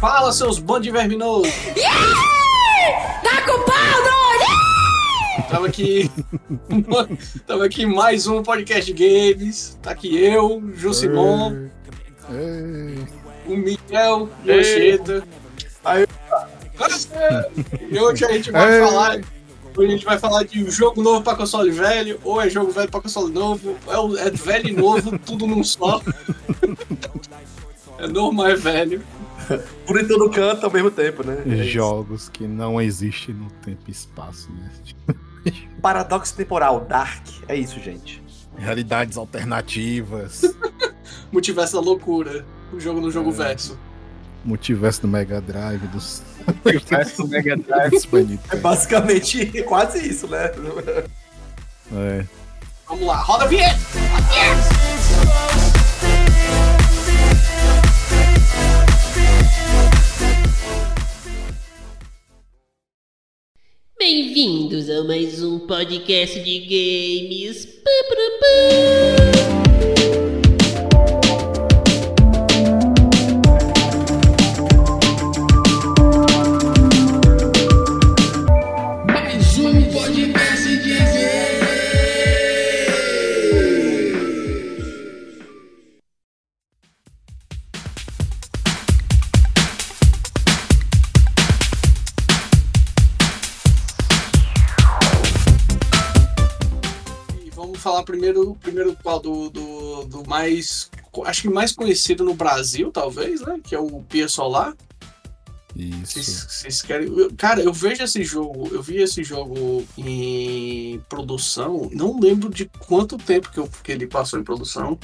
Fala, 0.00 0.32
seus 0.32 0.58
bandos 0.60 0.84
de 0.84 0.90
verminosos! 0.92 1.52
Tá 3.22 3.42
com 3.42 3.58
pau! 3.64 3.84
Tava 5.50 5.66
aqui. 5.66 6.10
Tava 7.46 7.64
aqui 7.66 7.84
mais 7.84 8.26
um 8.28 8.42
podcast 8.44 8.92
de 8.92 9.32
games. 9.32 9.76
Tá 9.82 9.90
aqui 9.90 10.16
eu, 10.16 10.62
Jusimon, 10.74 11.68
o 13.46 13.56
Miguel, 13.56 14.28
o 14.44 14.50
Ancheta. 14.50 15.24
Aí. 15.84 16.06
E 17.90 17.98
hoje 17.98 18.24
a 18.24 18.32
gente 18.32 18.50
vai 18.52 18.74
Ei. 18.78 18.80
falar. 18.84 19.20
Hoje 19.76 19.88
a 19.88 19.90
gente 19.90 20.04
vai 20.04 20.18
falar 20.18 20.44
de 20.44 20.70
jogo 20.70 21.02
novo 21.02 21.22
pra 21.22 21.34
console 21.34 21.72
velho, 21.72 22.20
ou 22.22 22.40
é 22.40 22.48
jogo 22.48 22.70
velho 22.70 22.88
pra 22.88 23.00
console 23.00 23.32
novo, 23.32 23.76
é, 23.88 23.98
o- 23.98 24.16
é 24.16 24.30
velho 24.30 24.68
e 24.68 24.72
novo, 24.72 25.18
tudo 25.18 25.46
num 25.48 25.64
só. 25.64 26.00
É 28.04 28.08
novo, 28.08 28.32
mas 28.32 28.52
é 28.52 28.56
velho. 28.56 29.02
Por 29.86 29.98
em 30.00 30.06
todo 30.06 30.30
canto 30.30 30.64
ao 30.66 30.72
mesmo 30.72 30.90
tempo, 30.90 31.26
né? 31.26 31.42
É 31.46 31.54
isso. 31.56 31.64
jogos 31.70 32.28
que 32.28 32.46
não 32.46 32.80
existem 32.80 33.34
no 33.34 33.50
tempo 33.50 33.82
e 33.88 33.90
espaço, 33.90 34.48
né? 34.52 34.70
Paradoxo 35.82 36.34
temporal, 36.34 36.80
Dark. 36.80 37.26
É 37.48 37.56
isso, 37.56 37.78
gente. 37.80 38.22
Realidades 38.56 39.16
alternativas, 39.18 40.42
Multiverso 41.32 41.74
da 41.74 41.80
loucura. 41.80 42.44
O 42.72 42.78
jogo 42.78 43.00
no 43.00 43.08
É. 43.08 43.10
jogo 43.10 43.32
verso. 43.32 43.78
multiverso 44.44 45.02
do 45.02 45.08
Mega 45.08 45.40
Drive, 45.40 45.86
dos, 45.88 46.22
Universo 46.64 47.26
Mega 47.26 47.56
Drive. 47.56 47.94
É 48.50 48.56
basicamente 48.56 49.46
quase 49.64 50.06
isso, 50.06 50.28
né? 50.28 50.50
É. 51.92 52.24
Vamos 52.86 53.06
lá, 53.06 53.16
roda 53.16 53.44
a 53.44 53.46
vinheta! 53.48 53.78
Bem-vindos 64.06 64.90
a 64.90 65.02
mais 65.02 65.42
um 65.42 65.58
podcast 65.60 66.38
de 66.38 66.58
games. 66.58 67.64
Pá, 67.64 67.90
pá, 68.10 68.16
pá. 68.38 70.33
Primeiro, 98.54 98.96
do, 99.22 99.50
do, 99.50 100.04
do 100.04 100.28
mais. 100.28 100.90
Acho 101.24 101.42
que 101.42 101.48
mais 101.48 101.72
conhecido 101.72 102.24
no 102.24 102.34
Brasil, 102.34 102.90
talvez, 102.90 103.40
né? 103.40 103.60
Que 103.62 103.74
é 103.74 103.78
o 103.78 104.02
Pia 104.02 104.28
Solar. 104.28 104.74
Isso. 105.76 106.20
vocês 106.48 106.82
querem. 106.82 107.08
eu- 107.08 107.32
cara, 107.36 107.60
eu 107.60 107.72
vejo 107.72 108.02
esse 108.04 108.22
jogo, 108.22 108.68
eu 108.72 108.80
vi 108.80 108.98
esse 109.02 109.24
jogo 109.24 109.84
em 109.98 111.00
produção, 111.08 111.90
não 111.92 112.18
lembro 112.20 112.48
de 112.48 112.66
quanto 112.86 113.18
tempo 113.18 113.50
que, 113.50 113.58
eu- 113.58 113.68
que 113.82 113.90
ele 113.90 114.06
passou 114.06 114.38
em 114.38 114.44
produção. 114.44 114.98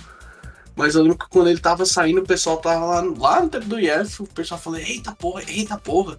Mas 0.76 0.94
eu 0.94 1.02
lembro 1.02 1.18
que 1.18 1.28
quando 1.28 1.48
ele 1.48 1.58
tava 1.58 1.84
saindo, 1.84 2.20
o 2.20 2.26
pessoal 2.26 2.58
tava 2.58 2.84
lá, 2.86 3.02
no- 3.02 3.18
lá 3.18 3.42
no 3.42 3.48
tempo 3.48 3.66
do 3.66 3.80
IF, 3.80 4.22
o 4.22 4.26
pessoal 4.28 4.60
falou, 4.60 4.78
eita 4.78 5.12
porra, 5.12 5.42
eita 5.48 5.76
porra. 5.76 6.18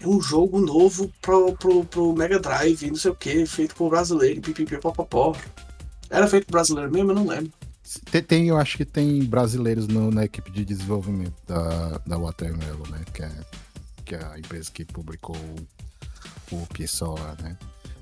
É 0.00 0.06
um 0.06 0.20
jogo 0.20 0.60
novo 0.60 1.10
pro, 1.20 1.52
pro, 1.54 1.84
pro 1.84 2.12
Mega 2.12 2.38
Drive, 2.38 2.86
não 2.88 2.96
sei 2.96 3.10
o 3.10 3.14
que, 3.16 3.44
feito 3.46 3.74
por 3.74 3.90
brasileiro, 3.90 4.40
pipipi, 4.40 4.78
popopó. 4.78 5.34
Era 6.14 6.26
feito 6.28 6.50
brasileiro 6.50 6.90
mesmo, 6.92 7.10
eu 7.10 7.14
não 7.14 7.26
lembro. 7.26 7.52
Tem, 8.10 8.22
tem- 8.22 8.48
eu 8.48 8.56
acho 8.56 8.76
que 8.78 8.84
tem 8.84 9.22
brasileiros 9.24 9.86
no- 9.88 10.10
na 10.10 10.24
equipe 10.24 10.50
de 10.50 10.64
desenvolvimento 10.64 11.34
da, 11.46 11.98
da 12.06 12.16
Watermelon, 12.18 12.86
né? 12.90 13.00
Que 13.12 13.22
é, 13.22 13.30
que 14.04 14.14
é 14.14 14.24
a 14.24 14.38
empresa 14.38 14.70
que 14.72 14.84
publicou 14.84 15.36
o, 16.52 16.56
o 16.56 16.66
Pisola, 16.72 17.36
né? 17.42 17.56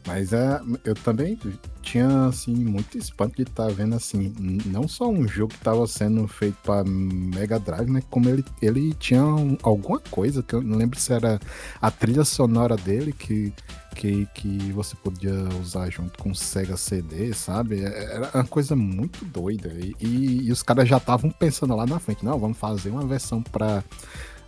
Mas 0.06 0.32
é, 0.32 0.60
eu 0.84 0.94
também 0.96 1.38
tinha, 1.80 2.26
assim, 2.26 2.52
muito 2.54 2.98
espanto 2.98 3.36
de 3.36 3.42
estar 3.42 3.68
vendo, 3.70 3.94
assim, 3.94 4.34
não 4.66 4.88
só 4.88 5.08
um 5.08 5.28
jogo 5.28 5.50
que 5.52 5.58
estava 5.60 5.86
sendo 5.86 6.26
feito 6.26 6.56
para 6.64 6.82
Mega 6.84 7.58
Drive, 7.60 7.88
né? 7.88 8.02
Como 8.10 8.28
ele, 8.28 8.44
ele 8.60 8.92
tinha 8.94 9.24
um- 9.24 9.56
alguma 9.62 10.00
coisa, 10.00 10.42
que 10.42 10.54
eu 10.54 10.60
não 10.62 10.76
lembro 10.76 10.98
se 10.98 11.12
era 11.12 11.40
a 11.80 11.88
trilha 11.90 12.24
sonora 12.24 12.76
dele, 12.76 13.12
que, 13.12 13.52
que, 13.94 14.26
você 14.72 14.94
podia 14.96 15.32
usar 15.60 15.90
junto 15.90 16.18
com 16.18 16.34
Sega 16.34 16.76
CD, 16.76 17.32
sabe? 17.32 17.82
É- 17.82 18.14
Era 18.14 18.30
uma 18.34 18.44
coisa 18.44 18.74
muito 18.76 19.24
doida. 19.24 19.68
E, 19.78 19.94
e- 20.00 20.46
e 20.48 20.52
os 20.52 20.62
caras 20.62 20.88
já 20.88 20.96
estavam 20.98 21.30
pensando 21.30 21.74
lá 21.76 21.86
na 21.86 21.98
frente, 21.98 22.24
não, 22.24 22.38
vamos 22.38 22.58
fazer 22.58 22.90
uma 22.90 23.06
versão 23.06 23.42
para 23.42 23.82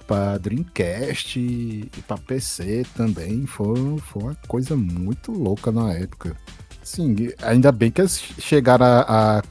para 0.06 0.37
Dreamcast 0.37 1.38
e 1.41 1.88
para 2.06 2.19
PC 2.19 2.84
também. 2.94 3.47
Foi, 3.47 3.75
foi 4.00 4.22
uma 4.22 4.34
coisa 4.47 4.77
muito 4.77 5.32
louca 5.32 5.72
na 5.72 5.93
época. 5.94 6.37
Sim, 6.82 7.16
ainda 7.41 7.72
bem 7.72 7.91
que 7.91 8.03
eles 8.03 8.19
chegaram 8.38 8.84
a, 8.84 9.38
a- 9.38 9.43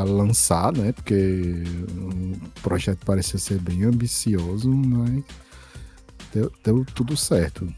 a 0.00 0.02
lançar, 0.04 0.72
né? 0.72 0.92
Porque 0.92 1.62
o 1.98 2.60
projeto 2.62 3.04
parecia 3.04 3.38
ser 3.38 3.58
bem 3.58 3.84
ambicioso, 3.84 4.70
mas 4.70 5.22
deu, 6.32 6.50
deu 6.64 6.84
tudo 6.94 7.14
certo. 7.16 7.68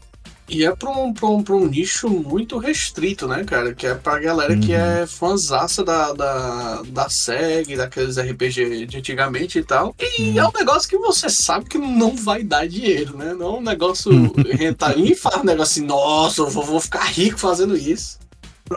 E 0.49 0.65
é 0.65 0.75
pra 0.75 0.89
um, 0.89 1.13
pra, 1.13 1.27
um, 1.29 1.43
pra 1.43 1.55
um 1.55 1.67
nicho 1.67 2.09
muito 2.09 2.57
restrito, 2.57 3.27
né, 3.27 3.43
cara? 3.43 3.73
Que 3.73 3.85
é 3.87 3.93
pra 3.95 4.19
galera 4.19 4.57
que 4.57 4.73
Uhum. 4.73 4.79
é 4.79 5.05
fãzaça 5.07 5.83
da, 5.83 6.11
da, 6.13 6.81
da 6.87 7.09
SEG, 7.09 7.75
daqueles 7.77 8.17
RPG 8.17 8.85
de 8.87 8.97
antigamente 8.97 9.59
e 9.59 9.63
tal. 9.63 9.95
E 9.99 10.29
Uhum. 10.31 10.39
é 10.39 10.47
um 10.47 10.51
negócio 10.57 10.89
que 10.89 10.97
você 10.97 11.29
sabe 11.29 11.65
que 11.69 11.77
não 11.77 12.15
vai 12.15 12.43
dar 12.43 12.67
dinheiro, 12.67 13.15
né? 13.17 13.33
Não 13.33 13.55
é 13.55 13.59
um 13.59 13.61
negócio 13.61 14.11
rentável. 14.57 14.97
Ninguém 14.97 15.15
fala 15.15 15.41
um 15.41 15.45
negócio 15.45 15.79
assim, 15.81 15.85
nossa, 15.87 16.41
eu 16.41 16.49
vou, 16.49 16.63
vou 16.65 16.79
ficar 16.79 17.03
rico 17.05 17.37
fazendo 17.39 17.77
isso. 17.77 18.17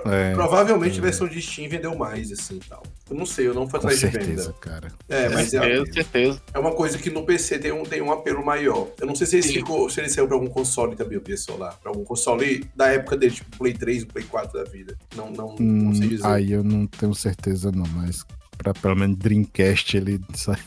É, 0.07 0.33
Provavelmente 0.35 0.97
é. 0.97 0.99
a 0.99 1.03
versão 1.03 1.29
de 1.29 1.41
Steam 1.43 1.69
vendeu 1.69 1.95
mais, 1.97 2.33
assim 2.33 2.57
e 2.57 2.69
tal. 2.69 2.83
Eu 3.11 3.17
não 3.17 3.27
sei, 3.27 3.47
eu 3.49 3.55
não 3.55 3.69
fui 3.69 3.79
atrás 3.79 3.99
de 4.01 4.11
certeza, 4.11 4.43
venda. 4.45 4.53
cara. 4.61 4.89
É, 5.09 5.29
mas 5.29 5.53
é, 5.53 5.61
Certeza, 5.61 5.93
certeza. 5.93 6.43
é 6.55 6.59
uma 6.59 6.73
coisa 6.73 6.97
que 6.99 7.11
no 7.11 7.25
PC 7.27 7.59
tem 7.59 7.73
um, 7.73 7.83
tem 7.83 8.01
um 8.01 8.11
apelo 8.13 8.45
maior. 8.45 8.89
Eu 9.01 9.07
não 9.07 9.15
sei 9.15 9.27
se 9.27 9.37
ele, 9.37 9.43
Sim. 9.43 9.53
ficou, 9.55 9.89
se 9.91 10.01
ele 10.01 10.09
saiu 10.09 10.27
pra 10.27 10.37
algum 10.37 10.49
console 10.49 10.97
também, 10.97 11.19
o 11.19 11.21
PS 11.21 11.41
Solar. 11.45 11.79
Pra 11.81 11.91
algum 11.91 12.05
console 12.05 12.65
da 12.75 12.89
época 12.89 13.17
dele, 13.17 13.33
tipo 13.35 13.57
Play 13.59 13.75
3, 13.75 14.05
Play 14.05 14.25
4 14.25 14.59
da 14.65 14.71
vida. 14.71 14.97
Não, 15.15 15.31
não, 15.31 15.57
não 15.59 15.95
sei 15.95 16.07
Hum, 16.07 16.09
dizer. 16.09 16.27
aí 16.27 16.53
eu 16.53 16.63
não 16.65 16.87
tenho 16.87 17.15
certeza 17.15 17.71
não, 17.71 17.87
mas 17.95 18.25
pra 18.63 18.73
pelo 18.73 18.95
menos 18.97 19.17
Dreamcast 19.17 19.97
ele 19.97 20.21
saiu. 20.35 20.59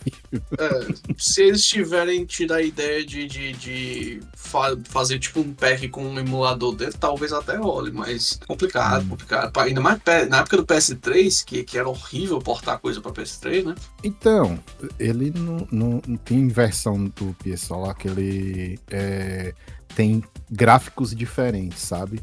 É, 0.60 0.88
se 1.18 1.44
eles 1.44 1.66
tiverem 1.66 2.26
tido 2.26 2.54
a 2.54 2.62
ideia 2.62 3.06
de, 3.06 3.26
de, 3.28 3.54
de 3.54 4.20
fa- 4.36 4.78
fazer 4.86 5.18
tipo 5.20 5.40
um 5.40 5.54
pack 5.54 5.88
com 5.90 6.06
um 6.06 6.20
emulador 6.20 6.76
dentro, 6.76 6.98
talvez 7.00 7.32
até 7.32 7.56
role, 7.56 7.92
mas 7.92 8.40
complicado, 8.48 9.04
Hum. 9.06 9.10
complicado. 9.10 9.58
Ainda 9.60 9.82
mais 9.82 10.00
na 10.30 10.40
época 10.40 10.58
do 10.58 10.66
PS3, 10.66 11.44
que, 11.46 11.64
que 11.64 11.78
era 11.78 11.88
horrível 11.88 12.40
portar 12.40 12.80
coisa 12.80 13.00
pra 13.02 13.12
PS3, 13.12 13.64
né? 13.64 13.76
Então, 14.04 14.60
ele 15.00 15.32
não, 15.36 15.68
não, 15.72 16.02
não 16.06 16.18
tem 16.18 16.48
versão 16.48 17.06
do 17.06 17.36
PS 17.44 17.70
lá 17.70 17.94
que 17.94 18.08
ele 18.08 18.80
é, 18.90 19.54
tem 19.96 20.24
gráficos 20.52 21.16
diferentes, 21.16 21.82
sabe? 21.82 22.20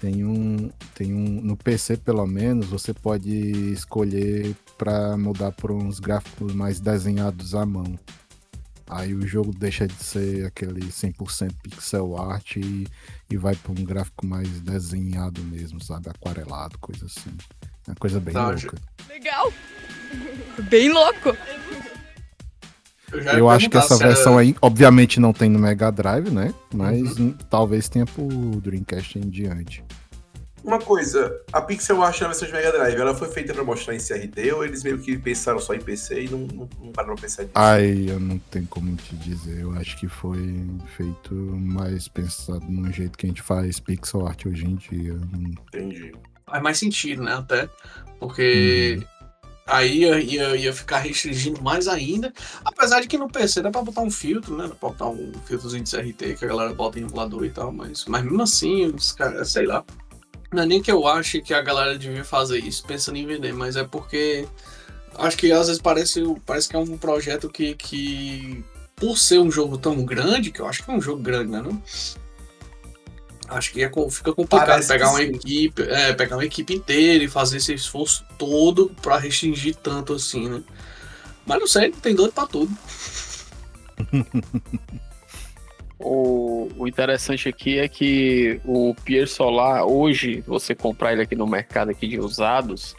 Tem 0.00 0.24
um, 0.24 0.68
tem 0.96 1.14
um. 1.14 1.40
No 1.40 1.56
PC, 1.56 1.96
pelo 1.96 2.26
menos, 2.26 2.66
você 2.66 2.92
pode 2.92 3.30
escolher 3.72 4.52
para 4.82 5.16
mudar 5.16 5.52
para 5.52 5.72
uns 5.72 6.00
gráficos 6.00 6.52
mais 6.54 6.80
desenhados 6.80 7.54
à 7.54 7.64
mão. 7.64 7.96
Aí 8.90 9.14
o 9.14 9.24
jogo 9.26 9.52
deixa 9.56 9.86
de 9.86 9.94
ser 9.94 10.44
aquele 10.44 10.80
100% 10.88 11.52
pixel 11.62 12.18
art 12.20 12.56
e, 12.56 12.86
e 13.30 13.36
vai 13.36 13.54
para 13.54 13.70
um 13.70 13.84
gráfico 13.84 14.26
mais 14.26 14.48
desenhado 14.60 15.40
mesmo, 15.44 15.80
sabe? 15.82 16.10
Aquarelado, 16.10 16.76
coisa 16.80 17.06
assim. 17.06 17.30
É 17.86 17.90
uma 17.92 17.96
coisa 17.96 18.18
bem 18.18 18.34
Tá, 18.34 18.48
louca. 18.50 18.76
Legal. 19.08 19.52
Bem 20.68 20.92
louco. 20.92 21.36
já 23.22 23.32
ia 23.34 23.38
Eu 23.38 23.48
acho 23.48 23.70
que 23.70 23.76
essa 23.78 23.96
se 23.96 24.02
era- 24.02 24.12
versão 24.14 24.36
aí, 24.36 24.56
obviamente, 24.60 25.20
não 25.20 25.32
tem 25.32 25.48
no 25.48 25.60
Mega 25.60 25.90
Drive, 25.92 26.28
né? 26.30 26.52
Mas 26.74 27.16
Uhum. 27.18 27.28
hum, 27.28 27.34
talvez 27.48 27.88
tenha 27.88 28.04
pro 28.04 28.26
Dreamcast 28.60 29.16
em 29.18 29.30
diante. 29.30 29.84
Uma 30.64 30.78
coisa, 30.78 31.40
a 31.52 31.60
Pixel 31.60 32.02
Art 32.02 32.20
na 32.20 32.28
versão 32.28 32.46
de 32.46 32.54
Mega 32.54 32.70
Drive, 32.72 32.96
ela 32.96 33.14
foi 33.14 33.28
feita 33.28 33.52
pra 33.52 33.64
mostrar 33.64 33.94
em 33.94 33.98
CRT 33.98 34.52
ou 34.52 34.64
eles 34.64 34.84
meio 34.84 34.98
que 34.98 35.18
pensaram 35.18 35.58
só 35.58 35.74
em 35.74 35.80
PC 35.80 36.24
e 36.24 36.28
não, 36.28 36.38
não, 36.38 36.68
não 36.80 36.92
pararam 36.92 37.14
pra 37.14 37.22
pensar 37.22 37.42
nisso? 37.42 37.52
Ai, 37.56 38.06
eu 38.08 38.20
não 38.20 38.38
tenho 38.38 38.66
como 38.68 38.94
te 38.96 39.16
dizer. 39.16 39.60
Eu 39.60 39.72
acho 39.72 39.98
que 39.98 40.08
foi 40.08 40.64
feito 40.96 41.34
mais 41.34 42.06
pensado 42.06 42.64
no 42.68 42.92
jeito 42.92 43.18
que 43.18 43.26
a 43.26 43.28
gente 43.28 43.42
faz 43.42 43.80
pixel 43.80 44.26
art 44.26 44.46
hoje 44.46 44.66
em 44.66 44.76
dia. 44.76 45.14
Hum, 45.14 45.54
Entendi. 45.68 46.12
Faz 46.46 46.62
mais 46.62 46.78
sentido, 46.78 47.22
né? 47.22 47.34
Até. 47.34 47.68
Porque 48.20 49.02
Aí 49.66 50.00
ia, 50.00 50.20
ia, 50.20 50.56
ia 50.56 50.72
ficar 50.72 50.98
restringindo 50.98 51.62
mais 51.62 51.86
ainda. 51.86 52.32
Apesar 52.64 53.00
de 53.00 53.06
que 53.06 53.16
no 53.16 53.28
PC 53.28 53.62
dá 53.62 53.70
pra 53.70 53.82
botar 53.82 54.02
um 54.02 54.10
filtro, 54.10 54.56
né? 54.56 54.64
Dá 54.64 54.74
pra 54.74 54.88
botar 54.88 55.08
um 55.08 55.32
filtrozinho 55.46 55.84
de 55.84 55.90
CRT 55.90 56.34
que 56.34 56.44
a 56.44 56.48
galera 56.48 56.74
bota 56.74 56.98
em 56.98 57.02
emulador 57.02 57.44
e 57.44 57.50
tal, 57.50 57.72
mas, 57.72 58.04
mas 58.06 58.24
mesmo 58.24 58.42
assim, 58.42 58.86
os 58.86 59.12
caras, 59.12 59.50
sei 59.50 59.66
lá. 59.66 59.84
Não 60.52 60.62
é 60.62 60.66
nem 60.66 60.82
que 60.82 60.92
eu 60.92 61.06
ache 61.06 61.40
que 61.40 61.54
a 61.54 61.62
galera 61.62 61.98
devia 61.98 62.24
fazer 62.24 62.58
isso 62.58 62.84
pensando 62.84 63.16
em 63.16 63.26
vender, 63.26 63.54
mas 63.54 63.74
é 63.74 63.84
porque 63.84 64.46
acho 65.16 65.36
que 65.36 65.50
às 65.50 65.68
vezes 65.68 65.80
parece, 65.80 66.22
parece 66.44 66.68
que 66.68 66.76
é 66.76 66.78
um 66.78 66.98
projeto 66.98 67.48
que, 67.48 67.74
que, 67.74 68.62
por 68.94 69.16
ser 69.16 69.38
um 69.38 69.50
jogo 69.50 69.78
tão 69.78 70.04
grande, 70.04 70.50
que 70.50 70.60
eu 70.60 70.66
acho 70.66 70.84
que 70.84 70.90
é 70.90 70.94
um 70.94 71.00
jogo 71.00 71.22
grande, 71.22 71.50
né? 71.50 71.62
Não? 71.62 71.82
Acho 73.48 73.72
que 73.72 73.82
é, 73.82 73.90
fica 74.10 74.32
complicado 74.32 74.66
Parece 74.66 74.88
pegar 74.88 75.10
uma 75.10 75.18
sim. 75.18 75.24
equipe, 75.24 75.82
é, 75.82 76.12
pegar 76.12 76.36
uma 76.36 76.44
equipe 76.44 76.74
inteira 76.74 77.24
e 77.24 77.28
fazer 77.28 77.58
esse 77.58 77.74
esforço 77.74 78.24
todo 78.38 78.90
pra 79.02 79.18
restringir 79.18 79.74
tanto 79.76 80.14
assim, 80.14 80.48
né? 80.48 80.62
Mas 81.44 81.58
não 81.58 81.66
sei, 81.66 81.90
tem 81.90 82.14
doido 82.14 82.32
pra 82.32 82.46
tudo. 82.46 82.70
O, 86.02 86.68
o 86.76 86.88
interessante 86.88 87.48
aqui 87.48 87.78
é 87.78 87.88
que 87.88 88.60
o 88.64 88.94
Pier 89.04 89.28
Solar, 89.28 89.84
hoje, 89.84 90.42
você 90.46 90.74
comprar 90.74 91.12
ele 91.12 91.22
aqui 91.22 91.36
no 91.36 91.46
mercado 91.46 91.90
aqui 91.90 92.08
de 92.08 92.18
usados, 92.18 92.96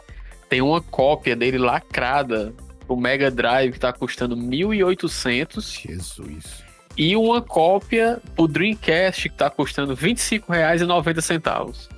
tem 0.48 0.60
uma 0.62 0.80
cópia 0.80 1.36
dele 1.36 1.58
lacrada 1.58 2.52
pro 2.86 2.96
Mega 2.96 3.30
Drive 3.30 3.72
que 3.72 3.80
tá 3.80 3.92
custando 3.92 4.36
1.800 4.36 5.82
Jesus. 5.82 6.64
e 6.96 7.16
uma 7.16 7.42
cópia 7.42 8.20
pro 8.36 8.46
Dreamcast 8.46 9.28
que 9.28 9.36
tá 9.36 9.50
custando 9.50 9.94
R$ 9.94 10.14
25,90. 10.14 11.88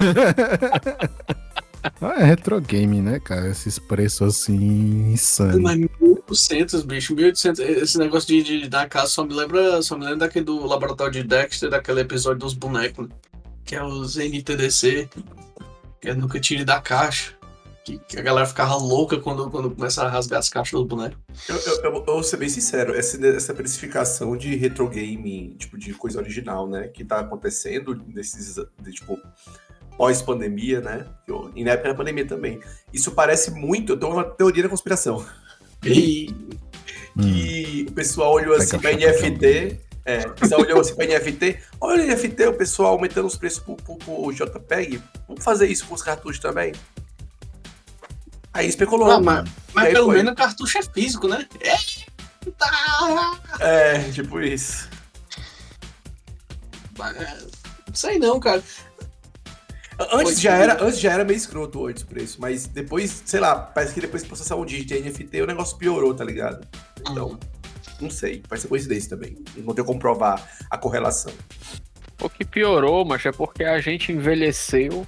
Ah, 2.00 2.14
é 2.20 2.24
retro 2.24 2.60
game, 2.60 3.00
né, 3.00 3.18
cara? 3.20 3.48
Esses 3.50 3.78
preços 3.78 4.36
assim 4.42 5.12
insanos. 5.12 5.60
Mas 5.60 5.76
1800, 6.00 6.82
bicho, 6.82 7.14
1800. 7.14 7.58
Esse 7.60 7.98
negócio 7.98 8.28
de, 8.28 8.42
de 8.60 8.68
dar 8.68 8.88
casa 8.88 9.08
só 9.08 9.24
me 9.24 9.34
lembra, 9.34 9.80
só 9.82 9.96
me 9.96 10.04
lembra 10.04 10.20
daquele 10.20 10.44
do 10.44 10.64
laboratório 10.66 11.12
de 11.12 11.22
Dexter, 11.22 11.70
daquele 11.70 12.00
episódio 12.00 12.38
dos 12.40 12.54
bonecos, 12.54 13.08
né? 13.08 13.14
que 13.64 13.74
é 13.76 13.84
os 13.84 14.16
NTDC, 14.16 15.08
que 16.00 16.08
é 16.08 16.14
nunca 16.14 16.40
tire 16.40 16.64
da 16.64 16.80
caixa. 16.80 17.34
Que, 17.82 17.98
que 17.98 18.18
a 18.18 18.22
galera 18.22 18.46
ficava 18.46 18.76
louca 18.76 19.18
quando, 19.18 19.50
quando 19.50 19.70
começa 19.70 20.02
a 20.04 20.08
rasgar 20.08 20.38
as 20.38 20.50
caixas 20.50 20.78
dos 20.78 20.86
bonecos. 20.86 21.16
Eu, 21.48 21.56
eu, 21.56 21.82
eu- 21.84 21.94
eu 21.96 22.04
vou 22.04 22.22
ser 22.22 22.36
bem 22.36 22.48
sincero, 22.48 22.94
essa, 22.94 23.16
essa 23.26 23.54
precificação 23.54 24.36
de 24.36 24.54
retro 24.54 24.86
game, 24.88 25.54
tipo, 25.58 25.78
de 25.78 25.94
coisa 25.94 26.18
original, 26.18 26.68
né, 26.68 26.88
que 26.88 27.02
tá 27.06 27.20
acontecendo 27.20 27.98
nesses, 28.06 28.56
de, 28.82 28.92
tipo, 28.92 29.18
pós-pandemia, 30.00 30.80
né, 30.80 31.04
eu- 31.28 31.52
e 31.54 31.62
na 31.62 31.72
época 31.72 31.90
da 31.90 31.94
pandemia 31.94 32.26
também. 32.26 32.58
Isso 32.90 33.10
parece 33.12 33.50
muito, 33.50 33.92
eu 33.92 33.98
tenho 33.98 34.12
uma 34.14 34.24
teoria 34.24 34.62
da 34.62 34.68
conspiração, 34.70 35.26
E 35.84 36.34
Hum. 37.16 37.22
que 37.22 37.86
o 37.88 37.92
pessoal 37.92 38.32
olhou 38.32 38.54
assim 38.54 38.78
Pega 38.78 38.96
pra 38.98 39.10
a 39.10 39.12
chapa 39.12 39.26
NFT, 39.26 39.80
é, 40.06 40.18
o 40.26 40.30
pessoal 40.32 40.60
olhou 40.62 40.80
assim 40.80 40.94
pra 40.94 41.04
NFT, 41.04 41.58
olha 41.80 42.02
o 42.02 42.06
NFT, 42.06 42.46
o 42.46 42.52
pessoal 42.54 42.92
aumentando 42.92 43.26
os 43.26 43.36
preços 43.36 43.58
pro, 43.62 43.76
pro, 43.76 43.96
pro 43.96 44.32
JPEG, 44.32 45.02
vamos 45.28 45.44
fazer 45.44 45.66
isso 45.68 45.86
com 45.86 45.94
os 45.94 46.02
cartuchos 46.02 46.38
também? 46.40 46.72
Aí 48.54 48.66
especulou. 48.68 49.10
Ah, 49.10 49.20
mas, 49.20 49.48
mas 49.74 49.86
aí 49.86 49.92
pelo 49.92 50.06
foi. 50.06 50.16
menos 50.16 50.32
o 50.32 50.34
cartucho 50.36 50.78
é 50.78 50.82
físico, 50.82 51.28
né? 51.28 51.46
Eita! 51.60 52.70
É, 53.60 53.98
tipo 54.10 54.40
isso. 54.40 54.88
Mas, 56.98 57.16
Não 57.86 57.94
sei 57.94 58.18
não, 58.18 58.38
cara. 58.38 58.62
Antes 60.12 60.40
já, 60.40 60.54
era, 60.56 60.82
antes 60.82 60.98
já 61.00 61.12
era 61.12 61.24
meio 61.24 61.36
escroto 61.36 61.86
antes 61.86 62.02
o 62.02 62.06
preço, 62.06 62.38
mas 62.40 62.66
depois, 62.66 63.22
sei 63.24 63.40
lá, 63.40 63.54
parece 63.56 63.94
que 63.94 64.00
depois 64.00 64.22
que 64.22 64.28
processar 64.28 64.56
um 64.56 64.64
dígito 64.64 64.94
em 64.94 65.02
NFT, 65.02 65.42
o 65.42 65.46
negócio 65.46 65.76
piorou, 65.76 66.14
tá 66.14 66.24
ligado? 66.24 66.66
Então, 67.00 67.38
não 68.00 68.10
sei, 68.10 68.42
pode 68.48 68.60
ser 68.62 68.68
coincidência 68.68 69.10
também. 69.10 69.36
Não 69.58 69.74
tenho 69.74 69.86
como 69.86 69.98
provar 69.98 70.48
a 70.70 70.78
correlação. 70.78 71.32
O 72.20 72.28
que 72.28 72.44
piorou, 72.44 73.04
mas 73.04 73.24
é 73.26 73.32
porque 73.32 73.64
a 73.64 73.80
gente 73.80 74.12
envelheceu, 74.12 75.06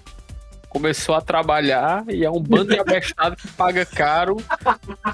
começou 0.69 1.15
a 1.15 1.21
trabalhar 1.21 2.05
e 2.09 2.25
é 2.25 2.31
um 2.31 2.41
bando 2.41 2.73
de 2.73 2.81
abestado 2.81 3.37
que 3.37 3.49
paga 3.49 3.85
caro 3.85 4.37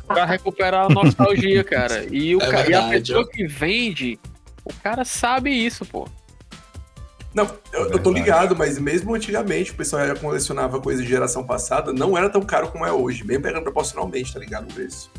pra 0.07 0.25
recuperar 0.25 0.87
a 0.87 0.89
nostalgia, 0.89 1.65
cara. 1.65 2.05
E, 2.11 2.35
o 2.37 2.41
É 2.43 2.51
ca- 2.51 2.57
e 2.69 2.75
a 2.75 2.81
verdade, 2.83 3.01
pessoa 3.01 3.23
ó. 3.23 3.27
que 3.27 3.47
vende, 3.47 4.19
o 4.65 4.73
cara 4.75 5.05
sabe 5.05 5.51
isso, 5.51 5.85
pô. 5.85 6.09
Não, 7.39 7.51
eu, 7.73 7.91
eu 7.93 7.99
tô 7.99 8.11
ligado, 8.11 8.57
mas 8.57 8.79
mesmo 8.79 9.15
antigamente 9.15 9.71
o 9.71 9.75
pessoal 9.75 10.07
já 10.07 10.15
colecionava 10.17 10.81
coisa 10.81 11.03
de 11.03 11.09
geração 11.09 11.45
passada, 11.45 11.93
não 11.93 12.19
era 12.19 12.29
tão 12.29 12.43
caro 12.43 12.69
como 12.69 12.85
é 12.85 12.93
hoje, 12.93 13.25
mesmo 13.25 13.43
pegando 13.45 13.63
proporcionalmente, 13.63 14.33
tá 14.33 14.41
ligado? 14.41 14.69
O 14.69 14.75
preço. 14.75 15.11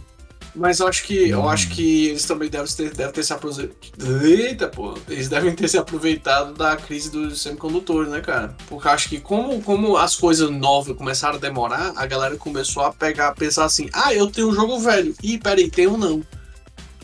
Mas 0.55 0.79
eu 0.79 0.87
acho 0.87 1.03
que 1.03 1.29
eu 1.29 1.41
Hum. 1.43 1.49
acho 1.49 1.69
que 1.69 2.07
eles 2.07 2.25
também 2.25 2.49
devem 2.49 2.67
ter, 2.75 2.91
devem 2.93 3.13
ter 3.13 3.23
se 3.23 3.31
aproveitado. 3.31 4.25
Eita, 4.25 4.67
pô! 4.67 4.97
Eles 5.07 5.29
devem 5.29 5.53
ter 5.55 5.67
se 5.67 5.77
aproveitado 5.77 6.53
da 6.55 6.75
crise 6.75 7.11
dos 7.11 7.41
semicondutores, 7.41 8.11
né, 8.11 8.19
cara? 8.19 8.55
Porque 8.67 8.87
eu 8.87 8.91
acho 8.91 9.09
que 9.09 9.19
como, 9.19 9.61
como 9.61 9.95
as 9.95 10.15
coisas 10.15 10.49
novas 10.49 10.97
começaram 10.97 11.35
a 11.35 11.39
demorar, 11.39 11.93
a 11.95 12.05
galera 12.05 12.35
começou 12.35 12.83
a 12.83 12.91
pegar, 12.91 13.33
pensar 13.35 13.63
assim, 13.65 13.89
ah, 13.93 14.13
eu 14.13 14.25
tenho 14.27 14.49
um 14.49 14.53
jogo 14.53 14.79
velho. 14.79 15.13
Ih, 15.23 15.37
peraí, 15.37 15.69
tem 15.69 15.85
ou 15.87 15.97
não? 15.97 16.23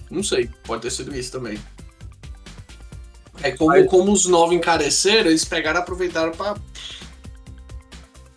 Não 0.09 0.23
sei, 0.23 0.49
pode 0.63 0.81
ter 0.81 0.91
sido 0.91 1.15
isso 1.15 1.31
também. 1.31 1.57
É 3.43 3.51
como, 3.51 3.69
Mas- 3.71 3.87
como 3.89 4.11
os 4.11 4.25
novos 4.25 4.55
encareceram, 4.55 5.29
eles 5.29 5.45
pegaram 5.45 5.79
e 5.79 5.83
aproveitaram 5.83 6.31
pra, 6.31 6.55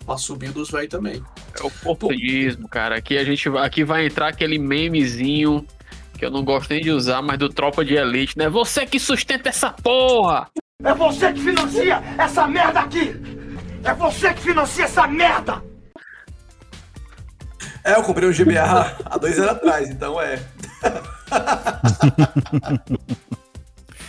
pra 0.05 0.17
subir 0.17 0.51
dos 0.51 0.71
velhos 0.71 0.91
também. 0.91 1.23
É 1.61 1.65
o 1.65 1.71
portuguismo, 1.71 2.69
cara. 2.69 2.97
Aqui 2.97 3.17
a 3.17 3.25
gente 3.25 3.49
vai, 3.49 3.67
aqui 3.67 3.85
vai 3.85 4.07
entrar 4.07 4.29
aquele 4.29 4.59
memezinho 4.59 5.67
que 6.19 6.25
eu 6.25 6.31
não 6.31 6.45
gosto 6.45 6.71
nem 6.71 6.83
de 6.83 6.91
usar, 6.91 7.23
mas 7.23 7.39
do 7.39 7.49
Tropa 7.49 7.85
de 7.85 7.95
Elite, 7.95 8.37
né? 8.37 8.49
Você 8.49 8.85
que 8.85 8.99
sustenta 8.99 9.49
essa 9.49 9.71
porra! 9.71 10.49
É 10.83 10.93
você 10.95 11.33
que 11.33 11.41
financia 11.41 12.03
essa 12.19 12.47
merda 12.47 12.81
aqui! 12.81 13.15
É 13.85 13.95
você 13.95 14.35
que 14.35 14.41
financia 14.43 14.85
essa 14.85 15.07
merda! 15.07 15.63
É, 17.85 17.95
eu 17.95 18.03
comprei 18.03 18.29
um 18.29 18.33
GBA 18.33 18.97
há 19.07 19.19
dois 19.19 19.39
anos 19.39 19.53
atrás, 19.53 19.89
então 19.89 20.21
é. 20.21 20.43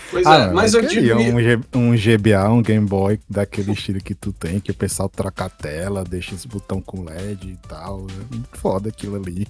Pois 0.09 0.25
Ah, 0.25 0.37
é, 0.37 0.53
mas 0.53 0.73
eu 0.73 0.85
queria 0.87 1.17
digo. 1.17 1.17
um, 1.17 1.39
G- 1.41 1.59
um 1.75 1.95
GBA, 1.95 2.49
um 2.49 2.61
Game 2.61 2.85
Boy 2.85 3.19
daquele 3.29 3.71
estilo 3.71 3.99
que 4.01 4.13
tu 4.15 4.33
tem, 4.33 4.59
que 4.59 4.71
o 4.71 4.75
pessoal 4.75 5.09
troca 5.09 5.45
a 5.45 5.49
tela, 5.49 6.03
deixa 6.03 6.35
esse 6.35 6.47
botão 6.47 6.81
com 6.81 7.03
LED 7.03 7.49
e 7.51 7.57
tal. 7.67 8.07
É 8.09 8.57
foda 8.57 8.89
aquilo 8.89 9.15
ali. 9.15 9.47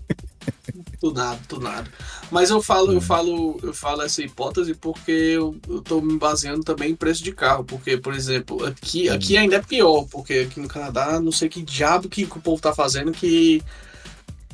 Do 1.01 1.13
nada, 1.13 1.39
do 1.47 1.59
nada. 1.61 1.89
Mas 2.29 2.49
eu 2.49 2.61
falo, 2.61 2.91
eu 2.91 2.99
falo, 2.99 3.57
eu 3.63 3.73
falo 3.73 4.01
essa 4.01 4.21
hipótese 4.21 4.75
porque 4.75 5.11
eu, 5.11 5.57
eu 5.67 5.81
tô 5.81 6.01
me 6.01 6.17
baseando 6.17 6.61
também 6.61 6.91
em 6.91 6.95
preço 6.95 7.23
de 7.23 7.31
carro. 7.31 7.63
Porque, 7.63 7.95
por 7.97 8.13
exemplo, 8.13 8.65
aqui, 8.65 9.07
aqui 9.09 9.37
ainda 9.37 9.55
é 9.57 9.61
pior, 9.61 10.05
porque 10.11 10.33
aqui 10.49 10.59
no 10.59 10.67
Canadá, 10.67 11.19
não 11.21 11.31
sei 11.31 11.47
que 11.47 11.61
diabo 11.63 12.09
que, 12.09 12.25
que 12.25 12.37
o 12.37 12.41
povo 12.41 12.61
tá 12.61 12.73
fazendo 12.75 13.11
que. 13.13 13.61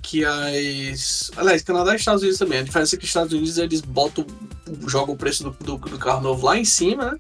Que 0.06 0.24
as. 0.24 1.32
Aliás, 1.36 1.64
Canadá 1.64 1.94
e 1.94 1.96
Estados 1.96 2.22
Unidos 2.22 2.38
também. 2.38 2.60
A 2.60 2.64
diferença 2.64 2.96
é 2.96 2.98
que 3.00 3.04
os 3.06 3.10
Estados 3.10 3.34
Unidos 3.34 3.58
eles 3.58 3.82
botam. 3.82 4.26
jogam 4.88 5.16
o 5.16 5.18
preço 5.18 5.44
do, 5.44 5.52
do, 5.52 5.78
do 5.78 5.98
carro 5.98 6.22
novo 6.22 6.46
lá 6.46 6.58
em 6.58 6.66
cima, 6.66 7.12
né? 7.12 7.20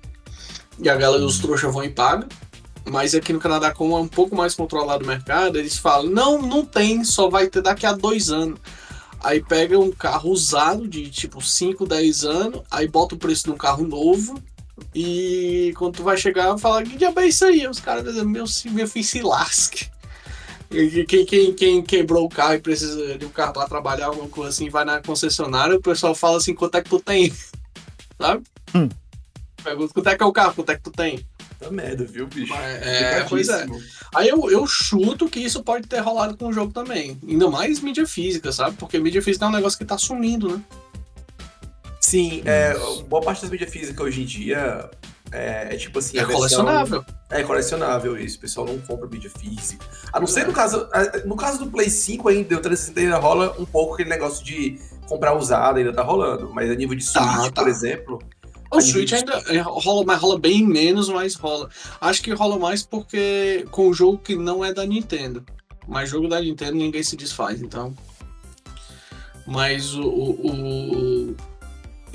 E 0.80 0.88
a 0.88 0.96
galera, 0.96 1.25
os 1.25 1.39
trouxas 1.39 1.74
vão 1.74 1.84
e 1.84 1.89
pagam. 1.89 2.30
Mas 2.88 3.15
aqui 3.15 3.34
no 3.34 3.39
Canadá, 3.39 3.74
como 3.74 3.98
é 3.98 4.00
um 4.00 4.08
pouco 4.08 4.36
mais 4.36 4.54
controlado 4.54 5.04
o 5.04 5.08
mercado, 5.08 5.58
eles 5.58 5.77
falam: 5.77 6.12
não, 6.12 6.39
não 6.39 6.63
tem, 6.63 7.04
só 7.04 7.27
vai 7.27 7.48
ter 7.48 7.63
daqui 7.63 7.88
a 7.88 7.94
dois 7.94 8.30
anos. 8.30 8.60
Aí 9.24 9.42
pega 9.42 9.80
um 9.80 9.92
carro 9.92 10.30
usado 10.30 10.88
de 10.88 11.10
tipo 11.10 11.42
5, 11.42 11.88
10 11.88 12.25
anos, 12.25 12.62
aí 12.70 12.88
bota 12.88 13.15
o 13.15 13.18
preço 13.18 13.46
de 13.46 13.51
um 13.51 13.58
carro 13.58 13.88
novo. 13.88 14.39
E 14.94 15.74
quando 15.77 15.96
tu 15.96 16.04
vai 16.04 16.15
chegar, 16.15 16.56
fala: 16.60 16.84
que 16.84 16.96
diabo 16.96 17.20
é 17.22 17.27
isso 17.27 17.44
aí? 17.46 17.68
Os 17.68 17.80
caras 17.80 18.04
dizem: 18.04 18.24
meu, 18.24 18.46
meu 18.65 18.88
filho 18.88 19.06
se 19.06 19.22
lasque. 19.24 19.89
Quem, 20.69 21.25
quem, 21.25 21.53
quem 21.53 21.81
quebrou 21.81 22.25
o 22.25 22.29
carro 22.29 22.55
e 22.55 22.60
precisa 22.60 23.17
de 23.17 23.25
um 23.25 23.29
carro 23.29 23.53
para 23.53 23.67
trabalhar, 23.67 24.07
alguma 24.07 24.27
coisa 24.27 24.50
assim, 24.50 24.69
vai 24.69 24.84
na 24.84 25.01
concessionária, 25.01 25.75
o 25.75 25.81
pessoal 25.81 26.15
fala 26.15 26.38
assim: 26.38 26.53
quanto 26.53 26.75
é 26.75 26.81
que 26.81 26.89
tu 26.89 27.00
tem? 27.00 27.31
Sabe? 28.19 28.43
Hum. 28.74 28.89
Pergunta: 29.63 29.93
quanto 29.93 30.10
é 30.10 30.17
que 30.17 30.24
é 30.24 30.25
o 30.25 30.34
carro? 30.34 30.53
Quanto 30.53 30.72
é 30.72 30.75
que 30.75 30.84
tu 30.84 30.91
tem? 30.91 31.25
Tá 31.60 31.72
merda, 31.72 32.03
viu, 32.03 32.27
bicho? 32.27 32.53
É, 32.53 33.25
pois 33.29 33.48
é. 33.48 33.65
Aí 34.13 34.27
eu, 34.27 34.50
eu 34.51 34.67
chuto 34.67 35.29
que 35.29 35.39
isso 35.39 35.63
pode 35.63 35.88
ter 35.88 36.00
rolado 36.00 36.36
com 36.36 36.48
o 36.48 36.53
jogo 36.53 36.74
também. 36.74 37.17
Ainda 37.25 37.50
mais 37.50 37.79
mídia 37.79 38.05
física, 38.05 38.51
sabe? 38.51 38.75
Porque 38.75 39.00
mídia 39.00 39.22
física 39.22 39.45
é 39.45 39.48
um 39.48 39.51
negócio 39.51 39.77
que 39.79 39.86
tá 39.86 39.98
sumindo, 39.98 40.57
né? 40.57 40.62
Sim, 42.01 42.43
é, 42.45 42.77
boa 43.07 43.22
parte 43.22 43.41
das 43.41 43.50
mídias 43.50 43.72
físicas 43.72 44.05
hoje 44.05 44.22
em 44.22 44.25
dia 44.25 44.89
é, 45.36 45.68
é 45.74 45.77
tipo 45.77 46.00
assim. 46.00 46.18
É 46.18 46.22
versão- 46.22 46.36
colecionável. 46.38 47.06
É 47.30 47.44
colecionável 47.44 48.18
isso, 48.18 48.38
o 48.38 48.42
pessoal 48.42 48.65
não 48.68 48.77
compra 48.80 49.08
mídia 49.08 49.30
física. 49.30 49.86
A 50.13 50.20
não 50.20 50.27
ser 50.27 50.46
no 50.48 50.54
caso. 50.54 50.88
No 51.25 51.36
caso 51.36 51.60
do 51.60 51.72
Play 51.72 51.89
5 51.89 52.30
ainda, 52.30 52.56
o 52.56 52.62
360 52.62 53.00
ainda 53.00 53.18
rola 53.18 53.56
um 53.60 53.65
pouco 53.65 53.94
aquele 53.96 54.10
negócio 54.10 54.44
de 54.46 54.80
comprar 55.08 55.36
usado, 55.38 55.77
ainda 55.77 55.92
tá 55.94 56.01
rolando. 56.04 56.51
Mas 56.54 56.70
a 56.72 56.75
nível 56.75 56.96
de 56.96 57.04
Switch, 57.04 57.13
Tá, 57.25 57.51
tá. 57.51 57.62
por 57.63 57.68
exemplo. 57.70 58.20
O 58.72 58.82
Switch 58.82 59.13
ainda 59.13 59.34
é, 59.48 59.60
rola, 59.60 60.04
mas 60.06 60.20
rola 60.20 60.38
bem 60.39 60.65
menos, 60.65 61.08
mas 61.10 61.36
rola. 61.36 61.70
Acho 62.01 62.22
que 62.22 62.34
rola 62.34 62.58
mais 62.60 62.84
porque 62.84 63.65
com 63.72 63.88
o 63.89 63.94
jogo 63.94 64.18
que 64.18 64.36
não 64.36 64.63
é 64.65 64.74
da 64.74 64.86
Nintendo. 64.86 65.46
Mas 65.88 66.10
jogo 66.10 66.27
da 66.27 66.42
Nintendo 66.42 66.74
ninguém 66.75 67.04
se 67.04 67.15
desfaz, 67.15 67.62
então. 67.62 67.94
Mas 69.48 69.94
o. 69.94 70.01
o- 70.04 70.48
o- 71.32 71.36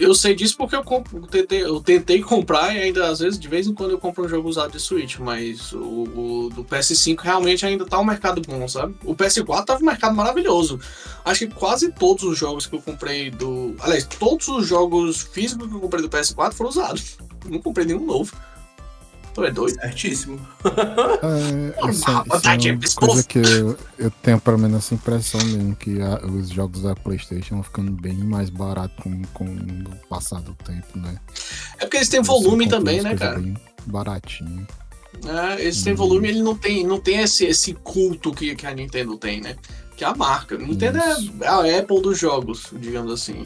Eu 0.01 0.15
sei 0.15 0.35
disso 0.35 0.57
porque 0.57 0.75
eu, 0.75 0.83
tentei, 1.31 1.63
eu 1.63 1.79
tentei 1.79 2.23
comprar 2.23 2.75
e 2.75 2.79
ainda 2.81 3.07
às 3.07 3.19
vezes, 3.19 3.39
de 3.39 3.47
vez 3.47 3.67
em 3.67 3.75
quando, 3.75 3.91
eu 3.91 3.99
compro 3.99 4.25
um 4.25 4.29
jogo 4.29 4.49
usado 4.49 4.73
de 4.73 4.81
Switch. 4.81 5.19
Mas 5.19 5.73
o, 5.73 5.79
o 5.79 6.51
do 6.55 6.65
PS5 6.65 7.21
realmente 7.21 7.67
ainda 7.67 7.85
tá 7.85 8.01
um 8.01 8.05
mercado 8.05 8.41
bom, 8.41 8.67
sabe? 8.67 8.95
O 9.05 9.15
PS4 9.15 9.67
tava 9.67 9.83
um 9.83 9.87
mercado 9.87 10.17
maravilhoso. 10.17 10.81
Acho 11.23 11.47
que 11.47 11.55
quase 11.55 11.93
todos 11.93 12.25
os 12.25 12.39
jogos 12.39 12.67
que 12.67 12.75
eu 12.75 12.81
comprei 12.81 13.31
do. 13.31 13.77
Aliás, 13.81 14.07
todos 14.07 14.49
os 14.49 14.67
jogos 14.67 15.21
físicos 15.21 15.69
que 15.69 15.75
eu 15.75 15.81
comprei 15.81 16.03
do 16.03 16.09
PS4 16.09 16.55
foram 16.55 16.71
usados. 16.71 17.19
Não 17.45 17.61
comprei 17.61 17.85
nenhum 17.85 18.07
novo. 18.07 18.35
Tu 19.41 19.45
é 19.47 19.51
doido? 19.51 19.81
Certíssimo. 19.81 20.39
É, 21.23 21.81
isso, 21.91 22.09
é- 22.11 22.13
isso 22.13 22.25
vontade 22.29 22.69
é 22.69 22.73
uma 22.73 22.81
pescoço. 22.81 23.07
coisa 23.13 23.27
que 23.27 23.39
eu, 23.39 23.79
eu 23.99 24.11
tenho 24.23 24.39
pelo 24.41 24.59
menos 24.59 24.79
essa 24.79 24.95
impressão 24.95 25.41
mesmo, 25.45 25.75
que 25.77 26.01
a- 26.01 26.21
os 26.27 26.51
jogos 26.51 26.83
da 26.83 26.95
Playstation 26.95 27.55
vão 27.57 27.63
ficando 27.63 27.93
bem 27.93 28.15
mais 28.17 28.51
baratos 28.51 28.97
com, 29.03 29.23
com 29.33 29.45
o 29.47 30.09
passar 30.09 30.41
do 30.43 30.55
tempo, 30.55 30.99
né? 30.99 31.17
É 31.79 31.85
porque 31.87 31.97
eles 31.97 32.09
têm 32.09 32.23
volume 32.23 32.69
também, 32.69 33.01
né, 33.01 33.15
cara? 33.17 33.39
Bem 33.39 33.57
baratinho. 33.87 34.67
É, 35.27 35.63
eles 35.63 35.83
têm 35.83 35.93
Hum. 35.95 35.97
volume, 35.97 36.29
ele 36.29 36.43
não 36.43 36.55
tem, 36.55 36.87
não 36.87 37.01
tem 37.01 37.19
esse, 37.21 37.45
esse 37.47 37.73
culto 37.75 38.33
que, 38.33 38.55
que 38.55 38.67
a 38.67 38.75
Nintendo 38.75 39.17
tem, 39.17 39.41
né? 39.41 39.57
Que 39.97 40.05
é 40.05 40.07
a 40.07 40.15
marca. 40.15 40.57
Nintendo 40.57 40.99
Isso. 40.99 41.33
é 41.41 41.47
a 41.49 41.79
Apple 41.81 42.01
dos 42.01 42.19
jogos, 42.19 42.69
digamos 42.79 43.13
assim. 43.13 43.45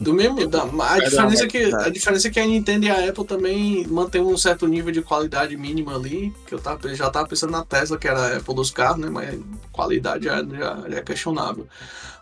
Do 0.00 0.14
mesmo, 0.14 0.46
da, 0.46 0.62
a, 0.62 0.98
diferença 0.98 1.44
é 1.44 1.46
que, 1.46 1.74
a 1.74 1.88
diferença 1.88 2.28
é 2.28 2.30
que 2.30 2.40
a 2.40 2.46
Nintendo 2.46 2.86
e 2.86 2.90
a 2.90 3.08
Apple 3.08 3.24
também 3.24 3.86
mantêm 3.86 4.20
um 4.20 4.36
certo 4.36 4.66
nível 4.66 4.92
de 4.92 5.02
qualidade 5.02 5.56
mínima 5.56 5.94
ali. 5.94 6.32
Que 6.46 6.54
eu 6.54 6.58
tava, 6.58 6.94
já 6.94 7.10
tava 7.10 7.28
pensando 7.28 7.50
na 7.50 7.64
Tesla, 7.64 7.98
que 7.98 8.08
era 8.08 8.20
a 8.20 8.36
Apple 8.36 8.54
dos 8.54 8.70
carros, 8.70 8.98
né? 8.98 9.10
Mas 9.10 9.38
qualidade 9.70 10.24
já, 10.24 10.42
já, 10.42 10.88
já 10.88 10.96
é 10.96 11.02
questionável. 11.02 11.66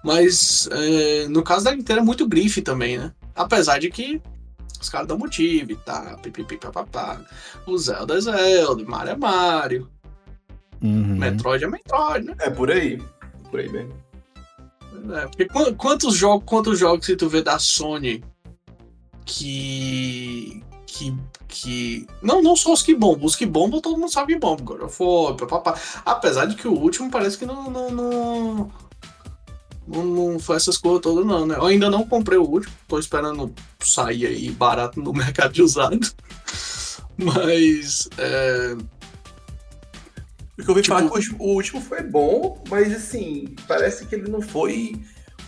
Mas 0.02 0.68
é, 0.72 1.28
no 1.28 1.42
caso 1.42 1.64
da 1.64 1.74
Nintendo 1.74 2.00
é 2.00 2.04
muito 2.04 2.28
grife 2.28 2.62
também, 2.62 2.98
né? 2.98 3.12
Apesar 3.34 3.78
de 3.78 3.90
que 3.90 4.20
os 4.80 4.88
caras 4.88 5.06
dão 5.06 5.18
motivo 5.18 5.72
e 5.72 5.76
tá, 5.76 6.16
pipipi, 6.22 6.56
papapá. 6.56 7.20
O 7.66 7.76
Zelda 7.76 8.16
é 8.16 8.20
Zelda, 8.20 8.82
Mario 8.84 9.12
é 9.12 9.16
Mario, 9.16 9.88
Uhum. 10.82 11.16
Metroid 11.16 11.64
é 11.64 11.68
Metroid, 11.68 12.26
né? 12.26 12.34
É 12.38 12.50
por 12.50 12.70
aí. 12.70 13.00
Por 13.50 13.60
aí 13.60 13.68
mesmo. 13.68 13.92
É, 15.14 15.26
porque 15.26 15.46
qu- 15.46 15.74
quantos 15.74 16.14
jogos, 16.14 16.44
quantos 16.46 16.78
jogos 16.78 17.06
tu 17.18 17.28
vê 17.28 17.42
da 17.42 17.58
Sony 17.58 18.22
que. 19.24 20.62
que. 20.86 21.14
que. 21.48 22.06
Não, 22.22 22.42
não 22.42 22.56
só 22.56 22.72
os 22.72 22.82
que 22.82 22.94
bombam. 22.94 23.24
Os 23.24 23.36
que 23.36 23.46
bombam 23.46 23.80
todo 23.80 23.98
mundo 23.98 24.12
sabe 24.12 24.34
que 24.34 24.38
bombam. 24.40 24.64
God 24.64 24.82
of 24.82 24.96
War, 25.02 25.34
papapá. 25.34 25.78
Apesar 26.04 26.46
de 26.46 26.56
que 26.56 26.68
o 26.68 26.72
último 26.72 27.10
parece 27.10 27.38
que 27.38 27.46
não. 27.46 27.70
não, 27.70 27.90
não... 27.90 28.72
Não, 29.86 30.04
não 30.04 30.38
foi 30.38 30.56
essas 30.56 30.78
coisas 30.78 31.00
todas, 31.00 31.26
não, 31.26 31.46
né? 31.46 31.56
Eu 31.56 31.66
ainda 31.66 31.90
não 31.90 32.06
comprei 32.06 32.38
o 32.38 32.44
último, 32.48 32.72
tô 32.86 32.96
esperando 32.96 33.52
sair 33.80 34.24
aí 34.26 34.48
barato 34.50 35.00
no 35.02 35.10
mercado 35.14 35.52
de 35.52 35.62
usado. 35.62 35.98
Mas. 37.16 38.08
É... 38.16 38.76
O 40.60 40.64
que 40.64 40.70
eu 40.70 40.72
ouvi 40.74 40.82
Tipo- 40.82 40.94
falar 40.96 41.08
que 41.08 41.14
o 41.14 41.16
último, 41.16 41.36
o 41.42 41.54
último 41.54 41.80
foi 41.80 42.02
bom, 42.02 42.62
mas 42.68 42.92
assim, 42.94 43.54
parece 43.66 44.06
que 44.06 44.14
ele 44.14 44.30
não 44.30 44.40
foi. 44.42 44.94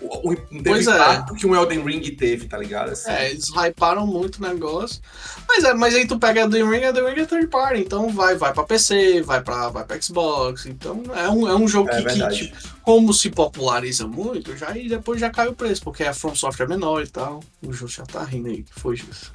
o- 0.01 0.31
o- 0.31 0.33
é. 0.33 0.37
impacto 0.81 1.35
que 1.35 1.47
um 1.47 1.55
Elden 1.55 1.85
Ring 1.85 2.01
teve, 2.17 2.49
tá 2.49 2.59
ligado? 2.59 2.91
Assim, 2.91 3.09
É, 3.09 3.31
eles 3.31 3.49
hyparam 3.55 4.05
muito 4.05 4.39
o 4.39 4.43
negócio. 4.43 5.01
Mas, 5.47 5.63
é, 5.63 5.73
mas 5.75 5.95
aí 5.95 6.05
tu 6.09 6.19
pega 6.19 6.45
a 6.45 6.49
The 6.51 6.61
Ring, 6.65 6.83
a 6.85 6.93
The 6.93 7.01
Ring 7.09 7.21
é 7.21 7.25
third 7.25 7.47
party, 7.47 7.83
então 7.83 8.09
vai, 8.09 8.35
vai 8.35 8.53
pra 8.53 8.65
PC, 8.65 9.23
vai 9.23 9.41
pra, 9.41 9.69
vai 9.69 9.85
pra 9.85 10.01
Xbox. 10.03 10.67
Então 10.67 11.05
é 11.15 11.29
um, 11.31 11.49
é 11.49 11.55
um 11.55 11.69
jogo 11.69 11.89
É 11.91 12.03
que, 12.03 12.09
que, 12.19 12.35
tipo, 12.47 12.57
como 12.83 13.13
se 13.15 13.31
populariza 13.31 14.05
muito, 14.09 14.57
já, 14.57 14.77
e 14.77 14.89
depois 14.89 15.21
já 15.21 15.31
cai 15.31 15.47
o 15.47 15.53
preço, 15.55 15.83
porque 15.85 16.03
a 16.03 16.13
From 16.13 16.35
Software 16.35 16.67
é 16.67 16.69
menor 16.71 17.05
e 17.05 17.09
tal. 17.09 17.39
O 17.65 17.73
Justo 17.73 17.99
já 17.99 18.05
tá 18.05 18.25
rindo 18.25 18.49
aí, 18.49 18.65
que 18.65 18.81
foi 18.81 18.97
Justo. 18.97 19.33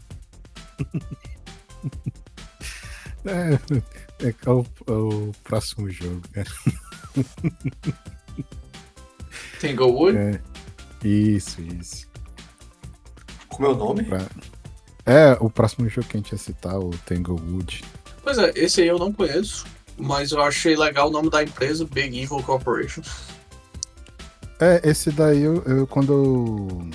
É, 3.26 3.60
é, 4.22 4.28
é 4.46 4.50
o, 4.50 4.66
é 4.88 4.92
o 4.92 5.32
próximo 5.44 5.90
jogo, 5.90 6.22
né? 6.36 6.44
Tanglewood? 9.60 10.18
É, 10.18 10.40
isso, 11.04 11.62
isso. 11.62 12.08
Como 13.50 13.68
é 13.68 13.72
o 13.72 13.76
nome? 13.76 14.04
Pra- 14.04 14.26
É, 15.06 15.38
o 15.40 15.50
próximo 15.50 15.88
jogo 15.90 16.08
que 16.08 16.18
a 16.18 16.20
gente 16.20 16.32
ia 16.32 16.38
citar, 16.38 16.78
o 16.80 16.92
Tanglewood. 17.06 17.84
Pois 18.24 18.38
é, 18.38 18.52
esse 18.56 18.82
aí 18.82 18.88
eu 18.88 19.00
não 19.00 19.12
conheço, 19.12 19.66
mas 19.98 20.32
eu 20.32 20.42
achei 20.42 20.76
legal 20.76 21.08
o 21.08 21.12
nome 21.12 21.30
da 21.30 21.42
empresa, 21.44 21.86
Big 21.86 22.22
Evil 22.22 22.44
Corporation. 22.44 23.02
É, 24.60 24.82
esse 24.90 25.12
daí 25.12 25.42
eu, 25.42 25.62
eu 25.64 25.88
quando 25.88 26.12
eu, 26.14 26.90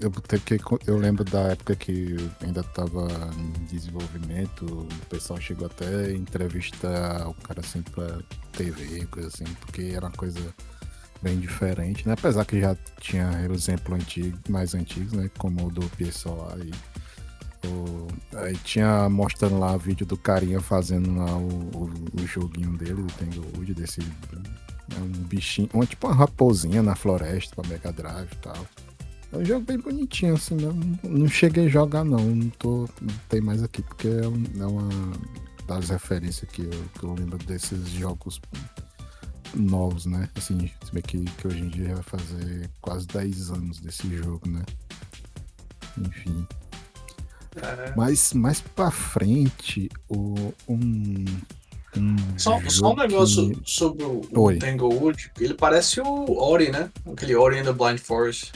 eu 0.00 0.10
botei 0.10 0.40
que 0.40 0.58
eu 0.86 0.96
lembro 0.96 1.24
da 1.24 1.40
época 1.40 1.76
que 1.76 2.16
ainda 2.42 2.62
tava 2.62 3.08
em 3.38 3.64
desenvolvimento, 3.64 4.64
o 4.64 5.06
pessoal 5.08 5.40
chegou 5.40 5.66
até 5.66 5.86
a 5.86 6.12
entrevistar 6.12 7.28
o 7.28 7.34
cara 7.34 7.60
assim 7.60 7.82
pra 7.82 8.18
TV, 8.52 9.06
coisa 9.06 9.28
assim, 9.28 9.44
porque 9.60 9.92
era 9.94 10.06
uma 10.06 10.12
coisa 10.12 10.54
bem 11.22 11.38
diferente, 11.38 12.06
né? 12.08 12.14
Apesar 12.14 12.44
que 12.46 12.60
já 12.60 12.74
tinha 12.98 13.30
exemplo 13.52 13.94
antigo, 13.94 14.38
mais 14.48 14.74
antigos, 14.74 15.12
né? 15.12 15.30
Como 15.38 15.66
o 15.66 15.70
do 15.70 15.82
PSOL 15.90 16.48
aí. 16.54 16.70
O, 17.66 18.08
aí 18.38 18.56
tinha 18.56 19.06
mostrando 19.10 19.58
lá 19.58 19.76
vídeo 19.76 20.06
do 20.06 20.16
carinha 20.16 20.62
fazendo 20.62 21.14
lá 21.14 21.36
o, 21.36 21.70
o, 21.76 21.92
o 22.14 22.26
joguinho 22.26 22.74
dele, 22.78 23.02
do 23.02 23.12
Tanglewood, 23.12 23.74
desse 23.74 24.00
é 24.96 25.00
um 25.00 25.24
bichinho, 25.24 25.68
uma, 25.72 25.86
tipo 25.86 26.06
uma 26.06 26.16
raposinha 26.16 26.82
na 26.82 26.96
floresta 26.96 27.54
pra 27.54 27.68
Mega 27.68 27.92
Drive 27.92 28.32
e 28.32 28.36
tal. 28.36 28.66
É 29.32 29.36
um 29.36 29.44
jogo 29.44 29.64
bem 29.64 29.78
bonitinho, 29.78 30.34
assim, 30.34 30.56
não, 30.56 30.72
não 31.04 31.28
cheguei 31.28 31.66
a 31.66 31.68
jogar 31.68 32.04
não, 32.04 32.18
não 32.18 32.48
tô. 32.50 32.88
Não 33.00 33.14
tem 33.28 33.40
mais 33.40 33.62
aqui, 33.62 33.80
porque 33.82 34.08
é, 34.08 34.60
é 34.60 34.66
uma 34.66 34.88
das 35.68 35.88
referências 35.90 36.50
que 36.50 36.62
eu, 36.62 36.70
que 36.98 37.04
eu 37.04 37.14
lembro 37.14 37.38
desses 37.38 37.88
jogos 37.90 38.40
novos, 39.54 40.06
né? 40.06 40.28
Assim, 40.36 40.68
se 40.84 40.92
bem 40.92 41.02
que, 41.02 41.24
que 41.24 41.46
hoje 41.46 41.60
em 41.60 41.68
dia 41.68 41.94
vai 41.94 42.02
fazer 42.02 42.68
quase 42.80 43.06
10 43.06 43.50
anos 43.50 43.78
desse 43.80 44.08
jogo, 44.16 44.48
né? 44.48 44.64
Enfim. 45.98 46.46
É, 47.56 47.92
Mas 47.96 48.32
mais 48.32 48.60
pra 48.60 48.90
frente, 48.90 49.88
o, 50.08 50.52
um. 50.68 51.24
um 51.96 52.16
Só, 52.36 52.60
só 52.68 52.92
um 52.92 52.96
negócio 52.96 53.50
que- 53.50 53.60
sobre 53.70 54.04
o, 54.04 54.22
Oi. 54.34 54.56
o 54.56 54.58
Tanglewood. 54.58 55.30
Ele 55.38 55.54
parece 55.54 56.00
o 56.00 56.36
Ori, 56.38 56.70
né? 56.70 56.90
Aquele 57.12 57.34
Ori 57.36 57.58
in 57.58 57.64
the 57.64 57.72
Blind 57.72 57.98
Forest. 57.98 58.52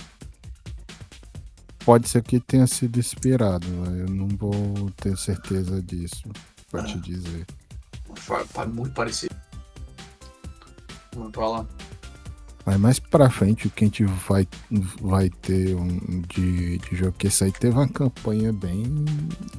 Pode 1.84 2.08
ser 2.08 2.22
que 2.22 2.40
tenha 2.40 2.66
sido 2.66 2.98
inspirado, 2.98 3.66
né? 3.68 4.02
eu 4.02 4.08
não 4.08 4.28
vou 4.28 4.90
ter 4.96 5.16
certeza 5.18 5.82
disso 5.82 6.22
pra 6.70 6.82
te 6.84 6.98
dizer. 6.98 7.46
Fa- 8.16 8.44
pa- 8.52 8.66
Muito 8.66 8.94
parecido. 8.94 9.34
Vamos 11.14 11.32
pra 11.32 11.48
lá. 11.48 11.66
Mas 12.66 12.80
mais 12.80 12.98
pra 12.98 13.28
frente, 13.28 13.66
o 13.66 13.70
que 13.70 13.84
a 13.84 13.86
gente 13.88 14.04
vai, 14.04 14.48
vai 15.02 15.28
ter 15.28 15.74
um 15.76 16.22
de, 16.22 16.78
de 16.78 16.96
jogo 16.96 17.12
que 17.12 17.26
esse 17.26 17.44
aí 17.44 17.52
teve 17.52 17.74
uma 17.76 17.86
campanha 17.86 18.50
bem 18.54 18.82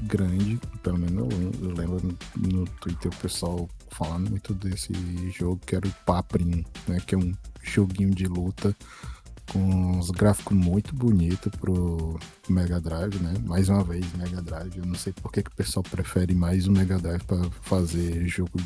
grande, 0.01 0.60
pelo 0.82 0.98
menos 0.98 1.32
eu, 1.32 1.51
eu 1.70 1.75
lembro 1.75 2.01
no, 2.36 2.50
no 2.50 2.65
Twitter 2.82 3.12
o 3.12 3.15
pessoal 3.17 3.70
falando 3.91 4.32
muito 4.32 4.55
desse 4.55 4.91
jogo, 5.38 5.62
que 5.67 5.75
era 5.75 5.88
o 5.88 5.91
Paprin, 6.03 6.65
né? 6.88 7.00
Que 7.05 7.13
é 7.13 7.17
um 7.20 7.32
joguinho 7.62 8.10
de 8.10 8.25
luta 8.25 8.75
com 9.51 9.59
uns 9.59 10.09
gráficos 10.11 10.55
muito 10.55 10.93
bonitos 10.95 11.51
pro 11.59 12.19
Mega 12.49 12.79
Drive, 12.81 13.15
né? 13.21 13.33
Mais 13.45 13.69
uma 13.69 13.83
vez, 13.83 14.05
Mega 14.13 14.41
Drive. 14.41 14.77
Eu 14.77 14.85
não 14.85 14.95
sei 14.95 15.13
por 15.13 15.31
que, 15.31 15.43
que 15.43 15.49
o 15.51 15.55
pessoal 15.55 15.83
prefere 15.83 16.33
mais 16.35 16.67
o 16.67 16.71
Mega 16.71 16.97
Drive 16.97 17.23
pra 17.23 17.37
fazer 17.61 18.27
jogo, 18.27 18.59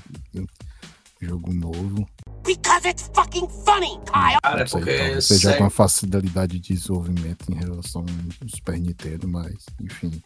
jogo 1.21 1.53
novo. 1.53 2.07
Because 2.45 2.87
it's 2.87 3.09
fucking 3.13 3.47
funny, 3.65 3.99
Kyle! 4.05 4.39
Cara, 4.41 4.57
é 4.57 4.59
Não 4.61 4.67
sei, 4.67 4.79
porque 4.79 4.97
talvez 4.97 5.25
seja 5.25 5.39
segue- 5.41 5.53
alguma 5.53 5.69
facilidade 5.69 6.59
de 6.59 6.73
desenvolvimento 6.73 7.51
em 7.51 7.55
relação 7.55 8.01
ao 8.41 8.47
Super 8.49 8.79
Nintendo, 8.79 9.27
mas 9.27 9.53
enfim. 9.81 10.21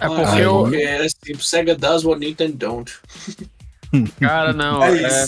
É 0.00 0.06
Ah, 0.06 0.08
porque 0.08 0.22
Aí- 0.22 0.40
eu. 0.42 0.72
é 0.74 1.06
tipo, 1.08 1.42
Sega 1.42 1.74
does 1.76 2.04
what 2.04 2.20
Nintendo 2.24 2.56
don't. 2.56 2.92
Cara, 4.20 4.52
não. 4.52 4.82
É 4.82 5.02
é-. 5.02 5.26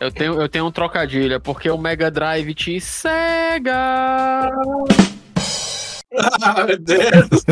Eu, 0.00 0.10
tenho, 0.12 0.40
eu 0.40 0.48
tenho 0.48 0.66
um 0.66 0.70
trocadilho. 0.72 1.34
É 1.34 1.38
porque 1.38 1.70
o 1.70 1.78
Mega 1.78 2.10
Drive 2.10 2.54
te 2.54 2.80
cega. 2.80 4.50
Ah, 6.42 6.64
meu 6.64 6.78
Deus. 6.78 7.44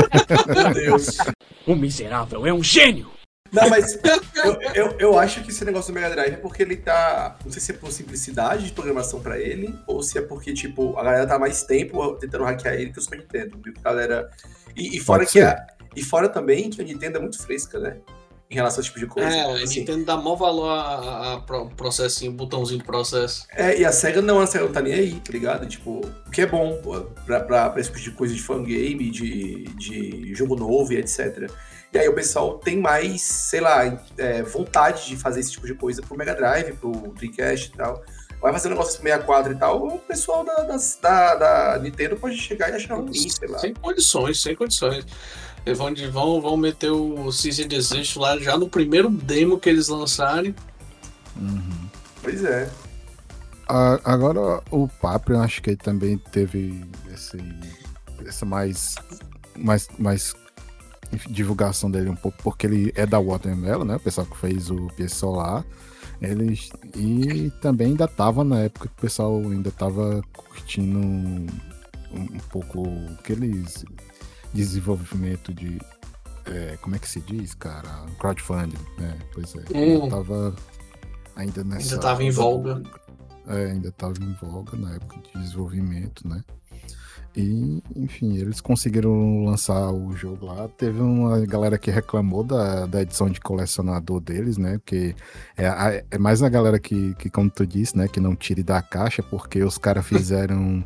Meu 0.47 0.75
Deus. 0.75 1.19
O 1.67 1.75
miserável 1.75 2.47
é 2.47 2.53
um 2.53 2.63
gênio! 2.63 3.11
Não, 3.51 3.71
mas 3.71 3.99
eu, 4.45 4.61
eu, 4.75 4.97
eu 4.99 5.19
acho 5.19 5.43
que 5.43 5.49
esse 5.49 5.65
negócio 5.65 5.91
do 5.91 5.95
Mega 5.99 6.11
Drive 6.15 6.35
é 6.35 6.37
porque 6.37 6.63
ele 6.63 6.77
tá. 6.77 7.39
Não 7.43 7.51
sei 7.51 7.63
se 7.63 7.73
é 7.73 7.75
por 7.75 7.91
simplicidade 7.91 8.67
de 8.67 8.73
programação 8.73 9.21
pra 9.23 9.39
ele, 9.39 9.75
ou 9.87 10.03
se 10.03 10.19
é 10.19 10.21
porque, 10.21 10.53
tipo, 10.53 10.99
a 10.99 11.03
galera 11.03 11.27
tá 11.27 11.37
há 11.37 11.39
mais 11.39 11.63
tempo 11.63 12.17
tentando 12.17 12.45
hackear 12.45 12.75
ele 12.75 12.93
que 12.93 12.99
o 12.99 13.03
Super 13.03 13.21
Nintendo. 13.21 13.59
viu? 13.65 13.73
A 13.79 13.81
galera. 13.83 14.31
E, 14.77 14.95
e 14.95 15.01
fora 15.01 15.21
Pode 15.21 15.33
que 15.33 15.39
ser. 15.39 15.47
a, 15.47 15.67
E 15.97 16.03
fora 16.03 16.29
também 16.29 16.69
que 16.69 16.83
a 16.83 16.85
Nintendo 16.85 17.17
é 17.17 17.21
muito 17.21 17.41
fresca, 17.43 17.79
né? 17.79 17.97
Em 18.51 18.55
relação 18.55 18.79
a 18.79 18.81
esse 18.83 18.89
tipo 18.89 19.01
de 19.01 19.07
coisa. 19.07 19.29
É, 19.29 19.43
a 19.43 19.63
assim. 19.63 19.81
Nintendo 19.81 20.05
dá 20.05 20.17
maior 20.17 20.37
valor 20.37 20.69
a, 20.69 20.75
a, 20.75 21.35
a 21.35 21.41
processinho, 21.77 22.33
botãozinho 22.33 22.79
de 22.79 22.85
processo. 22.85 23.47
É, 23.51 23.79
e 23.79 23.85
a 23.85 23.93
SEGA 23.93 24.21
não, 24.21 24.41
a 24.41 24.47
SEGA 24.47 24.65
não 24.65 24.73
tá 24.73 24.81
nem 24.81 24.93
aí, 24.93 25.15
tá 25.21 25.33
ligado? 25.33 25.67
Tipo, 25.67 26.01
o 26.27 26.31
que 26.31 26.43
é 26.43 26.47
bom 26.47 26.81
pô, 26.83 27.01
pra, 27.27 27.41
pra, 27.41 27.71
pra 27.71 27.81
esse 27.81 27.91
tipo 27.91 28.03
de 28.03 28.11
coisa 28.13 28.35
de 28.35 28.43
fangame, 28.43 29.11
de, 29.11 29.65
de 29.77 30.35
jogo 30.35 30.57
novo 30.57 30.93
e 30.93 30.97
etc. 30.97 31.51
E 31.93 31.99
aí 31.99 32.09
o 32.09 32.15
pessoal 32.15 32.59
tem 32.59 32.79
mais, 32.79 33.23
sei 33.23 33.61
lá, 33.61 33.85
é, 34.19 34.43
vontade 34.43 35.07
de 35.07 35.17
fazer 35.17 35.41
esse 35.41 35.53
tipo 35.53 35.67
de 35.67 35.75
coisa 35.75 36.03
pro 36.03 36.17
Mega 36.17 36.35
Drive, 36.35 36.73
pro 36.73 36.91
Dreamcast 36.91 37.69
e 37.73 37.77
tal. 37.77 38.03
Vai 38.41 38.53
fazer 38.53 38.69
um 38.69 38.73
negócio 38.73 39.01
pro 39.01 39.09
64 39.09 39.53
e 39.53 39.57
tal, 39.57 39.87
o 39.87 39.99
pessoal 40.01 40.45
da, 40.45 40.55
da, 40.65 40.77
da, 41.01 41.35
da 41.35 41.79
Nintendo 41.79 42.17
pode 42.17 42.37
chegar 42.37 42.69
e 42.69 42.75
achar 42.75 42.97
ruim, 42.97 43.15
sei 43.15 43.49
lá. 43.49 43.59
Sem 43.59 43.73
condições, 43.73 44.43
sem 44.43 44.55
condições. 44.55 45.07
Eles 45.67 45.79
vão, 45.79 45.93
de- 45.93 46.09
vão, 46.09 46.41
vão 46.41 46.57
meter 46.57 46.91
o 46.91 47.33
Cease 47.33 47.63
and 47.65 47.69
Desist 47.69 48.17
lá 48.19 48.39
já 48.39 48.57
no 48.59 48.69
primeiro 48.69 49.09
demo 49.09 49.59
que 49.59 49.69
eles 49.69 49.89
lançarem. 49.89 50.55
Uhum. 51.37 51.89
Pois 52.23 52.45
é. 52.45 52.71
A- 53.69 53.99
Agora, 54.05 54.63
o 54.71 54.87
Papo, 54.89 55.33
eu 55.33 55.41
acho 55.41 55.63
que 55.63 55.71
ele 55.71 55.77
também 55.79 56.19
teve 56.19 56.85
esse, 57.13 57.39
essa 58.27 58.45
mais, 58.45 58.95
mais, 59.57 59.89
mais 59.99 60.35
divulgação 61.31 61.91
dele 61.91 62.11
um 62.11 62.17
pouco, 62.17 62.37
porque 62.43 62.67
ele 62.67 62.93
é 62.95 63.07
da 63.07 63.19
Watermelon, 63.19 63.85
né? 63.85 63.97
O 63.97 64.01
pessoal 64.01 64.27
que 64.27 64.37
fez 64.37 64.71
o 64.71 64.89
PS 64.97 65.15
Solar. 65.15 65.65
Eles, 66.21 66.71
e 66.97 67.51
também 67.61 67.89
ainda 67.89 68.07
tava 68.07 68.45
na 68.45 68.61
época 68.61 68.89
que 68.89 68.95
o 68.95 69.01
pessoal 69.01 69.37
ainda 69.41 69.71
tava 69.71 70.23
curtindo 70.33 70.99
um, 70.99 71.47
um 72.13 72.39
pouco 72.51 72.85
aqueles 73.19 73.85
desenvolvimento 74.55 75.53
de. 75.53 75.79
é, 76.47 76.77
como 76.81 76.97
é 76.97 76.99
que 76.99 77.09
se 77.09 77.21
diz, 77.21 77.55
cara? 77.55 77.89
Crowdfunding, 78.19 78.79
né? 78.99 79.19
Pois 79.35 79.55
é. 79.57 79.61
Hum. 79.75 80.03
Ainda 80.03 80.09
tava 80.09 80.55
ainda 81.37 81.65
nessa. 81.65 81.95
Ainda 81.95 81.99
tava 82.01 82.23
em 82.25 82.31
voga. 82.31 82.83
É, 83.47 83.67
ainda 83.73 83.89
estava 83.89 84.15
em 84.23 84.33
voga 84.41 84.77
na 84.77 84.95
época 84.95 85.17
de 85.19 85.43
desenvolvimento, 85.43 86.27
né? 86.27 86.43
E, 87.37 87.83
enfim, 87.97 88.37
eles 88.37 88.61
conseguiram 88.61 89.45
lançar 89.45 89.91
o 89.91 90.13
jogo 90.17 90.47
lá. 90.47 90.69
Teve 90.69 91.01
uma 91.01 91.45
galera 91.45 91.77
que 91.77 91.91
reclamou 91.91 92.45
da, 92.45 92.87
da 92.87 93.03
edição 93.03 93.29
de 93.29 93.41
colecionador 93.41 94.21
deles, 94.21 94.57
né? 94.57 94.79
Porque 94.79 95.17
é, 95.57 95.67
a- 95.67 96.05
é 96.13 96.17
mais 96.17 96.45
a 96.45 96.49
galera 96.49 96.79
que, 96.79 97.13
que, 97.17 97.29
como 97.29 97.51
tu 97.51 97.67
disse, 97.67 97.99
né? 97.99 98.07
Que 98.07 98.21
não 98.21 98.37
tire 98.37 98.63
da 98.63 98.81
caixa, 98.81 99.21
porque 99.21 99.65
os 99.65 99.77
caras 99.77 100.07
fizeram 100.07 100.85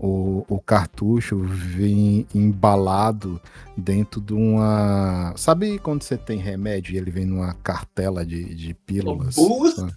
o, 0.00 0.44
o 0.48 0.60
cartucho 0.60 1.38
vem 1.38 2.26
embalado 2.34 3.40
dentro 3.76 4.20
de 4.20 4.32
uma. 4.34 5.32
Sabe 5.36 5.78
quando 5.78 6.02
você 6.02 6.16
tem 6.16 6.38
remédio 6.38 6.94
e 6.94 6.98
ele 6.98 7.10
vem 7.10 7.24
numa 7.26 7.52
cartela 7.54 8.24
de, 8.24 8.54
de 8.54 8.74
pílulas? 8.74 9.34
Bula? 9.34 9.70
sabe? 9.72 9.92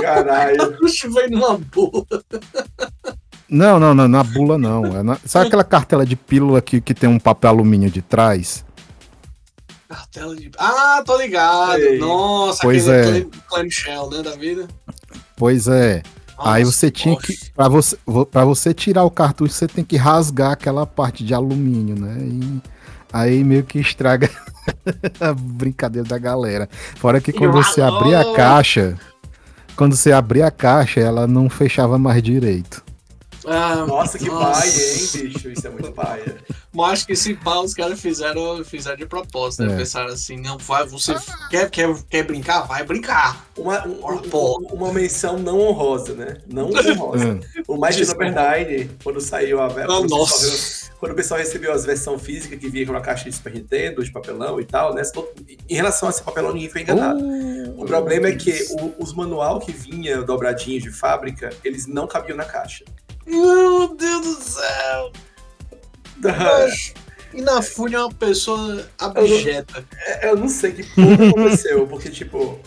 Caralho. 0.00 0.76
Puxa, 0.78 1.08
vem 1.10 1.30
numa 1.30 1.58
boa. 1.58 2.06
Não, 3.48 3.78
não, 3.78 3.94
não, 3.94 4.08
na 4.08 4.24
bula 4.24 4.56
não. 4.56 4.84
É 4.96 5.02
na- 5.02 5.18
Sabe 5.26 5.46
aquela 5.48 5.64
cartela 5.64 6.06
de 6.06 6.16
pílula 6.16 6.62
que, 6.62 6.80
que 6.80 6.94
tem 6.94 7.08
um 7.08 7.18
papel 7.18 7.50
alumínio 7.50 7.90
de 7.90 8.00
trás? 8.00 8.64
Cartela 9.88 10.34
de. 10.34 10.50
Ah, 10.58 11.02
tô 11.04 11.18
ligado. 11.18 11.78
Sei. 11.80 11.98
Nossa, 11.98 12.62
Pois 12.62 12.88
aquele 12.88 13.18
é. 13.18 13.20
clam- 13.22 13.30
clamshell, 13.48 14.10
né, 14.10 14.22
da 14.22 14.30
vida. 14.36 14.66
Pois 15.36 15.68
é. 15.68 16.02
Aí 16.44 16.64
você 16.64 16.90
tinha 16.90 17.14
poxa. 17.14 17.26
que. 17.28 17.50
Pra 17.52 17.68
você, 17.68 17.96
vo- 18.06 18.26
pra 18.26 18.44
você 18.44 18.72
tirar 18.74 19.04
o 19.04 19.10
cartucho, 19.10 19.52
você 19.54 19.66
tem 19.68 19.84
que 19.84 19.96
rasgar 19.96 20.52
aquela 20.52 20.86
parte 20.86 21.24
de 21.24 21.32
alumínio, 21.34 21.96
né? 21.98 22.16
E 22.20 22.60
aí 23.12 23.44
meio 23.44 23.62
que 23.64 23.78
estraga 23.78 24.30
a 25.20 25.32
brincadeira 25.34 26.08
da 26.08 26.18
galera. 26.18 26.68
Fora 26.96 27.20
que 27.20 27.32
quando 27.32 27.52
você 27.52 27.80
abrir 27.82 28.14
a 28.14 28.32
caixa. 28.34 28.96
Quando 29.76 29.96
você 29.96 30.12
abrir 30.12 30.42
a 30.42 30.50
caixa, 30.50 31.00
ela 31.00 31.26
não 31.26 31.48
fechava 31.48 31.98
mais 31.98 32.22
direito. 32.22 32.82
Ah, 33.46 33.84
Nossa, 33.86 34.18
que 34.18 34.26
nossa. 34.28 34.60
paia, 34.60 34.70
hein, 34.70 35.08
bicho? 35.32 35.50
Isso 35.50 35.66
é 35.66 35.70
muito 35.70 35.92
paia. 35.92 36.36
Mas 36.72 36.92
acho 36.92 37.06
que 37.06 37.12
esse 37.12 37.34
pá 37.34 37.58
os 37.60 37.74
caras 37.74 38.00
fizeram, 38.00 38.64
fizeram 38.64 38.96
de 38.96 39.04
propósito, 39.06 39.64
né? 39.64 39.74
É. 39.74 39.76
Pensaram 39.78 40.08
assim, 40.12 40.36
não, 40.38 40.56
vai, 40.58 40.86
você 40.86 41.14
quer, 41.50 41.68
quer, 41.70 41.94
quer 42.08 42.22
brincar? 42.24 42.62
Vai 42.62 42.82
brincar. 42.84 43.46
Uma, 43.58 43.86
um- 43.86 44.00
um- 44.06 44.66
uma 44.72 44.92
menção 44.92 45.38
não 45.38 45.58
honrosa, 45.60 46.14
né? 46.14 46.38
Não 46.46 46.70
honrosa. 46.72 47.40
O 47.68 47.76
Mighty. 47.76 48.06
Number 48.06 48.34
9, 48.34 48.90
quando 49.04 49.20
saiu 49.20 49.60
a 49.60 49.66
Ah, 49.66 49.70
quando 49.70 49.90
o 49.98 50.02
pessoal 50.02 50.20
nossa. 50.20 50.46
viu- 50.48 50.92
Quando 50.98 51.12
o 51.12 51.16
pessoal 51.16 51.40
recebeu 51.40 51.72
as 51.72 51.84
versões 51.84 52.22
físicas 52.22 52.58
que 52.58 52.68
vinha 52.70 52.86
com 52.86 52.92
uma 52.92 53.00
caixa 53.00 53.24
de 53.28 53.34
Super 53.34 53.52
Nintendo, 53.54 54.02
de 54.04 54.12
papelão 54.12 54.60
e 54.60 54.64
tal, 54.64 54.94
né? 54.94 55.02
Em 55.68 55.74
relação 55.74 56.08
a 56.08 56.10
esse 56.10 56.22
papelão, 56.22 56.52
ninguém 56.54 56.70
foi 56.70 56.82
enganado. 56.82 57.20
o 57.76 57.84
problema 57.84 58.28
é 58.28 58.36
que 58.36 58.66
o- 58.78 58.94
os 59.02 59.12
manual 59.12 59.58
que 59.58 59.72
vinha 59.72 60.22
dobradinhos 60.22 60.82
de 60.84 60.90
fábrica, 60.92 61.50
eles 61.64 61.86
não 61.88 62.06
cabiam 62.06 62.36
na 62.36 62.44
caixa. 62.44 62.84
Meu 63.26 63.94
Deus 63.94 64.26
do 64.26 64.42
céu! 64.42 65.12
E 67.34 67.40
na 67.40 67.62
Fúria 67.62 67.96
é 67.96 68.00
uma 68.00 68.12
pessoa 68.12 68.86
abjeta. 68.98 69.84
É, 70.06 70.28
Eu 70.28 70.36
não 70.36 70.48
sei 70.48 70.72
que 70.72 70.82
porra 70.82 71.28
aconteceu, 71.30 71.86
porque, 71.86 72.10
tipo, 72.10 72.58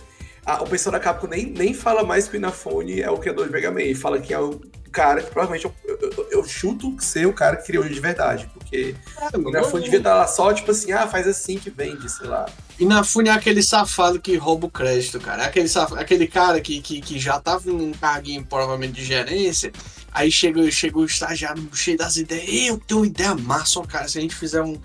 a- 0.45 0.63
o 0.63 0.67
pessoal 0.67 0.93
da 0.93 0.99
Capcom 0.99 1.27
nem, 1.27 1.45
nem 1.45 1.73
fala 1.73 2.03
mais 2.03 2.27
que 2.27 2.35
o 2.35 2.37
Inafune 2.37 3.01
é 3.01 3.09
o 3.09 3.17
criador 3.17 3.45
de 3.45 3.51
Mega 3.51 3.71
Man, 3.71 3.81
ele 3.81 3.95
fala 3.95 4.19
que 4.19 4.33
é 4.33 4.39
o 4.39 4.59
cara 4.91 5.21
que 5.21 5.29
provavelmente 5.29 5.65
eu, 5.65 5.73
eu- 6.01 6.27
eu 6.31 6.43
chuto 6.45 6.95
ser 6.99 7.27
o 7.27 7.33
cara 7.33 7.57
que 7.57 7.65
criou 7.67 7.85
ele 7.85 7.93
de 7.93 7.99
verdade, 7.99 8.49
porque 8.53 8.95
o 9.35 9.49
Inafune 9.49 9.83
devia 9.83 9.99
estar 9.99 10.15
lá 10.15 10.25
só, 10.27 10.51
tipo 10.53 10.71
assim, 10.71 10.91
ah, 10.93 11.05
faz 11.05 11.27
assim 11.27 11.57
que 11.59 11.69
vende, 11.69 12.09
sei 12.09 12.27
lá. 12.27 12.45
E 12.79 12.85
na 12.85 13.03
Fúria 13.03 13.31
é 13.31 13.33
aquele 13.33 13.61
safado 13.61 14.19
que 14.19 14.35
rouba 14.35 14.67
o 14.67 14.69
crédito, 14.71 15.19
cara. 15.19 15.43
É 15.43 15.45
aquele, 15.45 15.67
saf... 15.69 15.93
aquele 15.97 16.27
cara 16.27 16.59
que, 16.59 16.81
que, 16.81 16.99
que 17.01 17.17
já 17.19 17.39
tava 17.39 17.69
num 17.71 17.91
carguinho 17.93 18.43
provavelmente 18.45 18.93
de 18.93 19.05
gerência. 19.05 19.71
Aí 20.15 20.31
chega, 20.31 20.69
chega 20.71 20.97
o 20.97 21.05
estagiário 21.05 21.67
cheio 21.73 21.97
das 21.97 22.15
ideias. 22.17 22.47
"Ei, 22.47 22.69
Eu 22.69 22.77
tenho 22.79 23.01
uma 23.01 23.07
ideia 23.07 23.35
massa, 23.35 23.81
cara. 23.83 24.07
Se 24.07 24.17
a 24.17 24.21
gente 24.21 24.33
fizer 24.33 24.61
um, 24.63 24.77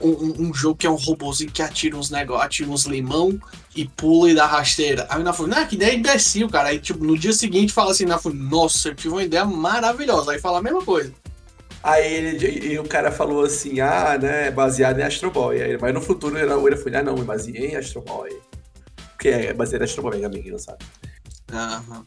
um, 0.00 0.48
um- 0.48 0.54
jogo 0.54 0.76
que 0.76 0.86
é 0.86 0.90
um 0.90 0.94
robozinho 0.94 1.50
que 1.50 1.62
atira 1.62 1.96
uns 1.96 2.10
negócios, 2.10 2.44
atira 2.46 2.68
uns 2.70 2.84
limão 2.84 3.40
e 3.74 3.86
pula 3.88 4.30
e 4.30 4.34
dá 4.34 4.44
rasteira. 4.46 5.06
Aí 5.08 5.22
na 5.22 5.32
Fúria, 5.32 5.56
não, 5.56 5.66
que 5.66 5.74
ideia 5.76 5.94
imbecil, 5.94 6.48
cara. 6.50 6.68
Aí 6.68 6.78
tipo, 6.78 7.02
no 7.04 7.16
dia 7.18 7.32
seguinte 7.32 7.72
fala 7.72 7.92
assim 7.92 8.04
na 8.04 8.18
Fúria, 8.18 8.38
nossa, 8.38 8.88
eu 8.88 8.94
tive 8.94 9.14
uma 9.14 9.22
ideia 9.24 9.44
maravilhosa. 9.46 10.32
Aí 10.32 10.38
fala 10.38 10.58
a 10.58 10.62
mesma 10.62 10.84
coisa. 10.84 11.12
Aí 11.82 12.14
ele, 12.14 12.72
e 12.72 12.78
o 12.78 12.84
cara 12.84 13.10
falou 13.12 13.44
assim, 13.44 13.80
ah, 13.80 14.18
né, 14.18 14.50
baseado 14.50 14.98
em 15.00 15.02
Astro 15.02 15.30
Boy. 15.30 15.62
Aí, 15.62 15.78
mas 15.78 15.92
no 15.94 16.00
futuro 16.00 16.38
ele 16.38 16.50
ele 16.52 16.76
foi, 16.76 16.94
ah, 16.94 17.02
não, 17.02 17.14
me 17.14 17.24
baseei 17.24 17.72
em 17.72 17.76
Astro 17.76 18.00
Boy. 18.02 18.30
Porque 19.12 19.28
é 19.28 19.52
baseado 19.54 19.82
em 19.82 19.84
Astro 19.84 20.02
Boy, 20.02 20.20
quem 20.20 20.50
não 20.50 20.58
sabe. 20.58 20.78
Aham. 21.52 22.04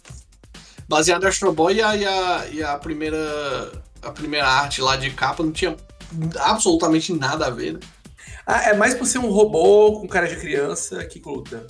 Baseado 0.87 1.23
em 1.23 1.27
Astro 1.27 1.51
Boy 1.51 1.75
e 1.75 1.81
a, 1.81 1.95
e 1.95 2.05
a, 2.05 2.47
e 2.51 2.63
a 2.63 2.77
primeira 2.77 3.71
a 4.01 4.11
primeira 4.11 4.47
arte 4.47 4.81
lá 4.81 4.95
de 4.95 5.09
capa 5.11 5.43
não 5.43 5.51
tinha 5.51 5.75
absolutamente 6.39 7.13
nada 7.13 7.47
a 7.47 7.49
ver, 7.49 7.73
né? 7.73 7.79
Ah, 8.45 8.69
é 8.69 8.73
mais 8.73 8.93
por 8.93 9.05
ser 9.05 9.17
um 9.17 9.29
robô 9.29 9.99
com 9.99 10.07
cara 10.07 10.27
de 10.27 10.37
criança 10.37 11.03
que 11.05 11.19
luta. 11.19 11.67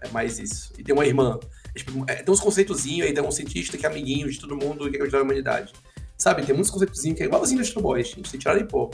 É 0.00 0.08
mais 0.08 0.38
isso. 0.38 0.72
E 0.78 0.82
tem 0.82 0.94
uma 0.94 1.04
irmã. 1.04 1.38
É, 1.74 1.78
tipo, 1.78 2.04
é, 2.08 2.14
tem 2.14 2.32
uns 2.32 2.40
conceitozinhos 2.40 3.06
aí, 3.06 3.12
tem 3.12 3.22
um 3.22 3.30
cientista 3.30 3.76
que 3.76 3.84
é 3.84 3.88
amiguinho 3.88 4.30
de 4.30 4.40
todo 4.40 4.56
mundo 4.56 4.88
e 4.88 4.92
quer 4.92 5.02
ajudar 5.02 5.18
a 5.18 5.22
humanidade. 5.22 5.74
Sabe, 6.16 6.42
tem 6.46 6.54
muitos 6.54 6.70
conceitozinhos 6.70 7.18
que 7.18 7.22
é 7.22 7.26
igualzinho 7.26 7.60
Astro 7.60 7.82
Boy, 7.82 8.02
gente. 8.02 8.30
Tem 8.30 8.40
tirado 8.40 8.58
em 8.58 8.66
pô. 8.66 8.90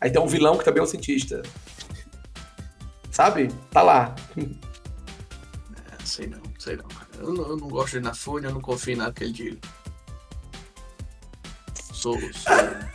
Aí 0.00 0.10
tem 0.10 0.20
um 0.20 0.26
vilão 0.26 0.56
que 0.56 0.64
também 0.64 0.80
é 0.80 0.84
um 0.84 0.86
cientista. 0.86 1.42
Sabe? 3.10 3.48
Tá 3.70 3.82
lá. 3.82 4.14
É, 4.38 6.04
sei 6.04 6.26
não, 6.26 6.40
sei 6.58 6.76
não. 6.76 7.03
Eu 7.18 7.32
não, 7.32 7.48
eu 7.48 7.56
não 7.56 7.68
gosto 7.68 7.92
de 7.92 7.98
Inafune, 7.98 8.46
eu 8.46 8.52
não 8.52 8.60
confio 8.60 8.94
em 8.94 8.96
nada 8.96 9.12
que 9.12 9.24
ele 9.24 9.32
diga. 9.32 9.58
Sou, 11.92 12.18
sou- 12.20 12.28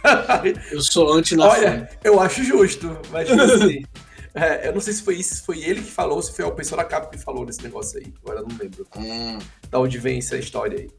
eu 0.71 0.81
sou 0.81 1.13
anti-Inafune. 1.13 1.65
Olha, 1.65 1.89
eu 2.03 2.19
acho 2.19 2.43
justo, 2.43 2.95
mas 3.11 3.27
tipo 3.27 3.41
assim. 3.41 3.83
é, 4.35 4.67
eu 4.67 4.73
não 4.73 4.81
sei 4.81 4.93
se 4.93 5.01
foi 5.01 5.15
isso, 5.15 5.35
se 5.35 5.41
foi 5.43 5.63
ele 5.63 5.81
que 5.81 5.89
falou, 5.89 6.17
ou 6.17 6.21
se 6.21 6.33
foi 6.35 6.45
a 6.45 6.51
pessoa 6.51 6.83
da 6.83 6.87
capa 6.87 7.09
que 7.09 7.17
falou 7.17 7.45
nesse 7.45 7.63
negócio 7.63 7.97
aí. 7.99 8.13
Agora 8.23 8.41
eu 8.41 8.47
não 8.47 8.57
lembro. 8.57 8.85
Hum, 8.97 9.39
Da 9.69 9.79
onde 9.79 9.97
vem 9.97 10.19
essa 10.19 10.37
história 10.37 10.77
aí. 10.79 10.89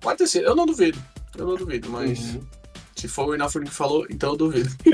pode 0.00 0.26
sido, 0.26 0.46
eu 0.46 0.56
não 0.56 0.66
duvido. 0.66 0.98
Eu 1.36 1.46
não 1.46 1.54
duvido, 1.56 1.88
mas 1.90 2.18
Uhum. 2.34 2.40
se 2.96 3.06
for 3.06 3.28
o 3.28 3.34
Inafune 3.34 3.66
que 3.66 3.74
falou, 3.74 4.06
então 4.10 4.30
eu 4.30 4.36
duvido. 4.36 4.70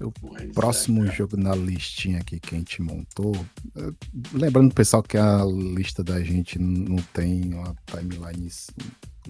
O 0.00 0.12
Mas, 0.32 0.52
próximo 0.52 1.06
jogo 1.06 1.36
na 1.36 1.54
listinha 1.54 2.18
aqui 2.20 2.38
que 2.38 2.54
a 2.54 2.58
gente 2.58 2.80
montou. 2.80 3.34
eh, 3.76 3.90
Lembrando, 4.32 4.72
pessoal, 4.74 5.02
que 5.02 5.16
a 5.18 5.44
lista 5.44 6.04
da 6.04 6.22
gente 6.22 6.58
não 6.58 6.96
tem 7.12 7.52
uma 7.52 7.74
timeline 7.86 8.48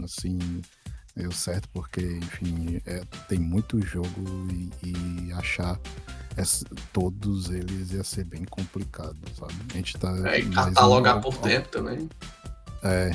assim, 0.04 0.38
meio 1.16 1.32
certo, 1.32 1.68
porque, 1.72 2.00
enfim, 2.00 2.80
é, 2.86 3.02
tem 3.28 3.38
muito 3.38 3.80
jogo 3.80 4.08
e, 4.52 5.26
e 5.28 5.32
achar 5.32 5.78
essa- 6.36 6.64
todos 6.92 7.50
eles 7.50 7.90
ia 7.92 8.04
ser 8.04 8.24
bem 8.24 8.44
complicado, 8.44 9.16
sabe? 9.38 9.54
A 9.72 9.76
gente 9.76 9.96
tá. 9.98 10.14
É, 10.28 10.42
catalogar 10.42 11.16
um- 11.16 11.20
por 11.22 11.36
tempo 11.38 11.68
também. 11.68 12.08
É. 12.82 13.10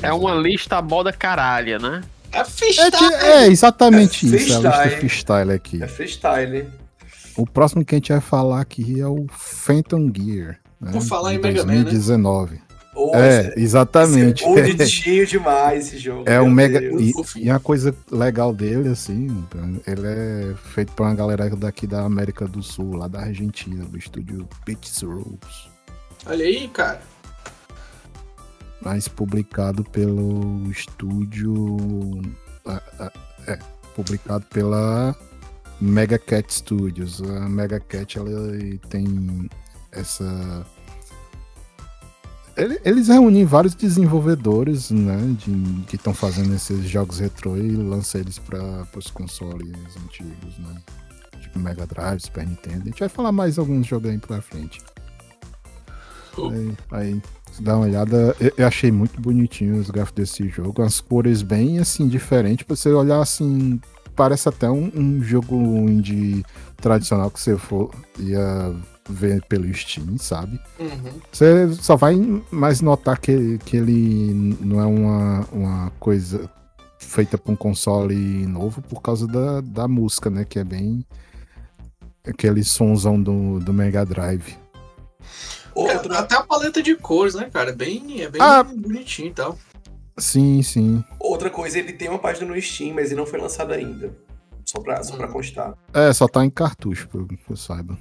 É 0.00 0.12
uma 0.12 0.34
lista 0.34 0.80
boda 0.80 1.12
caralha, 1.12 1.78
né? 1.78 2.02
É 2.32 2.38
É, 2.40 2.44
freestyle. 2.44 2.90
ti- 2.90 3.14
é 3.14 3.46
exatamente 3.48 4.26
É 4.34 4.36
isso, 4.38 4.52
é 4.52 4.56
a 4.56 4.84
lista 4.84 4.96
freestyle. 4.98 5.52
aqui. 5.52 5.82
É 5.82 5.88
freestyle. 5.88 6.66
O 7.36 7.46
próximo 7.46 7.84
que 7.84 7.94
a 7.94 7.98
gente 7.98 8.12
vai 8.12 8.20
falar 8.20 8.60
aqui 8.60 9.00
é 9.00 9.06
o 9.06 9.26
Phantom 9.30 10.10
Gear. 10.14 10.58
Né, 10.80 10.92
Por 10.92 11.02
falar 11.02 11.34
em 11.34 11.38
Mega 11.38 11.64
Man, 11.64 11.72
né? 11.74 11.82
2019. 11.84 12.60
Ô, 12.94 13.14
É, 13.16 13.48
esse- 13.48 13.60
exatamente. 13.60 14.44
esse 14.44 14.58
é 14.58 14.62
bonitinho 14.76 15.26
demais 15.26 15.86
esse 15.86 15.98
jogo. 15.98 16.24
É 16.26 16.40
um 16.42 16.50
mega. 16.50 16.78
E, 16.82 17.12
e 17.36 17.48
a 17.50 17.58
coisa 17.58 17.94
legal 18.10 18.52
dele, 18.52 18.90
assim, 18.90 19.28
ele 19.86 20.06
é 20.06 20.54
feito 20.74 20.92
por 20.92 21.06
uma 21.06 21.14
galera 21.14 21.48
daqui 21.56 21.86
da 21.86 22.02
América 22.02 22.46
do 22.46 22.62
Sul, 22.62 22.96
lá 22.96 23.08
da 23.08 23.20
Argentina, 23.20 23.84
do 23.84 23.96
estúdio 23.96 24.46
Pitch 24.66 25.02
Rules. 25.02 25.68
Olha 26.26 26.44
aí, 26.44 26.68
cara. 26.68 27.00
Mas 28.84 29.06
publicado 29.08 29.84
pelo 29.84 30.68
estúdio. 30.70 31.76
É, 33.46 33.58
publicado 33.94 34.44
pela 34.46 35.14
Mega 35.80 36.18
Cat 36.18 36.52
Studios. 36.52 37.22
A 37.22 37.48
Mega 37.48 37.78
Cat 37.80 38.18
ela 38.18 38.30
tem 38.88 39.48
essa. 39.92 40.66
Ele- 42.56 42.80
Eles 42.84 43.08
reúnem 43.08 43.44
vários 43.46 43.74
desenvolvedores, 43.74 44.90
né, 44.90 45.16
de, 45.38 45.82
que 45.86 45.96
estão 45.96 46.12
fazendo 46.12 46.54
esses 46.54 46.84
jogos 46.88 47.18
retrô 47.18 47.56
e 47.56 47.74
lançam 47.76 48.20
eles 48.20 48.38
para 48.38 48.86
os 48.94 49.06
consoles 49.10 49.72
antigos, 50.04 50.58
né, 50.58 50.82
tipo 51.40 51.58
Mega 51.58 51.86
Drive, 51.86 52.20
Super 52.20 52.46
Nintendo. 52.46 52.82
A 52.82 52.84
gente 52.84 53.00
vai 53.00 53.08
falar 53.08 53.32
mais 53.32 53.58
alguns 53.58 53.86
jogos 53.86 54.10
aí 54.10 54.18
pra 54.18 54.42
frente. 54.42 54.82
Aí, 56.50 56.76
aí 56.90 57.22
dá 57.60 57.76
uma 57.76 57.86
olhada. 57.86 58.34
Eu, 58.56 58.66
achei 58.66 58.90
muito 58.90 59.20
bonitinho 59.20 59.76
os 59.76 59.90
gráficos 59.90 60.24
desse 60.24 60.48
jogo, 60.48 60.82
as 60.82 61.00
cores 61.00 61.42
bem 61.42 61.78
assim 61.78 62.08
diferentes. 62.08 62.64
Pra 62.64 62.76
você 62.76 62.90
olhar 62.90 63.20
assim, 63.20 63.80
parece 64.14 64.48
até 64.48 64.70
um, 64.70 64.90
um 64.94 65.22
jogo 65.22 65.56
indie 65.88 66.44
tradicional 66.76 67.30
que 67.30 67.40
você 67.40 67.56
for 67.56 67.90
ia 68.18 68.74
ver 69.08 69.42
pelo 69.46 69.72
Steam, 69.74 70.18
sabe? 70.18 70.60
Uhum. 70.78 71.20
Você 71.30 71.72
só 71.74 71.96
vai 71.96 72.16
mais 72.50 72.80
notar 72.80 73.18
que, 73.18 73.58
que 73.64 73.76
ele 73.76 74.56
não 74.60 74.80
é 74.80 74.86
uma, 74.86 75.46
uma 75.52 75.90
coisa 75.98 76.48
feita 76.98 77.36
para 77.36 77.52
um 77.52 77.56
console 77.56 78.46
novo 78.46 78.80
por 78.82 79.02
causa 79.02 79.26
da, 79.26 79.60
da 79.60 79.88
música, 79.88 80.30
né? 80.30 80.44
Que 80.44 80.58
é 80.58 80.64
bem 80.64 81.04
aquele 82.24 82.62
sonzão 82.62 83.20
do, 83.20 83.58
do 83.58 83.72
Mega 83.72 84.04
Drive. 84.04 84.56
Outra, 85.74 86.14
É, 86.14 86.18
até 86.18 86.34
a 86.36 86.42
paleta 86.42 86.82
de 86.82 86.94
cores, 86.96 87.34
né, 87.34 87.48
cara? 87.52 87.70
É 87.70 87.74
bem, 87.74 88.22
é 88.22 88.28
bem 88.28 88.40
Ah. 88.40 88.62
bonitinho 88.62 89.28
e 89.28 89.32
tal. 89.32 89.58
Sim, 90.18 90.62
sim. 90.62 91.02
outra 91.18 91.48
coisa, 91.48 91.78
ele 91.78 91.92
tem 91.94 92.08
uma 92.08 92.18
página 92.18 92.46
no 92.46 92.60
Steam, 92.60 92.94
mas 92.94 93.06
ele 93.10 93.18
não 93.20 93.26
foi 93.26 93.40
lançado 93.40 93.72
ainda. 93.72 94.14
Só 94.64 94.80
pra, 94.80 95.02
só 95.02 95.16
pra 95.16 95.26
constar. 95.28 95.74
É, 95.92 96.12
só 96.12 96.28
tá 96.28 96.44
em 96.44 96.50
cartucho, 96.50 97.08
que 97.08 97.14
eu, 97.16 97.26
que 97.26 97.38
eu 97.50 97.56
saiba. 97.56 97.98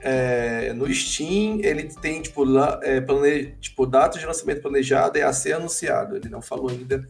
É, 0.00 0.72
no 0.74 0.92
Steam, 0.92 1.58
ele 1.60 1.84
tem, 1.84 2.22
tipo, 2.22 2.44
lá, 2.44 2.78
é, 2.82 3.00
plane... 3.00 3.54
tipo, 3.60 3.84
data 3.86 4.18
de 4.18 4.26
lançamento 4.26 4.62
planejada 4.62 5.18
é 5.18 5.22
a 5.22 5.32
ser 5.32 5.54
anunciado. 5.54 6.16
Ele 6.16 6.28
não 6.28 6.40
falou 6.40 6.70
ainda 6.70 7.04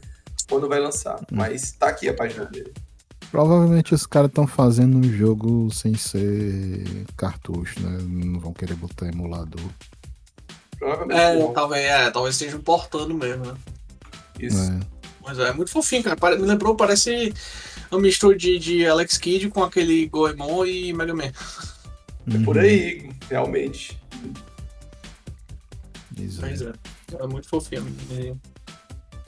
quando 0.48 0.68
vai 0.68 0.80
lançar. 0.80 1.20
Mas 1.30 1.72
tá 1.72 1.88
aqui 1.88 2.08
a 2.08 2.14
página 2.14 2.44
dele. 2.46 2.72
Provavelmente 3.30 3.94
os 3.94 4.06
caras 4.06 4.28
estão 4.30 4.46
fazendo 4.46 4.96
um 4.98 5.02
jogo 5.04 5.70
sem 5.70 5.94
ser 5.94 7.04
cartucho, 7.16 7.78
né? 7.80 7.98
Não 8.00 8.40
vão 8.40 8.52
querer 8.54 8.74
botar 8.74 9.06
emulador. 9.06 9.60
Provavelmente 10.78 11.20
É, 11.20 11.38
não. 11.38 11.52
talvez, 11.52 11.84
é, 11.84 12.10
talvez 12.10 12.34
estejam 12.36 12.60
portando 12.60 13.12
mesmo, 13.14 13.44
né? 13.44 13.54
Isso. 14.40 14.70
né? 14.70 14.80
Mas 15.22 15.38
é 15.38 15.52
muito 15.52 15.70
fofinho, 15.70 16.02
cara. 16.02 16.36
Me 16.38 16.46
lembrou, 16.46 16.74
parece 16.74 17.34
uma 17.90 18.00
mistura 18.00 18.34
de, 18.36 18.58
de 18.58 18.86
Alex 18.86 19.18
Kidd 19.18 19.50
com 19.50 19.62
aquele 19.62 20.06
Goemon 20.08 20.64
e 20.64 20.92
Mega 20.94 21.14
Man. 21.14 21.24
É 21.24 22.44
por 22.44 22.58
aí, 22.58 23.10
realmente. 23.28 24.00
Pois 26.16 26.38
é. 26.38 26.40
Mas 26.40 26.62
é. 26.62 26.72
É 27.20 27.26
muito 27.26 27.48
fofinho. 27.48 27.86
E- 28.10 28.34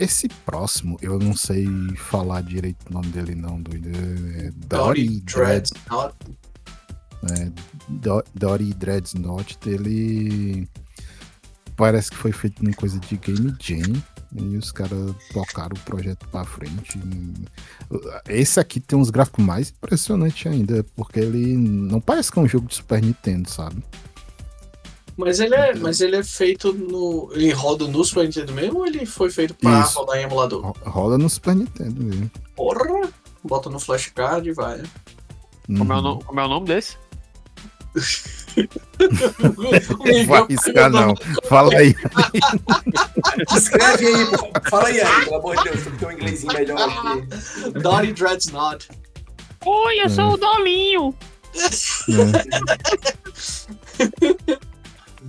Esse 0.03 0.29
próximo, 0.29 0.97
eu 1.03 1.19
não 1.19 1.37
sei 1.37 1.67
falar 1.97 2.43
direito 2.43 2.87
o 2.89 2.93
nome 2.95 3.09
dele 3.09 3.35
não, 3.35 3.61
doido. 3.61 3.89
É 3.91 4.51
Dory 4.67 5.21
Dory 5.21 5.21
Dread, 5.21 5.71
Dread. 5.89 6.15
né? 7.23 7.53
Do- 7.89 8.25
Dory 8.35 8.73
Dreadnought, 8.73 9.59
ele 9.67 10.67
parece 11.77 12.11
que 12.11 12.17
foi 12.17 12.33
feito 12.33 12.65
em 12.67 12.73
coisa 12.73 12.99
de 12.99 13.17
Game 13.19 13.55
Jam. 13.61 14.03
E 14.33 14.57
os 14.57 14.71
caras 14.71 15.13
tocaram 15.33 15.77
o 15.77 15.81
projeto 15.85 16.25
pra 16.29 16.45
frente. 16.45 16.97
Esse 18.29 18.61
aqui 18.61 18.79
tem 18.79 18.97
uns 18.97 19.11
gráficos 19.11 19.45
mais 19.45 19.71
impressionantes 19.71 20.47
ainda, 20.51 20.85
porque 20.95 21.19
ele 21.19 21.57
não 21.57 22.01
parece 22.01 22.31
que 22.31 22.39
é 22.39 22.43
um 22.43 22.47
jogo 22.49 22.69
de 22.69 22.77
Super 22.77 23.03
Nintendo, 23.03 23.51
sabe? 23.51 23.83
Mas 25.21 25.39
ele 25.41 25.55
é, 25.55 25.75
mas 25.75 26.01
ele 26.01 26.17
é 26.17 26.23
feito 26.25 26.73
no. 26.73 27.31
Ele 27.33 27.53
roda 27.53 27.87
no 27.87 28.03
Super 28.05 28.25
Nintendo 28.25 28.53
mesmo 28.53 28.79
ou 28.81 28.87
ele 28.87 29.05
foi 29.07 29.31
feito 29.31 29.55
pra 29.55 29.81
Isso. 29.81 29.99
rodar 29.99 30.17
em 30.19 30.23
emulador? 30.23 30.63
Ro- 30.67 30.77
Rola 30.85 31.19
no 31.19 31.29
Super 31.29 31.55
Nintendo 31.55 32.03
mesmo. 32.03 32.31
Porra! 32.57 33.09
Bota 33.45 33.69
no 33.71 33.79
flashcard 33.81 34.49
e 34.49 34.53
vai. 34.53 34.83
Como 35.67 35.93
é, 35.93 35.97
o 35.97 36.01
no- 36.03 36.25
como 36.25 36.41
é 36.41 36.45
o 36.45 36.49
nome 36.49 36.67
desse? 36.67 36.97
Não 38.99 40.27
vai 40.27 40.41
arriscar, 40.43 40.91
não. 40.91 41.15
Fala 41.49 41.75
aí. 41.77 41.95
Escreve 43.57 44.07
aí, 44.07 44.27
pô. 44.27 44.49
Fala 44.71 44.89
aí, 44.89 45.01
aí, 45.01 45.25
pelo 45.25 45.37
amor 45.37 45.57
de 45.57 45.65
Deus, 45.65 45.83
tu 45.85 45.91
que 45.91 45.97
tem 45.99 46.09
um 46.09 46.13
inglesinho 46.13 46.53
melhor 46.53 46.79
aqui. 46.89 47.71
Dory 47.81 48.13
Dreadnought. 48.13 48.89
Oi, 49.65 50.01
eu 50.05 50.09
sou 50.11 50.33
o 50.33 50.37
Dolinho. 50.37 51.15
né? 52.09 52.33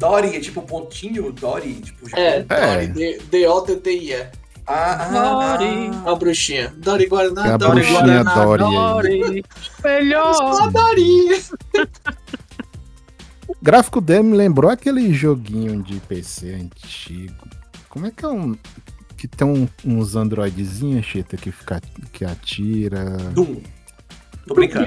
Dory 0.01 0.35
é 0.35 0.39
tipo 0.39 0.61
pontinho, 0.63 1.31
Dory, 1.31 1.75
tipo. 1.75 2.07
É. 2.17 2.41
Dory, 2.43 2.87
D- 2.87 3.19
D-O-T-T-I-E. 3.31 4.27
Ah, 4.67 4.95
ah, 4.99 5.57
Dory. 5.57 5.91
ah. 6.05 6.11
A 6.11 6.15
bruxinha. 6.15 6.73
Dory 6.77 7.05
Guaraná, 7.07 7.47
É 7.47 7.51
a 7.53 7.57
Dory 7.57 7.71
bruxinha 7.81 8.23
Guaraná. 8.23 8.33
Dory. 8.33 9.19
Dory. 9.19 9.45
Melhor. 9.83 10.35
Ah, 10.61 10.67
Dory. 10.69 11.41
O 13.47 13.55
gráfico 13.61 14.01
dele 14.01 14.23
me 14.23 14.37
lembrou 14.37 14.69
aquele 14.71 15.13
joguinho 15.13 15.81
de 15.83 15.99
PC 16.01 16.53
antigo. 16.53 17.47
Como 17.89 18.07
é 18.07 18.11
que 18.11 18.25
é 18.25 18.27
um. 18.27 18.55
Que 19.17 19.27
tem 19.27 19.45
um- 19.47 19.67
uns 19.85 20.15
androidezinhos, 20.15 21.05
Chita, 21.05 21.37
que, 21.37 21.51
fica, 21.51 21.79
que 22.11 22.25
atira. 22.25 23.05
Doom. 23.33 23.57
Tô 24.47 24.55
brincando. 24.55 24.85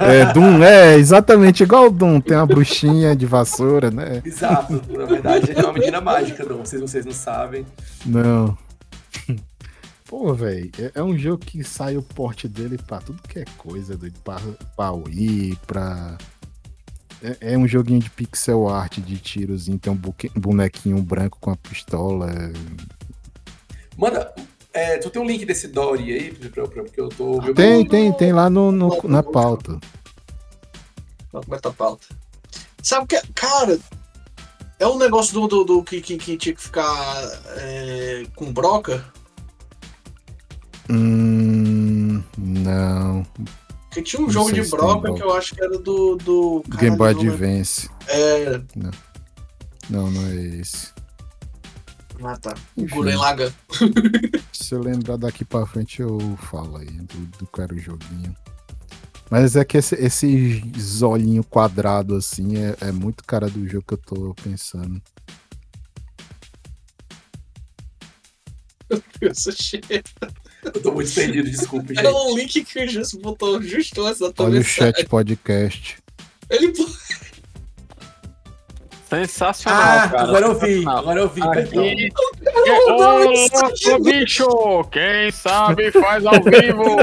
É, 0.00 0.32
Doom, 0.32 0.62
é, 0.62 0.94
exatamente 0.96 1.62
igual 1.62 1.86
o 1.86 1.90
Doom. 1.90 2.20
Tem 2.20 2.36
uma 2.36 2.46
bruxinha 2.46 3.14
de 3.14 3.26
vassoura, 3.26 3.90
né? 3.90 4.22
Exato. 4.24 4.82
Na 4.90 5.04
verdade, 5.04 5.52
é 5.52 5.60
uma 5.60 5.72
menina 5.72 6.00
mágica, 6.00 6.44
não. 6.44 6.58
Vocês, 6.58 6.80
vocês 6.80 7.04
não 7.04 7.12
sabem. 7.12 7.66
Não. 8.06 8.56
Pô, 10.08 10.34
velho, 10.34 10.70
é, 10.78 10.92
é 10.96 11.02
um 11.02 11.16
jogo 11.16 11.38
que 11.44 11.62
sai 11.64 11.96
o 11.96 12.02
porte 12.02 12.46
dele 12.48 12.78
pra 12.86 12.98
tudo 12.98 13.20
que 13.28 13.38
é 13.38 13.44
coisa, 13.58 13.96
doido. 13.96 14.18
Pra, 14.24 14.36
pra 14.76 14.92
Wii, 14.92 15.58
pra. 15.66 16.16
É, 17.22 17.52
é 17.52 17.58
um 17.58 17.68
joguinho 17.68 18.00
de 18.00 18.10
pixel 18.10 18.68
art 18.68 18.98
de 18.98 19.16
tirozinho, 19.18 19.78
tem 19.78 19.92
um 19.92 19.96
buque- 19.96 20.30
bonequinho 20.34 21.00
branco 21.00 21.38
com 21.40 21.50
a 21.50 21.56
pistola. 21.56 22.30
é, 22.30 22.52
Manda. 23.96 24.34
É, 24.74 24.96
tu 24.98 25.10
tem 25.10 25.20
um 25.20 25.26
link 25.26 25.44
desse 25.44 25.68
Dory 25.68 26.12
aí, 26.12 26.32
pra, 26.34 26.66
pra, 26.66 26.82
porque 26.82 27.00
eu 27.00 27.08
tô. 27.10 27.40
meu- 27.42 27.54
Tem, 27.54 27.86
tem, 27.86 28.12
tem 28.12 28.32
lá 28.32 28.48
no, 28.48 28.72
no- 28.72 29.00
na 29.04 29.22
pauta. 29.22 29.78
Vamos 31.32 31.46
começar 31.46 31.68
a 31.68 31.72
pauta. 31.72 32.06
Sabe 32.82 33.04
o 33.04 33.06
que? 33.06 33.20
Cara, 33.34 33.78
é 34.78 34.86
um 34.86 34.98
negócio 34.98 35.32
do, 35.34 35.46
do, 35.46 35.64
do 35.64 35.82
que, 35.84 36.00
que, 36.00 36.16
que 36.16 36.36
tinha 36.36 36.54
que 36.54 36.62
ficar 36.62 36.86
é, 37.58 38.24
com 38.34 38.52
broca. 38.52 39.04
Hum, 40.90 42.22
não. 42.36 43.24
Porque 43.84 44.02
tinha 44.02 44.20
um 44.20 44.26
Não 44.26 44.32
jogo 44.32 44.52
de 44.52 44.62
broca 44.64 45.12
que 45.12 45.22
eu 45.22 45.34
acho 45.34 45.54
que 45.54 45.62
era 45.62 45.78
do. 45.78 46.16
do 46.16 46.62
Game 46.78 46.96
Boy 46.96 47.12
não. 47.14 47.20
Advance. 47.20 47.90
É. 48.08 48.60
Não, 49.90 50.10
não 50.10 50.26
é 50.28 50.34
esse. 50.60 50.88
Ah, 52.24 52.36
tá. 52.36 52.54
Guren 52.76 53.16
Lagan. 53.16 53.52
Se 54.52 54.74
eu 54.74 54.80
lembrar 54.80 55.16
daqui 55.16 55.44
pra 55.44 55.66
frente, 55.66 56.00
eu 56.00 56.18
falo 56.50 56.76
aí 56.76 56.86
do, 56.86 57.38
do 57.38 57.46
que 57.46 57.60
era 57.60 57.74
o 57.74 57.78
joguinho. 57.78 58.34
Mas 59.30 59.56
é 59.56 59.64
que 59.64 59.78
esse, 59.78 59.94
esse 59.94 60.70
olhinho 61.02 61.42
quadrado 61.42 62.14
assim 62.14 62.56
é, 62.58 62.76
é 62.88 62.92
muito 62.92 63.24
cara 63.24 63.48
do 63.48 63.66
jogo 63.66 63.84
que 63.86 63.94
eu 63.94 63.98
tô 63.98 64.34
pensando. 64.42 65.02
Eu 69.20 69.34
sou 69.34 69.52
cheio. 69.52 69.82
Eu 70.62 70.82
tô 70.82 70.92
muito 70.92 71.12
perdido, 71.14 71.50
desculpa, 71.50 71.88
gente. 71.88 71.98
Era 71.98 72.14
um 72.14 72.36
link 72.36 72.62
que 72.64 72.84
o 72.84 72.88
Justo 72.88 73.18
botou 73.20 73.62
justo 73.62 74.04
antes 74.04 74.20
da 74.20 74.32
tua 74.32 74.46
Olha 74.46 74.60
o 74.60 74.64
chat 74.64 75.06
podcast. 75.06 75.96
Ele 76.50 76.72
Sensacional, 79.12 79.82
Ah, 79.82 80.08
cara. 80.08 80.22
agora 80.22 80.46
eu 80.46 80.54
vi, 80.58 80.84
agora 80.88 81.20
eu 81.20 81.28
vi. 81.28 81.42
Aqui, 81.42 82.08
Ô, 82.88 82.92
louco, 82.92 84.02
bicho! 84.04 84.84
Quem 84.90 85.30
sabe 85.30 85.90
faz 85.92 86.24
ao 86.24 86.32
vivo! 86.42 86.96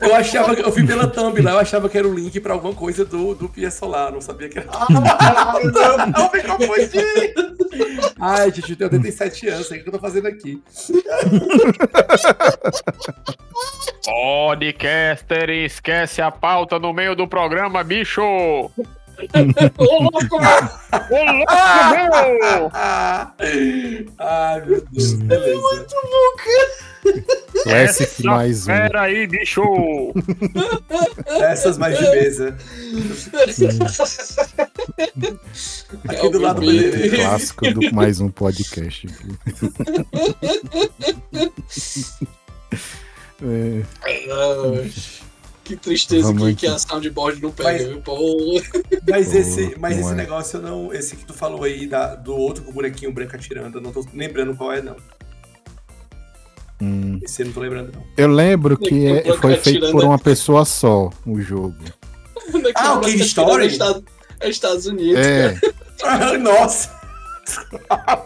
Eu 0.00 0.14
achava 0.16 0.56
que 0.56 0.62
eu 0.64 0.70
vi 0.72 0.84
pela 0.84 1.06
thumb 1.06 1.40
lá, 1.40 1.52
eu 1.52 1.58
achava 1.60 1.88
que 1.88 1.96
era 1.96 2.08
o 2.08 2.12
link 2.12 2.40
pra 2.40 2.54
alguma 2.54 2.74
coisa 2.74 3.04
do, 3.04 3.36
do 3.36 3.48
Pia 3.48 3.70
Solar, 3.70 4.10
não 4.10 4.20
sabia 4.20 4.48
que 4.48 4.58
era. 4.58 4.68
Ah, 4.72 4.86
não, 5.62 6.06
não 6.24 6.32
me 6.32 6.42
confundi! 6.42 7.34
Ai, 8.20 8.50
gente, 8.50 8.72
eu 8.72 8.76
tenho 8.76 8.90
87 8.90 9.48
anos, 9.48 9.68
sei 9.68 9.78
o 9.78 9.82
que 9.84 9.88
eu 9.90 9.92
tô 9.92 9.98
fazendo 10.00 10.26
aqui. 10.26 10.60
Podcaster 14.04 15.50
esquece 15.50 16.20
a 16.20 16.30
pauta 16.32 16.78
no 16.80 16.92
meio 16.92 17.14
do 17.14 17.28
programa, 17.28 17.84
bicho! 17.84 18.22
Ô, 19.78 20.02
louco! 20.02 20.36
Ô, 20.36 21.24
louco, 21.32 21.54
meu! 21.90 22.70
Ai, 24.18 24.60
meu 24.66 24.84
Deus, 24.90 25.12
beleza. 25.14 25.86
Classic 27.62 28.24
mais 28.24 28.62
um. 28.62 28.66
Pera 28.66 29.02
aí, 29.02 29.26
bicho! 29.26 29.62
Essas 31.26 31.78
mais 31.78 31.98
de 31.98 32.04
mesa. 32.10 32.56
Aqui 36.08 36.28
do 36.30 36.40
lado 36.40 36.60
do 36.60 36.66
Beleza. 36.66 37.16
Clássico 37.16 37.72
do 37.72 37.94
mais 37.94 38.20
um 38.20 38.28
podcast. 38.28 39.06
É, 43.44 43.82
Ai, 44.04 44.92
que 45.64 45.76
tristeza 45.76 46.24
Vamos 46.28 46.48
que, 46.50 46.54
que 46.56 46.66
a 46.66 46.78
soundboard 46.78 47.40
não 47.42 47.50
pega, 47.50 47.88
Mas-? 47.94 48.02
Pô. 48.04 48.60
Mas 49.08 49.34
esse, 49.34 49.74
mas 49.78 49.98
esse 49.98 50.10
é. 50.10 50.14
negócio 50.14 50.56
eu 50.58 50.62
não. 50.62 50.92
Esse 50.92 51.16
que 51.16 51.24
tu 51.24 51.32
falou 51.32 51.62
aí 51.64 51.86
da, 51.86 52.14
do 52.14 52.34
outro 52.36 52.64
com 52.64 52.70
o 52.70 52.74
bonequinho 52.74 53.12
branco 53.12 53.34
atirando, 53.36 53.78
eu 53.78 53.82
não 53.82 53.92
tô 53.92 54.04
lembrando 54.12 54.54
qual 54.56 54.72
é, 54.72 54.82
não. 54.82 54.96
hum. 56.80 57.18
Esse 57.22 57.42
eu 57.42 57.46
não 57.46 57.52
tô 57.52 57.60
lembrando, 57.60 57.92
não. 57.92 58.04
Eu 58.16 58.28
lembro 58.28 58.76
que 58.76 59.06
é- 59.06 59.36
foi 59.36 59.56
feito 59.56 59.90
por 59.92 60.02
né? 60.02 60.08
uma 60.08 60.18
pessoa 60.18 60.64
só 60.64 61.10
o 61.26 61.40
jogo. 61.40 61.74
Ah, 62.74 62.94
o 62.94 63.00
Cave 63.00 63.22
Story? 63.22 63.64
É 63.64 63.66
Estados, 63.68 64.02
é 64.40 64.48
Estados 64.50 64.86
Unidos, 64.86 65.24
É, 65.24 65.56
cara. 66.02 66.36
Nossa! 66.38 66.90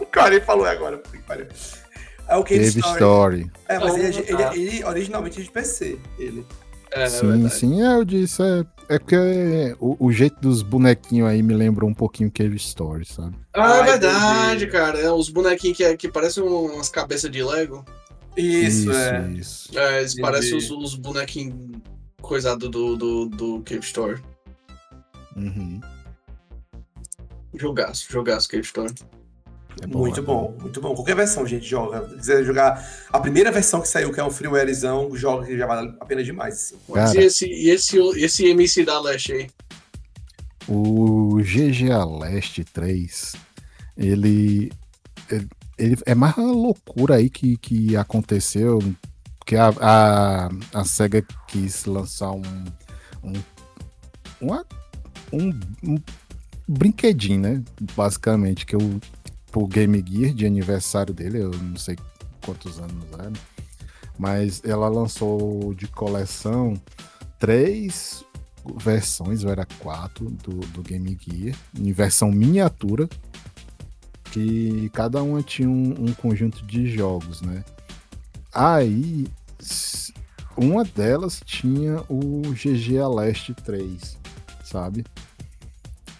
o 0.01 0.05
cara 0.07 0.41
falou 0.41 0.65
agora. 0.65 1.01
pariu. 1.27 1.45
É 2.27 2.35
o 2.35 2.43
Cave 2.43 2.65
Cave 2.65 2.79
Story. 2.79 2.93
Story. 2.95 3.51
É, 3.69 3.79
mas 3.79 3.95
ele, 3.95 4.05
é- 4.17 4.31
ele, 4.31 4.43
Ah. 4.43 4.51
ele 4.55 4.83
originalmente 4.83 5.39
é 5.39 5.43
de 5.43 5.51
PC. 5.51 5.97
Ele. 6.17 6.45
É, 6.91 7.07
sim, 7.07 7.27
verdade. 7.27 7.53
sim, 7.53 7.81
é, 7.83 7.93
eu 7.95 8.05
disse. 8.05 8.41
É, 8.41 8.65
é 8.89 8.99
que 8.99 9.15
o, 9.79 9.97
o 10.07 10.11
jeito 10.11 10.39
dos 10.39 10.61
bonequinhos 10.61 11.27
aí 11.29 11.43
me 11.43 11.53
lembra 11.53 11.85
um 11.85 11.93
pouquinho 11.93 12.31
Cave 12.31 12.55
Story, 12.55 13.05
sabe? 13.05 13.35
Ah, 13.53 13.77
é 13.77 13.79
Ah, 13.79 13.83
verdade, 13.83 14.55
entendi. 14.65 14.71
cara. 14.71 14.99
É, 14.99 15.11
os 15.11 15.29
bonequinhos 15.29 15.77
que, 15.77 15.83
é- 15.83 15.97
que 15.97 16.07
parecem 16.09 16.41
umas 16.43 16.89
cabeças 16.89 17.29
de 17.29 17.43
Lego. 17.43 17.83
Isso, 18.37 18.91
é. 18.91 19.31
isso. 19.31 19.77
É, 19.77 19.99
eles 19.99 20.13
Entendi. 20.13 20.21
parecem 20.21 20.57
os, 20.57 20.69
os 20.69 20.95
bonequinhos 20.95 21.55
coisados 22.21 22.69
do, 22.69 22.95
do, 22.95 23.25
do 23.27 23.61
Cave 23.63 23.81
Story. 23.83 24.21
Uhum. 25.35 25.81
Jogaço, 27.55 28.05
jogaço 28.09 28.47
Cave 28.47 28.63
Story. 28.63 28.93
É 29.81 29.87
muito 29.87 30.19
é 30.19 30.23
bom, 30.23 30.55
muito 30.59 30.81
bom. 30.81 30.95
Qualquer 30.95 31.15
versão, 31.15 31.45
gente, 31.45 31.65
joga. 31.67 32.07
Se 32.09 32.15
quiser 32.15 32.43
jogar 32.43 32.83
a 33.11 33.19
primeira 33.19 33.51
versão 33.51 33.79
que 33.81 33.87
saiu, 33.87 34.11
que 34.11 34.19
é 34.19 34.23
um 34.23 34.31
freewarezão, 34.31 35.15
joga 35.15 35.45
que 35.45 35.57
já 35.57 35.67
vale 35.67 35.95
a 35.99 36.05
pena 36.05 36.23
demais. 36.23 36.55
Assim. 36.55 36.75
Mas 36.89 37.13
e 37.13 37.19
esse, 37.19 37.45
esse, 37.69 37.97
esse 38.19 38.45
MC 38.47 38.83
da 38.85 38.99
Leste 38.99 39.33
aí? 39.33 39.49
O 40.67 41.37
GGA 41.37 42.03
Leste 42.03 42.63
3, 42.65 43.35
ele, 43.97 44.71
ele, 45.29 45.47
ele- 45.77 45.97
é 46.05 46.13
mais 46.13 46.35
uma 46.37 46.51
loucura 46.51 47.15
aí 47.15 47.29
que, 47.29 47.55
que 47.57 47.95
aconteceu, 47.95 48.79
que 49.45 49.55
a, 49.55 49.69
a, 49.79 50.49
a 50.73 50.83
SEGA 50.83 51.23
quis 51.47 51.85
lançar 51.85 52.31
um, 52.31 52.41
um, 53.23 53.33
uma- 54.41 54.65
um, 55.31 55.57
um 55.83 55.97
brinquedinho, 56.67 57.39
né? 57.39 57.63
Basicamente, 57.95 58.65
que 58.65 58.75
o 58.75 58.99
pro 59.57 59.65
Game 59.65 60.03
Gear 60.07 60.33
de 60.33 60.45
aniversário 60.45 61.13
dele, 61.15 61.39
eu 61.39 61.49
não 61.49 61.77
sei 61.77 61.97
quantos 62.45 62.77
anos 62.77 63.05
era, 63.13 63.33
mas 64.19 64.61
ela 64.63 64.87
lançou 64.87 65.73
de 65.73 65.87
coleção 65.87 66.79
três 67.39 68.23
versões, 68.75 69.43
ou 69.43 69.49
era 69.49 69.65
quatro, 69.79 70.29
do, 70.29 70.59
do 70.59 70.83
Game 70.83 71.17
Gear, 71.19 71.55
em 71.75 71.91
versão 71.91 72.31
miniatura, 72.31 73.09
que 74.31 74.91
cada 74.93 75.23
uma 75.23 75.41
tinha 75.41 75.69
um, 75.69 76.05
um 76.05 76.13
conjunto 76.13 76.63
de 76.63 76.87
jogos, 76.91 77.41
né? 77.41 77.63
Aí, 78.53 79.25
uma 80.55 80.83
delas 80.83 81.41
tinha 81.43 82.03
o 82.07 82.41
GG 82.53 83.07
Leste 83.15 83.55
3, 83.55 84.19
sabe? 84.63 85.03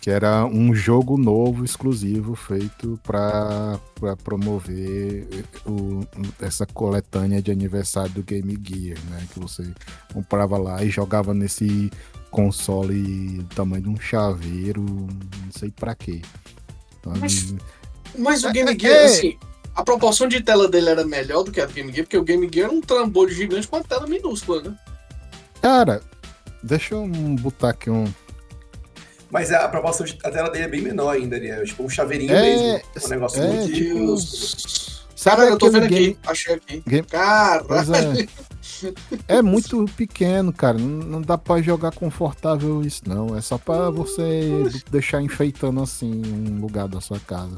Que 0.02 0.10
era 0.12 0.46
um 0.46 0.74
jogo 0.74 1.18
novo, 1.18 1.66
exclusivo, 1.66 2.34
feito 2.36 2.98
para 3.04 3.78
promover 4.24 5.28
o- 5.66 6.02
essa 6.42 6.66
coletânea 6.66 7.42
de 7.42 7.52
aniversário 7.52 8.12
do 8.12 8.24
Game 8.24 8.58
Gear, 8.64 8.98
né? 9.10 9.28
Que 9.34 9.40
você 9.40 9.64
comprava 10.14 10.58
lá 10.58 10.82
e 10.84 10.90
jogava 10.90 11.34
nesse 11.34 11.92
console 12.32 13.40
do 13.40 13.56
tamanho 13.56 13.84
de 13.84 13.90
um 13.90 14.00
chaveiro, 14.00 14.82
não 14.84 15.52
sei 15.52 15.72
pra 15.72 15.94
quê. 15.96 16.22
sabe? 17.04 17.20
Mas- 17.20 17.56
Mas 18.18 18.44
o 18.44 18.48
É, 18.48 18.54
Game 18.54 18.72
é, 18.72 18.80
Gear, 18.80 18.96
é. 18.96 19.06
assim, 19.06 19.38
a 19.76 19.84
proporção 19.84 20.28
de 20.28 20.42
tela 20.42 20.68
dele 20.70 20.90
era 20.90 21.06
melhor 21.06 21.44
do 21.44 21.52
que 21.52 21.60
a 21.62 21.66
do 21.66 21.74
Game 21.74 21.92
Gear, 21.92 22.06
porque 22.06 22.18
o 22.18 22.24
Game 22.24 22.50
Gear 22.52 22.68
era 22.70 22.74
um 22.78 22.82
trambolho 22.82 23.34
gigante 23.34 23.68
com 23.68 23.76
uma 23.78 23.84
tela 23.84 24.08
minúscula, 24.08 24.62
né? 24.64 24.78
Cara, 25.62 26.02
deixa 26.64 26.96
eu 26.96 27.06
botar 27.40 27.70
aqui 27.70 27.90
um. 27.90 28.06
Mas 29.30 29.52
a 29.52 29.68
proporção 29.68 30.06
de 30.06 30.18
a 30.24 30.32
tela 30.32 30.50
dele 30.50 30.66
é 30.66 30.68
bem 30.68 30.82
menor 30.82 31.10
ainda, 31.16 31.36
ele 31.36 31.50
é 31.50 31.64
tipo 31.64 31.84
um 31.84 31.90
chaveirinho 31.90 32.32
É, 32.34 32.42
mesmo. 32.42 32.82
Um 33.06 33.10
negócio 33.10 33.42
é, 33.44 33.48
muito 33.48 33.74
tipo. 33.74 34.18
Sabe 35.16 35.38
Cara, 35.38 35.50
eu 35.50 35.58
tô 35.58 35.70
vendo 35.72 35.88
game- 35.88 36.10
aqui, 36.12 36.18
achei 36.28 36.54
aqui. 36.56 36.84
game- 36.88 37.08
Cara, 37.08 37.64
Pois 37.64 37.90
é. 37.90 38.28
É 39.28 39.42
muito 39.42 39.86
pequeno, 39.98 40.54
cara. 40.54 40.78
Não, 40.78 40.88
não 40.88 41.22
dá 41.22 41.36
pra 41.38 41.60
jogar 41.62 41.92
confortável 41.92 42.84
isso, 42.84 43.02
não. 43.08 43.36
É 43.36 43.42
só 43.42 43.58
pra 43.58 43.90
você 43.90 44.64
deixar 44.92 45.22
enfeitando 45.22 45.82
assim 45.82 46.22
um 46.24 46.62
lugar 46.62 46.88
da 46.88 47.02
sua 47.02 47.20
casa. 47.20 47.58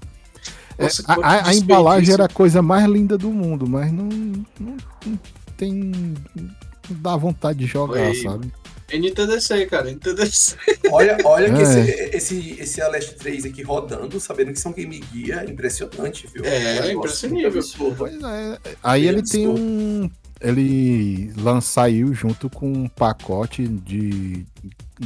É, 0.77 0.84
Nossa, 0.84 1.03
a, 1.08 1.49
a- 1.49 1.53
embalagem 1.53 2.13
era 2.13 2.23
a 2.25 2.29
coisa 2.29 2.62
mais 2.62 2.86
linda 2.88 3.17
do 3.17 3.29
mundo, 3.32 3.67
mas 3.67 3.91
não, 3.91 4.05
não, 4.05 4.77
não 5.05 5.19
tem. 5.58 5.73
Não 5.73 6.49
dá 6.89 7.17
vontade 7.17 7.60
de 7.60 7.65
jogar, 7.65 7.99
Oi. 8.08 8.15
sabe? 8.15 8.51
NTDC, 8.91 9.65
cara, 9.67 9.89
NTDC. 9.91 10.56
Olha, 10.91 11.17
olha 11.23 11.54
que 11.54 11.62
É. 11.62 11.63
esse, 11.63 12.15
esse, 12.15 12.60
esse 12.60 12.82
Aleste 12.82 13.15
3 13.15 13.45
aqui 13.45 13.62
rodando, 13.63 14.19
sabendo 14.19 14.52
que 14.52 14.60
são 14.60 14.71
Game 14.71 15.02
Gear, 15.13 15.43
é 15.45 15.49
impressionante, 15.49 16.28
viu? 16.34 16.43
É, 16.43 16.60
negócio 16.93 16.97
impressionível. 16.97 17.95
Pois 17.97 18.21
é. 18.21 18.60
Aí 18.84 19.08
ele 19.08 19.21
tem 19.23 19.47
um. 19.47 20.10
Ele 20.41 21.34
saiu 21.62 22.13
junto 22.13 22.49
com 22.49 22.71
um 22.71 22.88
pacote 22.88 23.67
de, 23.67 24.45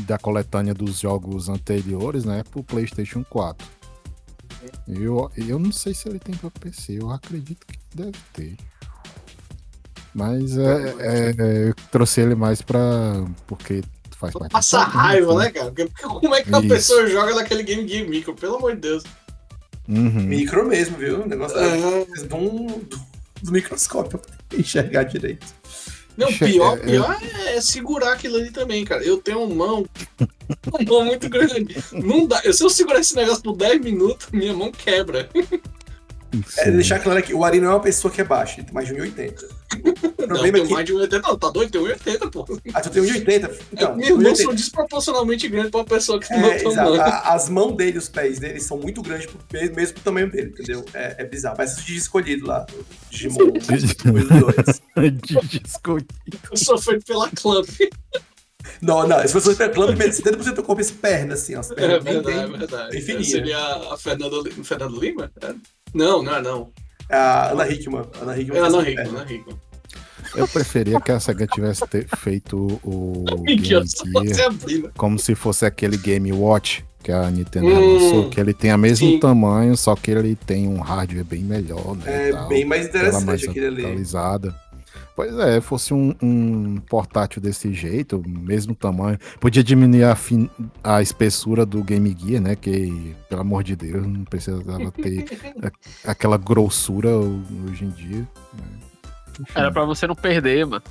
da 0.05 0.17
coletânea 0.17 0.75
dos 0.75 0.99
jogos 0.99 1.49
anteriores, 1.49 2.23
né? 2.23 2.43
Pro 2.51 2.63
PlayStation 2.63 3.23
4. 3.29 3.67
Eu, 4.87 5.31
eu 5.35 5.59
não 5.59 5.71
sei 5.71 5.93
se 5.93 6.07
ele 6.07 6.19
tem 6.19 6.35
pra 6.35 6.51
PC, 6.51 6.99
eu 7.01 7.09
acredito 7.09 7.65
que 7.65 7.77
deve 7.95 8.17
ter. 8.31 8.55
Mas 10.13 10.57
é, 10.57 10.95
é, 10.99 11.35
é, 11.37 11.69
eu 11.69 11.75
trouxe 11.91 12.21
ele 12.21 12.35
mais 12.35 12.61
pra. 12.61 12.79
Porque 13.47 13.81
faz 14.17 14.33
parte 14.33 14.51
Passa 14.51 14.81
programa, 14.81 15.01
raiva, 15.03 15.33
né? 15.35 15.43
né, 15.45 15.51
cara? 15.51 15.65
Porque 15.71 15.87
como 16.03 16.35
é 16.35 16.43
que 16.43 16.53
a 16.53 16.61
pessoa 16.61 17.07
joga 17.07 17.35
naquele 17.35 17.63
Game 17.63 17.87
Gear 17.87 18.07
Micro? 18.07 18.35
Pelo 18.35 18.55
amor 18.57 18.75
de 18.75 18.81
Deus. 18.81 19.03
Uhum. 19.87 20.09
Micro 20.23 20.65
mesmo, 20.65 20.97
viu? 20.97 21.23
O 21.23 21.27
negócio 21.27 21.57
É. 21.57 21.77
é. 21.77 22.05
do, 22.25 22.27
do, 22.27 22.99
do 23.41 23.51
microscópio 23.51 24.19
pra 24.19 24.31
enxergar 24.57 25.03
direito. 25.03 25.45
Não, 26.15 26.31
pior, 26.31 26.77
é- 26.77 26.81
pior 26.81 27.17
é 27.47 27.59
segurar 27.59 28.13
aquilo 28.13 28.37
ali 28.37 28.51
também, 28.51 28.85
cara. 28.85 29.03
Eu 29.03 29.17
tenho 29.17 29.41
uma 29.43 29.55
mão, 29.67 29.85
uma 30.71 30.79
mão 30.87 31.05
muito 31.05 31.27
grande. 31.27 31.75
Não 31.91 32.27
dá. 32.27 32.39
Se 32.53 32.63
eu 32.63 32.69
segurar 32.69 32.99
esse 32.99 33.15
negócio 33.15 33.41
por 33.41 33.57
10 33.57 33.81
minutos, 33.81 34.27
minha 34.31 34.53
mão 34.53 34.71
quebra. 34.71 35.27
É 36.57 36.71
deixar 36.71 36.99
claro 36.99 37.21
que 37.21 37.33
o 37.33 37.43
Ari 37.43 37.59
não 37.59 37.69
é 37.69 37.73
uma 37.73 37.79
pessoa 37.79 38.11
que 38.11 38.21
é 38.21 38.23
baixa, 38.23 38.55
ele 38.59 38.63
tem 38.65 38.73
mais 38.73 38.87
de 38.87 38.93
1,80. 38.95 39.43
O 39.73 39.77
Não, 39.87 40.27
problema 40.27 40.51
tem 40.53 40.63
é 40.63 40.67
que. 40.67 40.73
mais 40.73 40.85
de 40.85 40.93
1,80. 40.93 41.21
Não, 41.23 41.37
tá 41.37 41.49
doido? 41.49 41.71
Tem 41.71 41.81
1,80, 41.81 42.31
pô. 42.31 42.45
Ah, 42.73 42.81
tu 42.81 42.89
tem 42.91 43.01
1,80? 43.03 43.51
Então, 43.73 43.95
Minhas 43.95 44.17
mãos 44.17 44.23
1,80. 44.39 44.43
são 44.43 44.53
desproporcionalmente 44.53 45.47
grandes 45.49 45.71
pra 45.71 45.79
uma 45.79 45.85
pessoa 45.85 46.19
que 46.19 46.27
tem 46.27 46.37
É, 46.37 46.61
meu 46.63 46.73
tamanho. 46.75 47.01
A- 47.01 47.33
As 47.33 47.49
mãos 47.49 47.75
dele, 47.75 47.97
os 47.97 48.07
pés 48.09 48.39
dele 48.39 48.59
são 48.59 48.77
muito 48.77 49.01
grandes 49.01 49.25
pro 49.27 49.39
mesmo 49.75 49.93
pro 49.95 50.03
tamanho 50.03 50.29
dele, 50.31 50.49
entendeu? 50.49 50.85
É, 50.93 51.15
é 51.19 51.25
bizarro. 51.25 51.57
Parece 51.57 51.79
o 51.81 51.83
Digi 51.83 51.97
escolhido 51.97 52.45
lá. 52.45 52.65
o 52.71 52.85
Digimon. 53.09 53.37
os 53.57 53.67
dois. 53.67 54.81
De 55.21 55.59
disco- 55.59 55.97
Eu 56.51 56.57
sou 56.57 56.77
feito 56.77 57.05
pela 57.05 57.29
Clamp. 57.31 57.67
Não, 58.83 59.07
não. 59.07 59.27
Se 59.27 59.33
você 59.33 59.69
plano, 59.69 59.93
70% 59.97 60.53
do 60.55 60.63
corpo 60.63 60.81
é 60.81 60.85
perna, 61.01 61.33
assim, 61.33 61.55
ó. 61.55 61.59
As 61.61 61.71
É 61.71 61.75
pernas 61.75 62.03
bem, 62.03 62.13
verdade, 62.21 62.37
é 62.53 62.57
verdade. 62.57 62.91
bem 62.91 63.01
fininha. 63.01 63.23
Seria 63.23 63.57
a 63.93 63.97
Fernanda, 63.97 64.35
Li- 64.43 64.51
Fernanda 64.63 64.99
Lima? 64.99 65.31
É. 65.41 65.53
Não, 65.93 66.21
não 66.21 66.35
é 66.35 66.41
não. 66.41 66.71
É 67.09 67.15
a 67.15 67.51
Ana 67.51 67.67
Hickman. 67.69 68.03
Ana 68.21 68.37
Hickman 68.37 68.57
É 68.59 68.65
Ana 68.65 68.89
Hickman. 68.89 69.07
Ana 69.07 69.31
Hickman. 69.31 69.57
Eu 70.35 70.47
preferia 70.47 70.99
que 70.99 71.11
a 71.11 71.19
SEGA 71.19 71.45
tivesse 71.45 71.83
feito 72.17 72.79
o 72.83 73.25
Que 73.45 73.63
Gear 73.63 73.83
abrindo. 74.47 74.91
como 74.97 75.19
se 75.19 75.35
fosse 75.35 75.65
aquele 75.65 75.97
Game 75.97 76.31
Watch 76.33 76.83
que 77.03 77.11
a 77.11 77.29
Nintendo 77.29 77.67
Hum, 77.67 77.93
lançou, 77.93 78.29
que 78.29 78.39
ele 78.39 78.53
tem 78.53 78.73
o 78.73 78.77
mesmo 78.77 79.07
sim. 79.09 79.19
tamanho, 79.19 79.75
só 79.75 79.93
que 79.95 80.09
ele 80.09 80.35
tem 80.35 80.67
um 80.67 80.79
hardware 80.79 81.25
bem 81.25 81.41
melhor, 81.41 81.95
né? 81.97 82.29
É 82.29 82.31
tal, 82.31 82.47
bem 82.47 82.63
mais 82.65 82.87
tela 82.87 83.11
mais 83.19 83.23
interessante 83.43 83.49
aquele 83.49 83.65
ali. 83.67 83.81
Pois 85.15 85.37
é, 85.37 85.61
fosse 85.61 85.93
um, 85.93 86.15
um 86.21 86.77
portátil 86.89 87.39
desse 87.39 87.71
jeito, 87.71 88.23
mesmo 88.27 88.73
tamanho, 88.73 89.19
podia 89.39 89.63
diminuir 89.63 90.05
a, 90.05 90.15
fin- 90.15 90.49
a 90.83 91.03
espessura 91.03 91.65
do 91.67 91.83
Game 91.83 92.15
Gear, 92.19 92.41
né? 92.41 92.55
Que, 92.55 93.15
pelo 93.29 93.41
amor 93.41 93.63
de 93.63 93.75
Deus, 93.75 94.07
não 94.07 94.23
precisava 94.25 94.91
ter 94.91 95.25
aquela 96.03 96.35
grossura 96.37 97.09
hoje 97.09 97.85
em 97.85 97.89
dia. 97.89 98.27
né? 98.53 99.43
Era 99.53 99.71
pra 99.71 99.85
você 99.85 100.07
não 100.07 100.15
perder, 100.15 100.65
mano. 100.65 100.83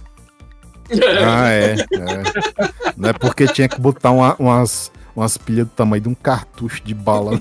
Ah, 1.26 1.48
é, 1.50 1.72
é. 1.74 2.92
Não 2.96 3.08
é 3.08 3.12
porque 3.12 3.46
tinha 3.46 3.68
que 3.68 3.80
botar 3.80 4.10
uma- 4.10 4.34
umas, 4.38 4.92
umas 5.14 5.36
pilhas 5.36 5.66
do 5.66 5.70
tamanho 5.70 6.02
de 6.02 6.08
um 6.08 6.14
cartucho 6.14 6.82
de 6.82 6.94
bala 6.94 7.40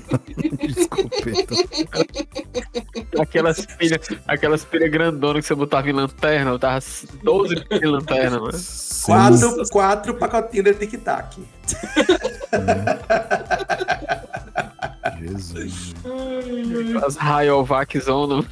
de 0.58 0.66
escopeta. 0.66 1.54
Aquelas 3.20 3.64
pilhas, 3.66 4.08
aquelas 4.26 4.64
pilhas 4.64 4.90
grandonas 4.90 5.42
que 5.42 5.48
você 5.48 5.54
botava 5.54 5.88
em 5.88 5.92
lanterna, 5.92 6.50
eu 6.50 6.58
tava 6.58 6.84
12 7.22 7.64
pilhas 7.64 7.82
em 7.82 7.86
lanterna, 7.86 8.40
mano. 8.40 8.52
Sim. 8.52 9.06
Quatro, 9.06 9.68
quatro 9.70 10.14
pacotinhos 10.14 10.64
de 10.64 10.86
tic-tac. 10.86 11.40
Jesus. 15.18 15.94
As 17.04 17.16
Rayovac 17.16 17.98
Zona. 17.98 18.44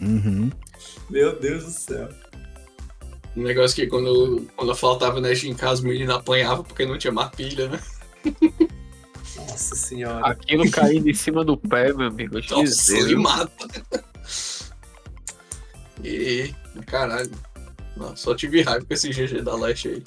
Uhum. 0.00 0.50
Meu 1.08 1.38
Deus 1.38 1.64
do 1.64 1.70
céu. 1.70 2.08
Um 3.36 3.42
negócio 3.42 3.76
que 3.76 3.86
quando, 3.86 4.46
quando 4.56 4.74
faltava 4.74 5.18
energia 5.18 5.50
em 5.50 5.54
casa, 5.54 5.82
o 5.82 5.86
menino 5.86 6.14
apanhava 6.14 6.64
porque 6.64 6.86
não 6.86 6.96
tinha 6.96 7.12
mais 7.12 7.30
pilha, 7.30 7.68
né? 7.68 7.80
Nossa 9.36 9.76
senhora. 9.76 10.26
Aquilo 10.26 10.70
caindo 10.70 11.08
em 11.10 11.14
cima 11.14 11.44
do 11.44 11.56
pé, 11.56 11.92
meu 11.92 12.06
amigo. 12.06 12.38
eu 12.38 12.42
te 12.42 12.50
Nossa, 12.52 12.64
dizer, 12.64 12.98
ele 12.98 13.16
mata. 13.16 13.68
E. 16.02 16.54
Caralho. 16.86 17.30
Nossa, 17.96 18.16
só 18.16 18.34
tive 18.34 18.62
raiva 18.62 18.84
com 18.84 18.94
esse 18.94 19.10
GG 19.10 19.42
da 19.42 19.54
Leste 19.54 19.88
aí. 19.88 20.02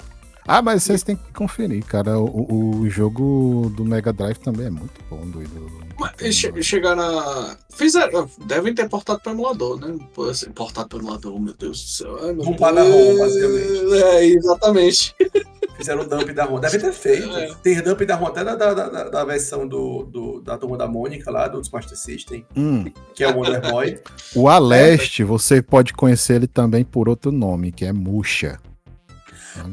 Ah, 0.46 0.62
mas 0.62 0.82
vocês 0.82 1.02
têm 1.02 1.16
que 1.16 1.32
conferir, 1.32 1.84
cara. 1.84 2.18
O, 2.18 2.80
o 2.80 2.90
jogo 2.90 3.72
do 3.76 3.84
Mega 3.84 4.12
Drive 4.12 4.38
também 4.38 4.66
é 4.66 4.70
muito 4.70 5.00
bom, 5.08 5.24
doido. 5.26 5.70
Mas 5.98 6.34
che- 6.34 6.62
chegaram 6.62 7.02
a. 7.18 7.56
Fizeram. 7.74 8.28
Devem 8.46 8.74
ter 8.74 8.88
portado 8.88 9.20
pro 9.20 9.32
emulador, 9.32 9.78
né? 9.78 9.96
Assim, 10.30 10.50
portado 10.50 10.88
pro 10.88 10.98
emulador, 10.98 11.38
meu 11.38 11.54
Deus 11.54 11.82
do 11.82 11.88
céu. 11.88 12.18
Ai, 12.22 12.32
meu 12.32 12.44
Rompar 12.44 12.72
na 12.74 12.82
Deus. 12.82 12.94
ROM, 12.94 13.18
basicamente. 13.18 14.02
É, 14.02 14.24
exatamente. 14.26 15.14
Fizeram 15.76 16.02
o 16.02 16.08
dump 16.08 16.28
da 16.32 16.44
ROM. 16.44 16.58
Deve 16.60 16.78
ter 16.78 16.92
feito. 16.92 17.30
É. 17.36 17.54
Tem 17.62 17.80
dump 17.82 18.00
da 18.04 18.14
ROM 18.16 18.26
até 18.26 18.42
da, 18.44 18.54
da, 18.54 18.74
da, 18.74 19.08
da 19.08 19.24
versão 19.24 19.66
do, 19.68 20.04
do- 20.04 20.40
da 20.40 20.58
turma 20.58 20.76
da 20.76 20.88
Mônica 20.88 21.30
lá, 21.30 21.48
do 21.48 21.60
Master 21.72 21.96
System, 21.96 22.44
Hum, 22.56 22.84
que 23.14 23.22
é 23.24 23.28
o 23.28 23.36
Wonder 23.36 23.60
Boy. 23.70 23.98
o 24.34 24.48
Aleste, 24.48 25.22
você 25.22 25.62
pode 25.62 25.92
conhecer 25.94 26.34
ele 26.36 26.46
também 26.46 26.84
por 26.84 27.08
outro 27.08 27.30
nome, 27.30 27.72
que 27.72 27.84
é 27.84 27.92
Muxa. 27.92 28.58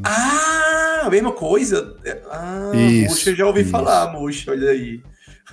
Ah, 0.03 1.01
a 1.05 1.09
mesma 1.09 1.31
coisa? 1.31 1.95
Ah, 2.29 2.71
Isso, 2.75 3.09
Muxa, 3.11 3.29
eu 3.31 3.35
já 3.35 3.45
ouvi 3.45 3.61
isso. 3.61 3.71
falar, 3.71 4.11
Muxa, 4.11 4.51
olha 4.51 4.69
aí. 4.71 5.01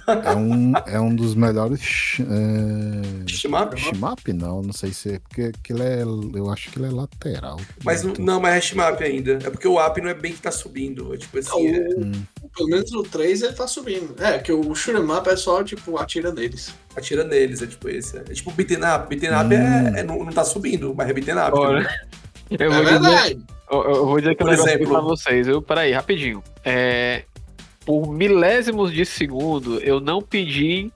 É 0.06 0.36
um, 0.36 0.72
é 0.86 1.00
um 1.00 1.14
dos 1.16 1.34
melhores. 1.34 2.18
É... 2.20 3.26
Shimap? 3.26 3.74
Shimap? 3.74 4.18
Não, 4.34 4.60
não 4.60 4.72
sei 4.72 4.92
se 4.92 5.14
é. 5.14 5.18
Porque 5.18 5.50
que 5.62 5.72
ele 5.72 5.82
é. 5.82 6.02
Eu 6.02 6.50
acho 6.50 6.70
que 6.70 6.78
ele 6.78 6.88
é 6.88 6.90
lateral. 6.90 7.58
Mas 7.82 8.02
não- 8.02 8.08
Muito. 8.08 8.20
não, 8.22 8.38
mas 8.38 8.54
é 8.54 8.60
Shimap 8.60 9.00
ainda. 9.00 9.38
É 9.42 9.48
porque 9.48 9.66
o 9.66 9.80
app 9.80 9.98
não 10.02 10.10
é 10.10 10.14
bem 10.14 10.34
que 10.34 10.42
tá 10.42 10.50
subindo. 10.50 11.14
É 11.14 11.16
tipo 11.16 11.38
assim, 11.38 11.68
é- 11.68 11.88
O- 12.42 12.48
Pelo 12.54 12.68
menos 12.68 12.92
no 12.92 13.02
3 13.02 13.40
ele 13.40 13.54
tá 13.54 13.66
subindo. 13.66 14.14
É, 14.22 14.38
que 14.38 14.52
o 14.52 14.74
shoot'em 14.74 15.10
up 15.10 15.26
é 15.28 15.36
só, 15.36 15.64
tipo, 15.64 15.96
atira 15.96 16.30
neles. 16.32 16.74
atira 16.94 17.24
neles, 17.24 17.62
é 17.62 17.66
tipo 17.66 17.88
esse. 17.88 18.18
É 18.18 18.22
tipo 18.24 18.50
beaten 18.52 18.78
up. 18.84 19.08
Beaten 19.08 19.30
up 19.34 19.46
Hum. 19.54 19.96
é, 19.96 20.00
é- 20.00 20.02
não, 20.02 20.18
não 20.22 20.32
tá 20.32 20.44
subindo, 20.44 20.94
mas 20.94 21.08
é 21.08 21.12
beaten 21.14 21.34
up. 21.34 21.52
Olha, 21.58 21.80
né? 21.80 22.00
Eu 22.50 22.58
é 22.58 22.68
vou 22.68 22.84
dizer, 22.84 23.00
verdade. 23.00 23.38
eu, 23.70 23.82
eu 23.82 24.06
vou 24.06 24.18
dizer 24.18 24.34
que 24.34 24.44
Por 24.44 24.52
aqui 24.52 24.60
exemplo- 24.62 24.88
pra 24.90 25.00
vocês, 25.00 25.46
viu? 25.46 25.62
Peraí, 25.62 25.92
rapidinho. 25.92 26.42
É, 26.64 27.24
por 27.84 28.06
milésimos 28.12 28.92
de 28.92 29.04
segundo, 29.04 29.78
eu 29.80 30.00
não 30.00 30.20
pedi 30.22 30.90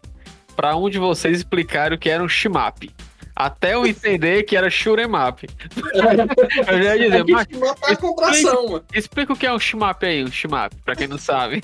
pra 0.56 0.76
um 0.76 0.88
de 0.90 0.98
vocês 0.98 1.36
explicar 1.38 1.92
o 1.92 1.98
que 1.98 2.08
era 2.10 2.22
um 2.22 2.28
shimap. 2.28 2.90
Até 3.34 3.74
eu 3.74 3.86
entender 3.86 4.42
que 4.42 4.56
era 4.56 4.68
shoot'em 4.68 5.06
up. 5.06 5.46
eu 5.94 6.82
já 6.82 6.96
ia 6.96 7.04
dizer, 7.10 7.20
É 7.20 7.24
mas 7.32 7.46
é 7.88 7.92
a 7.92 7.96
contração, 7.96 8.68
mano. 8.68 8.84
explica 8.92 9.32
o 9.32 9.36
que 9.36 9.46
é 9.46 9.52
um 9.52 9.58
shimap 9.60 10.02
aí, 10.04 10.24
um 10.24 10.30
shimap, 10.32 10.72
pra 10.84 10.96
quem 10.96 11.06
não 11.06 11.18
sabe. 11.18 11.62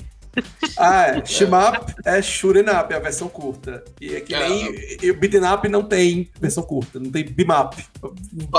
Ah, 0.77 1.07
é. 1.07 1.25
Shimap 1.25 1.89
é 2.05 2.21
shooting 2.21 2.61
up, 2.69 2.93
é 2.93 2.97
a 2.97 2.99
versão 2.99 3.27
curta. 3.29 3.83
E 4.01 4.15
é 4.15 4.21
que 4.21 4.37
nem. 4.37 4.75
E 5.01 5.09
o 5.11 5.17
beaten 5.17 5.41
up 5.53 5.67
não 5.69 5.83
tem 5.83 6.29
versão 6.39 6.63
curta, 6.63 6.99
não 6.99 7.09
tem 7.11 7.23
bimap. 7.25 7.73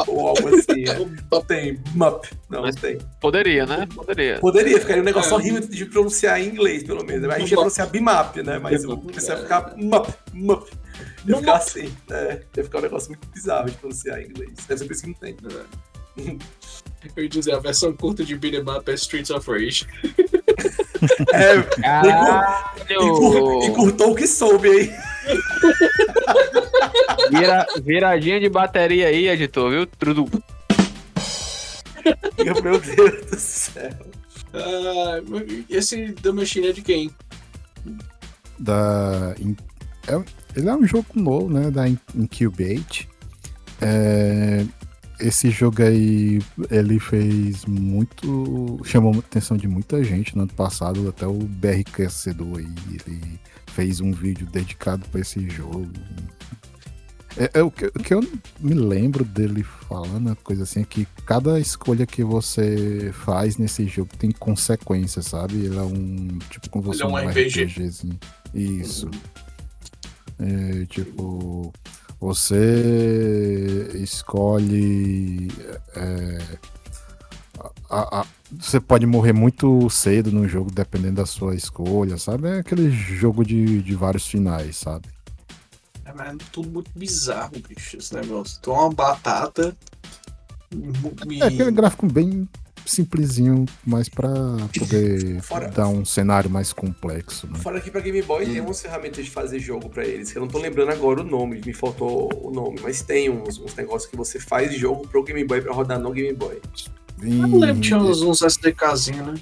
Ou 0.06 0.28
algo 0.28 0.48
assim. 0.56 0.84
é. 0.88 0.96
Não 1.30 1.42
tem 1.42 1.74
bimap. 1.76 2.24
Não, 2.48 2.62
Mas- 2.62 2.74
não 2.76 2.82
tem. 2.82 2.98
Poderia, 3.20 3.66
né? 3.66 3.86
Poderia. 3.94 4.38
Poderia, 4.38 4.80
ficaria 4.80 5.02
um 5.02 5.04
negócio 5.04 5.32
É. 5.32 5.34
horrível 5.34 5.60
de 5.60 5.84
pronunciar 5.86 6.40
em 6.40 6.48
inglês, 6.48 6.82
pelo 6.84 7.04
menos. 7.04 7.28
A 7.28 7.38
gente 7.38 7.50
ia 7.50 7.56
pronunciar 7.56 7.88
bimap, 7.90 8.36
né? 8.42 8.58
Mas 8.58 8.84
o 8.84 8.96
pessoal 8.98 9.36
ia 9.38 9.42
ficar 9.44 9.74
map, 9.76 10.08
map. 10.32 10.66
Ia 11.26 11.36
ficar 11.36 11.56
assim. 11.56 11.92
É, 12.10 12.40
ia 12.56 12.64
ficar 12.64 12.78
um 12.78 12.82
negócio 12.82 13.08
muito 13.10 13.26
bizarro 13.28 13.66
de 13.70 13.76
pronunciar 13.76 14.20
em 14.22 14.26
inglês. 14.26 14.52
Deve 14.66 14.78
ser 14.78 14.84
por 14.86 14.92
isso 14.92 15.02
que 15.02 15.08
não 15.08 15.14
tem. 15.14 15.36
Eu 17.14 17.22
ia 17.22 17.28
dizer, 17.28 17.52
a 17.52 17.58
versão 17.58 17.92
curta 17.94 18.24
de 18.24 18.34
beat'em 18.36 18.62
up 18.62 18.90
é 18.90 18.94
Streets 18.94 19.30
of 19.30 19.50
Rage. 19.50 19.86
É, 21.32 21.62
Caralho! 21.80 22.66
encur- 22.90 23.64
encurtou 23.64 24.12
o 24.12 24.14
que 24.14 24.26
soube 24.26 24.68
aí. 24.68 24.94
Vira, 27.30 27.66
viradinha 27.82 28.40
de 28.40 28.48
bateria 28.48 29.08
aí, 29.08 29.28
editor, 29.28 29.70
viu? 29.70 29.86
Tudo. 29.86 30.26
Meu 32.62 32.80
Deus 32.80 33.26
do 33.30 33.36
céu. 33.38 33.90
Ah, 34.54 35.20
esse 35.68 36.12
The 36.12 36.30
Machine 36.32 36.68
é 36.68 36.72
de 36.72 36.82
quem? 36.82 37.10
da 38.58 39.34
é- 40.08 40.24
ele 40.56 40.68
é 40.68 40.74
um 40.74 40.86
jogo 40.86 41.06
novo, 41.14 41.52
né, 41.52 41.70
da 41.70 41.86
In- 41.86 41.98
Incubate. 42.14 43.06
É, 43.82 44.64
esse 45.18 45.50
jogo 45.50 45.82
aí, 45.82 46.40
ele 46.70 47.00
fez 47.00 47.64
muito, 47.64 48.80
chamou 48.84 49.14
a 49.14 49.18
atenção 49.18 49.56
de 49.56 49.66
muita 49.66 50.02
gente 50.04 50.36
no 50.36 50.42
ano 50.42 50.52
passado, 50.52 51.08
até 51.08 51.26
o 51.26 51.38
BRQC2 51.38 52.56
aí, 52.58 52.66
ele 53.06 53.40
fez 53.72 54.00
um 54.00 54.12
vídeo 54.12 54.46
dedicado 54.46 55.06
para 55.08 55.20
esse 55.20 55.48
jogo. 55.48 55.90
É, 57.38 57.58
é 57.58 57.62
o, 57.62 57.70
que, 57.70 57.86
o 57.86 57.92
que 57.92 58.14
eu 58.14 58.20
me 58.58 58.74
lembro 58.74 59.22
dele 59.24 59.62
falando, 59.62 60.34
coisa 60.36 60.62
assim, 60.62 60.80
é 60.80 60.84
que 60.84 61.06
cada 61.26 61.60
escolha 61.60 62.06
que 62.06 62.24
você 62.24 63.12
faz 63.12 63.58
nesse 63.58 63.86
jogo 63.86 64.10
tem 64.16 64.30
consequências, 64.30 65.26
sabe? 65.26 65.56
Ele 65.56 65.76
é 65.76 65.82
um, 65.82 66.38
tipo, 66.50 66.70
como 66.70 66.86
Ele 66.86 66.96
você 66.96 67.02
é 67.02 67.06
um 67.06 67.16
RPG. 67.16 67.64
RPGzinho. 67.64 68.18
Isso. 68.54 69.10
É, 70.38 70.86
tipo, 70.86 71.72
você 72.20 73.90
escolhe. 73.94 75.48
é, 75.94 76.58
a- 77.90 78.20
a- 78.20 78.26
você 78.60 78.78
pode 78.80 79.06
morrer 79.06 79.32
muito 79.32 79.88
cedo 79.90 80.30
no 80.30 80.46
jogo, 80.48 80.70
dependendo 80.70 81.16
da 81.16 81.26
sua 81.26 81.54
escolha, 81.54 82.16
sabe? 82.18 82.48
É 82.48 82.58
aquele 82.60 82.90
jogo 82.90 83.44
de, 83.44 83.82
de 83.82 83.94
vários 83.94 84.26
finais, 84.26 84.76
sabe? 84.76 85.08
É, 86.04 86.12
mas 86.12 86.34
é 86.34 86.36
tudo 86.52 86.70
muito 86.70 86.90
bizarro, 86.94 87.52
bicho, 87.68 87.96
esse 87.96 88.14
negócio. 88.14 88.58
Tu 88.62 88.70
é 88.70 88.74
uma 88.74 88.90
batata. 88.92 89.76
e- 91.26 91.42
É 91.42 91.46
aquele 91.46 91.70
gráfico 91.70 92.06
bem 92.06 92.48
simplesinho, 92.86 93.66
mas 93.84 94.08
pra 94.08 94.28
poder 94.78 95.40
Fora- 95.42 95.68
dar 95.68 95.88
um 95.88 96.04
cenário 96.04 96.48
mais 96.48 96.72
complexo, 96.72 97.46
né? 97.46 97.58
Fora 97.58 97.80
que 97.80 97.90
pra 97.90 98.00
Game 98.00 98.22
Boy 98.22 98.46
tem 98.46 98.60
umas 98.60 98.80
ferramentas 98.80 99.24
de 99.24 99.30
fazer 99.30 99.58
jogo 99.58 99.88
pra 99.88 100.04
eles, 100.04 100.30
que 100.32 100.38
eu 100.38 100.42
não 100.42 100.48
tô 100.48 100.58
lembrando 100.58 100.90
agora 100.92 101.20
o 101.20 101.24
nome, 101.24 101.60
me 101.64 101.72
faltou 101.74 102.30
o 102.42 102.50
nome, 102.50 102.78
mas 102.82 103.02
tem 103.02 103.28
uns, 103.28 103.58
uns 103.58 103.74
negócios 103.74 104.10
que 104.10 104.16
você 104.16 104.38
faz 104.40 104.72
jogo 104.74 105.06
pro 105.08 105.22
Game 105.24 105.44
Boy 105.44 105.60
pra 105.60 105.72
rodar 105.74 105.98
no 105.98 106.10
Game 106.12 106.32
Boy. 106.32 106.60
Eu 107.20 107.28
não 107.48 107.58
lembro, 107.58 107.80
tinha 107.82 107.98
uns, 107.98 108.22
uns 108.22 108.42
SDKzinhos, 108.42 109.26
né? 109.26 109.34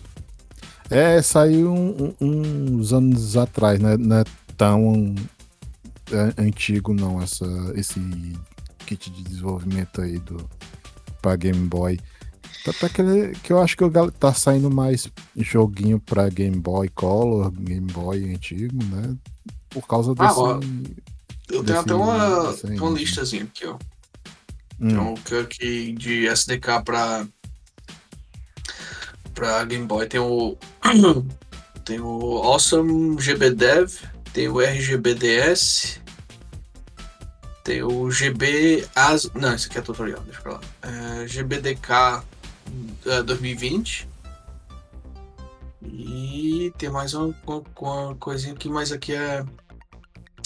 É, 0.91 1.21
saiu 1.23 1.73
um- 1.73 2.15
um- 2.21 2.77
uns 2.77 2.93
anos 2.93 3.37
atrás, 3.37 3.81
né? 3.81 3.97
Não 3.97 4.17
é 4.19 4.25
tão 4.57 5.15
é, 6.13 6.41
antigo 6.43 6.93
não, 6.93 7.21
essa, 7.23 7.47
esse 7.75 7.99
kit 8.87 9.11
de 9.11 9.23
desenvolvimento 9.25 10.01
aí 10.03 10.19
do 10.19 10.49
pra 11.23 11.35
Game 11.37 11.67
Boy. 11.67 11.99
Tanto 12.65 12.87
é 12.87 12.89
que, 12.89 13.39
que 13.43 13.53
eu 13.53 13.61
acho 13.61 13.77
que 13.77 13.85
o 13.85 13.91
gal- 13.91 14.11
tá 14.11 14.33
saindo 14.33 14.71
mais 14.71 15.07
joguinho 15.37 16.01
pra 16.01 16.29
Game 16.31 16.59
Boy 16.59 16.89
Color, 16.89 17.51
Game 17.51 17.93
Boy 17.93 18.33
antigo, 18.33 18.83
né? 18.85 19.15
Por 19.69 19.87
causa 19.87 20.13
Ah, 20.19 20.27
desse 20.27 20.39
ó. 20.41 20.61
Eu 21.51 21.63
tenho 21.63 21.79
até 21.81 21.95
uma, 21.95 22.53
desse 22.53 22.67
uma 22.67 22.91
né? 22.91 22.99
listazinha 22.99 23.45
aqui, 23.45 23.67
ó. 23.67 23.75
Hum, 24.81 24.89
Então, 24.89 25.15
que 25.15 25.35
aqui 25.37 25.93
de 25.93 26.27
SDK 26.27 26.83
pra, 26.85 27.27
pra 29.35 29.65
Game 29.65 29.87
Boy 29.87 30.07
tem 30.07 30.21
o. 30.21 30.57
tem 31.85 32.01
o 32.01 32.39
Awesome 32.39 33.17
GBDev, 33.21 33.93
tem 34.33 34.49
o 34.49 34.59
RGBDS, 34.61 36.01
tem 37.63 37.83
o 37.83 38.11
GB 38.11 38.87
As. 38.95 39.31
Não, 39.35 39.55
esse 39.55 39.67
aqui 39.69 39.79
é 39.79 39.83
tutorial, 39.83 40.21
deixa 40.23 40.41
pra 40.41 40.53
lá. 40.55 40.61
É, 40.83 41.27
GBDK 41.27 41.93
é, 41.93 42.34
2020. 43.27 44.09
E 45.83 46.73
tem 46.79 46.89
mais 46.91 47.13
uma, 47.15 47.35
uma- 47.47 47.63
uma 47.81 48.15
coisinha 48.17 48.55
aqui, 48.55 48.69
mas 48.69 48.91
aqui 48.91 49.13
é. 49.15 49.45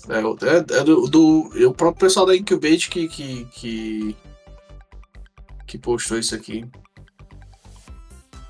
É, 0.08 0.18
é- 0.18 0.78
é 0.80 0.84
do, 0.84 1.06
do- 1.06 1.50
é 1.56 1.66
o 1.66 1.72
próprio 1.74 2.00
pessoal 2.06 2.26
da 2.26 2.36
Incubate 2.36 2.88
que, 2.90 3.06
que, 3.08 3.44
que, 3.52 4.16
que 5.66 5.78
postou 5.78 6.18
isso 6.18 6.34
aqui. 6.34 6.66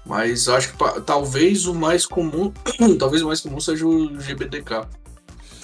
Mas 0.07 0.47
eu 0.47 0.55
acho 0.55 0.73
que 0.73 1.01
talvez 1.03 1.67
o 1.67 1.75
mais 1.75 2.07
comum. 2.07 2.53
talvez 2.99 3.23
o 3.23 3.27
mais 3.27 3.41
comum 3.43 3.61
seja 3.61 3.87
o 3.87 4.19
GBDK. 4.21 4.87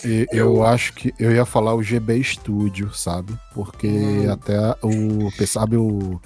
e- 0.04 0.26
eu 0.30 0.62
acho 0.64 0.92
que 0.92 1.14
eu 1.18 1.32
ia 1.32 1.46
falar 1.46 1.74
o 1.74 1.82
GB 1.82 2.22
Studio, 2.22 2.92
sabe? 2.92 3.34
Porque 3.54 3.88
Hum. 3.88 4.30
até 4.30 4.58
o. 4.82 5.30
Sabe 5.46 5.76
o, 5.78 6.20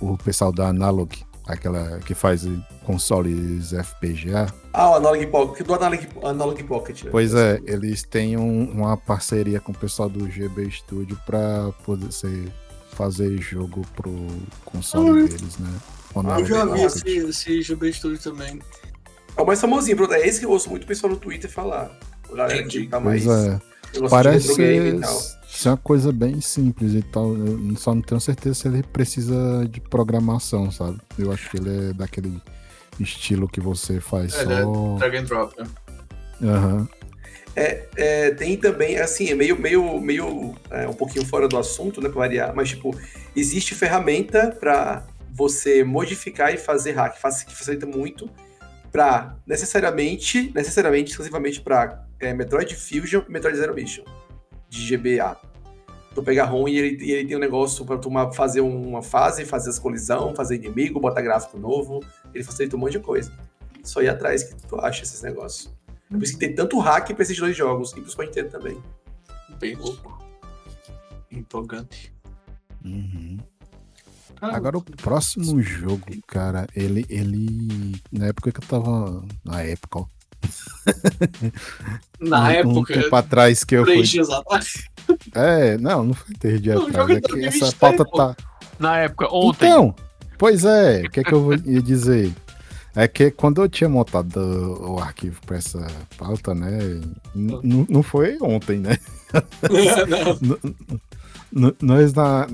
o 0.00 0.18
pessoal 0.18 0.52
da 0.52 0.68
Analog, 0.68 1.24
aquela 1.52 1.98
que 2.00 2.14
faz 2.14 2.44
consoles 2.84 3.72
FPGA? 3.72 4.52
Ah, 4.72 4.90
o 4.90 4.94
Analog 4.94 5.26
Pocket, 5.26 5.66
do 5.66 5.74
Analog, 5.74 6.08
Analog 6.24 6.62
Pocket. 6.64 7.04
né? 7.04 7.10
Pois 7.10 7.34
é, 7.34 7.60
eles 7.66 8.02
têm 8.02 8.36
um- 8.36 8.70
uma 8.70 8.96
parceria 8.96 9.60
com 9.60 9.72
o 9.72 9.74
pessoal 9.74 10.08
do 10.08 10.30
GB 10.30 10.70
Studio 10.70 11.18
pra 11.26 11.70
poder 11.84 12.12
ser, 12.12 12.48
fazer 12.92 13.40
jogo 13.40 13.82
pro 13.94 14.14
console 14.64 15.28
deles, 15.28 15.58
né? 15.58 15.70
O 16.14 16.18
Eu 16.18 16.20
Analog 16.20 16.48
já 16.48 16.64
vi 16.64 16.82
esse, 16.82 17.08
esse 17.08 17.62
GB 17.62 17.92
Studio 17.92 18.18
também. 18.18 18.58
É 19.36 19.40
o 19.42 19.46
mais 19.46 19.60
famosinho, 19.60 19.96
pronto. 19.96 20.12
É 20.12 20.26
esse 20.26 20.40
que 20.40 20.46
eu 20.46 20.50
ouço 20.50 20.68
muito 20.68 20.84
o 20.84 20.86
pessoal 20.86 21.12
no 21.12 21.18
Twitter 21.18 21.50
falar. 21.50 21.90
O 22.28 22.34
galera 22.34 22.62
que 22.64 22.86
tá 22.86 23.00
mais. 23.00 23.24
Pois 23.24 23.44
é. 23.46 23.60
Parece 24.08 24.54
tal. 25.52 25.60
ser 25.60 25.68
uma 25.70 25.76
coisa 25.76 26.12
bem 26.12 26.40
simples 26.40 26.94
e 26.94 27.02
tal. 27.02 27.36
Eu 27.36 27.76
só 27.76 27.94
não 27.94 28.02
tenho 28.02 28.20
certeza 28.20 28.54
se 28.54 28.68
ele 28.68 28.82
precisa 28.82 29.66
de 29.70 29.80
programação, 29.80 30.70
sabe? 30.70 30.98
Eu 31.18 31.30
acho 31.32 31.50
que 31.50 31.56
ele 31.58 31.90
é 31.90 31.92
daquele 31.92 32.40
estilo 33.00 33.48
que 33.48 33.60
você 33.60 34.00
faz 34.00 34.34
É, 34.34 34.42
ele 34.42 34.52
é 34.54 34.62
só. 34.62 34.96
Drag 34.98 35.16
and 35.16 35.24
drop, 35.24 35.54
né? 35.60 35.66
Aham. 36.42 36.88
É, 37.54 38.30
tem 38.30 38.56
também, 38.56 38.98
assim, 38.98 39.28
é 39.28 39.34
meio, 39.34 39.58
meio, 39.60 40.00
meio 40.00 40.54
é, 40.70 40.88
um 40.88 40.94
pouquinho 40.94 41.26
fora 41.26 41.46
do 41.46 41.58
assunto, 41.58 42.00
né, 42.00 42.08
pra 42.08 42.20
variar, 42.20 42.54
mas, 42.54 42.70
tipo, 42.70 42.96
existe 43.36 43.74
ferramenta 43.74 44.56
para 44.58 45.02
você 45.30 45.84
modificar 45.84 46.52
e 46.54 46.56
fazer 46.56 46.92
hack, 46.92 47.18
faz- 47.20 47.42
que 47.42 47.54
facilita 47.54 47.84
muito 47.84 48.28
para 48.90 49.36
necessariamente, 49.46 50.50
necessariamente, 50.54 51.10
exclusivamente 51.10 51.60
para 51.60 52.02
Metroid 52.34 52.74
Fusion 52.74 53.22
e 53.28 53.30
Metroid 53.32 53.56
Zero 53.58 53.74
Mission, 53.74 54.04
de 54.72 54.96
GBA. 54.96 55.36
Tu 56.14 56.22
pega 56.22 56.44
ROM 56.44 56.66
e 56.66 56.78
ele, 56.78 57.04
e 57.04 57.12
ele 57.12 57.28
tem 57.28 57.36
um 57.36 57.40
negócio 57.40 57.84
para 57.84 57.98
tu 57.98 58.10
fazer 58.32 58.60
uma 58.60 59.02
fase, 59.02 59.44
fazer 59.44 59.70
as 59.70 59.78
colisão, 59.78 60.34
fazer 60.34 60.56
inimigo, 60.56 60.98
botar 60.98 61.20
gráfico 61.20 61.58
novo, 61.58 62.00
ele 62.34 62.42
facilita 62.42 62.76
um 62.76 62.78
monte 62.78 62.92
de 62.92 63.00
coisa. 63.00 63.32
Só 63.84 64.00
ir 64.02 64.08
atrás 64.08 64.44
que 64.44 64.54
tu 64.66 64.80
acha 64.80 65.02
esses 65.02 65.22
negócios. 65.22 65.72
É 66.10 66.14
por 66.14 66.22
isso 66.22 66.34
que 66.34 66.38
tem 66.38 66.54
tanto 66.54 66.78
hack 66.78 67.12
pra 67.12 67.22
esses 67.22 67.38
dois 67.38 67.56
jogos, 67.56 67.94
e 67.96 68.04
Super 68.08 68.26
Nintendo 68.26 68.50
também. 68.50 68.82
Bem 69.58 69.74
louco. 69.74 70.22
Empolgante. 71.30 72.14
Uhum. 72.84 73.38
Agora 74.40 74.76
o 74.76 74.82
próximo 74.82 75.62
jogo, 75.62 76.04
cara, 76.26 76.66
ele, 76.74 77.06
ele. 77.08 78.00
Na 78.10 78.26
época 78.26 78.50
que 78.50 78.58
eu 78.58 78.66
tava. 78.66 79.24
Na 79.44 79.62
época, 79.62 80.00
ó. 80.00 80.06
na 82.20 82.42
um, 82.42 82.46
época, 82.46 82.78
Um 82.78 82.84
tempo 83.02 83.16
atrás 83.16 83.64
que 83.64 83.74
eu 83.76 83.84
fui. 83.84 83.94
três 83.94 84.08
dias 84.08 84.30
atrás. 84.30 84.84
É, 85.34 85.76
não, 85.78 86.04
não 86.04 86.14
foi 86.14 86.34
três 86.36 86.60
dias 86.60 86.76
Não, 86.80 86.86
atrás. 86.88 87.10
é 87.10 87.12
É 87.14 87.20
que 87.20 87.28
2023, 87.28 87.62
essa 87.62 87.76
pauta 87.76 88.04
tá. 88.04 88.36
Na 88.78 88.98
época, 88.98 89.28
ontem. 89.32 89.66
Então, 89.66 89.94
pois 90.38 90.64
é, 90.64 91.02
o 91.06 91.10
que, 91.10 91.20
é 91.20 91.24
que 91.24 91.32
eu 91.32 91.42
vou- 91.42 91.54
ia 91.54 91.82
dizer? 91.82 92.32
É 92.94 93.08
que 93.08 93.30
quando 93.30 93.62
eu 93.62 93.68
tinha 93.70 93.88
montado 93.88 94.36
o 94.38 94.98
arquivo 94.98 95.40
para 95.46 95.56
essa 95.56 95.86
pauta, 96.18 96.54
né? 96.54 96.78
n- 97.34 97.86
Não 97.88 98.02
foi 98.02 98.36
ontem, 98.40 98.78
né? 98.80 98.98
Não. 100.08 100.56
N- 100.58 100.74
n- 101.54 101.74
Nós 101.80 102.12
na, 102.12 102.46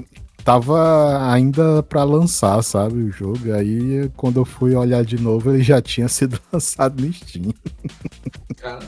tava 0.49 1.31
ainda 1.31 1.83
para 1.83 2.03
lançar, 2.05 2.63
sabe, 2.63 3.03
o 3.03 3.13
jogo. 3.13 3.53
Aí 3.53 4.11
quando 4.17 4.41
eu 4.41 4.47
fui 4.47 4.75
olhar 4.75 5.05
de 5.05 5.21
novo, 5.21 5.53
ele 5.53 5.63
já 5.63 5.83
tinha 5.83 6.09
sido 6.09 6.41
lançado 6.51 7.03
no 7.03 7.13
Steam. 7.13 7.53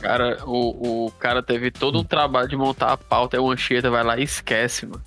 Cara, 0.01 0.39
o, 0.47 1.05
o 1.05 1.11
cara 1.11 1.43
teve 1.43 1.69
todo 1.69 1.99
um 1.99 2.03
trabalho 2.03 2.49
de 2.49 2.57
montar 2.57 2.91
a 2.91 2.97
pauta, 2.97 3.37
aí 3.37 3.39
o 3.39 3.51
Anchieta 3.51 3.91
vai 3.91 4.03
lá 4.03 4.17
e 4.17 4.23
esquece, 4.23 4.87
mano. 4.87 5.03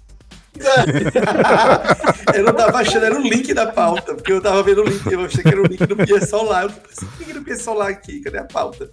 eu 2.32 2.44
não 2.44 2.54
tava 2.54 2.78
achando, 2.78 3.04
era 3.04 3.18
o 3.18 3.22
link 3.22 3.52
da 3.52 3.72
pauta, 3.72 4.14
porque 4.14 4.32
eu 4.32 4.40
tava 4.40 4.62
vendo 4.62 4.82
o 4.82 4.84
link, 4.84 5.04
eu 5.10 5.24
achei 5.24 5.42
que 5.42 5.48
era 5.48 5.60
o 5.60 5.66
link 5.66 5.84
do 5.84 5.96
Pia 5.96 6.24
Solar. 6.24 6.62
Eu 6.62 6.70
pensei, 6.70 7.08
o 7.08 7.18
link 7.18 7.32
do 7.32 7.42
Pia 7.42 7.56
Solar 7.56 7.88
aqui? 7.88 8.20
Cadê 8.20 8.38
a 8.38 8.44
pauta? 8.44 8.88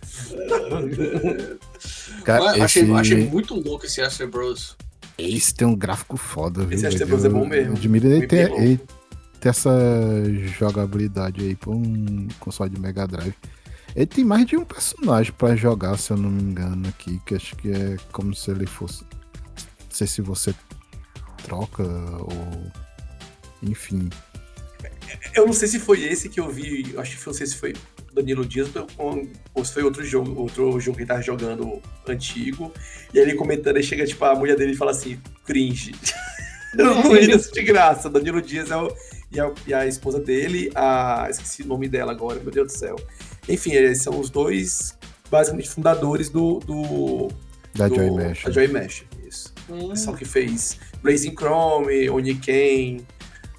Cara, 2.23 2.43
Mas 2.43 2.61
achei, 2.61 2.81
esse, 2.81 2.91
achei 2.91 3.29
muito 3.29 3.53
louco 3.53 3.85
esse 3.85 4.01
Astro 4.01 4.27
Bros. 4.27 4.75
Esse 5.17 5.53
tem 5.53 5.67
um 5.67 5.75
gráfico 5.75 6.17
foda, 6.17 6.65
viu? 6.65 6.75
Esse 6.75 6.87
Astro 6.87 7.05
velho? 7.05 7.09
Bros 7.09 7.25
é 7.25 7.29
bom 7.29 7.45
mesmo. 7.45 7.73
Admiro 7.73 8.07
ele 8.07 8.27
ter, 8.27 8.51
ele 8.51 8.79
ter 9.39 9.49
essa 9.49 9.71
jogabilidade 10.57 11.41
aí 11.41 11.55
pra 11.55 11.71
um 11.71 12.27
console 12.39 12.69
de 12.69 12.79
Mega 12.79 13.07
Drive. 13.07 13.35
Ele 13.95 14.05
tem 14.05 14.23
mais 14.23 14.45
de 14.45 14.55
um 14.55 14.63
personagem 14.63 15.33
pra 15.33 15.55
jogar, 15.55 15.97
se 15.97 16.11
eu 16.11 16.17
não 16.17 16.29
me 16.29 16.41
engano, 16.41 16.87
aqui, 16.87 17.19
que 17.25 17.35
acho 17.35 17.55
que 17.57 17.71
é 17.71 17.97
como 18.11 18.33
se 18.33 18.49
ele 18.49 18.65
fosse. 18.65 19.03
Não 19.03 19.91
sei 19.91 20.07
se 20.07 20.21
você 20.21 20.53
troca 21.43 21.83
ou. 21.83 22.71
Enfim. 23.61 24.09
Eu 25.35 25.45
não 25.45 25.53
sei 25.53 25.67
se 25.67 25.79
foi 25.79 26.03
esse 26.03 26.29
que 26.29 26.39
eu 26.39 26.49
vi, 26.49 26.93
acho 26.97 27.17
que 27.17 27.27
não 27.27 27.33
sei 27.33 27.45
se 27.45 27.57
foi 27.57 27.73
Danilo 28.13 28.45
Dias 28.45 28.69
ou, 28.97 29.27
ou 29.53 29.65
se 29.65 29.73
foi 29.73 29.83
outro 29.83 30.03
jogo, 30.03 30.39
outro 30.39 30.79
jogo 30.79 30.97
que 30.97 31.03
ele 31.03 31.07
tava 31.07 31.21
jogando 31.21 31.81
antigo. 32.07 32.71
E 33.13 33.19
aí 33.19 33.25
ele 33.25 33.35
comentando, 33.35 33.77
aí 33.77 33.83
chega 33.83 34.05
tipo 34.05 34.23
a 34.25 34.35
mulher 34.35 34.55
dele 34.55 34.73
e 34.73 34.75
fala 34.75 34.91
assim, 34.91 35.17
cringe. 35.45 35.93
Eu 36.77 36.85
não 36.85 37.13
ri 37.13 37.27
de 37.27 37.61
graça. 37.63 38.09
Danilo 38.09 38.41
Dias 38.41 38.71
é 38.71 38.77
o, 38.77 38.95
e, 39.31 39.39
a, 39.39 39.51
e 39.67 39.73
a 39.73 39.85
esposa 39.85 40.19
dele, 40.19 40.71
a. 40.73 41.27
Esqueci 41.29 41.63
o 41.63 41.67
nome 41.67 41.87
dela 41.89 42.11
agora, 42.13 42.39
meu 42.39 42.51
Deus 42.51 42.71
do 42.71 42.77
céu. 42.77 42.95
Enfim, 43.49 43.71
eles 43.73 44.01
são 44.01 44.17
os 44.17 44.29
dois, 44.29 44.97
basicamente, 45.29 45.69
fundadores 45.69 46.29
do. 46.29 46.59
do 46.59 47.27
Da 47.75 47.89
do- 47.89 47.95
Joy 47.95 48.11
Mesh. 48.11 48.43
Da 48.43 48.51
Joy 48.51 48.67
Mesh, 48.69 49.03
isso. 49.27 49.53
O 49.67 49.89
pessoal 49.89 50.15
que 50.15 50.23
fez 50.23 50.77
Blazing 51.03 51.35
Chrome, 51.35 52.09
Oniken. 52.09 53.05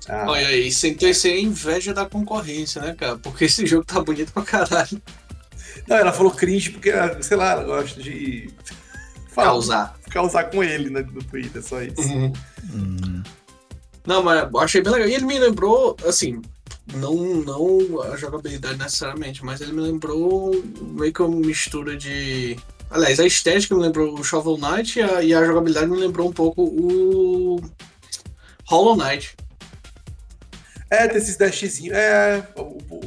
Ah, 0.08 0.26
Olha 0.28 0.48
aí, 0.48 0.70
sem 0.72 0.94
ter 0.94 1.14
sem 1.14 1.44
inveja 1.44 1.92
da 1.94 2.04
concorrência, 2.06 2.80
né, 2.82 2.94
cara? 2.94 3.18
Porque 3.18 3.44
esse 3.44 3.66
jogo 3.66 3.84
tá 3.84 4.00
bonito 4.00 4.32
pra 4.32 4.42
caralho. 4.42 5.00
Não, 5.88 5.96
ela 5.96 6.12
falou 6.12 6.32
cringe 6.32 6.70
porque, 6.70 6.90
ela, 6.90 7.22
sei 7.22 7.36
lá, 7.36 7.52
ela 7.52 7.64
gosta 7.64 8.02
de 8.02 8.50
falar- 9.28 9.48
Causar. 9.48 9.98
causar 10.10 10.44
com 10.44 10.62
ele 10.62 10.90
né, 10.90 11.00
no 11.12 11.22
Twitter, 11.24 11.62
só 11.62 11.82
isso. 11.82 12.00
Uhum. 12.00 12.32
Hum, 12.74 13.22
Não, 14.06 14.22
mas 14.22 14.48
eu 14.52 14.58
achei 14.60 14.82
bem 14.82 14.92
legal. 14.92 15.08
E 15.08 15.14
ele 15.14 15.24
me 15.24 15.38
lembrou, 15.38 15.96
assim, 16.06 16.42
não, 16.94 17.14
não 17.16 18.02
a 18.02 18.16
jogabilidade 18.16 18.76
necessariamente, 18.76 19.44
mas 19.44 19.60
ele 19.60 19.72
me 19.72 19.80
lembrou 19.80 20.50
meio 20.80 21.12
que 21.12 21.22
uma 21.22 21.36
mistura 21.36 21.96
de. 21.96 22.56
Aliás, 22.90 23.18
a 23.18 23.24
estética 23.26 23.74
me 23.74 23.80
lembrou 23.80 24.12
o 24.18 24.22
Shovel 24.24 24.58
Knight 24.58 24.98
e 24.98 25.02
a, 25.02 25.22
e 25.22 25.32
a 25.34 25.44
jogabilidade 25.46 25.86
me 25.86 25.96
lembrou 25.96 26.28
um 26.28 26.32
pouco 26.32 26.62
o 26.64 27.62
Hollow 28.66 28.96
Knight. 28.96 29.34
É, 30.92 31.08
tem 31.08 31.16
esses 31.16 31.38
dashzinhos. 31.38 31.96
É, 31.96 32.46
o, 32.54 32.76
o, 32.90 33.00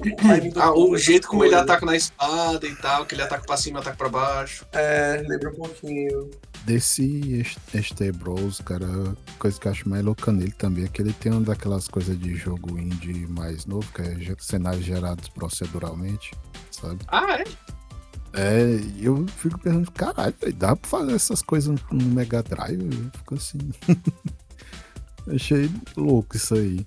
Ah, 0.56 0.74
o 0.74 0.98
jeito 0.98 1.28
como 1.28 1.46
ele 1.46 1.54
ataca 1.54 1.86
na 1.86 1.96
espada 1.96 2.66
e 2.66 2.76
tal, 2.78 3.06
que 3.06 3.14
ele 3.14 3.22
ataca 3.22 3.46
pra 3.46 3.56
cima, 3.58 3.80
ataca 3.80 3.96
pra 3.96 4.10
baixo. 4.10 4.66
É, 4.72 5.24
lembra 5.28 5.52
um 5.52 5.54
pouquinho. 5.54 6.32
Desse 6.66 7.44
ST 7.46 8.12
Bros, 8.14 8.60
cara, 8.62 8.88
a 8.88 9.38
coisa 9.38 9.60
que 9.60 9.68
eu 9.68 9.72
acho 9.72 9.88
mais 9.88 10.04
louca 10.04 10.32
nele 10.32 10.52
também 10.54 10.86
é 10.86 10.88
que 10.88 11.00
ele 11.00 11.14
tem 11.14 11.32
uma 11.32 11.42
daquelas 11.42 11.88
coisas 11.88 12.20
de 12.20 12.34
jogo 12.36 12.80
indie 12.80 13.28
mais 13.28 13.68
novo, 13.68 13.88
que 13.94 14.02
é 14.02 14.36
cenários 14.40 14.84
gerados 14.84 15.30
proceduralmente, 15.30 16.32
sabe? 16.72 17.06
Ah, 17.10 17.38
é? 17.40 17.44
É, 18.34 18.80
eu 19.00 19.28
fico 19.38 19.60
pensando, 19.60 19.92
caralho, 19.92 20.34
dá 20.56 20.76
pra 20.76 20.90
fazer 20.90 21.14
essas 21.14 21.44
coisas 21.44 21.80
no 21.92 22.06
Mega 22.08 22.42
Drive? 22.42 22.82
Eu 22.82 23.12
fico 23.16 23.36
assim. 23.36 23.60
Achei 25.32 25.70
louco 25.96 26.36
isso 26.36 26.56
aí. 26.56 26.84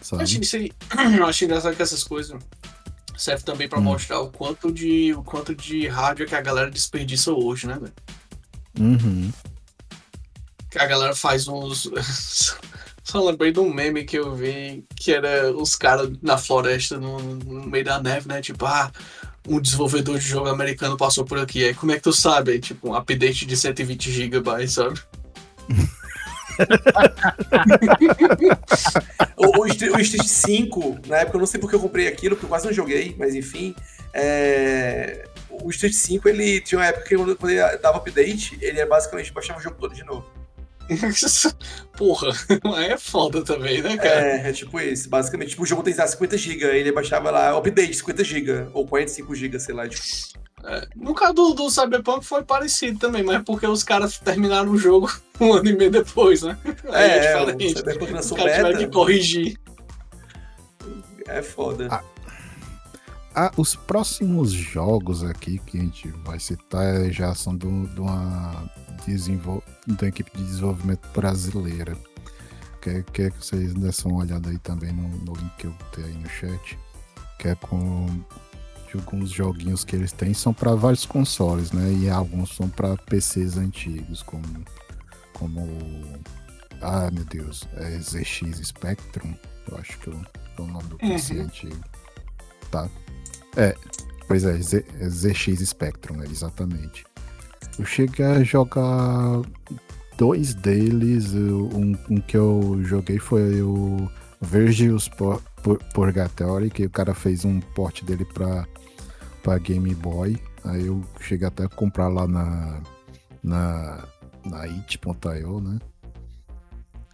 Eu 0.02 0.04
Sabe? 0.04 0.22
achei, 0.22 0.40
isso 0.40 0.56
aí- 0.56 0.72
eu 1.18 1.26
achei 1.26 1.46
engraçado 1.46 1.76
que 1.76 1.82
essas 1.82 2.02
coisas 2.02 2.40
servem 3.16 3.44
também 3.44 3.68
pra 3.68 3.78
Hum. 3.78 3.82
mostrar 3.82 4.20
o 4.20 4.30
quanto 4.30 4.72
de 4.72 5.12
o 5.14 5.22
quanto 5.22 5.54
de 5.54 5.86
hardware 5.86 6.28
que 6.28 6.34
a 6.34 6.40
galera 6.40 6.70
desperdiça 6.70 7.32
hoje, 7.32 7.66
né, 7.66 7.74
velho? 7.78 7.92
Uhum. 8.78 9.30
Que 10.70 10.78
a 10.78 10.86
galera 10.86 11.14
faz 11.14 11.46
uns. 11.48 11.90
Só 13.04 13.22
lembrei 13.28 13.52
de 13.52 13.58
um 13.58 13.72
meme 13.74 14.04
que 14.04 14.16
eu 14.18 14.34
vi 14.36 14.84
que 14.94 15.12
era 15.12 15.52
os 15.52 15.74
caras 15.74 16.10
na 16.22 16.38
floresta, 16.38 16.98
no, 16.98 17.18
no 17.20 17.66
meio 17.66 17.84
da 17.84 18.00
neve, 18.00 18.28
né? 18.28 18.40
Tipo, 18.40 18.66
ah, 18.66 18.90
um 19.48 19.60
desenvolvedor 19.60 20.18
de 20.18 20.26
jogo 20.26 20.48
americano 20.48 20.96
passou 20.96 21.24
por 21.24 21.38
aqui. 21.38 21.64
Aí 21.64 21.74
como 21.74 21.90
é 21.92 21.96
que 21.96 22.02
tu 22.02 22.12
sabe? 22.12 22.52
Aí, 22.52 22.60
tipo, 22.60 22.88
um 22.88 22.94
update 22.94 23.44
de 23.46 23.56
120 23.56 24.10
GB, 24.12 24.68
sabe? 24.68 25.00
O, 29.36 29.62
o, 29.62 29.66
Street, 29.66 29.92
o 29.94 30.00
Street 30.00 30.26
5, 30.26 30.98
na 31.06 31.18
época 31.18 31.36
eu 31.36 31.40
não 31.40 31.46
sei 31.46 31.60
porque 31.60 31.74
eu 31.74 31.80
comprei 31.80 32.06
aquilo, 32.06 32.36
porque 32.36 32.46
eu 32.46 32.50
quase 32.50 32.66
não 32.66 32.72
joguei, 32.72 33.14
mas 33.18 33.34
enfim. 33.34 33.74
é, 34.12 35.24
O 35.48 35.70
Street 35.70 35.94
5, 35.94 36.28
ele 36.28 36.60
tinha 36.60 36.78
uma 36.78 36.86
época 36.86 37.06
que 37.06 37.16
quando 37.16 37.50
ele 37.50 37.78
dava 37.78 37.98
update, 37.98 38.58
ele 38.60 38.80
é 38.80 38.86
basicamente 38.86 39.32
baixava 39.32 39.58
o 39.58 39.62
jogo 39.62 39.76
todo 39.78 39.94
de 39.94 40.04
novo. 40.04 40.26
Porra, 41.96 42.32
é 42.88 42.98
foda 42.98 43.44
também, 43.44 43.80
né, 43.80 43.96
cara? 43.96 44.26
É, 44.26 44.48
é 44.48 44.52
tipo 44.52 44.80
isso, 44.80 45.08
basicamente. 45.08 45.50
Tipo, 45.50 45.62
o 45.62 45.66
jogo 45.66 45.82
tem 45.82 45.92
sei 45.92 46.02
lá, 46.02 46.08
50 46.10 46.36
GB, 46.36 46.64
ele 46.64 46.92
baixava 46.92 47.30
lá, 47.30 47.56
update 47.56 47.94
50 47.94 48.24
GB, 48.24 48.68
ou 48.72 48.86
45 48.86 49.34
GB, 49.34 49.60
sei 49.60 49.74
lá. 49.74 49.88
Tipo. 49.88 50.02
É, 50.64 50.88
no 50.94 51.14
caso 51.14 51.32
do, 51.34 51.54
do 51.54 51.70
Cyberpunk 51.70 52.24
foi 52.24 52.42
parecido 52.42 52.98
também, 52.98 53.22
mas 53.22 53.36
é 53.36 53.40
porque 53.42 53.66
os 53.66 53.82
caras 53.82 54.18
terminaram 54.18 54.70
o 54.72 54.78
jogo 54.78 55.10
um 55.40 55.52
ano 55.54 55.68
e 55.68 55.76
meio 55.76 55.90
depois, 55.90 56.42
né? 56.42 56.58
Aí 56.92 57.10
É, 57.10 57.36
o 57.42 57.46
diferente. 57.46 57.78
Cyberpunk 57.78 58.04
Os 58.10 58.12
lançou 58.16 58.36
caras 58.36 58.54
tiveram 58.56 58.78
que 58.78 58.86
corrigir. 58.88 59.58
É 61.26 61.42
foda. 61.42 61.88
Ah, 61.90 62.02
Ah, 63.34 63.52
os 63.56 63.76
próximos 63.76 64.50
jogos 64.50 65.22
aqui 65.22 65.58
que 65.64 65.78
a 65.78 65.80
gente 65.80 66.08
vai 66.24 66.38
citar 66.40 67.10
já 67.12 67.32
são 67.34 67.56
do- 67.56 67.86
de 67.94 68.00
uma, 68.00 68.68
desenvol... 69.06 69.62
da 69.86 70.08
equipe 70.08 70.30
de 70.36 70.42
desenvolvimento 70.44 71.06
brasileira. 71.14 71.96
Quer, 72.82 73.04
quer 73.04 73.30
que 73.30 73.44
vocês 73.44 73.72
dessem 73.74 74.10
uma 74.10 74.22
olhada 74.22 74.50
aí 74.50 74.58
também 74.58 74.92
no, 74.92 75.08
no 75.08 75.32
link 75.34 75.50
que 75.58 75.66
eu 75.68 75.70
botei 75.72 76.04
aí 76.04 76.14
no 76.14 76.28
chat. 76.28 76.76
Que 77.38 77.48
é 77.48 77.54
com 77.54 78.06
de 78.90 78.96
alguns 78.96 79.30
joguinhos 79.30 79.84
que 79.84 79.94
eles 79.94 80.12
têm 80.12 80.34
são 80.34 80.52
para 80.52 80.74
vários 80.74 81.06
consoles, 81.06 81.72
né? 81.72 81.92
E 81.92 82.10
alguns 82.10 82.54
são 82.56 82.68
para 82.68 82.96
PCs 82.96 83.56
antigos, 83.56 84.22
como 84.22 84.42
como 85.34 85.66
ah 86.82 87.10
meu 87.12 87.24
Deus, 87.24 87.64
é 87.76 87.98
ZX 87.98 88.58
Spectrum, 88.66 89.34
eu 89.70 89.76
acho 89.78 89.98
que 89.98 90.10
é 90.10 90.12
o 90.12 90.64
é 90.64 90.66
nome 90.66 90.84
do 90.88 90.96
PC 90.96 91.34
Uhum. 91.34 91.44
antigo. 91.44 91.76
Tá. 92.70 92.88
É, 93.56 93.74
pois 94.28 94.44
é, 94.44 94.56
Z- 94.60 94.84
é 95.00 95.08
ZX 95.08 95.60
Spectrum, 95.68 96.16
né? 96.16 96.26
exatamente. 96.30 97.04
Eu 97.78 97.84
cheguei 97.86 98.24
a 98.26 98.42
jogar 98.42 99.40
dois 100.18 100.54
deles. 100.54 101.32
Um, 101.32 101.96
um 102.10 102.20
que 102.20 102.36
eu 102.36 102.80
joguei 102.84 103.18
foi 103.18 103.62
o 103.62 104.08
Virgil's 104.42 105.08
Pur- 105.08 105.40
Pur- 105.62 105.80
Purgatory, 105.94 106.70
que 106.70 106.84
o 106.86 106.90
cara 106.90 107.14
fez 107.14 107.44
um 107.44 107.60
port 107.60 108.02
dele 108.04 108.24
pra, 108.26 108.66
pra 109.42 109.58
Game 109.58 109.94
Boy. 109.94 110.38
Aí 110.64 110.86
eu 110.86 111.02
cheguei 111.20 111.46
até 111.46 111.64
a 111.64 111.68
comprar 111.68 112.08
lá 112.08 112.26
na, 112.26 112.80
na, 113.42 114.04
na 114.44 114.60
it.io, 114.62 115.60
né? 115.60 115.78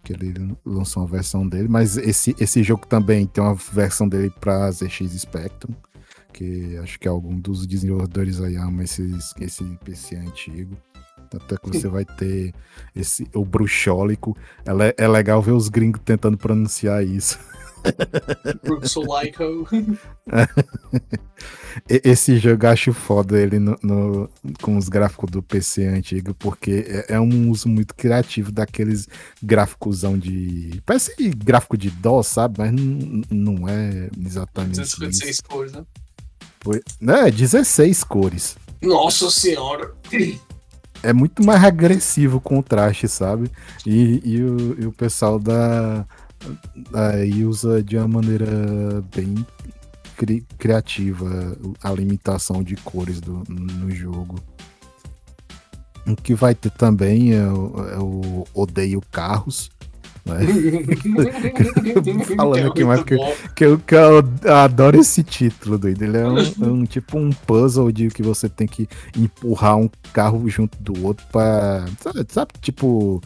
Que 0.03 0.13
ele 0.13 0.55
lançou 0.65 1.03
uma 1.03 1.09
versão 1.09 1.47
dele, 1.47 1.67
mas 1.67 1.97
esse, 1.97 2.35
esse 2.39 2.63
jogo 2.63 2.85
também 2.87 3.25
tem 3.25 3.43
uma 3.43 3.55
versão 3.55 4.07
dele 4.07 4.31
pra 4.39 4.71
ZX 4.71 5.11
Spectrum, 5.19 5.73
que 6.31 6.77
acho 6.77 6.99
que 6.99 7.07
algum 7.07 7.37
dos 7.37 7.67
desenvolvedores 7.67 8.39
aí 8.41 8.55
ama 8.55 8.83
esse, 8.83 9.17
esse 9.39 9.63
PC 9.83 10.15
antigo. 10.15 10.77
Até 11.35 11.57
que 11.57 11.67
você 11.67 11.89
vai 11.89 12.05
ter 12.05 12.53
esse, 12.95 13.27
o 13.35 13.43
bruxólico. 13.43 14.35
É, 14.65 15.03
é 15.03 15.07
legal 15.09 15.41
ver 15.41 15.51
os 15.51 15.67
gringos 15.67 16.01
tentando 16.05 16.37
pronunciar 16.37 17.03
isso. 17.03 17.37
Bruxolico. 18.63 19.43
E- 21.89 22.01
Esse 22.03 22.37
jogo 22.37 22.65
eu 22.65 22.69
acho 22.71 22.91
foda 22.93 23.39
ele 23.39 23.59
no, 23.59 23.77
no- 23.83 24.29
com 24.61 24.77
os 24.77 24.89
gráficos 24.89 25.29
do 25.29 25.43
PC 25.43 25.85
antigo, 25.85 26.33
porque 26.33 26.83
é, 26.87 27.13
é 27.13 27.19
um 27.19 27.49
uso 27.51 27.69
muito 27.69 27.93
criativo 27.93 28.51
daqueles 28.51 29.07
gráficosão 29.43 30.17
de. 30.17 30.81
Parece 30.85 31.13
gráfico 31.29 31.77
de 31.77 31.89
DOS, 31.91 32.27
sabe? 32.27 32.55
Mas 32.57 32.71
não, 32.73 33.21
não 33.29 33.69
é 33.69 34.09
exatamente 34.25 34.81
isso. 34.81 34.99
256 34.99 35.41
cores, 35.41 35.71
né? 35.73 35.83
Foi- 36.61 36.81
É, 37.07 37.29
16 37.29 38.03
cores. 38.03 38.57
Nossa 38.81 39.29
senhora. 39.29 39.93
É 41.03 41.13
muito 41.13 41.45
mais 41.45 41.63
agressivo 41.63 42.37
o 42.37 42.41
contraste, 42.41 43.07
sabe? 43.07 43.51
E, 43.85 44.19
e 44.25 44.41
o, 44.43 44.81
e 44.81 44.85
o 44.87 44.91
pessoal 44.91 45.37
da. 45.39 46.05
Aí 46.93 47.43
usa 47.45 47.81
de 47.83 47.97
uma 47.97 48.07
maneira 48.07 49.03
bem 49.15 49.35
cri- 50.15 50.45
criativa 50.57 51.57
a 51.83 51.91
limitação 51.91 52.63
de 52.63 52.75
cores 52.77 53.19
do, 53.21 53.43
no 53.49 53.89
jogo. 53.91 54.35
O 56.07 56.15
que 56.15 56.33
vai 56.33 56.55
ter 56.55 56.71
também 56.71 57.33
é 57.33 57.45
o, 57.47 57.87
é 57.89 57.99
o 57.99 58.45
Odeio 58.53 59.01
Carros. 59.11 59.69
Né? 60.25 60.39
Falando 62.35 62.57
É 62.59 62.67
aqui, 62.67 62.83
mas 62.83 63.03
que, 63.03 63.65
eu, 63.65 63.79
que 63.79 63.95
eu 63.95 64.23
adoro 64.53 64.99
esse 64.99 65.23
título, 65.23 65.77
doido. 65.77 66.01
Ele 66.03 66.17
é 66.17 66.27
um, 66.27 66.37
é 66.37 66.67
um 66.67 66.83
tipo 66.85 67.17
um 67.17 67.31
puzzle 67.31 67.91
de 67.91 68.09
que 68.09 68.21
você 68.21 68.49
tem 68.49 68.67
que 68.67 68.87
empurrar 69.17 69.77
um 69.77 69.89
carro 70.13 70.47
junto 70.49 70.81
do 70.81 71.05
outro 71.05 71.25
pra. 71.31 71.85
Sabe, 72.01 72.25
sabe, 72.29 72.51
tipo 72.61 73.21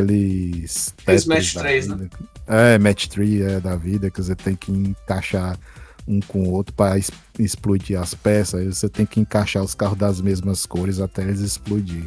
aqueles. 0.00 0.94
Aqueles 1.02 1.24
Tetris 1.24 1.26
match 1.26 1.54
da 1.54 1.60
três, 1.60 1.86
né? 1.88 1.96
vida. 1.96 2.18
É, 2.46 2.78
match 2.78 3.06
3 3.06 3.40
é, 3.40 3.60
da 3.60 3.74
vida, 3.76 4.10
que 4.10 4.22
você 4.22 4.34
tem 4.34 4.54
que 4.54 4.70
encaixar 4.70 5.58
um 6.06 6.20
com 6.20 6.42
o 6.42 6.52
outro 6.52 6.74
pra 6.74 6.98
es- 6.98 7.10
explodir 7.38 7.98
as 7.98 8.12
peças. 8.14 8.60
Aí 8.60 8.66
você 8.66 8.88
tem 8.88 9.06
que 9.06 9.18
encaixar 9.20 9.62
os 9.62 9.74
carros 9.74 9.96
das 9.96 10.20
mesmas 10.20 10.66
cores 10.66 11.00
até 11.00 11.22
eles 11.22 11.40
explodir. 11.40 12.04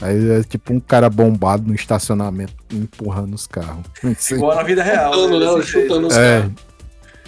Aí 0.00 0.30
é 0.30 0.42
tipo 0.42 0.72
um 0.72 0.80
cara 0.80 1.08
bombado 1.10 1.68
no 1.68 1.74
estacionamento 1.74 2.54
empurrando 2.72 3.34
os 3.34 3.46
carros. 3.46 3.84
Igual 4.30 4.56
na 4.56 4.62
vida 4.62 4.82
real. 4.82 5.12
Chutando, 5.12 5.38
né? 5.38 5.56
né? 5.56 5.62
Chutando 5.62 6.06
os 6.08 6.16
É. 6.16 6.40
caras. 6.40 6.52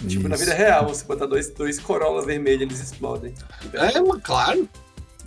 Tipo, 0.09 0.29
na 0.29 0.35
Isso. 0.35 0.45
vida 0.45 0.57
real, 0.57 0.89
você 0.89 1.05
botar 1.05 1.25
dois, 1.27 1.49
dois 1.51 1.79
Corolla 1.79 2.25
vermelhos, 2.25 2.63
eles 2.63 2.81
explodem. 2.83 3.33
É, 3.73 3.99
mas 4.01 4.23
claro. 4.23 4.69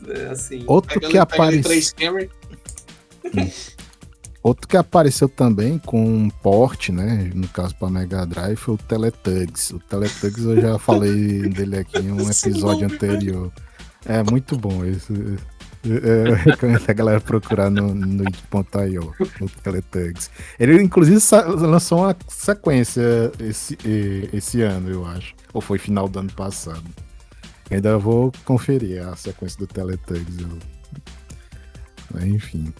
É 0.07 0.25
assim. 0.27 0.63
Outro 0.67 0.99
Pega, 0.99 1.11
que 1.11 1.17
apareceu. 1.17 2.29
Outro 4.41 4.67
que 4.67 4.77
apareceu 4.77 5.27
também 5.27 5.77
com 5.77 6.01
um 6.01 6.29
port, 6.29 6.89
né? 6.89 7.29
No 7.35 7.47
caso 7.49 7.75
para 7.75 7.89
Mega 7.89 8.25
Drive, 8.25 8.55
foi 8.55 8.75
o 8.75 8.77
Teletugs. 8.77 9.71
O 9.71 9.79
Teletugs 9.79 10.43
eu 10.45 10.61
já 10.61 10.79
falei 10.79 11.41
dele 11.49 11.77
aqui 11.79 11.99
em 11.99 12.11
um 12.11 12.21
episódio 12.29 12.83
nome, 12.87 12.95
anterior. 12.95 13.51
É 14.05 14.23
muito 14.23 14.57
bom 14.57 14.85
esse. 14.85 15.11
é, 15.85 16.29
Eu 16.29 16.35
recomendo 16.35 16.83
a 16.87 16.93
galera 16.93 17.19
procurar 17.19 17.69
no, 17.69 17.93
no 17.93 18.23
it.io, 18.23 19.13
o 19.41 19.49
Teletugs. 19.61 20.31
Ele, 20.57 20.81
inclusive, 20.81 21.19
lançou 21.57 21.99
uma 21.99 22.15
sequência 22.29 23.01
esse, 23.41 23.77
esse 24.31 24.61
ano, 24.61 24.89
eu 24.89 25.05
acho. 25.05 25.35
Ou 25.53 25.59
foi 25.59 25.77
final 25.77 26.07
do 26.07 26.17
ano 26.19 26.31
passado. 26.31 26.83
Ainda 27.69 27.97
vou 27.97 28.31
conferir 28.45 29.05
a 29.05 29.17
sequência 29.17 29.59
do 29.59 29.67
Teletugs. 29.67 30.37
eu- 30.39 30.57
Enfim. 32.25 32.73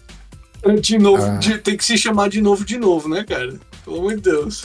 De 0.82 0.98
novo, 0.98 1.22
Ah. 1.22 1.36
de- 1.38 1.58
tem 1.58 1.76
que 1.76 1.84
se 1.84 1.96
chamar 1.96 2.28
de 2.28 2.40
novo 2.42 2.64
de 2.64 2.76
novo, 2.78 3.08
né, 3.08 3.24
cara? 3.24 3.58
Pelo 3.84 3.98
amor 3.98 4.14
de 4.16 4.20
Deus. 4.22 4.64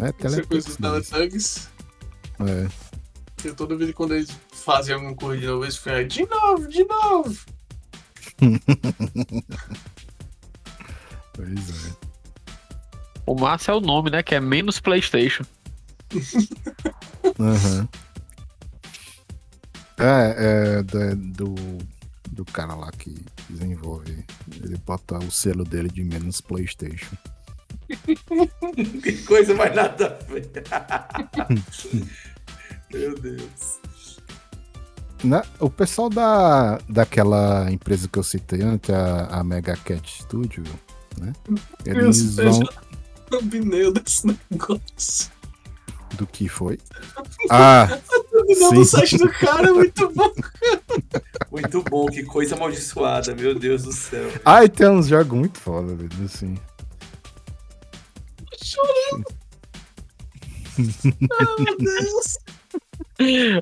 É, 0.00 0.26
Essa 0.26 0.42
coisa 0.42 0.66
dos. 0.68 0.76
Teletugs. 0.76 1.68
É. 2.40 2.68
Eu 3.44 3.54
toda 3.54 3.76
vez 3.76 3.92
quando 3.92 4.14
eles 4.14 4.30
fazem 4.52 4.94
alguma 4.94 5.14
coisa 5.14 5.40
de 5.40 5.46
novo, 5.46 5.64
eles 5.64 5.76
ficam 5.76 6.06
de 6.06 6.26
novo, 6.26 6.68
de 6.68 6.84
novo. 6.84 7.38
Pois 11.32 11.86
é. 11.86 11.92
O 13.26 13.34
massa 13.34 13.72
é 13.72 13.74
o 13.74 13.80
nome, 13.80 14.10
né? 14.10 14.22
Que 14.22 14.34
é 14.34 14.40
menos 14.40 14.80
PlayStation. 14.80 15.44
Aham. 17.38 17.88
É, 19.98 20.34
é 20.78 20.82
da- 20.82 21.14
do, 21.14 21.54
do 22.40 22.44
cara 22.52 22.74
lá 22.74 22.90
que 22.90 23.14
desenvolve. 23.50 24.24
Ele 24.62 24.78
bota 24.78 25.18
o 25.18 25.30
selo 25.30 25.62
dele 25.62 25.90
de 25.90 26.02
menos 26.02 26.40
PlayStation. 26.40 27.14
Que 29.02 29.12
coisa 29.24 29.52
mais 29.54 29.74
nada 29.74 30.16
a 30.20 30.24
ver. 30.32 30.48
Meu 32.92 33.14
Deus. 33.18 33.80
Na- 35.22 35.44
o 35.58 35.68
pessoal 35.68 36.08
da, 36.08 36.78
daquela 36.88 37.70
empresa 37.70 38.08
que 38.08 38.18
eu 38.18 38.22
citei 38.22 38.62
antes, 38.62 38.88
a, 38.90 39.26
a 39.26 39.44
Mega 39.44 39.76
Cat 39.76 40.22
Studio, 40.22 40.62
né? 41.18 41.32
Eles 41.84 42.38
Eu 42.38 42.50
vão. 42.52 42.60
já 42.64 42.72
thumbnail 43.28 43.92
desse 43.92 44.26
negócio. 44.50 45.30
Do 46.14 46.26
que 46.26 46.48
foi? 46.48 46.78
Ah, 47.50 47.88
Não, 48.58 48.72
no 48.72 48.84
site 48.84 49.16
do 49.16 49.28
cara 49.30 49.68
é 49.68 49.72
muito 49.72 50.08
bom. 50.10 50.30
Muito 51.50 51.82
bom, 51.82 52.06
que 52.06 52.22
coisa 52.22 52.54
amaldiçoada, 52.54 53.34
meu 53.34 53.58
Deus 53.58 53.82
do 53.82 53.92
céu. 53.92 54.30
Ai, 54.44 54.68
tem 54.68 54.88
uns 54.88 55.08
jogos 55.08 55.36
muito 55.36 55.58
foda, 55.58 55.96
velho, 55.96 56.08
assim. 56.24 56.56
Meu 60.78 61.76
Deus. 61.78 62.38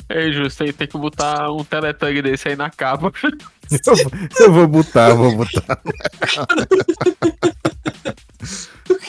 É 0.09 0.31
justo, 0.31 0.63
aí 0.63 0.73
tem 0.73 0.87
que 0.87 0.99
botar 0.99 1.51
um 1.51 1.65
teletag 1.65 2.21
desse 2.23 2.49
aí 2.49 2.57
na 2.57 2.71
capa. 2.71 3.11
Eu, 3.71 3.97
vou- 3.97 4.13
eu 4.41 4.53
vou 4.53 4.69
botar, 4.69 5.15
vou 5.15 5.35
botar. 5.37 5.81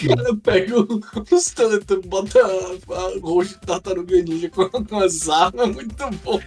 O 0.01 0.15
cara 0.15 0.35
pega 0.37 0.79
o- 0.79 1.01
os 1.31 1.45
teletubbies, 1.51 2.09
bota 2.09 2.39
a, 2.39 2.95
a 2.95 3.43
de 3.43 3.57
tartaruga 3.65 4.21
ninja 4.23 4.49
com, 4.49 4.69
com 4.69 4.99
as 4.99 5.27
armas, 5.29 5.69
é 5.69 5.71
muito 5.73 6.09
bom. 6.23 6.39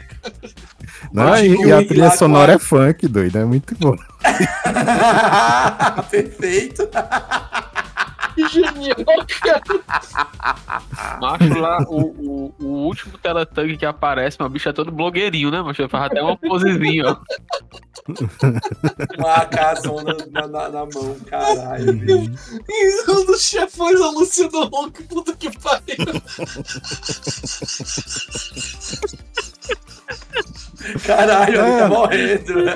Não, 1.12 1.36
e, 1.36 1.66
e 1.66 1.72
a 1.72 1.84
trilha 1.84 2.11
sonora 2.11 2.55
é 2.55 2.59
funk, 2.59 3.07
doido, 3.09 3.38
é 3.38 3.44
muito 3.44 3.74
bom. 3.76 3.96
Perfeito. 6.11 6.88
Que 8.35 8.49
genial, 8.49 8.97
cara. 9.41 9.62
Macho 11.20 11.59
lá, 11.59 11.78
o, 11.89 12.01
o, 12.01 12.55
o 12.59 12.66
último 12.87 13.18
teletag 13.18 13.76
que 13.76 13.87
aparece, 13.87 14.39
meu 14.41 14.49
bicho 14.49 14.68
é 14.68 14.72
todo 14.72 14.91
blogueirinho, 14.91 15.51
né, 15.51 15.61
macho? 15.62 15.83
Ele 15.83 15.89
faz 15.89 16.05
até 16.05 16.22
uma 16.22 16.37
posezinha, 16.37 17.05
ó. 17.07 17.16
Uma 19.18 19.47
casona 19.47 20.16
na, 20.30 20.47
na, 20.47 20.68
na 20.68 20.87
mão, 20.87 21.16
caralho. 21.26 21.93
bicho. 21.93 22.33
E 22.68 23.11
um 23.11 23.26
dos 23.26 23.43
chefões, 23.43 24.01
a 24.01 24.11
Luciano 24.11 24.64
Huck, 24.64 25.03
puta 25.05 25.37
que 25.37 25.51
pariu. 25.59 25.97
Caralho, 31.06 31.54
ele 31.54 31.78
tá 31.78 31.84
É. 31.84 31.88
morrendo. 31.88 32.68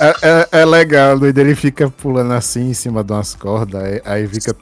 É, 0.00 0.14
é- 0.22 0.48
é 0.60 0.64
legal, 0.64 1.18
doido. 1.18 1.38
Ele 1.38 1.54
fica 1.54 1.88
pulando 1.90 2.32
assim 2.32 2.70
em 2.70 2.74
cima 2.74 3.04
de 3.04 3.12
umas 3.12 3.34
cordas, 3.34 3.82
aí, 3.82 4.02
aí 4.04 4.26
fica 4.28 4.56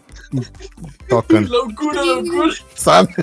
tocando, 1.09 1.49
Loucura, 1.51 2.03
loucura. 2.03 2.55
sabe? 2.75 3.15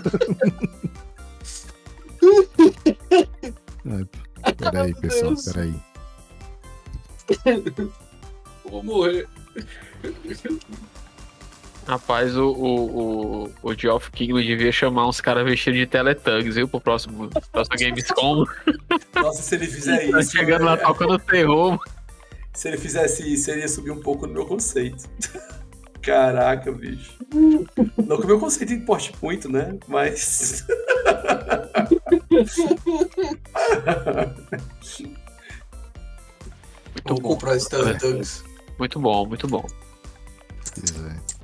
Peraí, 4.57 4.93
pessoal, 4.95 5.33
peraí. 5.45 5.73
Vou 8.69 8.83
morrer. 8.83 9.27
Rapaz, 11.89 12.37
o, 12.37 12.51
o, 12.51 13.45
o, 13.45 13.51
o 13.63 13.73
Geoff 13.73 14.11
Keighley 14.11 14.45
devia 14.45 14.71
chamar 14.71 15.07
uns 15.07 15.19
caras 15.19 15.43
vestidos 15.43 15.79
de 15.79 15.87
teletugs, 15.87 16.53
viu? 16.53 16.67
Pro 16.67 16.79
próximo, 16.79 17.27
próximo 17.51 17.75
Gamescom. 17.79 18.45
Nossa, 19.15 19.41
se 19.41 19.55
ele 19.55 19.65
fizer 19.65 20.11
Tá 20.11 20.19
isso. 20.19 20.37
chegando 20.37 20.65
lá 20.65 20.73
é- 20.73 20.77
tocando 20.77 21.17
terror. 21.17 21.79
Se 22.53 22.67
ele 22.67 22.77
fizesse 22.77 23.33
isso, 23.33 23.49
ele 23.49 23.61
ia 23.61 23.67
subir 23.67 23.89
um 23.89 24.01
pouco 24.01 24.27
no 24.27 24.33
meu 24.33 24.45
conceito. 24.45 25.09
Caraca, 26.03 26.71
bicho. 26.71 27.15
Não 27.97 28.17
que 28.17 28.23
o 28.23 28.27
meu 28.27 28.39
conceito 28.39 28.71
importe 28.71 29.11
muito, 29.19 29.49
né? 29.51 29.75
Mas. 29.87 30.67
Muito 36.93 37.07
Vou 37.07 37.19
bom. 37.19 37.29
comprar 37.29 37.55
esse 37.55 37.69
Teletubbies. 37.69 38.43
Muito 38.77 38.99
bom, 38.99 39.25
muito 39.25 39.47
bom. 39.47 39.65
Pois 40.75 41.38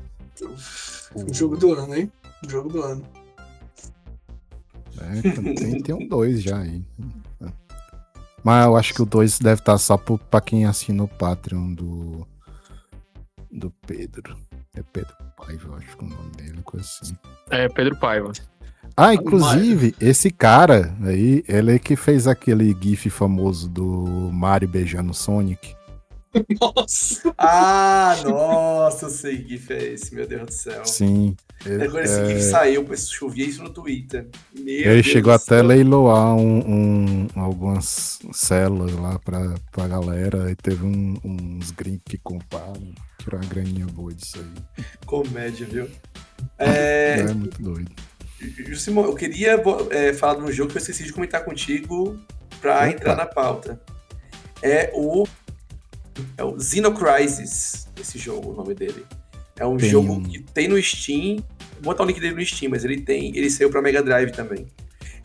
Jogo 1.31 1.57
do 1.57 1.73
ano, 1.73 1.95
hein? 1.95 2.11
Jogo 2.47 2.69
do 2.69 2.81
ano. 2.81 3.03
É, 4.99 5.53
tem, 5.53 5.81
tem 5.81 5.95
um 5.95 6.07
2 6.07 6.41
já 6.41 6.59
aí. 6.59 6.83
Mas 8.43 8.65
eu 8.65 8.75
acho 8.77 8.93
que 8.93 9.01
o 9.01 9.05
2 9.05 9.39
deve 9.39 9.61
estar 9.61 9.77
só 9.77 9.97
pro- 9.97 10.17
pra 10.17 10.39
quem 10.39 10.65
assina 10.65 11.03
o 11.03 11.07
Patreon 11.07 11.73
do. 11.73 12.27
Do 13.51 13.71
Pedro. 13.87 14.37
É 14.75 14.83
Pedro 14.83 15.15
Paiva, 15.37 15.67
eu 15.69 15.75
acho 15.75 15.97
que 15.97 16.03
é 16.03 16.07
o 16.07 16.09
nome 16.09 16.31
dele, 16.31 16.61
coisa 16.63 16.85
assim. 17.01 17.17
É, 17.49 17.67
Pedro 17.69 17.95
Paiva. 17.97 18.31
Ah, 18.97 19.13
inclusive, 19.13 19.95
esse 19.99 20.29
cara 20.29 20.93
aí, 21.01 21.43
ele 21.47 21.75
é 21.75 21.79
que 21.79 21.95
fez 21.95 22.27
aquele 22.27 22.75
gif 22.79 23.09
famoso 23.09 23.67
do 23.69 23.85
Mario 24.31 24.67
beijando 24.69 25.13
Sonic. 25.13 25.75
Nossa. 26.59 27.33
Ah, 27.37 28.15
nossa, 28.25 29.05
eu 29.05 29.09
sei 29.09 29.37
que 29.43 29.49
gif 29.49 29.71
é 29.73 29.93
esse, 29.93 30.13
meu 30.13 30.27
Deus 30.27 30.45
do 30.47 30.51
céu. 30.53 30.85
Sim. 30.85 31.35
É, 31.65 31.87
quando 31.87 31.99
esse 32.03 32.25
gif 32.27 32.41
saiu, 32.41 32.85
chovia 32.97 33.45
isso 33.45 33.63
no 33.63 33.69
Twitter. 33.69 34.27
Meu 34.53 34.67
Ele 34.73 34.83
Deus 35.01 35.05
chegou 35.05 35.31
do 35.31 35.35
até 35.35 35.57
céu. 35.57 35.63
leiloar 35.63 36.35
um, 36.35 36.59
um- 36.59 37.27
algumas 37.35 38.19
células 38.33 38.91
lá 38.93 39.17
pra, 39.19 39.55
pra 39.71 39.87
galera. 39.87 40.51
E 40.51 40.55
teve 40.55 40.85
um- 40.85 41.15
uns 41.23 41.71
gringos 41.71 42.03
que 42.05 42.17
compraram. 42.17 42.93
Tirar 43.23 43.37
uma 43.37 43.45
graninha 43.49 43.85
boa 43.87 44.13
disso 44.13 44.37
aí. 44.37 44.83
Comédia, 45.05 45.65
viu? 45.65 45.89
É, 46.59 47.19
É, 47.21 47.33
muito 47.33 47.61
doido. 47.61 47.91
Simão, 48.77 49.05
eu 49.05 49.15
queria 49.15 49.59
é, 49.89 50.13
falar 50.13 50.35
de 50.35 50.41
um 50.43 50.51
jogo 50.51 50.69
que 50.71 50.77
eu 50.77 50.81
esqueci 50.81 51.03
de 51.05 51.13
comentar 51.13 51.43
contigo 51.43 52.19
pra 52.61 52.75
Opa. 52.79 52.89
entrar 52.89 53.15
na 53.15 53.25
pauta. 53.25 53.81
É 54.61 54.91
o. 54.93 55.25
É 56.37 56.43
o 56.43 56.59
Xenocrisis, 56.59 57.87
esse 57.99 58.17
jogo, 58.17 58.51
o 58.51 58.55
nome 58.55 58.73
dele. 58.73 59.05
É 59.57 59.65
um 59.65 59.77
Tem 59.77 59.89
jogo 59.89 60.13
um- 60.13 60.23
que 60.23 60.39
tem 60.53 60.67
no 60.67 60.81
Steam. 60.81 61.37
Vou 61.75 61.93
botar 61.93 62.03
o 62.03 62.05
link 62.05 62.19
dele 62.19 62.35
no 62.35 62.45
Steam, 62.45 62.69
mas 62.69 62.83
ele 62.83 63.01
tem. 63.01 63.35
Ele 63.37 63.49
saiu 63.49 63.69
pra 63.69 63.81
Mega 63.81 64.03
Drive 64.03 64.31
também. 64.31 64.67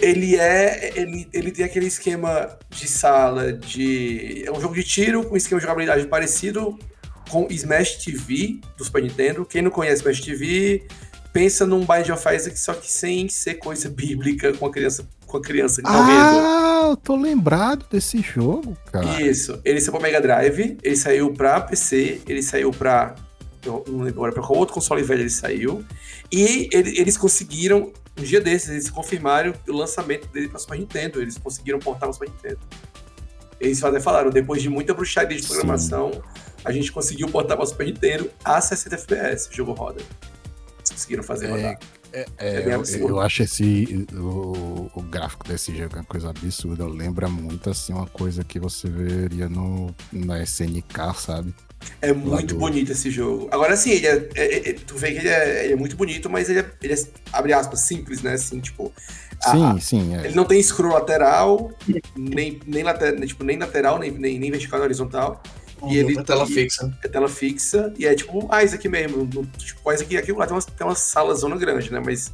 Ele 0.01 0.37
é. 0.37 0.93
Ele, 0.99 1.29
ele 1.33 1.51
tem 1.51 1.65
aquele 1.65 1.87
esquema 1.87 2.57
de 2.71 2.87
sala 2.89 3.53
de. 3.53 4.45
É 4.47 4.53
um 4.53 4.61
jogo 4.61 4.75
de 4.75 4.85
tiro 4.85 5.25
com 5.25 5.37
esquema 5.37 5.61
de 5.61 5.67
jogabilidade 5.67 6.07
parecido 6.07 6.79
com 7.29 7.47
Smash 7.51 7.97
TV 8.05 8.61
do 8.77 8.85
Super 8.85 9.03
Nintendo. 9.03 9.45
Quem 9.45 9.63
não 9.63 9.71
conhece 9.71 9.97
Smash 10.03 10.21
TV, 10.21 10.83
pensa 11.33 11.67
num 11.67 11.81
Bind 11.81 12.09
of 12.11 12.35
Isaac, 12.35 12.59
só 12.59 12.73
que 12.75 12.91
sem 12.91 13.29
ser 13.29 13.55
coisa 13.55 13.89
bíblica 13.91 14.53
com 14.53 14.67
a 14.67 14.71
criança, 14.71 15.09
com 15.31 15.37
a 15.39 15.43
criança. 15.43 15.81
Ah, 15.85 16.89
eu 16.91 16.97
tô 16.97 17.17
lembrado 17.17 17.87
desse 17.91 18.21
jogo, 18.21 18.77
cara. 18.91 19.23
Isso. 19.23 19.61
Ele 19.65 19.81
saiu 19.81 19.93
pra 19.93 20.01
Mega 20.03 20.21
Drive, 20.21 20.77
ele 20.83 20.97
saiu 20.97 21.33
pra 21.33 21.61
PC, 21.61 22.21
ele 22.29 22.43
saiu 22.43 22.71
pra. 22.71 23.15
Eu 23.65 23.85
não 23.89 23.99
lembro 23.99 24.21
agora 24.21 24.33
pra 24.33 24.43
qual 24.43 24.59
outro 24.59 24.75
console 24.75 25.03
velho 25.03 25.21
ele 25.23 25.31
saiu. 25.31 25.85
E 26.33 26.69
ele- 26.73 26.99
eles 26.99 27.17
conseguiram, 27.19 27.93
um 28.19 28.23
dia 28.23 28.41
desses, 28.41 28.71
eles 28.71 28.89
confirmaram 28.91 29.53
o 29.69 29.73
lançamento 29.73 30.27
dele 30.29 30.49
pra 30.49 30.59
Super 30.59 30.79
Nintendo. 30.79 31.21
Eles 31.21 31.37
conseguiram 31.39 31.79
portar 31.79 32.09
no 32.09 32.13
Super 32.15 32.29
Nintendo. 32.31 32.59
Eles 33.61 33.83
até 33.85 34.01
falaram, 34.01 34.31
depois 34.31 34.63
de 34.63 34.71
muita 34.71 34.95
bruxaria 34.95 35.37
de 35.37 35.43
Sim. 35.43 35.49
programação, 35.49 36.11
a 36.65 36.73
gente 36.73 36.91
conseguiu 36.91 37.29
portar 37.29 37.57
pra 37.59 37.67
Super 37.67 37.87
Nintendo 37.87 38.31
a 38.43 38.59
60 38.61 38.95
FPS, 38.95 39.51
o 39.51 39.55
jogo 39.55 39.73
roda. 39.73 40.01
Eles 40.79 40.91
conseguiram 40.91 41.23
fazer 41.23 41.47
É, 41.47 41.51
rodar. 41.51 41.79
É, 42.13 42.27
É 42.39 42.75
eu, 42.75 43.09
eu 43.09 43.21
acho 43.21 43.43
esse. 43.43 44.07
O, 44.15 44.91
o 44.95 45.03
gráfico 45.03 45.47
desse 45.47 45.75
jogo 45.77 45.97
é 45.97 45.99
uma 46.01 46.05
coisa 46.05 46.31
absurda. 46.31 46.87
Lembra 46.87 47.29
muito 47.29 47.71
assim 47.71 47.93
uma 47.93 48.07
coisa 48.07 48.43
que 48.45 48.59
você 48.59 48.89
veria 48.89 49.49
no, 49.49 49.95
na 50.13 50.43
SNK, 50.43 51.15
sabe? 51.15 51.55
É 52.03 52.13
muito 52.13 52.55
do- 52.55 52.59
bonito 52.61 52.93
esse 52.93 53.11
jogo. 53.11 53.49
Agora, 53.51 53.73
assim, 53.75 53.91
ele 53.93 54.07
é, 54.07 54.29
é- 54.35 54.71
é- 54.71 54.73
tu 54.75 54.97
vê 54.97 55.13
que 55.13 55.19
ele 55.19 55.29
é, 55.29 55.65
ele 55.65 55.73
é 55.73 55.77
muito 55.77 55.97
bonito, 55.97 56.29
mas 56.29 56.51
ele 56.51 56.61
é, 56.61 56.71
ele 56.83 56.93
é, 56.93 56.97
abre 57.33 57.53
aspas, 57.55 57.81
simples, 57.81 58.23
né? 58.23 58.35
Assim, 58.35 58.61
tipo. 58.61 58.93
Sim, 59.51 59.65
a- 59.65 59.81
sim. 59.81 60.15
É. 60.17 60.27
ele 60.27 60.35
não 60.35 60.45
tem 60.45 60.63
scroll 60.63 60.93
lateral, 60.93 61.71
nem, 62.15 62.61
nem, 62.67 62.83
later, 62.83 63.19
tipo, 63.27 63.45
nem 63.45 63.57
lateral, 63.59 63.99
nem, 63.99 64.11
nem, 64.11 64.39
nem 64.39 64.51
vertical 64.51 64.79
nem 64.79 64.85
horizontal. 64.85 65.43
E 65.89 65.97
ele- 65.99 66.19
é 66.19 66.23
tela 66.23 66.45
e- 66.45 66.53
fixa. 66.53 66.99
É 67.05 67.09
tela 67.09 67.29
fixa 67.29 67.93
e 67.99 68.07
é 68.07 68.15
tipo 68.15 68.39
um 68.45 68.61
Isaac 68.61 68.89
mesmo. 68.89 69.25
no- 69.25 69.47
tipo, 69.47 69.93
Isaac 69.93 70.17
aqui 70.17 70.33
lá 70.33 70.47
tem 70.47 70.55
uma, 70.57 70.63
tem 70.63 70.87
uma 70.87 70.95
sala 70.95 71.35
zona 71.35 71.57
grande, 71.57 71.93
né? 71.93 72.01
Mas 72.05 72.33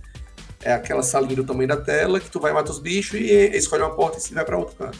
é 0.62 0.72
aquela 0.72 1.02
salinha 1.02 1.36
do 1.36 1.44
tamanho 1.44 1.68
da 1.68 1.76
tela 1.76 2.18
que 2.18 2.30
tu 2.30 2.40
vai 2.40 2.52
matar 2.52 2.70
os 2.72 2.78
bichos 2.80 3.20
e 3.20 3.24
escolhe 3.56 3.82
uma 3.82 3.94
porta 3.94 4.18
e 4.18 4.20
se 4.20 4.34
vai 4.34 4.44
pra 4.44 4.56
outro 4.58 4.74
canto. 4.76 4.98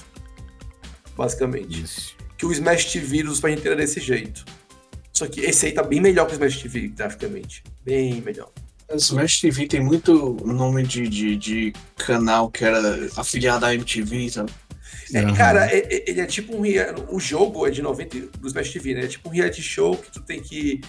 Basicamente 1.17 1.83
Isso. 1.83 2.15
que 2.37 2.45
o 2.45 2.53
Smash 2.53 2.93
TV 2.93 3.23
do 3.23 3.35
Super 3.35 3.51
Nintendo 3.51 3.73
é 3.73 3.77
desse 3.77 4.01
jeito. 4.01 4.45
Só 5.13 5.27
que 5.27 5.41
esse 5.41 5.67
aí 5.67 5.73
tá 5.73 5.83
bem 5.83 6.01
melhor 6.01 6.27
que 6.27 6.33
o 6.33 6.35
Smash 6.35 6.61
TV, 6.63 6.89
graficamente. 6.89 7.65
Bem 7.85 8.21
melhor. 8.21 8.51
Smash 8.95 9.41
TV 9.41 9.67
tem 9.67 9.81
muito 9.81 10.37
nome 10.45 10.83
de, 10.85 11.09
de, 11.09 11.37
de 11.37 11.73
canal 11.97 12.51
que 12.51 12.65
era 12.65 13.09
afiliado 13.17 13.65
à 13.67 13.75
MTV, 13.75 14.31
sabe? 14.31 14.53
É, 15.15 15.21
Aham. 15.21 15.35
Cara, 15.35 15.67
é- 15.67 15.79
é- 15.79 16.05
ele 16.11 16.21
é 16.21 16.27
tipo 16.27 16.55
um. 16.57 16.63
O 17.15 17.21
jogo 17.21 17.67
é 17.67 17.71
de 17.71 17.81
90 17.83 18.19
do 18.39 18.49
Smash 18.49 18.73
TV, 18.73 18.95
né? 18.95 19.05
É 19.05 19.07
tipo 19.09 19.29
um 19.29 19.33
reality 19.33 19.63
show 19.63 19.97
que 19.97 20.11
tu 20.11 20.21
tem 20.23 20.41
que 20.41 20.81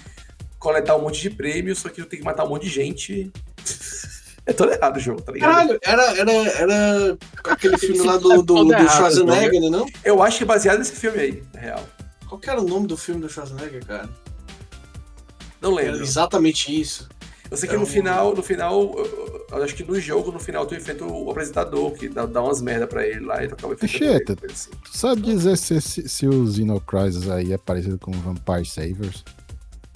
coletar 0.60 0.96
um 0.96 1.02
monte 1.04 1.22
de 1.22 1.30
prêmios, 1.30 1.80
só 1.80 1.90
que 1.90 2.02
tu 2.02 2.08
tem 2.08 2.20
que 2.20 2.26
matar 2.26 2.46
um 2.46 2.50
monte 2.50 2.64
de 2.64 2.70
gente. 2.70 3.32
É 4.50 4.54
todo 4.54 4.72
errado 4.72 4.96
o 4.96 5.00
jogo, 5.02 5.22
tá 5.22 5.34
ligado? 5.34 5.78
Caralho, 5.80 5.80
era, 5.84 6.18
era, 6.18 6.32
era 6.32 7.18
aquele 7.44 7.76
filme 7.86 8.00
lá 8.00 8.16
do, 8.16 8.32
É 8.32 8.36
do, 8.38 8.44
do 8.64 8.90
Schwarzenegger, 8.90 9.60
né, 9.60 9.70
não? 9.70 9.86
Eu 10.06 10.24
acho 10.24 10.38
que 10.38 10.44
é 10.46 10.48
baseado 10.48 10.78
nesse 10.78 10.94
filme 10.96 11.20
aí, 11.20 11.44
na 11.54 11.60
real. 11.60 11.86
Qual 12.30 12.40
que 12.40 12.50
era 12.50 12.62
o 12.62 12.64
nome 12.66 12.88
do 12.88 12.96
filme 12.96 13.20
do 13.20 13.28
Schwarzenegger, 13.28 13.86
cara? 13.86 14.08
Não 15.60 15.78
Era 15.78 15.92
lembro. 15.92 16.02
exatamente 16.06 16.74
isso. 16.80 17.10
Eu 17.50 17.56
sei 17.58 17.68
que 17.70 17.76
Era 17.76 17.82
no 17.82 17.88
um- 17.88 17.90
final, 17.90 18.36
no 18.36 18.44
final, 18.44 18.94
eu 19.52 19.64
acho 19.64 19.74
que 19.76 19.84
no 19.84 20.00
jogo, 20.00 20.32
no 20.32 20.40
final, 20.40 20.66
tu 20.66 20.76
enfrenta 20.76 21.06
o 21.06 21.32
apresentador, 21.32 21.92
que 21.94 22.10
dá, 22.10 22.26
dá 22.26 22.42
umas 22.44 22.62
merda 22.62 22.86
pra 22.88 23.08
ele 23.08 23.22
lá 23.22 23.44
e 23.44 23.48
tu 23.48 23.54
acaba 23.54 23.74
enfrentando 23.74 24.04
ele, 24.06 24.26
coisa 24.26 24.54
assim. 24.54 24.70
Tu 24.84 24.98
sabe 24.98 25.22
dizer 25.22 25.58
se, 25.58 25.80
se, 25.82 26.10
se 26.10 26.28
o 26.28 26.46
Xeno 26.52 26.82
Crisis 26.82 27.30
aí 27.30 27.54
é 27.54 27.58
parecido 27.58 27.98
com 27.98 28.12
Vampire 28.12 28.66
Savers? 28.66 29.24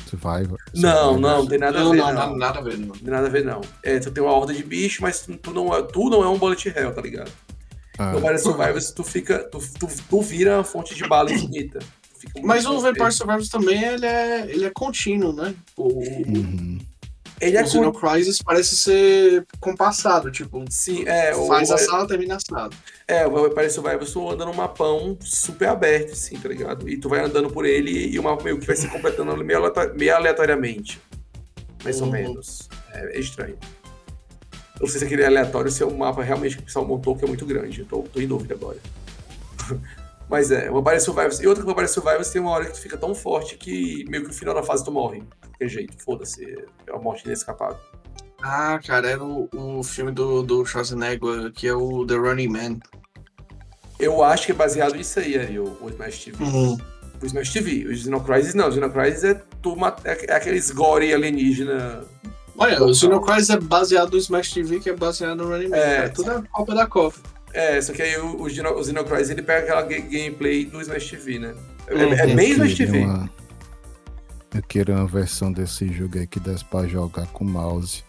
Survivor? 0.09 0.57
Não, 0.75 1.13
Survivors? 1.13 1.21
não, 1.21 1.37
não 1.39 1.47
tem 1.47 1.57
nada 1.59 1.79
a 1.79 1.83
Não, 1.83 1.91
ver, 1.91 1.97
não, 1.97 2.07
não. 2.07 2.13
nada, 2.13 2.35
nada 2.37 2.59
a 2.59 2.61
ver, 2.61 2.77
não. 2.77 2.87
Não 2.87 2.93
tem 2.95 3.09
nada 3.09 3.27
a 3.27 3.29
ver, 3.29 3.43
não. 3.45 3.61
É, 3.83 3.99
tu 3.99 4.11
tem 4.11 4.23
uma 4.23 4.33
horda 4.33 4.53
de 4.53 4.63
bicho, 4.63 5.01
mas 5.01 5.21
tu, 5.21 5.37
tu 5.37 5.51
não, 5.53 5.73
é, 5.75 5.81
tu 5.83 6.09
não 6.09 6.23
é 6.23 6.27
um 6.29 6.37
bullet 6.37 6.69
hell, 6.69 6.93
tá 6.93 7.01
ligado? 7.01 7.31
Ah, 7.97 8.13
No 8.13 8.19
Vampire 8.19 8.39
Survivors, 8.39 8.91
tu 8.91 9.03
fica. 9.03 9.39
Tu, 9.49 9.59
tu, 9.79 9.87
tu 10.09 10.21
vira 10.21 10.57
uma 10.57 10.63
fonte 10.63 10.95
de 10.95 11.07
bala 11.07 11.31
infinita. 11.31 11.79
Mas 12.43 12.65
o. 12.65 12.79
Vampire 12.79 13.11
Survivors 13.11 13.49
também, 13.49 13.83
ele 13.83 14.05
é, 14.05 14.49
ele 14.49 14.65
é 14.65 14.69
contínuo, 14.69 15.33
né? 15.33 15.53
O, 15.77 15.87
uhum. 15.99 16.79
Ele 17.41 17.57
é 17.57 17.63
o 17.63 17.67
Xeno 17.67 17.91
Crisis 17.91 18.39
parece 18.41 18.75
ser 18.77 19.45
compassado, 19.59 20.29
tipo, 20.31 20.63
Sim, 20.69 21.03
é. 21.07 21.35
O, 21.35 21.47
faz 21.47 21.71
a 21.71 21.77
sala, 21.77 22.07
termina 22.07 22.35
a 22.35 22.39
sala. 22.39 22.69
É, 23.07 23.25
o 23.25 23.31
Vampire 23.31 23.69
Survivors, 23.69 24.11
tu 24.13 24.29
anda 24.29 24.45
num 24.45 24.53
mapão 24.53 25.17
super 25.21 25.69
aberto, 25.69 26.11
assim, 26.13 26.37
tá 26.37 26.47
ligado? 26.47 26.87
E 26.87 26.97
tu 26.97 27.09
vai 27.09 27.19
andando 27.21 27.49
por 27.49 27.65
ele 27.65 27.91
e 28.09 28.19
o 28.19 28.23
mapa 28.23 28.43
meio 28.43 28.59
que 28.59 28.67
vai 28.67 28.75
se 28.75 28.87
completando 28.87 29.35
meio, 29.43 29.57
aleato- 29.59 29.97
meio 29.97 30.15
aleatoriamente. 30.15 31.01
Mais 31.83 31.99
ou 31.99 32.07
Uhum. 32.07 32.13
menos. 32.13 32.69
É, 32.93 33.17
é 33.17 33.19
estranho. 33.19 33.57
Eu 34.75 34.81
não 34.81 34.87
sei 34.87 34.99
se 34.99 35.05
aquele 35.05 35.25
aleatório 35.25 35.71
se 35.71 35.81
é 35.81 35.85
um 35.85 35.97
mapa 35.97 36.21
realmente 36.23 36.55
que 36.57 36.61
o 36.61 36.65
pessoal 36.65 36.85
montou 36.85 37.15
que 37.15 37.25
é 37.25 37.27
muito 37.27 37.45
grande. 37.45 37.81
Eu 37.81 37.85
tô, 37.87 38.03
tô 38.03 38.19
em 38.21 38.27
dúvida 38.27 38.53
agora. 38.53 38.77
Mas 40.31 40.49
é, 40.49 40.71
o 40.71 40.75
Vampire 40.75 41.01
Survivors. 41.01 41.41
E 41.41 41.47
outra 41.47 41.61
que 41.61 41.69
o 41.69 41.73
Vampire 41.73 41.89
Survivors 41.89 42.29
tem 42.29 42.41
uma 42.41 42.51
hora 42.51 42.65
que 42.65 42.71
tu 42.71 42.79
fica 42.79 42.97
tão 42.97 43.13
forte 43.13 43.57
que 43.57 44.05
meio 44.07 44.23
que 44.23 44.29
no 44.29 44.33
final 44.33 44.55
da 44.55 44.63
fase 44.63 44.81
tu 44.81 44.89
morre. 44.89 45.19
De 45.19 45.49
qualquer 45.49 45.67
jeito, 45.67 46.01
foda-se. 46.01 46.65
É 46.87 46.91
uma 46.93 47.01
morte 47.01 47.25
inescapável. 47.25 47.77
Ah, 48.41 48.79
cara, 48.83 49.09
era 49.09 49.21
o, 49.21 49.49
o 49.53 49.83
filme 49.83 50.09
do, 50.09 50.41
do 50.41 50.65
Schwarzenegger, 50.65 51.51
que 51.51 51.67
é 51.67 51.73
o 51.73 52.07
The 52.07 52.15
Running 52.15 52.47
Man. 52.47 52.79
Eu 53.99 54.23
acho 54.23 54.45
que 54.45 54.53
é 54.53 54.55
baseado 54.55 54.95
nisso 54.95 55.19
aí, 55.19 55.37
aí 55.37 55.59
o, 55.59 55.77
o 55.81 55.89
Smash 55.89 56.23
TV. 56.23 56.43
Uhum. 56.43 56.77
O 57.21 57.25
Smash 57.25 57.51
TV. 57.51 57.87
O 57.87 57.95
Xenocrisis 57.95 58.53
não. 58.53 58.69
O 58.69 58.71
Xenocrisis 58.71 59.25
é, 59.25 59.33
turma, 59.61 59.93
é, 60.05 60.31
é 60.31 60.33
aqueles 60.33 60.71
gore 60.71 61.13
alienígena. 61.13 62.05
Olha, 62.57 62.81
o 62.81 62.93
Xeno 62.93 63.19
Crisis 63.19 63.49
é 63.49 63.59
baseado 63.59 64.11
no 64.11 64.17
Smash 64.17 64.53
TV, 64.53 64.79
que 64.79 64.89
é 64.89 64.95
baseado 64.95 65.35
no 65.35 65.49
Running 65.49 65.67
Man. 65.67 65.75
É. 65.75 65.95
cara. 65.97 66.09
Tudo 66.09 66.31
é 66.31 66.41
cópia 66.51 66.75
da 66.75 66.87
cópia. 66.87 67.21
É, 67.53 67.81
só 67.81 67.91
que 67.93 68.01
aí 68.01 68.17
o, 68.17 68.41
o, 68.41 68.49
Xeno- 68.49 68.73
o 68.75 68.83
Xenocrisis 68.83 69.29
ele 69.29 69.41
pega 69.41 69.63
aquela 69.63 69.81
ga- 69.83 69.99
gameplay 69.99 70.65
do 70.65 70.79
Smash 70.81 71.09
TV, 71.09 71.39
né? 71.39 71.53
É, 71.87 71.93
é 72.29 72.35
bem 72.35 72.51
Smash 72.51 72.75
TV. 72.75 72.99
uma- 72.99 73.29
Eu 74.53 74.61
queria 74.63 74.95
uma 74.95 75.07
versão 75.07 75.51
desse 75.51 75.87
jogo 75.91 76.17
aí 76.17 76.27
que 76.27 76.39
desse 76.39 76.63
pra 76.65 76.85
jogar 76.87 77.27
com 77.27 77.43
mouse. 77.43 78.03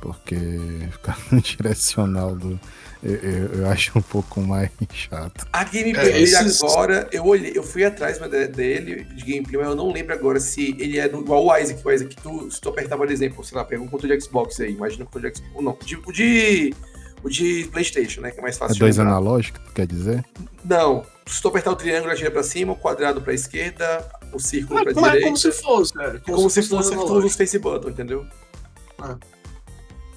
Porque 0.00 0.34
ficar 0.92 1.18
no 1.30 1.40
direcional 1.42 2.34
do. 2.34 2.58
Eu, 3.02 3.14
eu- 3.16 3.46
eu 3.60 3.66
acho 3.70 3.98
um 3.98 4.02
pouco 4.02 4.40
mais 4.40 4.70
chato. 4.92 5.46
A 5.52 5.64
gameplay 5.64 6.24
É, 6.32 6.36
agora, 6.36 7.08
eu 7.12 7.24
olhei, 7.26 7.52
eu 7.54 7.62
fui 7.62 7.84
atrás 7.84 8.18
de- 8.18 8.46
dele 8.48 9.04
de 9.04 9.24
gameplay, 9.24 9.58
mas 9.58 9.68
eu 9.68 9.74
não 9.76 9.90
lembro 9.92 10.12
agora 10.14 10.38
se 10.40 10.74
ele 10.78 10.98
é 10.98 11.06
do- 11.08 11.20
igual 11.20 11.44
o 11.46 11.56
Isaac. 11.56 11.86
O 11.86 11.90
Isaac, 11.90 12.16
tu, 12.16 12.50
se 12.50 12.60
tu 12.60 12.68
apertar, 12.70 12.96
por 12.96 13.10
exemplo, 13.10 13.42
sei 13.44 13.56
lá, 13.58 13.64
pega 13.64 13.82
um 13.82 13.88
controle 13.88 14.16
de 14.16 14.22
Xbox 14.24 14.58
aí, 14.60 14.72
imagina 14.72 15.02
um 15.04 15.06
controle 15.06 15.30
de 15.32 15.38
Xbox. 15.38 15.62
Não, 15.64 15.78
de- 15.84 15.96
o 15.96 16.12
de. 16.12 16.74
O 17.22 17.28
de 17.28 17.68
Playstation, 17.72 18.20
né? 18.22 18.30
Que 18.30 18.38
é 18.38 18.42
mais 18.42 18.56
É 18.56 18.58
fácil 18.58 18.74
de 18.74 18.80
dois 18.80 18.98
analógicos, 18.98 19.60
tu 19.66 19.72
quer 19.72 19.86
dizer? 19.86 20.24
Não. 20.64 21.04
Se 21.26 21.40
tu 21.40 21.48
apertar 21.48 21.70
o 21.72 21.76
triângulo, 21.76 22.12
atira 22.12 22.30
pra 22.30 22.42
cima, 22.42 22.72
o 22.72 22.76
quadrado 22.76 23.20
pra 23.20 23.32
esquerda, 23.34 24.04
o 24.32 24.38
círculo 24.40 24.82
pra 24.82 24.92
Mas, 24.92 24.94
mas 24.94 25.04
é 25.04 25.08
direita. 25.08 25.26
como 25.26 25.36
se 25.36 25.52
fosse, 25.52 25.96
né? 25.96 26.20
Como 26.24 26.50
se 26.50 26.62
fosse 26.62 26.94
todos 26.94 27.24
os 27.24 27.36
Face 27.36 27.58
Button, 27.58 27.90
entendeu? 27.90 28.26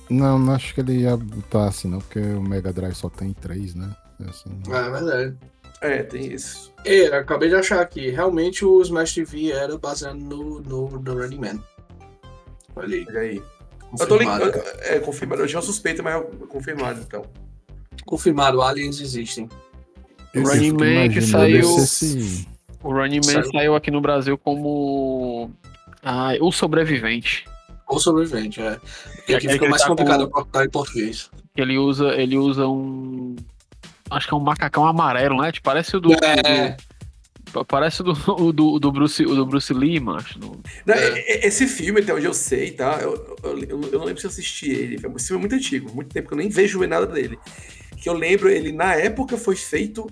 Não, 0.09 0.37
não 0.37 0.53
acho 0.53 0.73
que 0.73 0.81
ele 0.81 1.01
ia 1.01 1.15
botar 1.15 1.67
assim, 1.67 1.87
não, 1.87 1.99
porque 1.99 2.19
o 2.19 2.41
Mega 2.41 2.73
Drive 2.73 2.95
só 2.95 3.09
tem 3.09 3.33
três, 3.33 3.73
né? 3.75 3.95
Assim, 4.27 4.49
É 4.67 4.89
verdade. 4.89 5.37
É, 5.81 6.03
tem 6.03 6.31
isso. 6.31 6.71
É, 6.85 7.07
eu 7.09 7.15
acabei 7.15 7.49
de 7.49 7.55
achar 7.55 7.81
aqui. 7.81 8.09
Realmente 8.09 8.63
o 8.63 8.81
Smash 8.81 9.13
TV 9.13 9.51
era 9.51 9.77
baseado 9.77 10.15
no, 10.17 10.61
no, 10.61 10.89
no 10.89 11.13
Running 11.21 11.39
Man. 11.39 11.59
Olha 12.75 12.95
aí. 12.95 13.05
Olha 13.09 13.19
aí. 13.19 13.43
Eu 13.99 14.07
tô 14.07 14.13
Confirmado. 14.17 14.45
ligado. 14.45 14.63
É, 14.81 14.99
confirmado. 14.99 15.41
Eu 15.41 15.47
tinha 15.47 15.59
uma 15.59 15.65
suspeita, 15.65 16.01
mas 16.01 16.15
é 16.15 16.19
confirmado, 16.47 16.99
então. 17.01 17.25
Confirmado, 18.05 18.61
aliens 18.61 18.99
existem. 18.99 19.47
eu 20.33 20.43
Running 20.43 20.71
Man 20.73 21.09
que 21.09 21.21
saiu- 21.21 21.77
esse- 21.77 22.47
O 22.83 22.91
Running 22.91 23.17
Man 23.25 23.31
Saiu. 23.43 23.51
saiu 23.51 23.75
aqui 23.75 23.89
no 23.91 24.01
Brasil 24.01 24.37
como. 24.37 25.49
Ah, 26.03 26.31
o 26.41 26.51
sobrevivente. 26.51 27.45
Ou 27.87 27.99
sobrevivente, 27.99 28.59
é. 28.61 28.71
Porque 29.15 29.33
É 29.33 29.35
aqui 29.35 29.47
aquele 29.47 29.53
fica 29.53 29.69
mais 29.69 29.81
tá 29.83 29.87
complicado 29.87 30.17
com- 30.17 30.23
eu 30.23 30.29
procurar 30.29 30.65
em 30.65 30.69
português. 30.69 31.29
Ele 31.55 31.77
usa, 31.77 32.07
ele 32.15 32.35
usa 32.37 32.67
um. 32.67 33.35
Acho 34.09 34.27
que 34.27 34.33
é 34.33 34.37
um 34.37 34.41
macacão 34.41 34.85
amarelo, 34.85 35.39
né? 35.41 35.51
Tipo, 35.51 35.63
Parece 35.65 35.95
o 35.95 35.99
do. 36.01 36.11
É. 36.13 36.71
do- 36.71 36.83
parece 37.67 38.01
o 38.01 38.05
do, 38.05 38.13
o 38.43 38.51
do, 38.53 38.79
do 38.79 38.91
Bruce, 38.91 39.23
o 39.25 39.35
do 39.35 39.45
Bruce 39.45 39.73
Lee, 39.73 39.99
macho. 39.99 40.39
No- 40.39 40.59
Não, 40.85 40.93
É. 40.95 41.45
Esse 41.47 41.67
filme, 41.67 41.99
até 42.01 42.13
onde 42.13 42.25
eu 42.25 42.33
sei, 42.33 42.71
tá? 42.71 42.99
Eu, 43.01 43.37
eu, 43.43 43.57
eu- 43.59 43.81
eu 43.91 43.99
não 43.99 44.05
lembro 44.05 44.19
se 44.19 44.25
eu 44.25 44.29
assisti 44.31 44.69
ele. 44.71 44.95
Esse 45.15 45.27
filme 45.27 45.39
é 45.39 45.47
muito 45.47 45.55
antigo, 45.55 45.93
muito 45.93 46.13
tempo 46.13 46.27
que 46.29 46.33
eu 46.33 46.37
nem 46.37 46.49
vejo 46.49 46.85
nada 46.87 47.05
dele. 47.05 47.37
Que 47.97 48.09
eu 48.09 48.13
lembro, 48.13 48.49
ele 48.49 48.71
na 48.71 48.95
época 48.95 49.37
foi 49.37 49.55
feito 49.55 50.09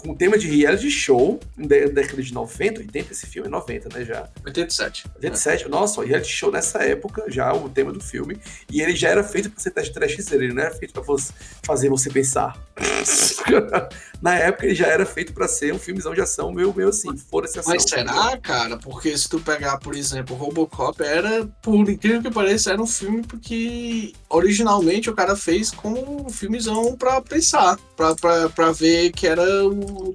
com 0.00 0.10
o 0.12 0.16
tema 0.16 0.38
de 0.38 0.48
reality 0.48 0.90
show, 0.90 1.38
na 1.56 1.66
década 1.66 2.22
de 2.22 2.32
90, 2.32 2.80
80, 2.80 3.12
esse 3.12 3.26
filme 3.26 3.48
é 3.48 3.50
90, 3.50 3.88
né? 3.98 4.04
Já. 4.04 4.28
87. 4.44 5.04
87, 5.16 5.68
nossa, 5.68 6.00
o 6.00 6.04
reality 6.04 6.30
show 6.32 6.50
nessa 6.50 6.78
época, 6.84 7.24
já 7.28 7.52
o 7.52 7.68
tema 7.68 7.92
do 7.92 8.00
filme. 8.00 8.38
E 8.70 8.80
ele 8.80 8.96
já 8.96 9.08
era 9.10 9.22
feito 9.22 9.50
pra 9.50 9.60
ser 9.60 9.70
teste 9.70 9.92
trashzeiro, 9.92 10.44
ele 10.44 10.54
não 10.54 10.62
era 10.62 10.74
feito 10.74 10.92
pra 10.92 11.02
você- 11.02 11.32
fazer 11.64 11.88
você 11.88 12.10
pensar. 12.10 12.56
Na 14.22 14.34
época 14.36 14.66
ele 14.66 14.74
já 14.74 14.86
era 14.86 15.06
feito 15.06 15.32
pra 15.32 15.48
ser 15.48 15.72
um 15.72 15.78
filmezão 15.78 16.14
de 16.14 16.20
ação, 16.20 16.52
meio, 16.52 16.74
meio 16.74 16.88
assim, 16.90 17.16
foda-se 17.16 17.58
ação. 17.58 17.72
Mas 17.72 17.84
será, 17.84 18.36
cara? 18.38 18.76
Porque 18.78 19.16
se 19.16 19.28
tu 19.28 19.40
pegar, 19.40 19.78
por 19.78 19.94
exemplo, 19.94 20.36
Robocop, 20.36 21.02
era, 21.02 21.46
por 21.62 21.88
incrível 21.88 22.22
que 22.22 22.30
pareça, 22.30 22.72
era 22.72 22.82
um 22.82 22.86
filme 22.86 23.22
porque 23.22 24.12
originalmente 24.30 25.10
o 25.10 25.14
cara 25.14 25.34
fez 25.36 25.70
como 25.70 26.26
um 26.26 26.30
filmezão 26.30 26.96
pra 26.96 27.20
pensar, 27.20 27.76
pra, 27.96 28.14
pra, 28.14 28.48
pra 28.48 28.72
ver 28.72 29.10
que 29.12 29.26
era 29.26 29.42
o. 29.66 30.14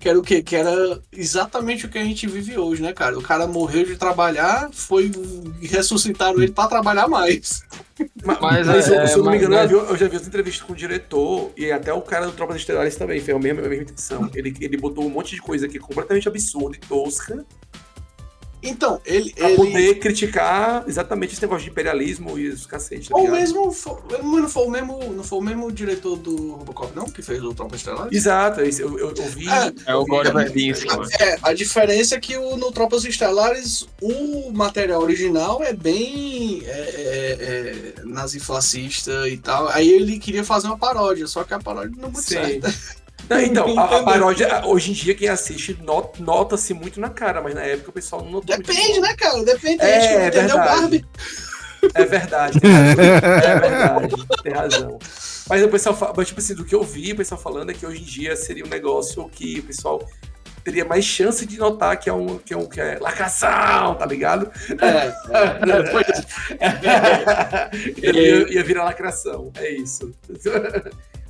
Que 0.00 0.08
era 0.08 0.16
o 0.16 0.22
quê? 0.22 0.40
Que 0.44 0.54
era 0.54 1.00
exatamente 1.10 1.84
o 1.84 1.88
que 1.88 1.98
a 1.98 2.04
gente 2.04 2.24
vive 2.28 2.56
hoje, 2.56 2.80
né, 2.80 2.92
cara? 2.92 3.18
O 3.18 3.22
cara 3.22 3.48
morreu 3.48 3.84
de 3.84 3.96
trabalhar, 3.96 4.70
foi 4.72 5.10
ressuscitaram 5.60 6.40
ele 6.40 6.52
pra 6.52 6.68
trabalhar 6.68 7.08
mais. 7.08 7.62
Ma- 8.24 8.38
Mas, 8.40 8.64
Mas, 8.68 8.88
é, 8.88 9.02
eu, 9.02 9.08
se 9.08 9.14
eu 9.14 9.24
não 9.24 9.32
me 9.32 9.38
mas- 9.38 9.42
engano, 9.42 9.56
mas- 9.56 9.70
eu, 9.72 9.78
já 9.80 9.84
vi- 9.86 9.90
eu 9.90 9.96
já 9.96 10.08
vi 10.08 10.16
as 10.16 10.26
entrevistas 10.28 10.62
com 10.64 10.72
o 10.72 10.76
diretor 10.76 11.50
e 11.56 11.72
até 11.72 11.92
o 11.92 12.00
cara 12.00 12.26
do 12.26 12.32
Tropas 12.32 12.58
Estelares 12.58 12.94
também 12.94 13.18
fez 13.20 13.36
a 13.36 13.40
mesma, 13.40 13.60
a 13.60 13.68
mesma 13.68 13.82
intenção. 13.82 14.30
Ele, 14.34 14.54
ele 14.60 14.76
botou 14.76 15.04
um 15.04 15.10
monte 15.10 15.34
de 15.34 15.42
coisa 15.42 15.66
aqui 15.66 15.80
completamente 15.80 16.28
absurda 16.28 16.76
e 16.76 16.80
tosca 16.88 17.44
Então, 18.62 19.00
ele. 19.04 19.32
pra 19.32 19.48
ele... 19.48 19.56
poder 19.56 19.98
criticar 19.98 20.84
exatamente 20.86 21.32
esse 21.32 21.42
negócio 21.42 21.64
de 21.64 21.70
imperialismo 21.70 22.38
e 22.38 22.48
os 22.48 22.66
cacete. 22.66 23.08
Ou 23.12 23.30
mesmo. 23.30 23.66
não 24.22 24.48
foi 24.48 24.66
o 24.66 24.70
mesmo. 24.70 24.98
Não 25.12 25.24
foi 25.24 25.38
o 25.38 25.42
mesmo 25.42 25.70
diretor 25.70 26.16
do 26.16 26.52
Robocop, 26.52 26.94
não? 26.94 27.04
Que 27.04 27.22
fez 27.22 27.42
o 27.42 27.54
Tropa 27.54 27.76
Estelar? 27.76 28.08
Exato, 28.10 28.60
eu, 28.60 28.98
eu, 28.98 29.14
eu 29.14 29.24
vi. 29.26 29.48
É, 29.48 29.72
É 29.86 29.94
o 29.94 30.04
Gore 30.04 30.32
Verbinski, 30.32 30.86
mano. 30.86 31.08
É, 31.20 31.38
a 31.42 31.52
diferença 31.52 32.16
é 32.16 32.20
que 32.20 32.36
o, 32.36 32.56
no 32.56 32.72
Tropas 32.72 33.04
Estelares 33.04 33.86
o 34.00 34.50
material 34.52 35.02
original 35.02 35.62
é 35.62 35.72
bem 35.72 36.62
é, 36.64 36.70
é, 36.70 37.94
é, 38.00 38.02
nazifascista 38.04 39.28
e 39.28 39.36
tal. 39.36 39.68
Aí 39.68 39.90
ele 39.90 40.18
queria 40.18 40.44
fazer 40.44 40.66
uma 40.66 40.78
paródia, 40.78 41.26
só 41.26 41.44
que 41.44 41.54
a 41.54 41.58
paródia 41.58 41.94
não 41.96 42.08
é 42.08 42.12
muito 42.12 42.22
Sim. 42.22 42.34
certa. 42.34 42.74
Não, 43.28 43.40
então, 43.40 43.78
a, 43.78 43.98
a 43.98 44.02
paródia, 44.02 44.62
hoje 44.66 44.90
em 44.90 44.94
dia, 44.94 45.14
quem 45.14 45.28
assiste 45.28 45.78
not- 45.82 46.20
nota-se 46.22 46.72
muito 46.72 46.98
na 47.00 47.10
cara, 47.10 47.42
mas 47.42 47.54
na 47.54 47.62
época 47.62 47.90
o 47.90 47.92
pessoal 47.92 48.22
não 48.22 48.30
notou 48.30 48.54
muito. 48.56 48.66
Depende, 48.66 49.00
né, 49.00 49.14
cara? 49.14 49.42
Depende. 49.44 49.82
É, 49.82 50.00
gente 50.00 50.14
é 50.14 50.30
verdade. 50.30 50.80
Barbie. 50.80 51.06
É 51.94 52.04
verdade, 52.04 52.60
tem 52.60 52.70
razão. 52.72 52.98
É 53.44 53.58
verdade, 53.60 54.14
tem 54.42 54.52
razão. 54.52 54.98
Mas 55.48 55.62
o 55.62 55.68
pessoal 55.68 55.96
fala, 55.96 56.12
mas, 56.16 56.28
tipo 56.28 56.40
assim, 56.40 56.54
do 56.54 56.64
que 56.64 56.74
eu 56.74 56.82
vi, 56.82 57.12
o 57.12 57.16
pessoal 57.16 57.40
falando 57.40 57.70
é 57.70 57.74
que 57.74 57.86
hoje 57.86 58.00
em 58.02 58.04
dia 58.04 58.34
seria 58.36 58.64
um 58.64 58.68
negócio 58.68 59.28
que 59.28 59.60
o 59.60 59.62
pessoal 59.62 60.04
teria 60.64 60.84
mais 60.84 61.04
chance 61.04 61.46
de 61.46 61.56
notar 61.56 61.96
que 61.98 62.10
é 62.10 62.12
um 62.12 62.36
que 62.38 62.52
é, 62.52 62.56
um, 62.56 62.66
que 62.66 62.80
é 62.80 62.98
lacração, 63.00 63.94
tá 63.94 64.04
ligado? 64.04 64.50
É, 64.70 65.06
é, 65.06 65.82
pois 65.90 66.26
ia, 68.02 68.52
ia 68.52 68.64
virar 68.64 68.84
lacração, 68.84 69.50
é 69.56 69.70
isso. 69.70 70.12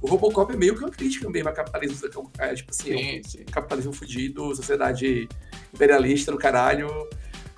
O 0.01 0.07
Robocop 0.07 0.53
é 0.53 0.57
meio 0.57 0.75
que 0.75 0.81
uma 0.81 0.91
crítica 0.91 1.29
mesmo 1.29 1.49
a 1.49 1.53
capitalismo, 1.53 2.31
é, 2.39 2.55
tipo 2.55 2.71
assim, 2.71 2.93
é 2.93 2.97
sim, 2.97 3.23
sim. 3.25 3.45
capitalismo 3.45 3.93
fudido, 3.93 4.55
sociedade 4.55 5.29
imperialista 5.75 6.31
do 6.31 6.39
caralho. 6.39 7.09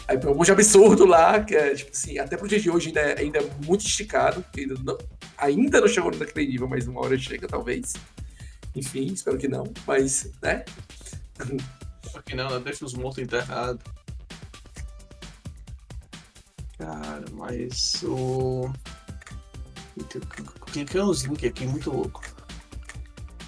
Aí 0.09 0.19
tem 0.19 0.31
um 0.31 0.35
monte 0.35 0.47
de 0.47 0.53
absurdo 0.53 1.05
lá, 1.05 1.41
que 1.45 1.55
é, 1.55 1.75
tipo 1.75 1.91
assim, 1.93 2.19
até 2.19 2.37
pro 2.37 2.49
dia 2.49 2.59
de 2.59 2.71
hoje 2.71 2.89
ainda 2.89 3.01
é, 3.01 3.21
ainda 3.21 3.39
é 3.39 3.51
muito 3.65 3.87
esticado, 3.87 4.45
ainda 4.57 4.75
não, 4.83 4.99
ainda 5.39 5.81
não 5.81 5.89
chegou 5.89 6.11
naquele 6.11 6.47
nível, 6.47 6.67
mas 6.69 6.89
uma 6.89 7.01
hora 7.01 7.17
chega, 7.19 7.47
talvez. 7.47 7.93
Enfim, 8.75 9.07
espero 9.07 9.39
que 9.39 9.49
não, 9.49 9.65
mas, 9.87 10.31
né? 10.43 10.65
Só 12.11 12.23
que 12.23 12.35
não, 12.35 12.61
deixa 12.61 12.85
os 12.85 12.95
mortos 12.95 13.23
enterrados. 13.23 13.83
Cara, 16.79 17.25
mas 17.33 18.03
o. 18.05 18.73
Cliquei 20.73 21.01
uns 21.01 21.23
links 21.23 21.51
aqui, 21.51 21.67
muito 21.67 21.91
louco. 21.91 22.23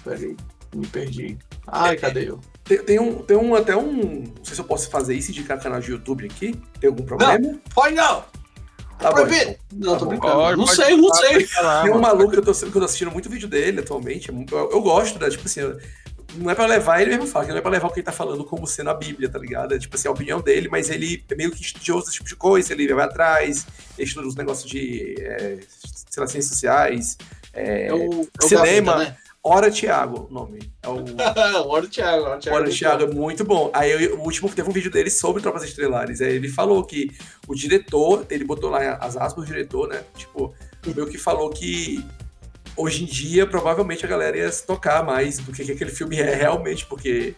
Pera 0.03 0.17
aí, 0.17 0.35
me 0.75 0.87
perdi. 0.87 1.37
Ai, 1.67 1.95
cadê 1.97 2.29
eu? 2.29 2.39
Tem, 2.63 2.77
tem 2.83 2.99
um, 2.99 3.15
tem 3.21 3.37
um, 3.37 3.55
até 3.55 3.75
um. 3.75 4.23
Não 4.35 4.43
sei 4.45 4.55
se 4.55 4.61
eu 4.61 4.65
posso 4.65 4.89
fazer 4.89 5.13
isso 5.15 5.29
e 5.29 5.33
indicar 5.33 5.61
canal 5.61 5.79
de 5.79 5.91
YouTube 5.91 6.25
aqui. 6.25 6.55
Tem 6.79 6.89
algum 6.89 7.03
problema? 7.03 7.59
Pode 7.73 7.95
não! 7.95 8.23
Tá 8.99 9.11
bom, 9.11 9.27
então. 9.27 9.55
Não, 9.73 9.93
Tá 9.93 9.99
tô 9.99 10.05
bom. 10.05 10.09
brincando. 10.11 10.33
Pode, 10.33 10.57
não 10.57 10.65
pode 10.65 10.75
sei, 10.77 10.95
não 10.95 11.13
sei. 11.13 11.47
Tem 11.83 11.91
um 11.91 11.99
maluco 11.99 12.31
que 12.31 12.39
eu 12.39 12.43
tô, 12.43 12.53
que 12.53 12.65
eu 12.65 12.71
tô 12.71 12.83
assistindo 12.85 13.11
muito 13.11 13.29
vídeo 13.29 13.47
dele 13.49 13.81
atualmente. 13.81 14.31
é 14.31 14.33
Eu, 14.33 14.71
eu 14.71 14.81
gosto, 14.81 15.19
né? 15.19 15.29
Tipo 15.29 15.45
assim, 15.45 15.61
não 16.35 16.49
é 16.49 16.55
pra 16.55 16.65
levar, 16.65 17.01
ele 17.01 17.11
mesmo 17.11 17.27
fala 17.27 17.45
não 17.47 17.57
é 17.57 17.61
pra 17.61 17.71
levar 17.71 17.87
o 17.87 17.91
que 17.91 17.99
ele 17.99 18.05
tá 18.05 18.11
falando 18.11 18.43
como 18.45 18.65
sendo 18.65 18.89
a 18.89 18.93
Bíblia, 18.93 19.29
tá 19.29 19.37
ligado? 19.37 19.75
É 19.75 19.79
tipo 19.79 19.95
assim, 19.95 20.07
a 20.07 20.11
opinião 20.11 20.41
dele, 20.41 20.69
mas 20.69 20.89
ele 20.89 21.23
é 21.29 21.35
meio 21.35 21.51
que 21.51 21.61
estudioso 21.61 22.05
desse 22.05 22.13
tipo 22.17 22.29
de 22.29 22.35
coisa, 22.35 22.71
ele 22.73 22.91
vai 22.93 23.05
atrás, 23.05 23.67
ele 23.97 24.07
estuda 24.07 24.27
os 24.27 24.35
negócios 24.35 24.69
de, 24.69 25.15
é, 25.19 25.59
sei 26.09 26.21
lá, 26.21 26.27
ciências 26.27 26.47
sociais, 26.53 27.17
é, 27.51 27.87
É 27.87 27.93
o, 27.93 27.97
é 28.23 28.45
o 28.45 28.47
cinema. 28.47 28.93
Gaveta, 28.93 29.17
Ora 29.45 29.69
Thiago, 29.69 30.27
o 30.29 30.33
nome. 30.33 30.71
É 30.81 30.87
o 30.87 31.01
né? 31.01 31.13
o 31.65 31.67
Oro 31.69 31.87
Thiago, 31.89 32.23
o 32.23 32.29
Oro 32.29 32.39
Thiago. 32.39 32.57
Ora 32.57 32.69
Thiago 32.69 33.03
é 33.03 33.07
muito 33.07 33.43
bom. 33.43 33.69
Aí 33.73 33.91
eu- 33.91 34.17
o 34.17 34.23
último 34.23 34.49
teve 34.49 34.69
um 34.69 34.71
vídeo 34.71 34.89
dele 34.89 35.09
sobre 35.09 35.41
Tropas 35.41 35.63
Estelares. 35.63 36.21
Aí 36.21 36.33
ele 36.33 36.47
falou 36.47 36.81
que 36.85 37.11
o 37.45 37.53
diretor, 37.53 38.25
ele 38.29 38.45
botou 38.45 38.69
lá 38.69 38.93
as 39.01 39.17
aspas 39.17 39.43
do 39.43 39.47
diretor, 39.47 39.89
né? 39.89 40.01
Tipo, 40.15 40.53
meio 40.85 41.07
que 41.07 41.17
falou 41.17 41.49
que 41.49 42.05
hoje 42.77 43.03
em 43.03 43.05
dia 43.05 43.45
provavelmente 43.45 44.05
a 44.05 44.07
galera 44.09 44.37
ia 44.37 44.51
se 44.51 44.65
tocar 44.65 45.03
mais 45.03 45.39
do 45.39 45.51
que, 45.51 45.65
que 45.65 45.73
aquele 45.73 45.91
filme 45.91 46.17
é 46.19 46.33
realmente, 46.33 46.85
porque 46.85 47.35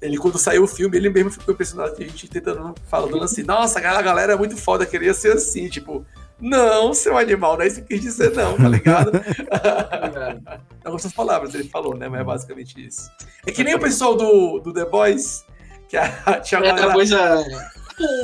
ele, 0.00 0.16
quando 0.16 0.38
saiu 0.38 0.62
o 0.62 0.68
filme, 0.68 0.96
ele 0.96 1.10
mesmo 1.10 1.32
ficou 1.32 1.52
impressionado 1.52 1.96
que 1.96 2.04
a 2.04 2.06
gente 2.06 2.28
tentando, 2.28 2.72
falando 2.88 3.20
assim, 3.24 3.42
nossa, 3.42 3.80
a 3.80 4.00
galera 4.00 4.34
é 4.34 4.36
muito 4.36 4.56
foda, 4.56 4.86
queria 4.86 5.12
ser 5.12 5.32
assim, 5.32 5.68
tipo, 5.68 6.06
não, 6.40 6.94
seu 6.94 7.16
animal, 7.18 7.56
não 7.56 7.64
é 7.64 7.66
isso 7.68 7.82
que 7.82 7.88
quis 7.94 8.00
dizer, 8.02 8.32
não, 8.34 8.56
tá 8.56 8.68
ligado? 8.68 9.12
Algumas 10.84 11.02
essas 11.02 11.12
palavras 11.12 11.54
ele 11.54 11.68
falou, 11.68 11.96
né? 11.96 12.08
Mas 12.08 12.20
é 12.20 12.24
basicamente 12.24 12.86
isso. 12.86 13.10
É 13.46 13.50
que 13.52 13.62
nem 13.64 13.74
o 13.74 13.78
pessoal 13.80 14.16
do, 14.16 14.58
do 14.60 14.72
The 14.72 14.84
Boys, 14.86 15.44
que 15.88 15.96
a, 15.96 16.08
tinha 16.40 16.60
uma 16.60 16.68
É, 16.68 16.92
pois 16.92 17.10
é. 17.10 17.44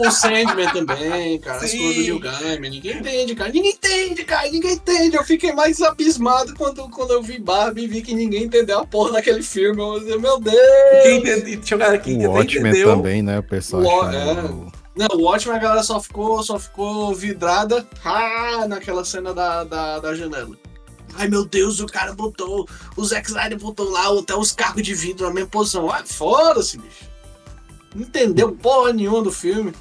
O 0.07 0.09
Sandman 0.11 0.69
também, 0.73 1.37
cara. 1.41 1.59
As 1.59 1.69
Sim. 1.71 1.79
coisas 1.79 1.97
do 1.97 2.03
Neil 2.03 2.21
Gaiman. 2.21 2.71
Ninguém 2.71 2.97
entende, 2.99 3.35
cara. 3.35 3.51
Ninguém 3.51 3.73
entende, 3.73 4.25
cara. 4.25 4.49
Ninguém 4.49 4.73
entende. 4.75 5.17
Eu 5.17 5.25
fiquei 5.25 5.53
mais 5.53 5.83
abismado 5.83 6.55
quando, 6.55 6.89
quando 6.91 7.13
eu 7.13 7.21
vi 7.21 7.41
Barbie 7.41 7.83
e 7.83 7.87
vi 7.89 8.01
que 8.01 8.15
ninguém 8.15 8.45
entendeu 8.45 8.79
a 8.79 8.87
porra 8.87 9.15
daquele 9.15 9.43
filme. 9.43 9.81
Eu 9.83 10.01
falei, 10.01 10.19
meu 10.19 10.39
Deus. 10.39 10.57
Quem 11.03 11.19
entende, 11.19 11.57
tinha 11.57 11.77
uma 11.77 11.85
galera 11.87 12.01
que 12.01 12.13
O 12.13 12.17
até 12.19 12.29
Watchmen 12.29 12.71
entendeu. 12.71 12.97
também, 12.97 13.21
né? 13.23 13.41
O 13.41 13.43
pessoal 13.43 13.83
O- 13.83 14.01
achando... 14.03 14.73
Não, 14.97 15.09
o 15.17 15.23
Watchmen 15.23 15.57
a 15.57 15.61
galera 15.61 15.83
só 15.83 16.01
ficou, 16.01 16.43
só 16.43 16.59
ficou 16.59 17.13
vidrada 17.15 17.87
ah, 18.05 18.67
naquela 18.69 19.05
cena 19.05 19.35
da, 19.35 19.65
da, 19.65 19.99
da 19.99 20.15
janela. 20.15 20.57
Ai 21.17 21.29
meu 21.29 21.45
Deus, 21.45 21.81
o 21.81 21.87
cara 21.87 22.13
botou. 22.13 22.69
O 22.97 23.05
Zack 23.05 23.27
Snyder 23.29 23.59
botou 23.59 23.91
lá 23.91 24.07
até 24.19 24.35
os 24.35 24.53
carros 24.53 24.83
de 24.83 24.95
vidro 24.95 25.27
na 25.27 25.33
mesma 25.35 25.51
posição. 25.51 25.91
Ah, 25.91 26.03
foda-se, 26.05 26.79
bicho. 26.79 27.05
Não 27.95 28.03
entendeu 28.03 28.53
porra 28.53 28.93
nenhuma 28.93 29.23
do 29.23 29.31
filme. 29.33 29.73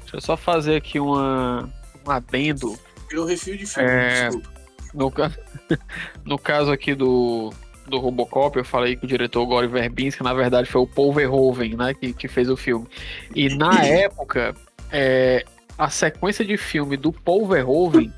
Deixa 0.00 0.16
eu 0.16 0.20
só 0.20 0.36
fazer 0.36 0.76
aqui 0.76 0.98
uma, 1.00 1.70
um 2.06 2.10
adendo. 2.10 2.78
Virou 3.10 3.26
refil 3.26 3.56
de 3.56 3.66
filme, 3.66 3.88
É. 3.90 4.26
desculpa. 4.28 4.50
No, 4.94 5.10
ca- 5.10 5.32
no 6.24 6.38
caso 6.38 6.70
aqui 6.72 6.94
do, 6.94 7.52
do 7.88 7.98
Robocop, 7.98 8.56
eu 8.58 8.64
falei 8.64 8.96
que 8.96 9.04
o 9.04 9.08
diretor 9.08 9.44
Gore 9.46 9.66
Verbinski, 9.66 10.22
na 10.22 10.34
verdade, 10.34 10.68
foi 10.68 10.80
o 10.80 10.86
Paul 10.86 11.12
Verhoeven, 11.12 11.74
né, 11.76 11.94
que, 11.94 12.12
que 12.12 12.28
fez 12.28 12.48
o 12.48 12.56
filme. 12.56 12.86
E 13.34 13.48
na 13.56 13.84
época, 13.84 14.54
é, 14.92 15.44
a 15.76 15.88
sequência 15.90 16.44
de 16.44 16.56
filme 16.56 16.96
do 16.96 17.12
Paul 17.12 17.46
Verhoeven 17.46 18.12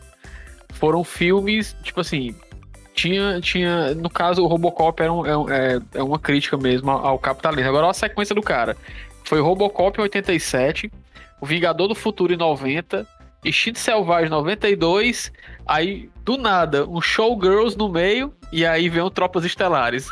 foram 0.75 1.05
filmes, 1.05 1.77
tipo 1.83 2.01
assim, 2.01 2.35
tinha, 2.95 3.41
tinha 3.41 3.95
no 3.95 4.11
caso, 4.11 4.43
o 4.43 4.47
Robocop 4.47 5.03
era 5.03 5.13
um- 5.13 5.27
é, 5.51 5.77
é- 5.77 5.81
é 5.95 6.03
uma 6.03 6.19
crítica 6.19 6.57
mesmo 6.57 6.91
ao, 6.91 7.19
capitalismo. 7.19 7.69
Agora, 7.69 7.85
olha 7.87 7.91
a 7.91 7.95
sequência 7.95 8.35
do 8.35 8.43
cara. 8.43 8.77
Foi 9.25 9.41
Robocop 9.41 9.99
em 9.99 10.03
87, 10.03 10.91
o 11.41 11.47
Vingador 11.47 11.89
do 11.89 11.95
Futuro 11.95 12.33
em 12.33 12.37
90, 12.37 13.07
Instinto 13.45 13.79
Selvagem 13.79 14.27
em 14.27 14.31
92, 14.31 15.33
aí 15.71 16.11
do 16.25 16.37
nada 16.37 16.85
um 16.89 17.01
Showgirls 17.01 17.77
no 17.79 17.89
meio 17.89 18.35
e 18.53 18.67
aí 18.67 18.89
vem 18.89 19.03
um 19.03 19.11
Tropas 19.11 19.45
Estelares. 19.45 20.07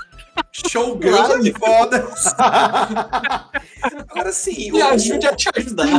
Showgirls 0.53 1.33
é 1.33 1.39
de 1.41 1.53
foda. 1.53 2.09
Agora 4.09 4.31
sim, 4.33 4.71
Me 4.71 4.81
o, 4.83 4.87
ajude 4.89 5.27
a 5.27 5.35
te 5.35 5.49
ajudar. 5.57 5.87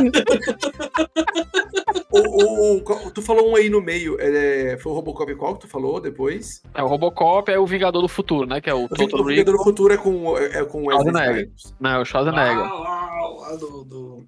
o, 2.10 2.18
o- 2.18 2.76
o- 2.78 3.10
tu 3.10 3.20
falou 3.22 3.50
um 3.50 3.56
aí 3.56 3.68
no 3.68 3.80
meio. 3.82 4.16
é, 4.20 4.76
foi 4.78 4.92
o 4.92 4.94
Robocop 4.94 5.34
qual 5.36 5.54
que 5.54 5.60
tu 5.60 5.68
falou 5.68 6.00
depois? 6.00 6.62
É 6.74 6.82
o 6.82 6.86
Robocop, 6.86 7.50
é 7.50 7.58
o 7.58 7.66
Vingador 7.66 8.00
do 8.02 8.08
Futuro, 8.08 8.46
né? 8.46 8.60
Que 8.60 8.70
é 8.70 8.74
o 8.74 8.84
O 8.84 8.88
Total 8.88 9.24
Vingador 9.24 9.56
do. 9.56 9.62
Futuro 9.64 9.92
é 9.92 9.96
com, 9.96 10.36
é, 10.38 10.58
é 10.60 10.64
com 10.64 10.86
Wesley 10.86 11.12
Schwarzenegger. 11.12 11.50
Não, 11.78 11.90
é 11.90 11.98
o 11.98 12.04
Schwarzenegger. 12.04 12.58
Ah, 12.64 12.72
lá, 12.74 13.28
lá 13.50 13.56
do, 13.56 13.84
do... 13.84 14.24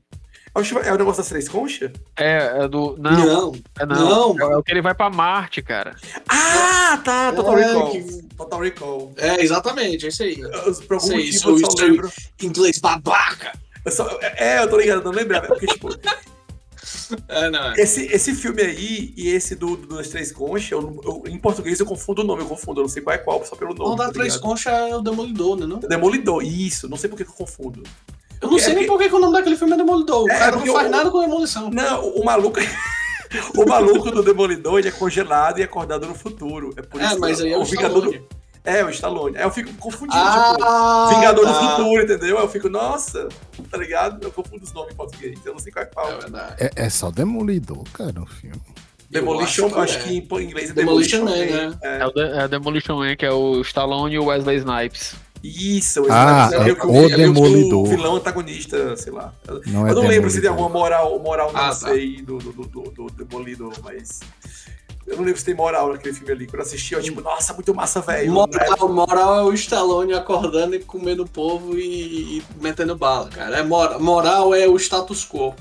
É 0.54 0.58
o 0.60 0.78
É 0.80 0.92
o 0.92 0.98
negócio 0.98 1.22
das 1.22 1.28
três 1.28 1.48
conchas? 1.48 1.90
É, 2.16 2.64
é 2.64 2.68
do. 2.68 2.96
Não, 2.98 3.12
Não, 3.12 3.52
é 3.80 3.86
não. 3.86 4.34
não. 4.34 4.52
É 4.52 4.56
o 4.56 4.62
que 4.62 4.70
ele 4.72 4.82
vai 4.82 4.94
pra 4.94 5.08
Marte, 5.08 5.62
cara. 5.62 5.96
Ah, 6.28 7.00
tá. 7.04 7.32
Total 7.32 7.58
É, 7.58 7.66
Recall. 7.66 7.90
que- 7.90 8.22
Total 8.36 8.60
Recall. 8.60 9.12
É, 9.16 9.42
exatamente, 9.42 10.04
é 10.06 10.08
isso 10.08 10.22
aí. 10.22 10.38
Eu, 10.40 10.50
por 10.50 10.94
algum 10.94 11.06
Sei, 11.06 11.16
motivo 11.16 11.34
isso, 11.36 11.48
eu 11.50 11.58
só 11.58 11.68
isso. 11.68 11.76
lembro. 11.84 12.12
Inglês 12.42 12.78
babaca. 12.78 13.52
eu 13.84 13.92
só- 13.92 14.18
é, 14.20 14.62
eu 14.62 14.68
tô 14.68 14.76
ligado, 14.78 14.98
eu 14.98 15.04
não 15.04 15.12
lembrava. 15.12 15.46
Porque, 15.46 15.66
tipo, 15.66 15.88
É, 17.28 17.50
não, 17.50 17.70
é. 17.72 17.74
esse, 17.76 18.06
esse 18.06 18.34
filme 18.34 18.62
aí 18.62 19.12
e 19.16 19.28
esse 19.30 19.54
do, 19.54 19.76
do 19.76 19.96
das 19.96 20.08
três 20.08 20.32
conchas, 20.32 20.70
eu, 20.72 21.00
eu- 21.04 21.22
em 21.28 21.38
português 21.38 21.78
eu 21.78 21.86
confundo 21.86 22.22
o 22.22 22.24
nome, 22.24 22.42
eu 22.42 22.46
confundo, 22.46 22.80
eu 22.80 22.82
não 22.82 22.88
sei 22.88 23.02
qual 23.02 23.14
é 23.14 23.18
qual, 23.18 23.44
só 23.44 23.54
pelo 23.54 23.74
nome. 23.74 23.90
Não, 23.90 23.96
da 23.96 24.06
tá 24.06 24.12
Três? 24.12 24.36
Conchas 24.36 24.72
é 24.72 24.96
o 24.96 25.00
Demolidor, 25.02 25.56
né? 25.56 25.66
Não? 25.66 25.78
Demolidor, 25.78 26.42
isso, 26.42 26.88
não 26.88 26.96
sei 26.96 27.08
por 27.10 27.16
que 27.16 27.24
que 27.24 27.30
eu 27.30 27.34
confundo. 27.34 27.82
Eu 28.42 28.50
não 28.50 28.56
É 28.58 28.60
sei 28.60 28.74
nem 28.74 28.86
porque- 28.86 28.88
por 28.88 28.98
que 29.04 29.08
que 29.08 29.14
o 29.14 29.20
nome 29.20 29.32
daquele 29.34 29.56
filme 29.56 29.72
é 29.72 29.76
Demolidor. 29.76 30.24
O 30.24 30.30
É, 30.30 30.38
cara 30.38 30.56
não 30.56 30.66
faz 30.66 30.86
o- 30.88 30.90
nada 30.90 31.10
com 31.10 31.20
demolição. 31.20 31.70
Não, 31.70 32.02
o, 32.04 32.20
o 32.20 32.24
maluco. 32.24 32.58
o 33.56 33.66
maluco 33.66 34.10
do 34.10 34.22
Demolidor, 34.22 34.78
ele 34.78 34.88
é 34.88 34.92
congelado 34.92 35.58
e 35.58 35.62
acordado 35.62 36.06
no 36.06 36.14
futuro. 36.14 36.74
É 36.76 36.82
por 36.82 37.00
É, 37.00 37.06
isso 37.06 37.18
mas 37.20 37.38
que 37.40 37.46
aí 37.46 37.52
é 37.52 37.58
o 37.58 37.64
Vingador 37.64 38.02
do-. 38.02 38.42
É, 38.64 38.84
o 38.84 38.90
Stallone. 38.90 39.36
Aí 39.36 39.42
eu 39.42 39.50
fico 39.50 39.72
confundindo, 39.74 40.16
Ah, 40.22 40.54
tipo, 40.56 41.14
Vingador 41.16 41.44
tá. 41.46 41.52
do 41.52 41.68
Futuro, 41.76 42.02
entendeu? 42.02 42.38
Aí 42.38 42.44
eu 42.44 42.48
fico, 42.48 42.68
nossa, 42.68 43.28
tá 43.70 43.76
ligado? 43.76 44.22
Eu 44.24 44.30
confundo 44.30 44.62
os 44.62 44.72
nomes 44.72 44.92
em 44.92 44.96
português, 44.96 45.36
eu 45.44 45.52
não 45.52 45.58
sei 45.58 45.72
qual 45.72 45.82
é 45.84 45.86
qual. 45.86 46.08
É. 46.08 46.66
É, 46.66 46.70
é 46.86 46.88
só 46.90 47.10
Demolidor, 47.10 47.82
cara, 47.92 48.22
o 48.22 48.26
filme. 48.26 48.60
Demolition, 49.10 49.62
Eu 49.68 49.80
acho, 49.80 49.96
acho 49.96 50.04
que 50.04 50.20
que 50.22 50.34
em 50.36 50.44
inglês 50.44 50.70
é 50.70 50.72
Demolition 50.74 51.24
Demolition, 51.24 51.54
Man, 51.56 51.68
Man. 51.70 51.78
É. 51.82 51.98
É 52.02 52.06
o, 52.06 52.10
de, 52.12 52.20
é 52.22 52.48
Demolition 52.48 52.96
Man, 52.98 53.16
que 53.16 53.26
é 53.26 53.32
o 53.32 53.60
Stallone 53.62 54.14
e 54.14 54.18
o 54.18 54.26
Wesley 54.26 54.56
Snipes. 54.58 55.14
Isso, 55.42 56.06
Ah, 56.08 56.48
é 56.52 56.56
é 56.56 56.58
o 56.60 56.62
é 57.04 57.08
que 57.08 57.16
Demolidor. 57.16 57.80
o 57.82 57.86
vilão 57.86 58.16
antagonista, 58.16 58.96
sei 58.96 59.12
lá. 59.12 59.34
Não 59.66 59.86
é 59.86 59.90
eu 59.90 59.94
não 59.96 60.06
lembro 60.06 60.30
se 60.30 60.40
tem 60.40 60.48
alguma 60.48 60.68
moral, 60.68 61.18
moral 61.18 61.52
não 61.52 61.60
Ah, 61.60 61.68
tá. 61.68 61.74
sei, 61.74 62.22
do, 62.22 62.38
do, 62.38 62.52
do, 62.52 62.64
do, 62.66 62.82
do 62.90 63.06
Demolidor, 63.24 63.72
mas. 63.82 64.20
Eu 65.04 65.16
não 65.16 65.24
lembro 65.24 65.38
se 65.40 65.44
tem 65.44 65.54
moral 65.54 65.92
naquele 65.92 66.14
filme 66.14 66.32
ali. 66.32 66.46
Quando 66.46 66.60
eu 66.60 66.62
assisti, 66.62 66.94
eu 66.94 67.02
tipo, 67.02 67.20
nossa, 67.20 67.52
muito 67.54 67.74
massa, 67.74 68.00
velho. 68.00 68.32
Moral, 68.32 68.88
moral 68.88 69.38
é 69.40 69.42
o 69.42 69.52
Stallone 69.52 70.14
acordando 70.14 70.76
e 70.76 70.78
comendo 70.78 71.26
povo 71.26 71.76
e, 71.76 72.38
e 72.38 72.42
metendo 72.60 72.94
bala, 72.96 73.28
cara. 73.28 73.58
É 73.58 73.62
moral, 73.64 74.00
moral 74.00 74.54
é 74.54 74.68
o 74.68 74.76
status 74.78 75.24
quo. 75.26 75.54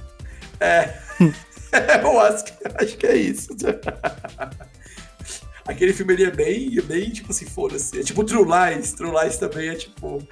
eu 2.04 2.20
acho 2.20 2.46
que, 2.46 2.54
acho 2.84 2.98
que 2.98 3.08
é 3.08 3.16
isso. 3.18 3.50
Aquele 5.66 5.93
filme 5.93 6.14
ali 6.14 6.24
é 6.26 6.32
bem, 6.32 6.78
é 6.78 6.82
bem 6.82 7.09
tipo 7.12 7.32
assim, 7.32 7.45
foda-se. 7.45 7.99
É 7.99 8.03
tipo 8.03 8.24
True 8.24 8.45
Lies. 8.45 8.93
True 8.93 9.12
Lies 9.22 9.38
também 9.38 9.70
é 9.70 9.76
tipo. 9.76 10.26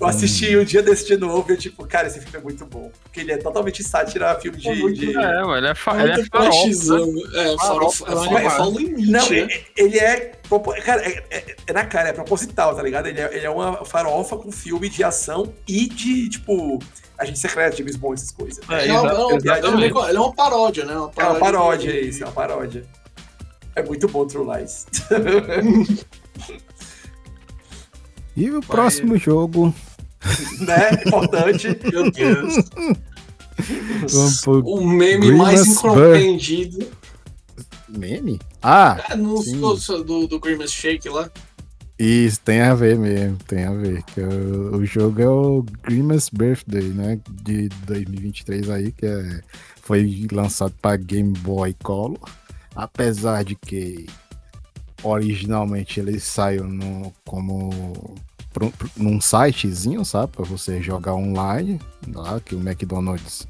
Eu 0.00 0.06
assisti 0.08 0.56
um 0.56 0.64
dia 0.64 0.82
desse 0.82 1.06
de 1.06 1.16
novo 1.16 1.48
e 1.48 1.52
eu, 1.52 1.56
tipo, 1.56 1.86
cara, 1.86 2.08
esse 2.08 2.18
filme 2.18 2.36
é 2.36 2.40
muito 2.40 2.66
bom. 2.66 2.90
Porque 3.04 3.20
ele 3.20 3.30
é 3.30 3.36
totalmente 3.36 3.84
sátira, 3.84 4.34
filme 4.40 4.58
de. 4.58 4.92
de- 4.94 5.10
É, 5.16 5.40
mano, 5.42 5.56
ele 5.58 5.68
é, 5.68 5.74
fa 5.76 5.92
ele 6.02 6.10
é 6.12 6.16
Muito 6.16 6.28
farofa. 6.28 6.50
flashzão. 6.50 7.12
É, 7.34 7.56
Farofa, 7.58 7.58
farofa. 7.58 8.04
É, 8.04 8.14
farofa. 8.16 8.38
é, 8.40 8.50
fala 8.50 8.68
o 8.72 8.78
limite, 8.78 9.10
Não, 9.12 9.28
né? 9.30 9.36
ele- 9.38 9.64
ele 9.76 9.98
é. 9.98 10.32
Cara, 10.84 11.02
é, 11.08 11.24
é- 11.30 11.56
é 11.68 11.72
na 11.72 11.84
cara, 11.86 12.08
é 12.08 12.12
proposital, 12.12 12.74
tá 12.74 12.82
ligado? 12.82 13.06
Ele 13.06 13.20
é, 13.20 13.36
ele 13.36 13.46
é 13.46 13.50
uma 13.50 13.84
farofa 13.84 14.36
com 14.36 14.50
filme 14.50 14.88
de 14.88 15.04
ação 15.04 15.52
e 15.68 15.86
de, 15.88 16.28
tipo, 16.30 16.80
agente 17.16 17.38
secreto, 17.38 17.76
James 17.78 17.94
Bond, 17.94 18.14
essas 18.14 18.32
coisas. 18.32 18.58
É, 18.68 18.88
Não, 18.88 19.04
não, 19.04 19.30
ele, 19.36 19.48
é, 19.48 19.58
ele 19.58 20.16
é 20.16 20.20
uma 20.20 20.34
paródia, 20.34 20.84
né? 20.84 20.96
Uma 20.96 21.12
É 21.16 21.24
uma 21.24 21.38
paródia, 21.38 21.92
de- 21.92 21.98
é 21.98 22.00
isso, 22.00 22.22
é 22.24 22.26
uma 22.26 22.32
paródia. 22.32 22.84
É 23.74 23.82
muito 23.82 24.08
bom 24.08 24.26
True 24.26 24.46
Lies. 24.58 24.86
E 28.36 28.50
o 28.50 28.60
próximo 28.60 29.16
jogo. 29.18 29.74
né? 30.60 30.90
Importante. 31.06 31.78
Meu 31.92 32.10
Deus. 32.10 32.54
O 34.64 34.84
meme 34.84 35.32
mais 35.32 35.66
incompreendido. 35.66 36.88
meme? 37.88 38.40
Ah, 38.62 39.04
É 39.10 39.16
no 39.16 39.42
do, 39.42 40.04
do, 40.04 40.26
do 40.26 40.40
Grimace 40.40 40.72
Shake 40.72 41.08
lá. 41.08 41.30
isso 41.98 42.40
tem 42.40 42.62
a 42.62 42.74
ver 42.74 42.98
mesmo, 42.98 43.36
tem 43.46 43.64
a 43.64 43.72
ver. 43.72 44.02
Que 44.04 44.20
o, 44.20 44.76
o 44.76 44.86
jogo 44.86 45.20
é 45.20 45.28
o 45.28 45.64
Grimace 45.82 46.30
Birthday, 46.32 46.84
né? 46.84 47.20
De 47.42 47.68
2023 47.86 48.70
aí, 48.70 48.92
que 48.92 49.04
é, 49.04 49.40
foi 49.82 50.26
lançado 50.32 50.74
para 50.80 50.96
Game 50.96 51.34
Boy 51.40 51.76
Color. 51.82 52.18
Apesar 52.74 53.44
de 53.44 53.54
que 53.54 54.06
originalmente 55.02 56.00
ele 56.00 56.18
saiu 56.20 56.64
no, 56.64 57.12
como 57.24 57.70
pro- 58.52 58.70
pro- 58.70 58.90
num 58.96 59.20
sitezinho, 59.20 60.04
sabe? 60.04 60.32
Pra 60.32 60.44
você 60.44 60.80
jogar 60.82 61.14
online, 61.14 61.80
lá 62.14 62.40
que 62.40 62.54
o 62.54 62.60
McDonald's 62.60 63.46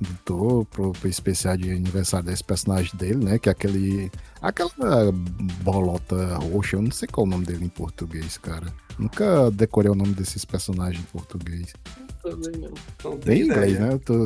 botou 0.00 0.64
pro, 0.66 0.92
pro 0.92 1.08
especial 1.08 1.56
de 1.56 1.70
aniversário 1.70 2.26
desse 2.26 2.44
personagem 2.44 2.94
dele, 2.96 3.24
né? 3.24 3.38
Que 3.38 3.48
é 3.48 3.52
aquele. 3.52 4.10
Aquela 4.40 4.70
bolota 5.62 6.36
roxa, 6.38 6.76
eu 6.76 6.82
não 6.82 6.90
sei 6.92 7.08
qual 7.08 7.24
é 7.26 7.28
o 7.28 7.30
nome 7.32 7.44
dele 7.46 7.64
em 7.64 7.68
português, 7.68 8.36
cara. 8.38 8.66
Nunca 8.98 9.50
decorei 9.50 9.90
o 9.90 9.94
nome 9.96 10.12
desses 10.14 10.44
personagens 10.44 11.00
em 11.02 11.06
português. 11.12 11.72
Também 12.22 12.60
não. 12.60 12.70
Não 13.04 13.16
Tem 13.18 13.40
em 13.40 13.44
inglês, 13.44 13.72
ideia. 13.72 13.86
né? 13.86 13.92
Eu, 13.94 13.98
tô... 14.00 14.24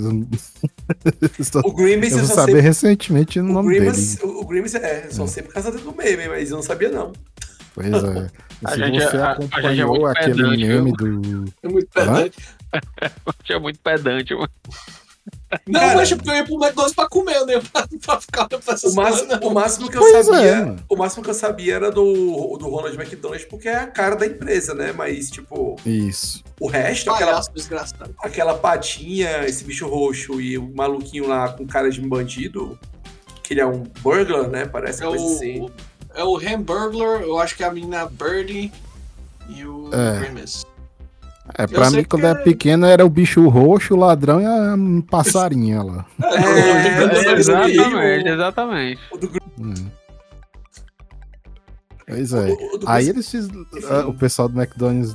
Estou- 1.38 1.62
O 1.66 1.72
Grimace 1.74 2.12
eu 2.12 2.18
eu 2.20 2.24
saber 2.26 2.52
sei. 2.52 2.60
recentemente 2.60 3.40
o 3.40 3.44
O 3.44 3.52
nome 3.52 3.76
Grimace, 3.76 4.16
dele. 4.18 4.32
o 4.32 4.40
o 4.40 4.46
Grimace 4.46 4.76
é, 4.76 5.08
só 5.10 5.26
sei 5.26 5.42
por 5.42 5.52
causa 5.54 5.70
do 5.72 5.94
meme, 5.94 6.28
mas 6.28 6.50
eu 6.50 6.56
não 6.56 6.62
sabia 6.62 6.90
não. 6.90 7.12
Pois 7.74 7.86
é. 7.92 8.30
E 8.62 8.66
A 8.66 8.70
se 8.70 8.78
gente 8.78 9.02
é- 9.02 9.10
você 9.10 9.16
a- 9.16 9.32
a 9.32 9.34
gente 9.34 9.54
é 9.56 9.56
acompanhou 9.82 9.88
muito 9.90 10.06
aquele 10.06 10.34
pedante, 10.36 10.64
meme 10.66 10.92
viu? 10.96 11.20
do. 11.20 11.52
É 11.64 11.68
muito 11.68 11.88
Hã? 11.96 12.04
pedante. 12.06 12.38
É 13.52 13.58
muito 13.58 13.78
pedante, 13.80 14.34
mano. 14.34 14.48
Não, 15.68 15.80
Cara- 15.80 15.94
mas 15.96 16.08
tipo, 16.08 16.28
eu 16.28 16.34
ia 16.34 16.44
pro 16.44 16.54
McDonald's 16.54 16.94
pra 16.94 17.08
comer, 17.08 17.44
né? 17.46 17.60
Pra, 17.72 17.86
pra 18.04 18.20
ficar 18.20 18.48
pra 18.48 18.58
essas 18.58 18.92
O 18.92 18.96
máximo, 18.96 19.28
coisas, 19.28 19.38
o 19.38 19.44
não. 19.46 19.54
máximo 19.54 19.90
que 19.90 19.96
eu 19.96 20.00
Pois 20.00 20.14
é, 20.14 20.22
sabia, 20.24 20.56
mano. 20.56 20.84
o 20.88 20.96
máximo 20.96 21.22
que 21.22 21.30
eu 21.30 21.34
sabia 21.34 21.74
era 21.76 21.90
do, 21.90 22.56
do 22.58 22.68
Ronald 22.68 22.94
McDonald, 23.00 23.46
porque 23.46 23.68
é 23.68 23.76
a 23.76 23.86
cara 23.86 24.16
da 24.16 24.26
empresa, 24.26 24.74
né? 24.74 24.92
Mas, 24.92 25.30
tipo, 25.30 25.76
Isso. 25.86 26.42
o 26.60 26.66
resto, 26.66 27.10
aquela, 27.10 27.30
Palhaço 27.32 27.52
desgraçado. 27.54 28.14
aquela 28.22 28.54
patinha, 28.54 29.44
esse 29.44 29.62
bicho 29.62 29.86
roxo 29.86 30.40
e 30.40 30.58
o 30.58 30.74
maluquinho 30.74 31.28
lá 31.28 31.48
com 31.52 31.66
cara 31.66 31.88
de 31.90 32.00
bandido, 32.00 32.78
que 33.44 33.54
ele 33.54 33.60
é 33.60 33.66
um 33.66 33.84
burglar, 34.00 34.48
né? 34.48 34.66
Parece 34.66 35.02
É 35.02 35.06
coisa 35.06 35.24
assim. 35.24 35.60
o, 35.60 35.70
é 36.14 36.24
o 36.24 36.36
Hamburglar, 36.36 37.22
eu 37.22 37.38
acho 37.38 37.56
que 37.56 37.62
é 37.62 37.66
a 37.66 37.70
menina 37.72 38.06
Birdie 38.06 38.72
e 39.48 39.64
o 39.64 39.88
É. 39.94 40.18
Grimace. 40.20 40.64
É, 41.58 41.66
pra 41.66 41.90
mim, 41.90 42.04
quando 42.04 42.24
era 42.24 42.38
é- 42.38 42.42
pequeno, 42.42 42.86
era 42.86 43.04
o 43.04 43.10
bicho 43.10 43.46
roxo, 43.48 43.94
o 43.94 43.98
ladrão 43.98 44.40
e 44.40 44.46
a 44.46 44.74
passarinha 45.10 45.82
lá. 45.82 46.06
É, 46.22 47.34
exatamente, 47.36 48.28
exatamente. 48.28 49.00
O 49.10 49.16
do 49.18 49.30
Hum. 49.60 49.74
Pois 52.06 52.32
é. 52.32 52.48
Aí 52.86 53.08
eles 53.08 53.30
fiz, 53.30 53.48
ah, 53.88 54.06
o 54.06 54.12
pessoal 54.14 54.48
do 54.48 54.60
McDonald's 54.60 55.14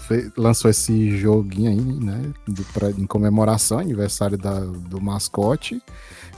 fe- 0.00 0.30
lançou 0.36 0.70
esse 0.70 1.16
joguinho 1.18 1.70
aí, 1.70 1.80
né? 1.80 2.22
do- 2.46 2.64
pra- 2.72 2.90
em 2.90 3.06
comemoração, 3.06 3.78
aniversário 3.78 4.38
da, 4.38 4.60
do 4.60 5.00
mascote. 5.00 5.82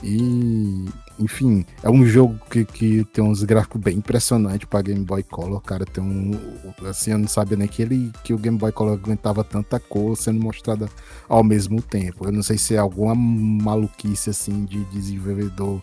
E, 0.03 0.85
enfim, 1.19 1.65
é 1.81 1.89
um 1.89 2.05
jogo 2.05 2.37
que, 2.49 2.65
que 2.65 3.03
tem 3.13 3.23
uns 3.23 3.41
gráficos 3.43 3.79
bem 3.81 3.97
impressionantes 3.97 4.67
pra 4.69 4.81
Game 4.81 5.03
Boy 5.03 5.23
Color, 5.23 5.61
cara. 5.61 5.85
Tem 5.85 6.03
um. 6.03 6.31
Assim, 6.87 7.11
eu 7.11 7.17
não 7.17 7.27
sabia 7.27 7.57
nem 7.57 7.67
que, 7.67 7.81
ele, 7.81 8.11
que 8.23 8.33
o 8.33 8.37
Game 8.37 8.57
Boy 8.57 8.71
Color 8.71 8.93
aguentava 8.93 9.43
tanta 9.43 9.79
cor 9.79 10.15
sendo 10.17 10.39
mostrada 10.41 10.89
ao 11.29 11.43
mesmo 11.43 11.81
tempo. 11.81 12.25
Eu 12.27 12.31
não 12.31 12.43
sei 12.43 12.57
se 12.57 12.75
é 12.75 12.77
alguma 12.77 13.15
maluquice 13.15 14.29
assim 14.29 14.65
de 14.65 14.83
desenvolvedor 14.85 15.81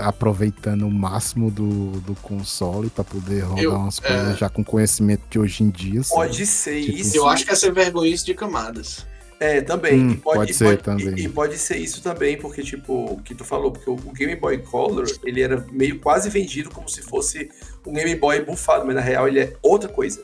aproveitando 0.00 0.86
o 0.86 0.90
máximo 0.90 1.50
do, 1.50 1.90
do 2.02 2.14
console 2.16 2.88
para 2.88 3.02
poder 3.02 3.40
rodar 3.40 3.64
Eu- 3.64 3.74
umas 3.74 3.98
é. 4.02 4.06
coisas 4.06 4.38
já 4.38 4.48
com 4.48 4.62
conhecimento 4.62 5.22
de 5.28 5.38
hoje 5.40 5.64
em 5.64 5.70
dia. 5.70 6.02
sabe? 6.04 6.14
Pode 6.20 6.46
ser 6.46 6.82
Tipo, 6.84 6.98
isso. 6.98 7.16
Eu 7.16 7.26
acho 7.28 7.44
que 7.44 7.50
essa 7.50 7.66
é 7.66 7.70
vergonhice 7.72 8.24
de 8.24 8.32
camadas. 8.34 9.04
É, 9.38 9.60
também. 9.60 10.00
Hum, 10.00 10.10
E 10.12 10.16
pode, 10.16 10.38
pode 10.38 10.54
ser 10.54 10.64
pode- 10.64 10.82
também. 10.82 11.14
E, 11.18 11.24
e 11.24 11.28
pode 11.28 11.58
ser 11.58 11.76
isso 11.76 12.02
também, 12.02 12.38
porque, 12.38 12.62
tipo, 12.62 13.12
o 13.12 13.20
que 13.22 13.34
tu 13.34 13.44
falou, 13.44 13.70
porque 13.70 13.90
o, 13.90 13.96
Game 14.12 14.34
Boy 14.36 14.58
Color, 14.58 15.04
ele 15.24 15.42
era 15.42 15.64
meio 15.70 15.98
quase 16.00 16.30
vendido 16.30 16.70
como 16.70 16.88
se 16.88 17.02
fosse 17.02 17.50
um 17.86 17.92
Game 17.92 18.14
Boy 18.16 18.40
bufado, 18.44 18.86
mas 18.86 18.94
na 18.94 19.00
real 19.02 19.28
ele 19.28 19.40
é 19.40 19.52
outra 19.62 19.88
coisa. 19.90 20.22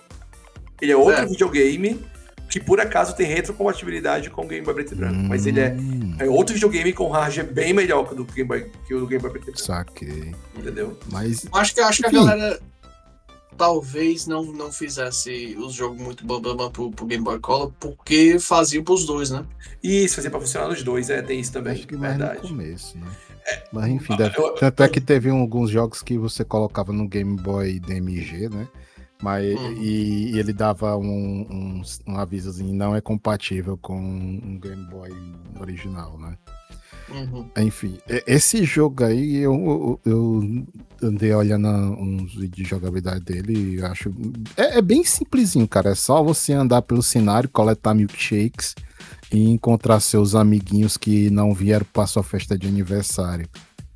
Ele 0.81 0.93
é 0.93 0.97
outro 0.97 1.23
É. 1.23 1.27
videogame 1.27 2.01
que, 2.49 2.59
por 2.61 2.81
acaso, 2.81 3.15
tem 3.15 3.27
retrocompatibilidade 3.27 4.29
com 4.31 4.45
o 4.45 4.49
Game 4.49 4.65
Boy 4.65 4.75
Preto 4.75 4.93
e 4.93 4.97
Branco. 4.97 5.23
Mas 5.29 5.47
ele 5.47 5.61
é, 5.61 5.73
Hum, 5.79 6.17
é 6.19 6.29
outro 6.29 6.55
videogame 6.55 6.93
com 6.93 7.09
hardware 7.09 7.47
bem 7.53 7.73
melhor 7.73 8.07
que 8.07 8.15
o 8.15 8.17
do 8.17 8.25
Game 8.25 8.49
Boy, 8.49 8.71
que 8.87 8.95
o 8.95 9.01
do 9.01 9.07
Game 9.07 9.23
Boy 9.23 9.31
Preto 9.31 9.45
e 9.49 9.53
Branco, 9.53 9.63
Saquei. 9.63 10.35
entendeu? 10.59 10.99
Mas 11.11 11.45
Eu 11.45 11.51
Acho 11.55 11.75
que, 11.75 11.81
acho 11.81 12.03
que 12.03 12.09
a 12.09 12.11
galera 12.11 12.61
talvez 13.63 14.27
não, 14.27 14.43
não 14.43 14.73
fizesse 14.73 15.57
os 15.57 15.73
jogos 15.73 15.97
muito 16.03 16.27
bambam 16.27 16.69
pro, 16.69 16.91
pro 16.91 17.07
Game 17.07 17.23
Boy 17.23 17.39
Color 17.39 17.71
porque 17.79 18.37
fazia 18.41 18.83
pros 18.83 19.07
dois, 19.07 19.31
né? 19.31 19.45
E 19.81 20.03
isso, 20.05 20.17
fazer 20.17 20.31
pra 20.31 20.41
funcionar 20.41 20.67
nos 20.69 20.83
dois, 20.83 21.09
é, 21.09 21.23
tem 21.23 21.39
isso 21.39 21.53
também, 21.53 21.75
acho 21.75 21.87
que 21.87 21.97
mais 21.97 22.15
no 22.15 22.19
verdade. 22.19 22.49
começo, 22.49 22.99
né? 22.99 23.07
Mas 23.73 23.87
enfim, 23.87 24.17
deve- 24.17 24.37
eu- 24.37 24.55
tanto 24.55 24.83
é 24.83 24.89
que 24.89 25.01
teve 25.01 25.31
um- 25.31 25.41
alguns 25.41 25.71
jogos 25.71 26.03
que 26.03 26.19
você 26.19 26.45
colocava 26.45 26.93
no 26.93 27.07
Game 27.07 27.37
Boy 27.41 27.79
DMG, 27.79 28.49
né? 28.49 28.67
Mas, 29.23 29.55
Uhum. 29.57 29.73
e, 29.75 30.33
e 30.33 30.39
ele 30.41 30.53
dava 30.53 30.97
um, 30.97 31.05
um, 31.07 31.83
um 32.09 32.17
avisozinho, 32.17 32.75
não 32.75 32.97
é 32.97 33.01
compatível 33.01 33.79
com 33.81 33.97
um 33.97 34.59
Game 34.61 34.85
Boy 34.91 35.11
original, 35.61 36.19
né? 36.19 36.37
Uhum. 37.11 37.47
Enfim, 37.59 37.99
esse 38.27 38.65
jogo 38.65 39.05
aí, 39.05 39.37
eu, 39.37 40.01
eu, 40.05 40.65
andei 41.03 41.33
olhando 41.35 41.69
uns 41.69 42.35
vídeos 42.35 42.51
de 42.53 42.65
jogabilidade 42.65 43.25
dele 43.25 43.77
e 43.77 43.83
acho. 43.85 44.11
É, 44.57 44.79
é 44.79 44.83
bem 44.83 45.05
simplesinho, 45.05 45.67
cara. 45.69 45.91
É 45.91 45.95
só 45.95 46.23
você 46.23 46.53
andar 46.53 46.83
pelo 46.83 47.03
cenário, 47.03 47.49
coletar 47.49 47.95
milkshakes 47.95 48.75
e 49.33 49.49
encontrar 49.51 50.01
seus 50.01 50.35
amiguinhos 50.35 50.97
que 50.97 51.31
não 51.31 51.53
vieram 51.55 51.87
para 51.93 52.07
sua 52.07 52.23
festa 52.23 52.57
de 52.57 52.67
aniversário. 52.69 53.49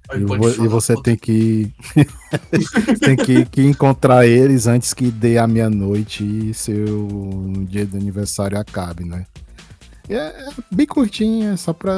Aí 0.08 0.20
E, 0.20 0.24
vo- 0.24 0.64
e 0.64 0.68
você 0.68 0.94
tem 1.02 1.16
que. 1.16 1.72
tem 3.00 3.16
que, 3.16 3.44
que 3.46 3.62
encontrar 3.62 4.26
eles 4.26 4.66
antes 4.66 4.94
que 4.94 5.10
dê 5.10 5.38
a 5.38 5.46
meia-noite 5.46 6.24
e 6.24 6.54
seu 6.54 6.86
dia 7.68 7.84
de 7.86 7.96
aniversário 7.96 8.58
acabe, 8.58 9.04
né? 9.04 9.26
É, 10.08 10.14
é 10.14 10.48
bem 10.70 10.86
curtinho, 10.86 11.52
é 11.52 11.56
só 11.56 11.72
pra 11.72 11.94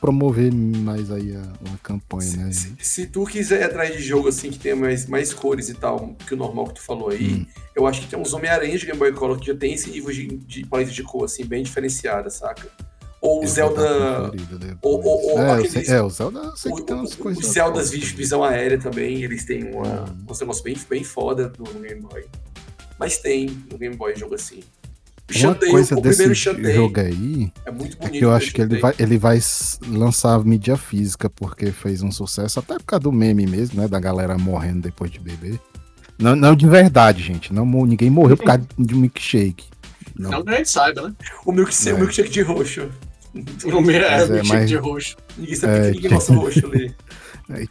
promover 0.00 0.52
mais 0.52 1.10
aí 1.10 1.34
a, 1.34 1.42
uma 1.68 1.78
campanha, 1.82 2.36
né? 2.36 2.52
Se, 2.52 2.74
se 2.78 3.06
tu 3.06 3.24
quiser 3.24 3.60
ir 3.60 3.64
atrás 3.64 3.96
de 3.96 4.02
jogo 4.02 4.28
assim 4.28 4.50
que 4.50 4.58
tenha 4.58 4.76
mais, 4.76 5.06
mais 5.06 5.34
cores 5.34 5.68
e 5.68 5.74
tal, 5.74 6.14
que 6.26 6.34
o 6.34 6.36
normal 6.36 6.68
que 6.68 6.74
tu 6.74 6.82
falou 6.82 7.08
aí, 7.10 7.34
Hum. 7.34 7.46
eu 7.74 7.86
acho 7.86 8.00
que 8.02 8.06
tem 8.08 8.18
uns 8.18 8.32
Homem-Aranha 8.32 8.78
de 8.78 8.86
Game 8.86 8.98
Boy 8.98 9.12
Color 9.12 9.38
que 9.40 9.46
já 9.48 9.56
tem 9.56 9.74
esse 9.74 9.90
nível 9.90 10.12
de, 10.12 10.26
de 10.28 10.66
paleta 10.66 10.90
de 10.92 11.02
cor 11.02 11.24
assim, 11.24 11.44
bem 11.44 11.62
diferenciada, 11.64 12.30
saca? 12.30 12.68
Ou 13.20 13.42
o 13.42 13.46
Zelda. 13.48 14.30
ou- 14.80 15.04
ou- 15.04 15.30
ou 15.32 15.38
é, 15.40 15.52
aqueles- 15.54 15.72
sei- 15.88 15.96
é, 15.96 16.00
o 16.00 16.08
Zelda 16.08 16.38
eu 16.38 16.56
sei 16.56 16.70
O, 16.70 16.76
que 16.76 16.82
tem 16.84 16.94
umas 16.94 17.14
coisas. 17.16 17.44
os 17.44 17.50
Zeldas 17.52 17.90
também. 17.90 18.06
visão 18.06 18.44
aérea 18.44 18.78
também, 18.78 19.24
eles 19.24 19.44
têm 19.44 19.64
uma, 19.64 20.04
Hum. 20.04 20.16
uns 20.30 20.38
negócios 20.38 20.62
bem, 20.62 20.76
bem 20.88 21.02
foda 21.02 21.52
no 21.58 21.64
Game 21.80 22.00
Boy. 22.00 22.24
Mas 22.96 23.18
tem 23.18 23.46
no 23.68 23.76
Game 23.76 23.96
Boy 23.96 24.14
jogo 24.16 24.36
assim. 24.36 24.60
O 25.30 25.38
Uma 25.46 25.54
coisa 25.56 25.94
desse 25.96 26.32
jogo 26.34 27.00
aí 27.00 27.52
é 27.66 27.70
muito 27.70 27.96
é 27.96 28.00
bonito. 28.00 28.10
que 28.12 28.24
eu 28.24 28.32
acho 28.32 28.50
que 28.52 28.62
ele 28.62 28.78
vai, 28.78 28.94
ele 28.98 29.18
vai 29.18 29.38
lançar 29.86 30.42
mídia 30.42 30.76
física 30.76 31.28
porque 31.28 31.70
fez 31.70 32.00
um 32.02 32.10
sucesso, 32.10 32.58
até 32.60 32.74
por 32.78 32.84
causa 32.84 33.02
do 33.02 33.12
meme 33.12 33.46
mesmo, 33.46 33.78
né? 33.80 33.86
Da 33.86 34.00
galera 34.00 34.38
morrendo 34.38 34.80
depois 34.80 35.10
de 35.10 35.18
beber. 35.20 35.60
Não, 36.18 36.34
não 36.34 36.56
de 36.56 36.66
verdade, 36.66 37.22
gente. 37.22 37.52
Não, 37.52 37.66
ninguém 37.84 38.08
morreu 38.08 38.38
por 38.38 38.46
causa 38.46 38.62
de 38.78 38.94
um 38.94 39.00
milkshake. 39.00 39.66
Não. 40.18 40.30
Não 40.30 40.42
que 40.44 40.50
a 40.50 40.56
gente 40.56 40.70
saiba, 40.70 41.08
né? 41.08 41.14
O 41.44 41.52
milkshake, 41.52 41.90
É. 41.90 41.94
o 41.94 41.98
milkshake 41.98 42.30
de 42.30 42.40
roxo. 42.42 42.88
O 43.66 43.80
meu 43.82 43.94
é, 43.96 44.10
Mas 44.10 44.30
é, 44.30 44.32
milkshake 44.32 44.58
mas- 44.60 44.68
de 44.70 44.76
roxo. 44.76 45.16
Ninguém 45.36 45.54
sabe 45.54 45.72
É, 45.88 45.92
que 45.92 46.08
gosta 46.08 46.32
do 46.32 46.40
roxo 46.40 46.66
ali. 46.66 46.94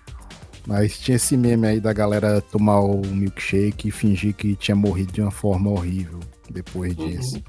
Mas 0.68 0.99
tinha 0.99 1.16
esse 1.16 1.36
meme 1.38 1.66
aí 1.68 1.80
da 1.80 1.93
galera 1.93 2.41
tomar 2.41 2.82
o 2.82 3.01
milkshake 3.08 3.88
e 3.88 3.91
fingir 3.91 4.34
que 4.36 4.55
tinha 4.55 4.76
morrido 4.76 5.12
de 5.14 5.22
uma 5.22 5.32
forma 5.32 5.70
horrível 5.70 6.20
depois 6.49 6.95
disso. 6.95 7.41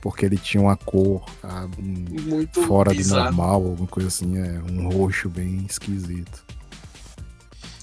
Porque 0.00 0.26
ele 0.26 0.36
tinha 0.36 0.62
uma 0.62 0.76
cor 0.76 1.24
ah, 1.42 1.66
um, 1.78 2.22
Muito 2.28 2.62
fora 2.64 2.92
bizarro. 2.92 3.24
normal, 3.24 3.54
alguma 3.54 3.88
coisa 3.88 4.08
assim, 4.08 4.36
é 4.38 4.60
um 4.70 4.90
roxo 4.90 5.28
bem 5.30 5.64
esquisito. 5.68 6.44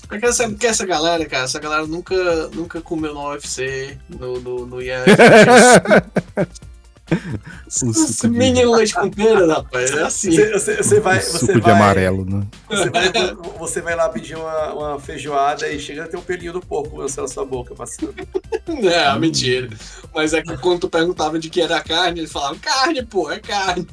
Porque 0.08 0.26
essa, 0.26 0.48
porque 0.48 0.68
essa 0.68 0.86
galera, 0.86 1.26
cara, 1.26 1.46
essa 1.46 1.60
galera 1.60 1.88
nunca, 1.88 2.48
nunca 2.50 2.82
comeu 2.82 3.14
no 3.14 3.30
UFC, 3.30 3.98
no, 4.10 4.40
no, 4.42 4.66
no 4.66 4.78
Ian. 7.12 7.94
suco 7.94 8.28
menino 8.30 8.72
leite 8.76 8.94
com 8.94 9.10
pera, 9.10 9.54
rapaz, 9.56 9.92
é 9.92 10.04
assim. 10.04 10.32
Você, 10.32 10.52
você- 10.54 10.78
você 10.78 11.00
vai, 11.00 11.20
você 11.22 11.40
suco 11.40 11.54
de 11.54 11.60
vai, 11.62 11.72
amarelo, 11.74 12.26
né? 12.26 12.46
Você 12.70 12.90
vai, 12.90 13.12
você 13.60 13.82
vai 13.82 13.96
lá 13.96 14.10
pedir 14.10 14.36
uma, 14.36 14.74
uma 14.74 15.00
feijoada 15.00 15.68
e 15.70 15.80
chega 15.80 16.06
a 16.06 16.08
ter 16.08 16.18
um 16.18 16.22
pelinho 16.22 16.54
do 16.54 16.62
porco 16.62 17.02
na 17.02 17.28
sua 17.28 17.46
boca 17.46 17.76
passando. 17.76 18.14
É, 18.84 19.18
mentira. 19.20 19.70
Mas 20.14 20.34
é 20.34 20.42
que 20.42 20.56
quando 20.58 20.80
tu 20.82 20.90
perguntava 20.90 21.38
de 21.38 21.50
que 21.50 21.62
era 21.62 21.82
carne, 21.82 22.22
eles 22.22 22.32
falavam, 22.32 22.58
carne, 22.60 23.04
pô, 23.04 23.30
é 23.30 23.40
carne. 23.40 23.86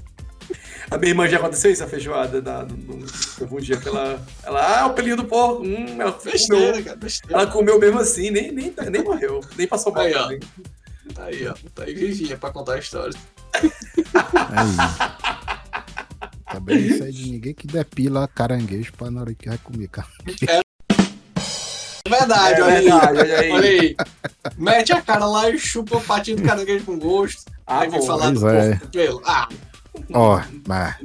A 0.90 0.96
minha 0.96 1.10
irmã 1.10 1.28
já 1.28 1.36
aconteceu 1.36 1.70
isso, 1.70 1.82
a 1.84 1.86
feijoada. 1.86 2.40
Na, 2.40 2.62
no, 2.62 2.76
no, 2.96 3.06
teve 3.36 3.54
um 3.54 3.58
dia 3.58 3.76
que 3.76 3.88
ela, 3.88 4.24
ela. 4.42 4.60
Ah, 4.80 4.86
o 4.86 4.94
pelinho 4.94 5.16
do 5.16 5.24
porco. 5.24 5.62
Hum, 5.62 5.96
ela 6.00 6.12
Besteira, 6.24 6.68
comeu. 6.70 6.84
cara, 6.84 6.96
besteira. 6.96 7.36
Ela 7.42 7.46
comeu 7.50 7.78
mesmo 7.78 7.98
assim, 7.98 8.30
nem, 8.30 8.52
nem, 8.52 8.72
nem 8.90 9.02
morreu, 9.02 9.40
nem 9.56 9.66
passou 9.66 9.92
mal. 9.92 10.02
Aí. 10.04 10.40
Tá 11.14 11.24
aí, 11.24 11.46
ó. 11.46 11.54
Tá 11.74 11.84
aí 11.84 11.94
vivia 11.94 12.36
pra 12.36 12.50
contar 12.50 12.74
a 12.74 12.78
história. 12.78 13.12
Aí. 13.54 14.76
Também 16.52 16.78
isso 16.78 17.04
aí 17.04 17.12
de 17.12 17.30
ninguém 17.30 17.54
que 17.54 17.66
depila 17.66 18.26
caranguejo 18.28 18.92
pra 18.94 19.10
na 19.10 19.20
hora 19.22 19.34
que 19.34 19.48
vai 19.48 19.58
comer, 19.58 19.88
cara. 19.88 20.08
É 20.46 20.60
verdade, 22.08 22.60
É 22.60 22.64
olha, 22.64 22.80
verdade, 22.80 23.18
aí. 23.20 23.22
olha 23.22 23.40
aí. 23.40 23.50
olha 23.52 23.68
aí. 23.68 23.96
Mete 24.56 24.92
a 24.92 25.02
cara 25.02 25.26
lá 25.26 25.50
e 25.50 25.58
chupa 25.58 25.98
o 25.98 26.00
patinho 26.00 26.38
do 26.38 26.42
caranguejo 26.44 26.84
com 26.84 26.98
gosto. 26.98 27.42
Ah, 27.66 27.80
aí 27.80 27.90
vem 27.90 28.00
bom. 28.00 28.06
falar 28.06 28.30
do 28.30 28.48
é. 28.48 28.70
porco 28.70 28.88
pelo. 28.88 29.22
Ah, 29.26 29.48
Ó, 30.14 30.40
mas. 30.66 30.96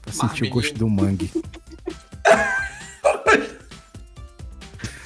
Pra 0.00 0.12
sentir 0.12 0.44
o 0.44 0.50
gosto 0.50 0.74
do 0.78 0.88
mangue. 0.88 1.30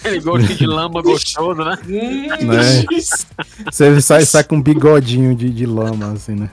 Aquele 0.06 0.20
gosto 0.20 0.54
de 0.54 0.66
lama 0.66 1.02
gostoso, 1.02 1.64
né? 1.64 1.76
Né? 1.84 2.84
Você 3.66 4.00
sai, 4.00 4.24
sai 4.24 4.44
com 4.44 4.56
um 4.56 4.62
bigodinho 4.62 5.34
de, 5.34 5.50
de 5.50 5.66
lama, 5.66 6.12
assim, 6.12 6.36
né? 6.36 6.48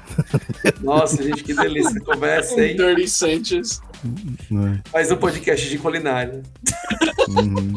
nossa, 0.81 1.21
gente, 1.21 1.43
que 1.43 1.53
delícia 1.53 1.93
de 1.93 1.99
conversa, 1.99 2.65
hein? 2.65 2.75
Dirty 2.75 3.07
Sanchez. 3.07 3.79
Né? 4.49 4.81
Mais 4.91 5.11
um 5.11 5.17
podcast 5.17 5.69
de 5.69 5.77
culinária. 5.77 6.41
Uhum. 7.29 7.73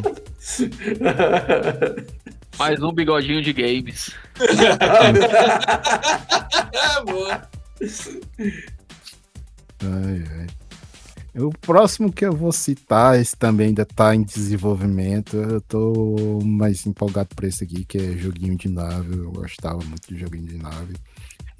Mais 2.58 2.82
um 2.82 2.92
bigodinho 2.92 3.42
de 3.42 3.52
games. 3.52 4.10
É, 6.72 7.04
boa. 7.04 7.42
Ai, 9.82 10.24
ai. 10.38 10.46
O 11.38 11.50
próximo 11.60 12.10
que 12.10 12.24
eu 12.24 12.32
vou 12.32 12.50
citar, 12.50 13.20
esse 13.20 13.36
também 13.36 13.66
ainda 13.68 13.84
tá 13.84 14.14
em 14.14 14.22
desenvolvimento. 14.22 15.36
Eu 15.36 15.60
tô 15.60 16.40
mais 16.42 16.86
empolgado 16.86 17.28
por 17.36 17.44
esse 17.44 17.62
aqui, 17.64 17.84
que 17.84 17.98
é 17.98 18.16
joguinho 18.16 18.56
de 18.56 18.68
nave. 18.70 19.18
Eu 19.18 19.30
gostava 19.32 19.78
muito 19.84 20.08
de 20.08 20.18
joguinho 20.18 20.46
de 20.46 20.56
nave. 20.56 20.94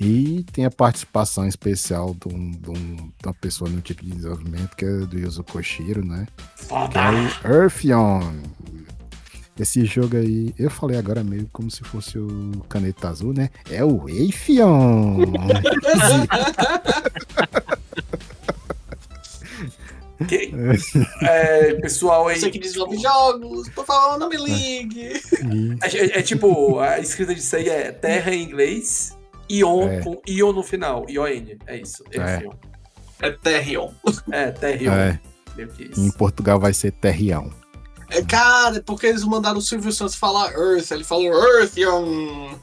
E 0.01 0.45
tem 0.53 0.65
a 0.65 0.71
participação 0.71 1.47
especial 1.47 2.15
de, 2.15 2.35
um- 2.35 2.51
de 2.53 2.71
um- 2.71 2.97
de 2.97 3.27
uma 3.27 3.35
pessoa 3.35 3.69
no 3.71 3.81
tipo 3.83 4.03
de 4.05 4.11
desenvolvimento, 4.13 4.75
que 4.77 4.85
é 4.85 4.99
do 5.01 5.19
Yuzo 5.19 5.45
Koshiro, 5.45 6.03
né? 6.05 6.27
Que 6.37 6.43
é 6.43 6.67
Foda. 6.67 7.01
o 7.45 7.49
Earthion. 7.53 8.21
Esse 9.59 9.87
jogo 9.87 10.17
aí, 10.19 10.55
eu 10.59 10.69
falei 10.71 10.99
agora 10.99 11.25
meio 11.25 11.49
como 11.51 11.71
se 11.71 11.83
fosse 11.83 12.19
o 12.19 12.63
Caneta 12.69 13.09
Azul, 13.09 13.33
né? 13.33 13.49
É 13.71 13.83
o 13.85 14.07
Earthion. 14.09 15.17
Que- 20.29 20.51
É, 21.23 21.75
pessoal 21.75 22.29
aí. 22.29 22.39
Você 22.41 22.51
que 22.51 22.59
desenvolve 22.59 22.97
jogos, 22.99 23.69
por 23.71 23.85
favor, 23.85 24.19
não 24.19 24.29
me 24.29 24.37
ligue. 24.37 25.13
E- 25.13 25.79
É, 25.83 25.97
é- 25.97 26.19
é 26.19 26.23
tipo, 26.23 26.79
a 26.79 26.99
escrita 26.99 27.35
disso 27.35 27.55
aí 27.57 27.69
é 27.69 27.93
terra 27.93 28.35
em 28.35 28.43
inglês, 28.43 29.17
Ion 29.49 29.89
É. 29.89 30.01
com 30.01 30.21
Ion 30.27 30.53
no 30.53 30.63
final. 30.63 31.05
I-O-N. 31.09 31.59
É 31.67 31.77
isso. 31.79 32.03
É. 32.13 32.43
É 33.27 33.31
Terrion. 33.31 33.91
É, 34.33 34.51
Terrion. 34.51 34.93
É, 34.93 35.21
Meio 35.57 35.69
que 35.69 35.91
em. 35.99 36.11
Portugal 36.13 36.59
vai 36.61 36.73
ser 36.75 36.93
Terrião. 36.93 37.51
É, 38.11 38.23
cara, 38.23 38.77
é 38.77 38.81
porque 38.81 39.07
eles 39.07 39.25
mandaram 39.25 39.59
o 39.59 39.63
Silvio 39.63 39.91
Santos 39.93 40.15
falar 40.15 40.53
Earth. 40.53 40.91
Ele 40.93 41.03
falou 41.05 41.25
Earthion. 41.27 42.55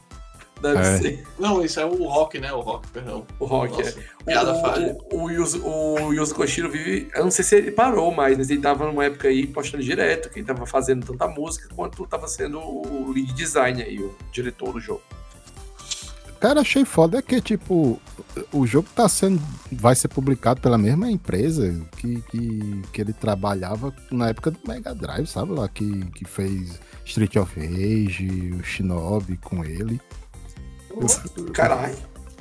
Deve 0.63 0.79
É. 0.79 0.97
ser. 0.97 1.23
Não, 1.37 1.63
isso 1.63 1.77
é 1.79 1.85
o 1.85 2.05
Rock, 2.07 2.39
né? 2.39 2.53
O 2.53 2.61
Rock, 2.61 2.87
perdão. 2.87 3.27
O 3.37 3.45
rock, 3.45 3.77
Nossa, 3.77 3.99
é. 3.99 4.23
piada 4.25 4.55
falha. 4.61 4.97
O, 5.11 5.17
o, 5.17 5.23
o, 5.25 5.29
Yuzo, 5.31 5.61
o 5.61 6.13
Yuzo 6.13 6.33
Koshiro 6.33 6.71
vive. 6.71 7.09
Eu 7.13 7.25
não 7.25 7.31
sei 7.31 7.43
se 7.43 7.55
ele 7.57 7.71
parou 7.71 8.13
mais, 8.13 8.37
mas 8.37 8.49
ele 8.49 8.61
tava 8.61 8.85
numa 8.85 9.03
época 9.03 9.27
aí 9.27 9.45
postando 9.45 9.83
direto, 9.83 10.29
que 10.29 10.39
ele 10.39 10.47
tava 10.47 10.65
fazendo 10.65 11.05
tanta 11.05 11.27
música 11.27 11.67
quanto 11.75 12.07
tava 12.07 12.29
sendo 12.29 12.59
o 12.59 13.11
lead 13.11 13.33
design 13.33 13.83
aí, 13.83 13.99
o 13.99 14.15
diretor 14.31 14.71
do 14.71 14.79
jogo. 14.79 15.01
Cara, 16.39 16.59
achei 16.59 16.83
foda 16.83 17.19
é 17.19 17.21
que, 17.21 17.39
tipo, 17.39 18.01
o 18.51 18.67
jogo 18.67 18.87
tá 18.93 19.07
sendo. 19.07 19.41
Vai 19.71 19.95
ser 19.95 20.09
publicado 20.09 20.59
pela 20.59 20.77
mesma 20.77 21.09
empresa 21.09 21.81
que, 21.97 22.21
que, 22.23 22.81
que 22.91 23.01
ele 23.01 23.13
trabalhava 23.13 23.93
na 24.11 24.29
época 24.29 24.51
do 24.51 24.59
Mega 24.67 24.93
Drive, 24.93 25.25
sabe 25.27 25.53
lá? 25.53 25.67
Que, 25.69 26.05
que 26.11 26.25
fez 26.25 26.79
Street 27.05 27.37
of 27.37 27.57
Rage, 27.57 28.53
o 28.59 28.63
Shinobi 28.63 29.37
com 29.37 29.63
ele. 29.63 30.01
Caralho. 31.53 31.95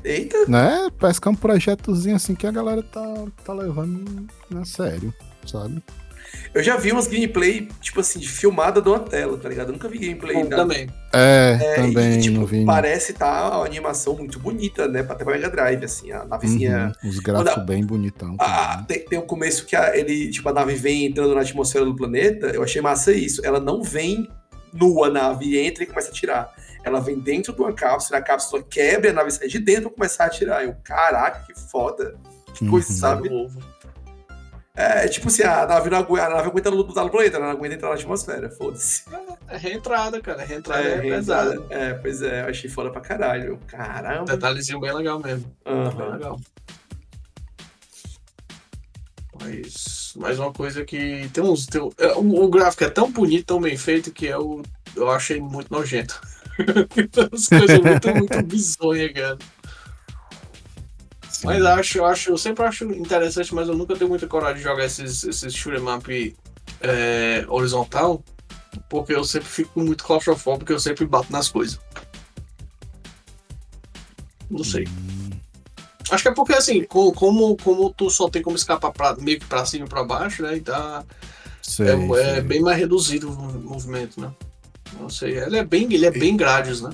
Eita, 0.04 0.46
Né? 0.48 0.88
Parece 0.98 1.20
que 1.20 1.28
é 1.28 1.30
um 1.30 1.34
projetozinho 1.36 2.16
assim 2.16 2.34
que 2.34 2.44
a 2.46 2.50
galera 2.50 2.82
tá, 2.82 3.24
tá 3.44 3.52
levando 3.52 4.26
na 4.50 4.64
sério, 4.64 5.14
sabe? 5.46 5.80
eu 6.54 6.62
já 6.62 6.76
vi 6.76 6.90
umas 6.90 7.06
gameplay, 7.06 7.68
tipo 7.80 8.00
assim, 8.00 8.18
de 8.18 8.28
filmada 8.28 8.80
de 8.82 8.88
uma 8.88 8.98
tela, 8.98 9.36
tá 9.38 9.48
ligado? 9.48 9.68
Eu 9.68 9.74
nunca 9.74 9.88
vi 9.88 9.98
gameplay 9.98 10.34
Bom, 10.42 10.48
também. 10.48 10.88
É, 11.12 11.58
É, 11.60 11.74
também 11.76 12.18
e, 12.18 12.22
tipo. 12.22 12.48
Parece 12.66 13.12
tá 13.12 13.58
uma 13.58 13.66
animação 13.66 14.16
muito 14.16 14.38
bonita, 14.40 14.88
né? 14.88 15.02
Pra 15.04 15.14
ter 15.14 15.24
pra 15.24 15.34
Mega 15.34 15.48
Drive, 15.50 15.84
assim, 15.84 16.10
a 16.10 16.24
navezinha. 16.24 16.92
Uhum, 17.04 17.10
os 17.10 17.18
gráficos 17.20 17.52
Quando 17.54 17.62
a- 17.62 17.64
bem 17.64 17.84
bonitão. 17.84 18.34
Ah, 18.40 18.72
também. 18.72 18.86
tem, 18.86 19.08
tem 19.08 19.18
um 19.18 19.26
começo 19.26 19.66
que 19.66 19.76
a, 19.76 19.96
ele, 19.96 20.30
tipo, 20.30 20.48
a 20.48 20.52
nave 20.52 20.74
vem 20.74 21.04
entrando 21.06 21.34
na 21.34 21.42
atmosfera 21.42 21.84
do 21.84 21.94
planeta. 21.94 22.46
Eu 22.48 22.62
achei 22.62 22.80
massa 22.82 23.12
isso. 23.12 23.44
Ela 23.44 23.60
não 23.60 23.82
vem 23.82 24.28
nua 24.72 25.08
a 25.08 25.10
nave, 25.10 25.58
entra 25.58 25.84
e 25.84 25.86
começa 25.86 26.08
a 26.08 26.10
atirar. 26.10 26.52
Ela 26.84 27.00
vem 27.00 27.18
dentro 27.18 27.52
de 27.52 27.60
uma 27.60 27.72
cápsula, 27.72 28.18
a 28.18 28.22
cápsula 28.22 28.62
quebra, 28.62 29.10
a 29.10 29.12
nave 29.12 29.30
sai 29.30 29.46
de 29.48 29.58
dentro 29.58 29.84
pra 29.90 29.90
começar 29.98 30.24
a 30.24 30.26
atirar. 30.26 30.64
Eu, 30.64 30.74
caraca, 30.82 31.44
que 31.46 31.54
foda. 31.58 32.16
Que 32.54 32.68
coisa, 32.68 32.90
Uhum. 32.90 32.96
sabe? 32.98 33.28
Ovo. 33.30 33.60
É, 34.74 35.06
tipo 35.06 35.28
assim, 35.28 35.42
a 35.42 35.66
nave 35.66 35.90
não 35.90 35.98
aguenta, 35.98 36.26
a 36.26 36.30
nave 36.30 36.48
aguenta 36.48 36.70
lutar 36.70 37.04
no 37.04 37.10
planeta, 37.10 37.36
ela 37.36 37.44
não 37.46 37.52
aguenta 37.52 37.74
entrar 37.74 37.90
na 37.90 37.94
atmosfera, 37.94 38.50
foda-se. 38.50 39.04
É 39.48 39.56
reentrada, 39.58 40.18
cara. 40.20 40.42
Reentrada 40.44 40.82
é, 40.82 40.94
É, 40.96 41.00
pesada. 41.02 41.66
é, 41.68 41.92
pois 41.94 42.22
é, 42.22 42.42
eu 42.42 42.46
achei 42.48 42.70
foda 42.70 42.90
pra 42.90 43.00
caralho. 43.02 43.58
Caramba. 43.66 44.24
Detalhezinho 44.32 44.80
bem 44.80 44.92
legal 44.94 45.18
mesmo. 45.20 45.54
Bem 45.64 45.74
Aham. 45.74 46.12
legal. 46.14 46.40
Mas, 49.40 50.12
mais 50.16 50.38
uma 50.38 50.52
coisa 50.52 50.84
que 50.84 51.28
tem 51.32 51.42
uns. 51.42 51.66
Tem, 51.66 51.80
é, 51.98 52.12
o, 52.14 52.44
o 52.44 52.48
gráfico 52.48 52.84
é 52.84 52.90
tão 52.90 53.10
bonito, 53.10 53.46
tão 53.46 53.60
bem 53.60 53.76
feito 53.76 54.10
que 54.12 54.26
eu, 54.26 54.62
eu 54.96 55.10
achei 55.10 55.40
muito 55.40 55.70
nojento. 55.70 56.20
As 57.32 57.48
coisas 57.48 57.80
muito, 57.80 58.14
muito 58.14 58.42
bizonhas, 58.42 59.12
cara. 59.12 59.38
Sim. 61.30 61.46
Mas 61.46 61.64
acho, 61.64 61.98
eu 61.98 62.04
acho, 62.04 62.30
eu 62.30 62.38
sempre 62.38 62.64
acho 62.64 62.84
interessante, 62.92 63.54
mas 63.54 63.68
eu 63.68 63.74
nunca 63.76 63.96
tenho 63.96 64.08
muita 64.10 64.26
coragem 64.26 64.58
de 64.58 64.62
jogar 64.62 64.84
esses, 64.84 65.24
esses 65.24 65.54
shoot'em 65.54 65.88
up 65.88 66.36
é, 66.80 67.44
horizontal, 67.48 68.22
porque 68.88 69.14
eu 69.14 69.24
sempre 69.24 69.48
fico 69.48 69.80
muito 69.80 70.04
claustrofóbico, 70.04 70.70
eu 70.72 70.78
sempre 70.78 71.06
bato 71.06 71.32
nas 71.32 71.48
coisas. 71.48 71.80
Não 74.50 74.62
sei. 74.62 74.86
Acho 76.10 76.22
que 76.24 76.28
é 76.28 76.34
porque 76.34 76.52
assim, 76.52 76.84
co- 76.84 77.12
como, 77.12 77.56
como 77.56 77.90
tu 77.94 78.10
só 78.10 78.28
tem 78.28 78.42
como 78.42 78.56
escapar 78.56 78.92
pra, 78.92 79.16
meio 79.16 79.40
que 79.40 79.46
pra 79.46 79.64
cima 79.64 79.86
e 79.86 79.88
pra 79.88 80.04
baixo, 80.04 80.42
né? 80.42 80.56
Então 80.58 81.06
Sei, 81.62 81.86
é, 81.86 81.92
é 81.94 82.32
sei. 82.34 82.40
bem 82.42 82.60
mais 82.60 82.76
reduzido 82.76 83.30
o 83.30 83.60
movimento, 83.62 84.20
né? 84.20 84.30
Não 84.98 85.08
sei. 85.08 85.38
Ele 85.38 85.56
é 85.58 85.64
bem, 85.64 85.92
ele 85.92 86.06
é 86.06 86.10
bem 86.10 86.36
grades, 86.36 86.80
né? 86.80 86.90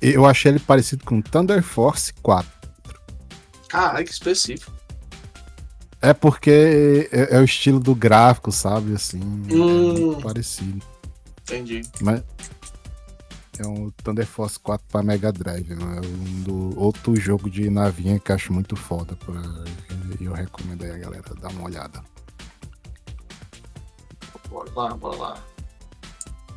Eu- 0.00 0.26
achei 0.26 0.52
ele 0.52 0.58
parecido 0.58 1.04
com 1.04 1.22
Thunder 1.22 1.62
Force 1.62 2.12
4. 2.22 2.50
Caralho, 3.68 4.04
que 4.04 4.12
específico. 4.12 4.70
É 6.02 6.12
porque 6.14 7.08
é, 7.12 7.36
é 7.36 7.38
o 7.40 7.44
estilo 7.44 7.78
do 7.80 7.94
gráfico, 7.94 8.50
sabe? 8.52 8.94
Assim, 8.94 9.20
é 9.20 9.54
Hum. 9.54 9.92
muito 10.06 10.22
parecido. 10.22 10.84
Entendi. 11.42 11.82
Mas 12.00 12.22
é 13.58 13.66
um 13.66 13.90
Thunder 14.02 14.26
Force 14.26 14.58
4 14.58 14.86
pra 14.88 15.02
Mega 15.02 15.32
Drive. 15.32 15.68
né? 15.74 15.96
É 16.02 16.06
um 16.06 16.42
do 16.42 16.78
outro 16.80 17.14
jogo 17.16 17.48
de 17.50 17.68
navinha 17.70 18.18
que 18.18 18.32
acho 18.32 18.52
muito 18.52 18.76
foda. 18.76 19.14
Pra, 19.16 19.40
eu 20.20 20.32
recomendo 20.32 20.84
aí 20.84 20.90
a 20.90 20.98
galera 20.98 21.34
dar 21.40 21.48
uma 21.50 21.64
olhada. 21.64 22.02
Bora 24.48 24.70
lá, 24.74 24.94
bora 24.96 25.16
lá. 25.16 25.38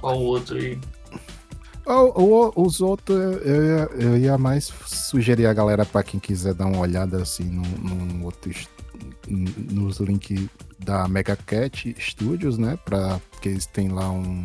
Qual 0.04 0.22
outro 0.22 0.58
aí? 0.58 0.78
O- 1.86 2.22
o- 2.58 2.66
os 2.66 2.82
outros, 2.82 3.18
eu 3.46 3.64
ia, 3.66 3.90
eu 4.06 4.18
ia 4.18 4.38
mais 4.38 4.66
sugerir 4.86 5.46
a 5.46 5.54
galera 5.54 5.86
pra 5.86 6.04
quem 6.04 6.20
quiser 6.20 6.54
dar 6.54 6.66
uma 6.66 6.80
olhada 6.80 7.22
assim 7.22 7.46
num, 7.46 7.62
num 7.62 8.26
outro 8.26 8.52
nos 9.72 10.00
links 10.02 10.50
da 10.80 11.08
Mega 11.08 11.38
Cat 11.38 11.96
Studios, 11.98 12.58
né? 12.58 12.78
Pra, 12.84 13.18
porque 13.32 13.48
eles 13.48 13.66
têm 13.66 13.88
lá 13.88 14.12
um, 14.12 14.44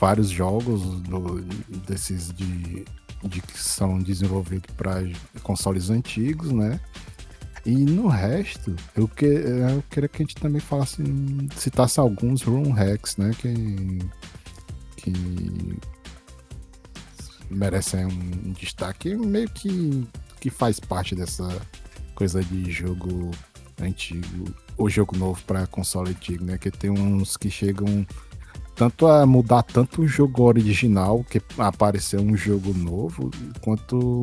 vários 0.00 0.30
jogos 0.30 0.80
do- 1.02 1.42
desses 1.86 2.32
de, 2.32 2.86
de 3.22 3.42
que 3.42 3.58
são 3.58 3.98
desenvolvidos 3.98 4.74
para 4.78 5.02
consoles 5.42 5.90
antigos, 5.90 6.50
né? 6.52 6.80
E 7.66 7.72
no 7.76 8.08
resto, 8.08 8.74
eu, 8.96 9.06
que, 9.06 9.26
eu 9.26 9.84
queria 9.90 10.08
que 10.08 10.22
a 10.22 10.24
gente 10.24 10.36
também 10.36 10.60
falasse, 10.62 11.02
citasse 11.54 12.00
alguns 12.00 12.42
room 12.42 12.70
hacks, 12.72 13.18
né? 13.18 13.32
Que, 13.38 13.98
que 15.02 15.12
merecem 17.50 18.06
um 18.06 18.52
destaque 18.52 19.14
meio 19.16 19.48
que, 19.50 20.06
que 20.40 20.50
faz 20.50 20.78
parte 20.78 21.14
dessa 21.14 21.48
coisa 22.14 22.42
de 22.44 22.70
jogo 22.70 23.30
antigo 23.82 24.54
ou 24.76 24.88
jogo 24.88 25.16
novo 25.16 25.42
para 25.46 25.66
console 25.66 26.10
antigo, 26.10 26.44
né? 26.44 26.58
Que 26.58 26.70
tem 26.70 26.90
uns 26.90 27.36
que 27.36 27.50
chegam 27.50 28.06
tanto 28.76 29.06
a 29.06 29.26
mudar 29.26 29.62
tanto 29.62 30.02
o 30.02 30.08
jogo 30.08 30.44
original, 30.44 31.24
que 31.24 31.42
apareceu 31.58 32.20
um 32.20 32.36
jogo 32.36 32.72
novo, 32.72 33.30
quanto 33.60 34.22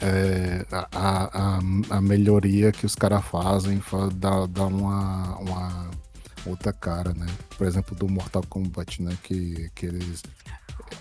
é, 0.00 0.66
a, 0.70 0.86
a, 0.92 1.58
a- 1.96 2.00
melhoria 2.02 2.70
que 2.72 2.84
os 2.84 2.94
caras 2.94 3.24
fazem 3.24 3.80
fa- 3.80 4.10
dá, 4.14 4.44
dá 4.46 4.66
uma, 4.66 5.38
uma, 5.38 5.90
outra 6.46 6.72
cara, 6.72 7.12
né? 7.14 7.26
Por 7.56 7.66
exemplo, 7.66 7.94
do 7.96 8.08
Mortal 8.08 8.42
Kombat, 8.48 9.02
né? 9.02 9.16
Que, 9.22 9.70
que 9.74 9.86
eles 9.86 10.22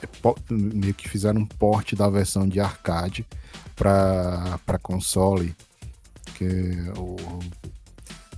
é, 0.02 0.08
meio 0.54 0.94
que 0.94 1.08
fizeram 1.08 1.42
um 1.42 1.46
porte 1.46 1.96
da 1.96 2.10
versão 2.10 2.48
de 2.48 2.60
arcade 2.60 3.26
para 3.76 4.80
console. 4.82 5.56
Que 6.36 6.76
o, 6.98 7.16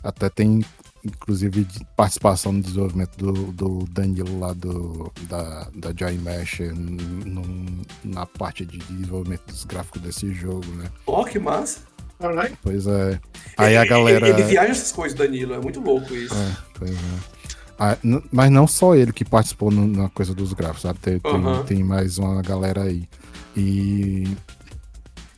até 0.04 0.30
tem, 0.30 0.64
inclusive, 1.04 1.66
participação 1.96 2.52
no 2.52 2.62
desenvolvimento 2.62 3.18
do, 3.18 3.52
do 3.52 3.86
Danilo 3.92 4.40
lá 4.40 4.54
do, 4.54 5.12
da, 5.28 5.68
da 5.76 5.94
Joy 5.98 6.18
Mesh 6.20 6.60
no- 6.76 7.82
na 8.04 8.26
parte 8.26 8.66
de 8.66 8.78
desenvolvimento 8.78 9.46
dos 9.48 9.64
gráficos 9.64 10.02
desse 10.02 10.32
jogo, 10.34 10.66
né? 10.74 10.90
Ó, 11.08 11.24
que 11.24 11.40
massa. 11.40 11.80
Caralho. 12.20 12.58
Pois 12.64 12.88
é. 12.88 13.20
Aí 13.58 13.78
a 13.78 13.82
Ele- 13.82 13.90
galera. 13.90 14.28
Ele, 14.30 14.42
ele 14.42 14.50
viaja 14.50 14.72
essas 14.72 14.92
coisas, 14.92 15.16
Danilo. 15.18 15.54
É 15.54 15.60
muito 15.60 15.80
louco 15.80 16.16
isso. 16.16 16.34
É, 16.34 16.56
pois 16.78 16.92
é. 16.92 17.38
Ah, 17.80 17.96
mas 18.32 18.50
não 18.52 18.66
só 18.66 18.96
ele 18.96 19.12
que 19.14 19.24
participou 19.24 19.70
no- 19.70 19.86
na 19.88 20.10
coisa 20.10 20.34
dos 20.34 20.52
gráficos, 20.54 20.82
sabe? 20.82 20.98
Tem, 21.00 21.20
tem- 21.20 21.32
Aham. 21.36 21.64
tem 21.64 21.84
mais 21.84 22.18
uma 22.18 22.42
galera 22.42 22.84
aí. 22.84 23.08
E, 23.56 24.28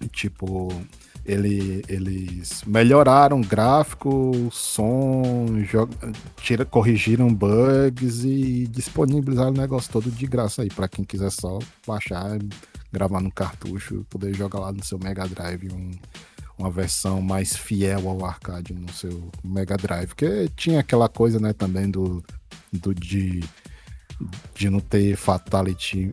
e, 0.02 0.08
tipo, 0.08 0.70
ele, 1.26 1.84
eles 1.90 2.64
melhoraram 2.66 3.42
o 3.42 3.46
gráfico, 3.46 4.48
som, 4.52 5.46
jo- 5.70 5.90
tira, 6.38 6.64
corrigiram 6.66 7.34
bugs 7.34 8.24
e 8.24 8.68
disponibilizaram 8.68 9.52
o 9.52 9.58
negócio 9.58 9.92
todo 9.92 10.10
de 10.10 10.26
graça 10.26 10.62
aí, 10.62 10.70
pra 10.70 10.88
quem 10.88 11.04
quiser 11.04 11.32
só 11.32 11.60
baixar, 11.86 12.40
gravar 12.92 13.20
no 13.22 13.32
cartucho, 13.32 14.06
poder 14.10 14.34
jogar 14.34 14.60
lá 14.60 14.72
no 14.72 14.84
seu 14.84 14.98
Mega 14.98 15.28
Drive 15.28 15.70
um, 15.74 15.92
uma 16.60 16.70
versão 16.70 17.22
mais 17.22 17.56
fiel 17.56 18.10
ao 18.10 18.26
arcade 18.26 18.74
no 18.74 18.92
seu 18.92 19.32
Mega 19.44 19.78
Drive. 19.78 20.10
Porque 20.10 20.50
tinha 20.58 20.82
aquela 20.82 21.08
coisa, 21.08 21.40
né, 21.40 21.54
também 21.54 21.90
do, 21.90 22.22
do 22.72 22.94
de, 22.94 23.42
de 24.54 24.70
não 24.70 24.82
ter 24.82 25.16
fatality 25.16 26.12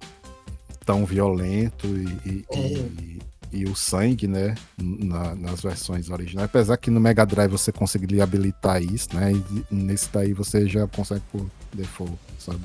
tão 0.84 1.04
violento 1.04 1.86
e, 1.88 2.28
e, 2.30 2.44
e- 2.78 3.18
e 3.52 3.64
o 3.64 3.74
sangue, 3.74 4.26
né, 4.28 4.54
na- 4.78 5.34
nas 5.34 5.60
versões 5.62 6.10
originais. 6.10 6.44
Apesar 6.48 6.76
que 6.76 6.90
no 6.90 7.00
Mega 7.00 7.24
Drive 7.26 7.50
você 7.50 7.72
conseguiria 7.72 8.22
habilitar 8.22 8.80
isso, 8.82 9.08
né, 9.14 9.32
e 9.32 9.74
nesse 9.74 10.08
daí 10.12 10.32
você 10.32 10.68
já 10.68 10.86
consegue 10.86 11.22
por 11.32 11.44
default, 11.72 12.12
sabe? 12.38 12.60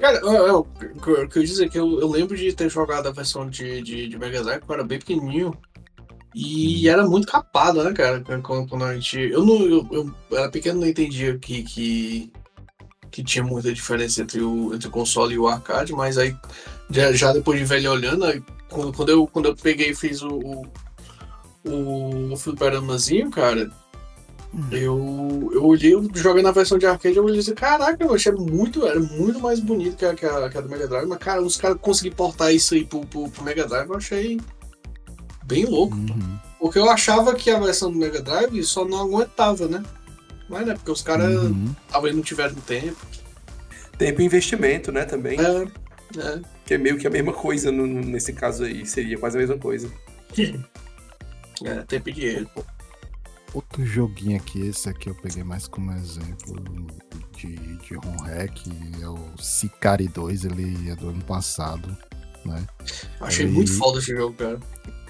Cara, 0.00 0.18
eu, 0.18 0.32
eu, 0.32 0.58
o 0.60 0.64
que 1.00 1.08
eu- 1.10 1.24
o 1.24 1.28
que 1.28 1.38
eu 1.38 1.42
ia 1.42 1.48
dizer 1.48 1.66
é 1.66 1.68
que 1.68 1.78
eu, 1.78 2.00
eu 2.00 2.08
lembro 2.08 2.36
de 2.36 2.52
ter 2.52 2.68
jogado 2.70 3.06
a 3.08 3.12
versão 3.12 3.48
de, 3.48 3.80
de, 3.82 4.08
de 4.08 4.18
Mega 4.18 4.42
Drive 4.42 4.60
quando 4.60 4.70
eu 4.70 4.74
era 4.76 4.84
bem 4.84 4.98
pequenininho. 4.98 5.56
E 6.38 6.86
era 6.86 7.08
muito 7.08 7.26
capado, 7.26 7.82
né, 7.82 7.94
cara? 7.94 8.22
Quando, 8.42 8.84
a 8.84 8.92
gente. 8.92 9.18
Eu, 9.18 9.42
não, 9.42 9.62
eu, 9.62 9.88
eu 9.90 10.14
era 10.36 10.50
pequeno 10.50 10.80
não 10.80 10.86
entendia 10.86 11.38
que, 11.38 11.62
que, 11.62 12.30
que 13.10 13.24
tinha 13.24 13.42
muita 13.42 13.72
diferença 13.72 14.20
entre 14.20 14.42
o, 14.42 14.74
entre 14.74 14.86
o 14.86 14.90
console 14.90 15.34
e 15.34 15.38
o 15.38 15.48
arcade, 15.48 15.94
mas 15.94 16.18
aí, 16.18 16.36
já, 16.90 17.10
já 17.10 17.32
depois 17.32 17.58
de 17.58 17.64
velho 17.64 17.90
olhando, 17.90 18.26
aí, 18.26 18.42
quando, 18.68 18.92
quando, 18.92 19.08
eu, 19.08 19.26
quando 19.26 19.46
eu 19.46 19.56
peguei 19.56 19.92
e 19.92 19.94
fiz 19.94 20.20
o, 20.20 20.28
o, 20.28 20.66
o, 21.64 22.32
o 22.34 22.36
fliperamazinho, 22.36 23.30
cara, 23.30 23.70
eu, 24.70 25.50
eu 25.54 25.64
olhei, 25.64 25.94
eu 25.94 26.06
joguei 26.14 26.42
na 26.42 26.50
versão 26.50 26.76
de 26.76 26.84
arcade, 26.84 27.16
eu 27.16 27.24
olhei 27.24 27.36
e 27.36 27.38
disse, 27.38 27.54
caraca, 27.54 28.04
eu 28.04 28.12
achei 28.12 28.32
muito, 28.32 28.86
era 28.86 29.00
muito 29.00 29.40
mais 29.40 29.58
bonito 29.58 29.96
que 29.96 30.04
a, 30.04 30.14
que 30.14 30.26
a, 30.26 30.50
que 30.50 30.58
a 30.58 30.60
do 30.60 30.68
Mega 30.68 30.86
Drive, 30.86 31.08
mas 31.08 31.18
cara, 31.18 31.40
os 31.40 31.56
caras 31.56 31.78
conseguiram 31.80 32.16
portar 32.16 32.54
isso 32.54 32.74
aí 32.74 32.84
pro, 32.84 33.06
pro, 33.06 33.30
pro 33.30 33.42
Mega 33.42 33.66
Drive, 33.66 33.88
eu 33.88 33.96
achei 33.96 34.38
bem 35.46 35.64
louco. 35.64 35.96
Uhum. 35.96 36.38
Porque 36.58 36.78
eu 36.78 36.88
achava 36.90 37.34
que 37.34 37.50
a 37.50 37.58
versão 37.58 37.90
do 37.92 37.98
Mega 37.98 38.20
Drive 38.20 38.62
só 38.64 38.84
não 38.84 39.00
aguentava, 39.00 39.68
né? 39.68 39.82
Mas 40.48 40.66
né, 40.66 40.74
porque 40.74 40.90
os 40.90 41.02
caras 41.02 41.34
Uhum. 41.34 41.74
talvez 41.90 42.14
não 42.14 42.22
tiveram 42.22 42.54
tempo. 42.56 42.96
Tempo 43.98 44.20
e 44.20 44.24
investimento, 44.24 44.92
né, 44.92 45.04
também. 45.04 45.38
É, 45.40 45.62
é. 46.20 46.40
Que 46.66 46.74
é 46.74 46.78
meio 46.78 46.98
que 46.98 47.06
a 47.06 47.10
mesma 47.10 47.32
coisa 47.32 47.70
no- 47.72 47.86
nesse 47.86 48.32
caso 48.32 48.64
aí. 48.64 48.84
Seria 48.86 49.18
quase 49.18 49.36
a 49.36 49.40
mesma 49.40 49.58
coisa. 49.58 49.90
é 51.64 51.82
tempo 51.82 52.08
e 52.10 52.12
dinheiro. 52.12 52.48
Outro 53.54 53.86
joguinho 53.86 54.36
aqui, 54.36 54.66
esse 54.68 54.88
aqui 54.88 55.08
eu 55.08 55.14
peguei 55.14 55.42
mais 55.42 55.66
como 55.66 55.90
exemplo 55.92 56.62
de, 57.38 57.54
de 57.56 57.94
ROM 57.94 58.16
hack, 58.24 58.58
é 59.00 59.08
o 59.08 59.18
Sicari 59.38 60.08
2, 60.08 60.44
ele 60.44 60.90
é 60.90 60.96
do 60.96 61.08
ano 61.08 61.24
passado, 61.24 61.96
né? 62.44 62.66
Achei 63.20 63.46
Aí- 63.46 63.52
muito 63.52 63.72
foda 63.78 63.98
esse 63.98 64.14
jogo, 64.14 64.34
cara. 64.34 64.58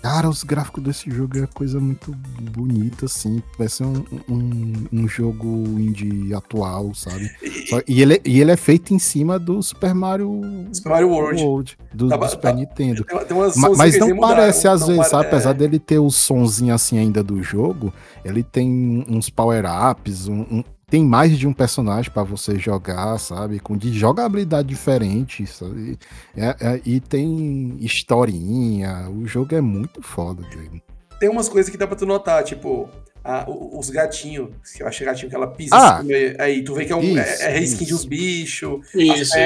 Cara, 0.06 0.28
os 0.28 0.44
gráficos 0.44 0.84
desse 0.84 1.10
jogo 1.10 1.36
é 1.38 1.46
coisa 1.48 1.80
muito 1.80 2.12
bonita, 2.52 3.06
assim. 3.06 3.42
Vai 3.58 3.68
ser 3.68 3.84
um, 3.84 4.04
um, 4.28 4.72
um 4.92 5.08
jogo 5.08 5.46
indie 5.80 6.32
atual, 6.32 6.94
sabe? 6.94 7.28
Só- 7.68 7.80
e, 7.88 8.00
ele, 8.02 8.20
e 8.24 8.40
ele 8.40 8.52
é 8.52 8.56
feito 8.56 8.94
em 8.94 8.98
cima 9.00 9.36
do 9.38 9.60
Super 9.62 9.92
Mario, 9.94 10.40
Super 10.72 10.90
Mario 10.90 11.08
World. 11.10 11.76
do, 11.92 12.08
Tá 12.08 12.16
do 12.16 12.20
ba- 12.20 12.28
Super 12.28 12.50
tá- 12.50 12.52
Nintendo. 12.52 13.04
Tem, 13.04 13.18
tem 13.24 13.36
Mas 13.36 13.94
que 13.94 13.98
não 14.00 14.06
eles 14.08 14.16
mudaram, 14.16 14.36
parece 14.36 14.68
às 14.68 14.80
não 14.82 14.86
vezes, 14.88 15.00
pare- 15.02 15.10
sabe? 15.10 15.26
Apesar 15.26 15.50
é. 15.50 15.54
dele 15.54 15.78
ter 15.80 15.98
o 15.98 16.10
sonzinho 16.10 16.72
assim 16.72 16.98
ainda 16.98 17.22
do 17.22 17.42
jogo, 17.42 17.92
ele 18.24 18.42
tem 18.44 19.04
uns 19.08 19.28
power-ups, 19.28 20.28
um- 20.28 20.62
tem 20.88 21.04
mais 21.04 21.36
de 21.36 21.46
um 21.48 21.52
personagem 21.52 22.10
pra 22.12 22.22
você 22.22 22.58
jogar, 22.58 23.18
sabe? 23.18 23.58
Com 23.58 23.76
de 23.76 23.92
jogabilidade 23.92 24.68
diferente, 24.68 25.44
sabe? 25.46 25.98
É- 26.36 26.56
é- 26.60 26.80
e 26.86 27.00
tem 27.00 27.76
historinha, 27.80 29.08
o 29.10 29.26
jogo 29.26 29.54
é 29.54 29.60
muito 29.60 30.00
foda 30.00 30.42
dele. 30.44 30.80
Tem 31.18 31.28
umas 31.28 31.48
coisas 31.48 31.70
que 31.70 31.76
dá 31.76 31.86
pra 31.88 31.96
tu 31.96 32.06
notar, 32.06 32.44
tipo, 32.44 32.88
a- 33.24 33.44
os 33.48 33.90
gatinhos. 33.90 34.50
que 34.76 34.82
Eu 34.82 34.86
acho 34.86 34.98
que 34.98 35.04
é 35.04 35.06
gatinho 35.08 35.28
que 35.28 35.34
ela 35.34 35.48
pisa 35.48 35.74
Ah! 35.74 35.98
assim, 35.98 36.12
aí- 36.12 36.36
aí 36.38 36.62
tu 36.64 36.74
vê 36.74 36.84
que 36.84 36.92
é, 36.92 36.96
um, 36.96 37.00
Isso, 37.00 37.18
é, 37.42 37.46
é 37.46 37.58
reskin 37.58 37.84
de 37.84 37.94
uns 37.94 38.04
bichos, 38.04 38.86
as 38.86 38.94
Isso, 38.94 39.36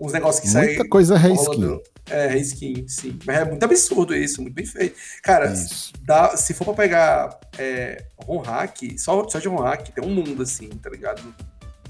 uns 0.00 0.12
negócios 0.12 0.40
que 0.40 0.48
saem. 0.48 0.68
Muita 0.76 0.88
coisa 0.88 1.16
reskin. 1.16 1.46
rolando. 1.46 1.82
É, 2.08 2.26
reskin, 2.26 2.88
sim. 2.88 3.18
Mas 3.24 3.38
é 3.38 3.44
muito 3.44 3.62
absurdo 3.62 4.14
isso, 4.14 4.42
muito 4.42 4.54
bem 4.54 4.66
feito. 4.66 4.96
Cara, 5.22 5.52
Isso. 5.52 5.92
dá, 6.02 6.36
se 6.36 6.52
for 6.54 6.64
pra 6.64 6.74
pegar 6.74 7.38
é, 7.56 8.04
hack, 8.44 8.98
só, 8.98 9.28
só 9.28 9.38
de 9.38 9.46
ROM 9.46 9.58
hack, 9.62 9.88
tem 9.88 10.04
um 10.04 10.12
mundo 10.12 10.42
assim, 10.42 10.68
tá 10.68 10.90
ligado? 10.90 11.22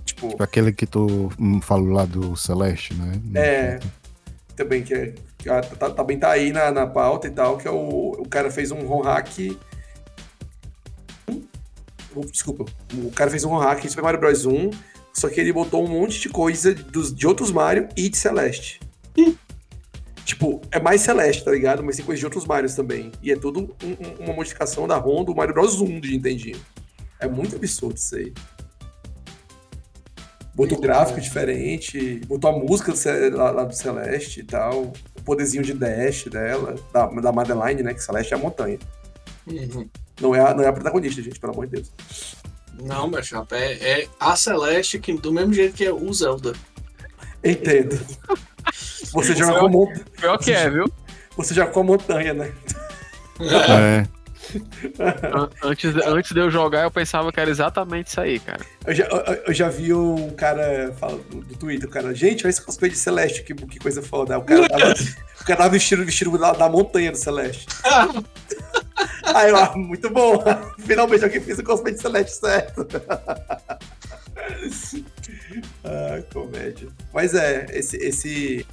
Tipo, 0.04 0.28
Tipo 0.28 0.42
aquele 0.42 0.72
que 0.72 0.86
tu 0.86 1.30
hum, 1.38 1.60
falou 1.60 1.88
lá 1.92 2.04
do 2.04 2.36
Celeste, 2.36 2.92
né? 2.94 3.12
É. 3.34 3.80
também 4.56 4.82
que 4.82 4.92
é. 4.92 5.14
ah, 5.48 5.60
tá- 5.62 5.90
também 5.90 6.18
tá 6.18 6.30
aí 6.30 6.52
na, 6.52 6.70
na 6.70 6.86
pauta 6.86 7.26
e 7.26 7.30
tal, 7.30 7.56
que 7.56 7.66
é 7.66 7.70
o, 7.70 8.16
o 8.18 8.28
cara 8.28 8.50
fez 8.50 8.70
um 8.70 8.86
ROM 8.86 9.00
hack. 9.02 9.56
Oh, 12.14 12.24
Desculpa, 12.24 12.64
o 12.92 13.10
cara 13.12 13.30
fez 13.30 13.44
um 13.44 13.50
ROM 13.50 13.58
hack 13.60 13.84
em 13.84 13.88
Super 13.88 14.02
Mario 14.02 14.20
Bros 14.20 14.44
1, 14.44 14.70
só 15.12 15.28
que 15.28 15.40
ele 15.40 15.52
botou 15.52 15.84
um 15.84 15.88
monte 15.88 16.20
de 16.20 16.28
coisa 16.28 16.74
dos, 16.74 17.14
de 17.14 17.26
outros 17.26 17.50
Mario 17.50 17.88
e 17.96 18.08
de 18.08 18.16
Celeste. 18.16 18.80
Tipo, 20.24 20.60
é 20.70 20.78
mais 20.78 21.00
Celeste, 21.00 21.44
tá 21.44 21.50
ligado? 21.50 21.82
Mas 21.82 21.96
tem 21.96 22.04
coisa 22.04 22.18
de 22.20 22.24
outros 22.24 22.44
Marios 22.46 22.74
também. 22.74 23.10
E 23.22 23.32
é 23.32 23.36
tudo 23.36 23.74
um- 23.82 23.86
um- 23.86 24.24
uma 24.24 24.32
modificação 24.34 24.86
da 24.86 24.96
ROM 24.96 25.24
do 25.24 25.34
Mario 25.34 25.52
Bros 25.54 25.80
1 25.80 25.98
de 26.00 26.12
Nintendinho. 26.12 26.60
É 27.18 27.26
muito 27.26 27.56
absurdo 27.56 27.96
isso 27.96 28.14
aí. 28.16 28.32
Botou 30.54 30.78
gráfico 30.80 31.20
diferente, 31.20 32.20
botou 32.26 32.50
a 32.50 32.58
música 32.58 32.92
do 32.92 33.36
lá, 33.36 33.50
lá 33.50 33.64
do 33.64 33.74
Celeste 33.74 34.40
e 34.40 34.44
tal, 34.44 34.92
o 35.16 35.22
poderzinho 35.24 35.62
de 35.62 35.72
dash 35.72 36.24
dela, 36.24 36.74
da, 36.92 37.06
da 37.06 37.32
Madeline, 37.32 37.82
né? 37.82 37.94
Que 37.94 38.02
Celeste 38.02 38.34
é 38.34 38.36
a 38.36 38.40
montanha. 38.40 38.78
Uhum. 39.46 39.88
Não 40.20 40.34
é 40.34 40.40
a, 40.40 40.54
não 40.54 40.62
é 40.62 40.66
a 40.68 40.72
protagonista, 40.72 41.22
gente, 41.22 41.40
pelo 41.40 41.52
amor 41.54 41.66
de 41.66 41.72
Deus. 41.76 41.92
Não, 42.82 43.08
meu 43.08 43.22
chapa, 43.22 43.56
é, 43.56 43.72
é 44.02 44.08
a 44.18 44.34
Celeste 44.36 44.98
que, 44.98 45.12
do 45.12 45.32
mesmo 45.32 45.52
jeito 45.52 45.74
que 45.74 45.84
é 45.84 45.92
o 45.92 46.12
Zelda. 46.12 46.52
Entendo. 47.44 47.98
Você 49.12 49.34
joga 49.34 49.58
com 49.60 49.66
a 49.66 49.68
mon- 49.68 49.92
Pior 50.20 50.38
que 50.38 50.52
é, 50.52 50.68
viu? 50.70 50.90
você 51.36 51.54
joga 51.54 51.70
com 51.72 51.80
a 51.80 51.84
montanha, 51.84 52.34
né? 52.34 52.52
É. 53.40 53.98
An- 54.00 54.08
Antes, 55.62 55.94
antes 56.06 56.32
de 56.32 56.40
eu 56.40 56.50
jogar, 56.50 56.82
eu 56.82 56.90
pensava 56.90 57.32
que 57.32 57.40
era 57.40 57.50
exatamente 57.50 58.08
isso 58.08 58.20
aí, 58.20 58.38
cara. 58.38 58.60
Eu 58.86 58.94
já, 58.94 59.04
eu, 59.04 59.34
eu 59.46 59.54
já 59.54 59.68
vi 59.68 59.92
um 59.92 60.30
cara 60.30 60.94
fala, 60.98 61.18
do, 61.30 61.42
Twitter, 61.56 61.88
o 61.88 61.92
cara, 61.92 62.14
gente, 62.14 62.44
olha 62.44 62.50
esse 62.50 62.62
cosplay 62.62 62.90
de 62.90 62.96
Celeste, 62.96 63.42
que, 63.42 63.54
que 63.54 63.78
coisa 63.78 64.02
foda. 64.02 64.38
O 64.38 64.42
cara 64.42 64.68
tava, 64.68 64.92
o 65.40 65.44
cara 65.44 65.56
tava 65.56 65.70
vestido, 65.70 66.04
vestido 66.04 66.36
da, 66.38 66.52
da 66.52 66.68
montanha 66.68 67.10
do 67.12 67.18
Celeste. 67.18 67.66
Aí 69.34 69.50
eu, 69.50 69.56
ah, 69.56 69.72
muito 69.76 70.10
bom. 70.10 70.42
Finalmente 70.78 71.24
alguém 71.24 71.40
fez 71.40 71.58
o 71.58 71.64
cosplay 71.64 71.94
de 71.94 72.00
Celeste 72.00 72.36
certo. 72.36 72.86
ah, 75.84 76.22
comédia. 76.32 76.88
Mas 77.12 77.34
é, 77.34 77.66
esse. 77.70 77.96
esse 77.96 78.66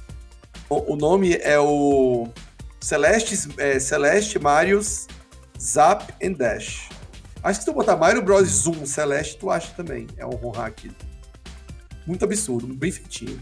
o, 0.68 0.94
o 0.94 0.96
nome 0.96 1.34
é 1.36 1.58
o 1.58 2.28
Celeste, 2.80 3.48
é, 3.58 3.78
Celeste 3.78 4.38
Marius 4.38 5.06
Zap 5.60 6.12
and 6.22 6.32
Dash. 6.32 6.88
Acho 7.42 7.60
que 7.60 7.64
se 7.64 7.70
tu 7.70 7.74
botar 7.74 7.96
Mario 7.96 8.22
Bros. 8.22 8.48
Zoom 8.48 8.84
Celeste, 8.86 9.36
tu 9.38 9.50
acha 9.50 9.72
também. 9.74 10.06
É 10.16 10.26
um 10.26 10.30
ROM 10.30 10.50
hack. 10.52 10.86
Muito 12.06 12.24
absurdo, 12.24 12.66
bem 12.74 12.90
feitinho. 12.90 13.40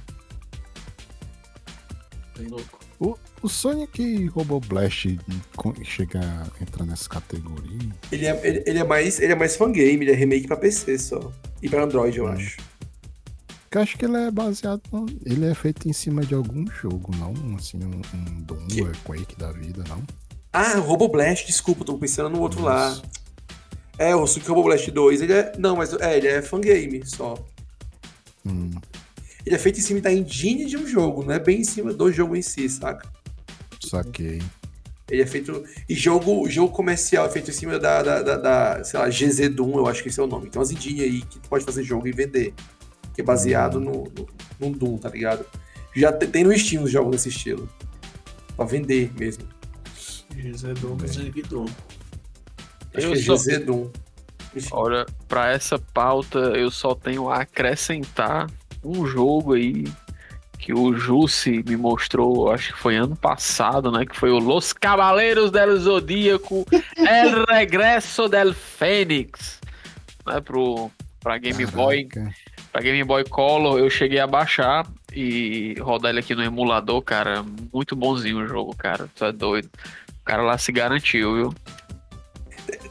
Bem 2.38 2.48
louco. 2.48 2.80
O, 2.98 3.16
o 3.42 3.48
Sonic 3.48 4.26
Robo 4.26 4.60
Blast 4.60 5.18
chega 5.84 6.20
a 6.20 6.62
entrar 6.62 6.84
nessa 6.86 7.08
categoria. 7.08 7.78
Ele 8.10 8.26
é, 8.26 8.40
ele, 8.46 8.62
ele 8.66 8.78
é 8.78 8.84
mais, 8.84 9.18
ele 9.20 9.32
é 9.32 9.36
mais 9.36 9.56
fangame, 9.56 10.04
ele 10.04 10.10
é 10.12 10.14
remake 10.14 10.46
pra 10.46 10.56
PC 10.56 10.98
só. 10.98 11.32
E 11.62 11.68
pra 11.68 11.84
Android, 11.84 12.16
eu 12.18 12.26
acho. 12.26 12.56
Que 13.70 13.78
eu 13.78 13.82
acho 13.82 13.98
que 13.98 14.04
ele 14.04 14.16
é 14.16 14.30
baseado. 14.30 14.80
no- 14.92 15.06
Ele 15.24 15.46
é 15.46 15.54
feito 15.54 15.88
em 15.88 15.92
cima 15.92 16.24
de 16.24 16.34
algum 16.34 16.66
jogo, 16.70 17.10
não? 17.16 17.32
Assim, 17.56 17.78
um, 17.84 18.00
um 18.16 18.40
Doom, 18.42 18.66
Que- 18.68 18.82
um 18.82 18.92
Quake 19.04 19.36
da 19.36 19.52
vida, 19.52 19.84
não? 19.88 20.02
Ah, 20.58 20.78
Robo 20.78 21.06
Blast, 21.08 21.46
desculpa, 21.46 21.84
tô 21.84 21.98
pensando 21.98 22.30
no 22.30 22.40
outro 22.40 22.62
lá. 22.62 22.98
É, 23.98 24.16
o 24.16 24.26
Super 24.26 24.48
Robo 24.48 24.62
Blast 24.64 24.90
2, 24.90 25.20
ele 25.20 25.32
é. 25.34 25.52
Não, 25.58 25.76
mas 25.76 25.92
é, 25.92 26.16
ele 26.16 26.28
é 26.28 26.40
fangame 26.40 27.02
só. 27.04 27.34
Hum, 28.44 28.70
Ele 29.44 29.54
é 29.54 29.58
feito 29.58 29.78
em 29.78 29.82
cima 29.82 30.00
da 30.00 30.10
engine 30.12 30.64
de 30.64 30.76
um 30.78 30.86
jogo, 30.86 31.22
não 31.24 31.32
é 31.34 31.38
bem 31.38 31.60
em 31.60 31.64
cima 31.64 31.92
do 31.92 32.10
jogo 32.10 32.34
em 32.36 32.42
si, 32.42 32.68
saca? 32.70 33.06
saquei. 33.84 34.40
Ele 35.10 35.22
é 35.22 35.26
feito. 35.26 35.62
E 35.88 35.94
jogo, 35.94 36.48
jogo 36.48 36.72
comercial 36.72 37.26
é 37.26 37.28
feito 37.30 37.50
em 37.50 37.54
cima 37.54 37.78
da, 37.78 38.02
da, 38.02 38.22
da, 38.22 38.36
da, 38.36 38.84
sei 38.84 38.98
lá, 38.98 39.08
GZ 39.08 39.50
Doom, 39.54 39.76
eu 39.78 39.86
acho 39.86 40.02
que 40.02 40.08
esse 40.08 40.18
é 40.18 40.22
o 40.22 40.26
nome. 40.26 40.48
Tem 40.48 40.58
umas 40.58 40.70
engine 40.70 41.02
aí 41.02 41.20
que 41.22 41.38
tu 41.38 41.48
pode 41.50 41.64
fazer 41.64 41.82
jogo 41.84 42.08
e 42.08 42.12
vender. 42.12 42.54
Que 43.14 43.20
é 43.20 43.24
baseado 43.24 43.78
no, 43.78 44.04
no, 44.16 44.26
no 44.58 44.70
Doom, 44.70 44.96
tá 44.98 45.08
ligado? 45.10 45.44
Já 45.94 46.12
te- 46.12 46.26
tem 46.26 46.42
no 46.44 46.56
Steam 46.58 46.82
os 46.82 46.90
jogos 46.90 47.12
desse 47.12 47.28
estilo. 47.28 47.68
Pra 48.56 48.64
vender 48.64 49.12
mesmo. 49.18 49.44
Guidon. 51.30 51.66
Acho 52.94 53.06
Eu 53.06 53.12
que 53.12 53.18
é 53.18 54.60
só-. 54.60 54.76
Olha, 54.76 55.04
pra 55.28 55.50
essa 55.50 55.78
pauta 55.78 56.38
eu 56.38 56.70
só 56.70 56.94
tenho 56.94 57.28
a 57.28 57.42
acrescentar 57.42 58.46
um 58.82 59.06
jogo 59.06 59.54
aí 59.54 59.84
que 60.58 60.72
o 60.72 60.96
Jussi 60.96 61.62
me 61.66 61.76
mostrou, 61.76 62.50
acho 62.50 62.72
que 62.72 62.78
foi 62.78 62.96
ano 62.96 63.14
passado, 63.14 63.92
né? 63.92 64.06
Que 64.06 64.16
foi 64.16 64.30
o 64.30 64.38
Los 64.38 64.72
Cavaleiros 64.72 65.50
del 65.50 65.78
Zodíaco 65.78 66.66
El 66.96 67.44
Regresso 67.44 68.28
del 68.28 68.54
Fênix. 68.54 69.60
Né, 70.26 70.40
pro, 70.40 70.90
pra 71.20 71.38
Game 71.38 71.66
Boy 71.66 72.04
Caraca. 72.04 72.34
Pra 72.72 72.82
Game 72.82 73.04
Boy 73.04 73.24
Color, 73.24 73.78
eu 73.78 73.88
cheguei 73.88 74.18
a 74.18 74.26
baixar 74.26 74.86
e 75.14 75.74
rodar 75.80 76.10
ele 76.10 76.20
aqui 76.20 76.34
no 76.34 76.42
emulador, 76.42 77.00
cara. 77.00 77.42
Muito 77.72 77.96
bonzinho 77.96 78.38
o 78.38 78.46
jogo, 78.46 78.74
cara. 78.76 79.08
Tu 79.14 79.24
é 79.24 79.32
doido. 79.32 79.70
O 80.26 80.28
cara 80.28 80.42
lá 80.42 80.58
se 80.58 80.72
garantiu, 80.72 81.36
viu? 81.36 81.54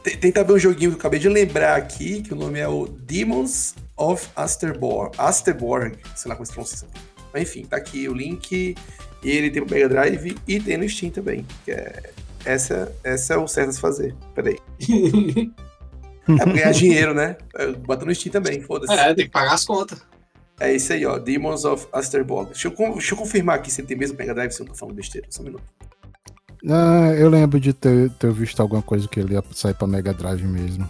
Tem, 0.02 0.16
tem 0.16 0.32
também 0.32 0.56
um 0.56 0.58
joguinho 0.58 0.92
que 0.92 0.96
eu 0.96 1.00
acabei 1.00 1.20
de 1.20 1.28
lembrar 1.28 1.76
aqui, 1.76 2.22
que 2.22 2.32
o 2.32 2.36
nome 2.36 2.58
é 2.58 2.66
o 2.66 2.86
Demons 2.86 3.74
of 3.94 4.26
Asterborg. 4.34 5.14
Asterborg, 5.18 5.98
sei 6.14 6.30
lá 6.30 6.34
como 6.34 6.46
se 6.46 6.52
pronuncia. 6.52 6.88
Mas 7.34 7.42
enfim, 7.42 7.66
tá 7.66 7.76
aqui 7.76 8.08
o 8.08 8.14
link. 8.14 8.74
E 9.22 9.30
ele 9.30 9.50
tem 9.50 9.62
o 9.62 9.70
Mega 9.70 9.86
Drive 9.86 10.34
e 10.48 10.58
tem 10.58 10.78
no 10.78 10.88
Steam 10.88 11.10
também. 11.10 11.46
Que 11.66 11.72
é, 11.72 12.10
essa, 12.42 12.90
essa 13.04 13.34
é 13.34 13.36
o 13.36 13.46
certo 13.46 13.68
a 13.68 13.72
se 13.72 13.80
fazer. 13.80 14.14
Peraí. 14.34 14.58
É 16.28 16.42
pra 16.42 16.52
ganhar 16.52 16.72
dinheiro, 16.72 17.14
né? 17.14 17.36
É, 17.54 17.68
Bota 17.68 18.04
no 18.04 18.12
Steam 18.12 18.32
também, 18.32 18.60
foda-se. 18.60 18.92
É, 18.92 19.14
tem 19.14 19.26
que 19.26 19.30
pagar 19.30 19.54
as 19.54 19.64
contas. 19.64 20.02
É 20.58 20.74
isso 20.74 20.92
aí, 20.92 21.06
ó. 21.06 21.20
Demons 21.20 21.64
of 21.64 21.86
Asterborg. 21.92 22.50
Deixa 22.50 22.66
eu, 22.66 22.92
deixa 22.94 23.14
eu 23.14 23.18
confirmar 23.18 23.54
aqui 23.54 23.70
se 23.70 23.80
ele 23.80 23.86
tem 23.86 23.96
mesmo 23.96 24.18
Mega 24.18 24.34
Drive, 24.34 24.50
se 24.50 24.60
eu 24.60 24.66
não 24.66 24.72
tô 24.72 24.78
falando 24.78 24.96
besteira. 24.96 25.28
Só 25.30 25.42
um 25.42 25.44
minuto. 25.44 25.62
Ah, 26.68 27.12
eu 27.16 27.28
lembro 27.28 27.60
de 27.60 27.72
ter, 27.72 28.10
ter 28.10 28.32
visto 28.32 28.60
alguma 28.60 28.82
coisa 28.82 29.06
que 29.06 29.20
ele 29.20 29.34
ia 29.34 29.44
sair 29.52 29.74
pra 29.74 29.86
Mega 29.86 30.12
Drive 30.12 30.42
mesmo. 30.42 30.88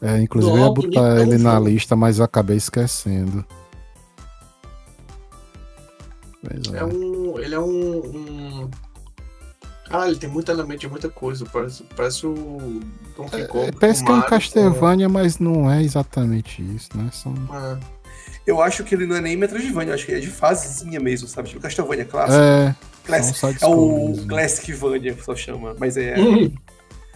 É, 0.00 0.20
inclusive 0.22 0.56
eu 0.56 0.58
ia 0.58 0.70
botar 0.70 1.20
ele 1.20 1.36
na 1.36 1.58
lista, 1.58 1.94
mas 1.96 2.18
eu 2.18 2.24
acabei 2.24 2.56
esquecendo. 2.56 3.44
Pois 6.42 6.74
é. 6.74 6.78
É 6.78 6.84
um. 6.84 7.38
Ele 7.38 7.54
é 7.54 7.60
um. 7.60 7.96
um... 7.98 8.70
Caralho, 9.88 10.16
tem 10.16 10.30
muito 10.30 10.50
elemento 10.50 10.80
de 10.80 10.88
muita 10.88 11.08
coisa. 11.08 11.44
Parece, 11.46 11.82
parece 11.96 12.26
o 12.26 12.80
Donkey 13.16 13.46
Kong. 13.48 13.66
É, 13.66 13.72
parece 13.72 14.04
com 14.04 14.06
que 14.06 14.12
é 14.12 14.14
um 14.14 14.22
Castlevania, 14.22 15.08
mas 15.08 15.38
não 15.38 15.70
é 15.70 15.82
exatamente 15.82 16.62
isso, 16.62 16.88
né? 16.94 17.10
São... 17.12 17.34
é. 17.52 17.78
Eu 18.46 18.62
acho 18.62 18.82
que 18.84 18.94
ele 18.94 19.06
não 19.06 19.16
é 19.16 19.20
nem 19.20 19.36
Metroidvania, 19.36 19.90
eu 19.90 19.94
acho 19.94 20.06
que 20.06 20.12
ele 20.12 20.18
é 20.18 20.24
de 20.24 20.30
fasezinha 20.30 20.98
mesmo, 20.98 21.28
sabe? 21.28 21.48
Tipo 21.48 21.60
Castlevania 21.60 22.04
clássico. 22.04 22.40
É, 22.40 22.74
Classic. 23.04 23.34
É 23.34 23.46
o 23.46 23.50
side-scrollers, 23.50 24.18
né? 24.18 24.28
Classicvania, 24.28 25.14
que 25.14 25.24
só 25.24 25.36
chama. 25.36 25.74
Mas 25.78 25.96
é. 25.96 26.14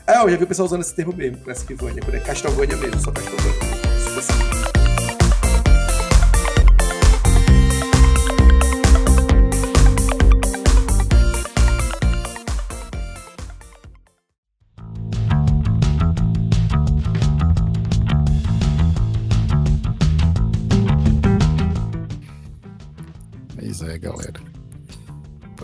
Ah, 0.07 0.23
eu 0.25 0.31
já 0.31 0.37
vi 0.37 0.45
o 0.45 0.47
pessoal 0.47 0.67
usando 0.67 0.83
esse 0.83 0.95
termo 0.95 1.13
mesmo, 1.15 1.39
Classicvania. 1.39 2.03
Quando 2.03 2.15
é 2.15 2.21
Castlevania 2.21 2.77
mesmo, 2.77 3.01
só 3.01 3.13
Castlevania. 3.13 3.75
Tipo 4.05 4.54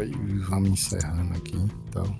Pois 0.00 0.48
vamos 0.48 0.70
encerrando 0.70 1.34
aqui, 1.34 1.54
então. 1.88 2.16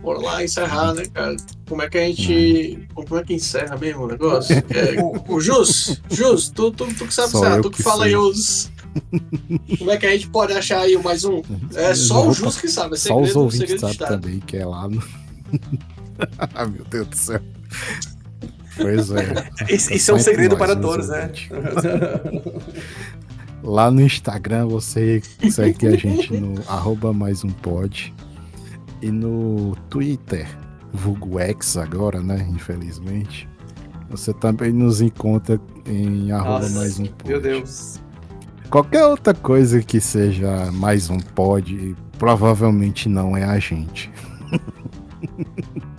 Bora 0.00 0.20
lá 0.20 0.44
encerrar, 0.44 0.94
né, 0.94 1.04
cara? 1.06 1.36
Como 1.68 1.82
é 1.82 1.88
que 1.88 1.98
a 1.98 2.06
gente. 2.06 2.88
Como 2.94 3.16
é 3.18 3.24
que 3.24 3.34
encerra 3.34 3.76
mesmo 3.76 4.04
o 4.04 4.06
negócio? 4.06 4.54
É, 4.70 4.94
o 5.28 5.40
Jus, 5.40 6.00
Jus, 6.08 6.50
tu, 6.50 6.70
tu, 6.70 6.86
tu 6.94 7.06
que 7.06 7.14
sabe 7.14 7.34
eu 7.34 7.62
tu 7.62 7.70
que, 7.70 7.78
que 7.78 7.82
fala 7.82 8.04
aí 8.04 8.14
os. 8.14 8.70
Como 9.76 9.90
é 9.90 9.96
que 9.96 10.06
a 10.06 10.12
gente 10.12 10.28
pode 10.28 10.52
achar 10.52 10.82
aí 10.82 10.94
o 10.94 11.02
mais 11.02 11.24
um? 11.24 11.42
É 11.74 11.92
só 11.96 12.28
o 12.28 12.32
Jus 12.32 12.58
que 12.58 12.68
sabe, 12.68 12.94
é 12.94 12.98
Só 12.98 13.20
os 13.20 13.26
segredo, 13.26 13.40
ouvintes 13.40 13.58
segredo 13.58 13.80
sabem 13.80 13.92
Estado. 13.92 14.20
também 14.20 14.38
que 14.38 14.56
é 14.56 14.64
lá 14.64 14.88
no. 14.88 15.02
ah, 16.38 16.66
meu 16.66 16.84
Deus 16.84 17.08
do 17.08 17.16
céu. 17.16 17.40
Pois 18.76 19.10
é. 19.10 19.50
Isso, 19.68 20.10
É 20.10 20.14
um 20.14 20.18
segredo 20.20 20.56
nós, 20.56 20.58
para 20.60 20.74
os 20.74 20.80
todos, 20.80 21.08
né? 21.08 21.32
Lá 23.64 23.90
no 23.90 24.02
Instagram 24.02 24.66
você 24.66 25.22
segue 25.50 25.86
a 25.86 25.96
gente 25.96 26.34
no 26.34 26.60
arroba 26.68 27.14
mais 27.14 27.42
um 27.44 27.48
pod. 27.48 28.12
E 29.00 29.10
no 29.10 29.74
Twitter, 29.88 30.46
vulgo 30.92 31.38
X 31.40 31.78
agora, 31.78 32.20
né? 32.20 32.46
Infelizmente. 32.50 33.48
Você 34.10 34.34
também 34.34 34.70
nos 34.70 35.00
encontra 35.00 35.58
em 35.86 36.30
arroba 36.30 36.60
Nossa, 36.60 36.78
mais 36.78 36.98
um 36.98 37.06
pod. 37.06 37.30
Meu 37.30 37.40
Deus. 37.40 37.98
Qualquer 38.68 39.06
outra 39.06 39.32
coisa 39.32 39.80
que 39.82 39.98
seja 39.98 40.70
mais 40.72 41.08
um 41.08 41.18
pod, 41.18 41.96
provavelmente 42.18 43.08
não 43.08 43.34
é 43.34 43.44
a 43.44 43.58
gente. 43.58 44.12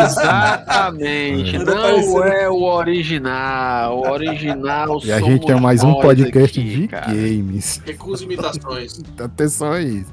Exatamente. 0.00 1.56
Anda 1.56 1.74
Não 1.74 2.22
é 2.24 2.48
o 2.50 2.62
original. 2.62 3.98
O 3.98 4.10
original 4.10 5.00
E 5.04 5.12
a 5.12 5.20
gente 5.20 5.50
é 5.50 5.54
mais 5.54 5.82
um 5.82 5.94
podcast 5.94 6.60
aqui, 6.60 6.76
de 6.82 6.88
cara. 6.88 7.06
games. 7.06 7.80
Recusa 7.84 8.24
imitações. 8.24 9.00
Atenção 9.18 9.72
aí. 9.72 10.04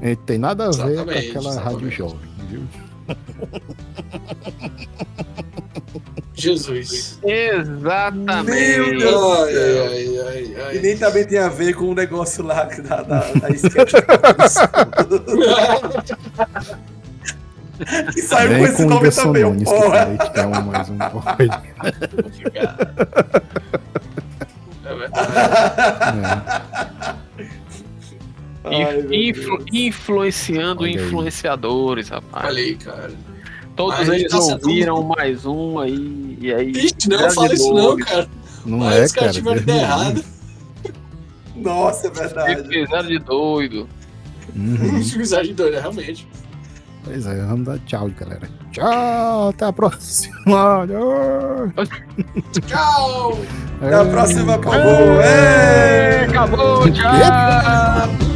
É, 0.00 0.14
Tem 0.14 0.38
nada 0.38 0.64
a 0.64 0.70
ver 0.70 0.92
Exatamente, 0.92 1.32
com 1.32 1.38
aquela 1.38 1.60
rádio 1.60 1.88
exatamente. 1.88 1.96
jovem, 1.96 2.18
viu? 2.48 2.62
Jesus. 6.34 7.18
Exatamente. 7.24 8.50
Meu 8.50 8.98
Deus. 8.98 9.48
Ai, 9.48 10.18
ai, 10.28 10.56
ai. 10.66 10.76
E 10.76 10.80
nem 10.80 10.96
também 10.98 11.24
tem 11.26 11.38
a 11.38 11.48
ver 11.48 11.72
com 11.74 11.86
o 11.86 11.94
negócio 11.94 12.44
lá 12.44 12.64
da, 12.64 13.02
da, 13.02 13.20
da 13.32 13.48
sketch. 13.56 13.94
que 18.12 18.22
saiu 18.22 18.48
com 18.50 18.54
Vem 18.54 18.64
esse 18.64 18.76
com 18.82 18.88
nome 18.88 19.10
também, 19.10 19.10
que 19.10 19.20
falei 19.20 19.42
é 19.42 20.46
um 20.46 20.62
mais 20.62 20.88
um. 20.88 20.96
É 24.84 24.94
verdade. 24.94 26.62
É. 28.64 29.16
Influ- 29.28 29.64
influenciando 29.72 30.82
Olha 30.82 30.90
aí. 30.90 30.96
influenciadores, 31.06 32.08
rapaz. 32.08 32.56
Aí, 32.56 32.74
cara. 32.76 33.12
Todos 33.76 33.98
Mas 33.98 34.08
eles 34.08 34.32
tá 34.32 34.38
ouviram 34.38 35.02
mais 35.02 35.44
um 35.44 35.78
aí, 35.78 36.38
e 36.40 36.52
aí. 36.52 36.70
Ixi, 36.70 37.08
não 37.08 37.30
fala 37.30 37.52
isso 37.54 37.72
não, 37.74 37.96
cara. 37.96 38.28
Não 38.64 38.78
Mas 38.78 39.12
é, 39.14 39.20
cara. 39.20 39.32
tiveram 39.32 39.56
ideia 39.58 39.80
errada. 39.82 40.24
Nossa, 41.54 42.06
é 42.06 42.10
verdade. 42.10 42.68
Fizeram 42.68 43.06
de 43.08 43.18
doido. 43.18 43.88
Uhum. 44.56 45.02
Fizeram 45.04 45.44
de 45.44 45.52
doido, 45.54 45.74
realmente. 45.78 46.26
Pois 47.06 47.24
é, 47.24 47.40
vamos 47.46 47.66
dar 47.66 47.78
tchau, 47.86 48.10
galera. 48.18 48.48
Tchau, 48.72 49.50
até 49.50 49.66
a 49.66 49.72
próxima. 49.72 50.36
Tchau! 52.66 53.38
Até 53.80 53.94
a 53.94 54.04
próxima, 54.06 54.54
Ei, 54.54 54.58
favor. 54.72 55.22
É. 55.22 56.26
Acabou, 56.28 56.90
tchau! 56.90 58.35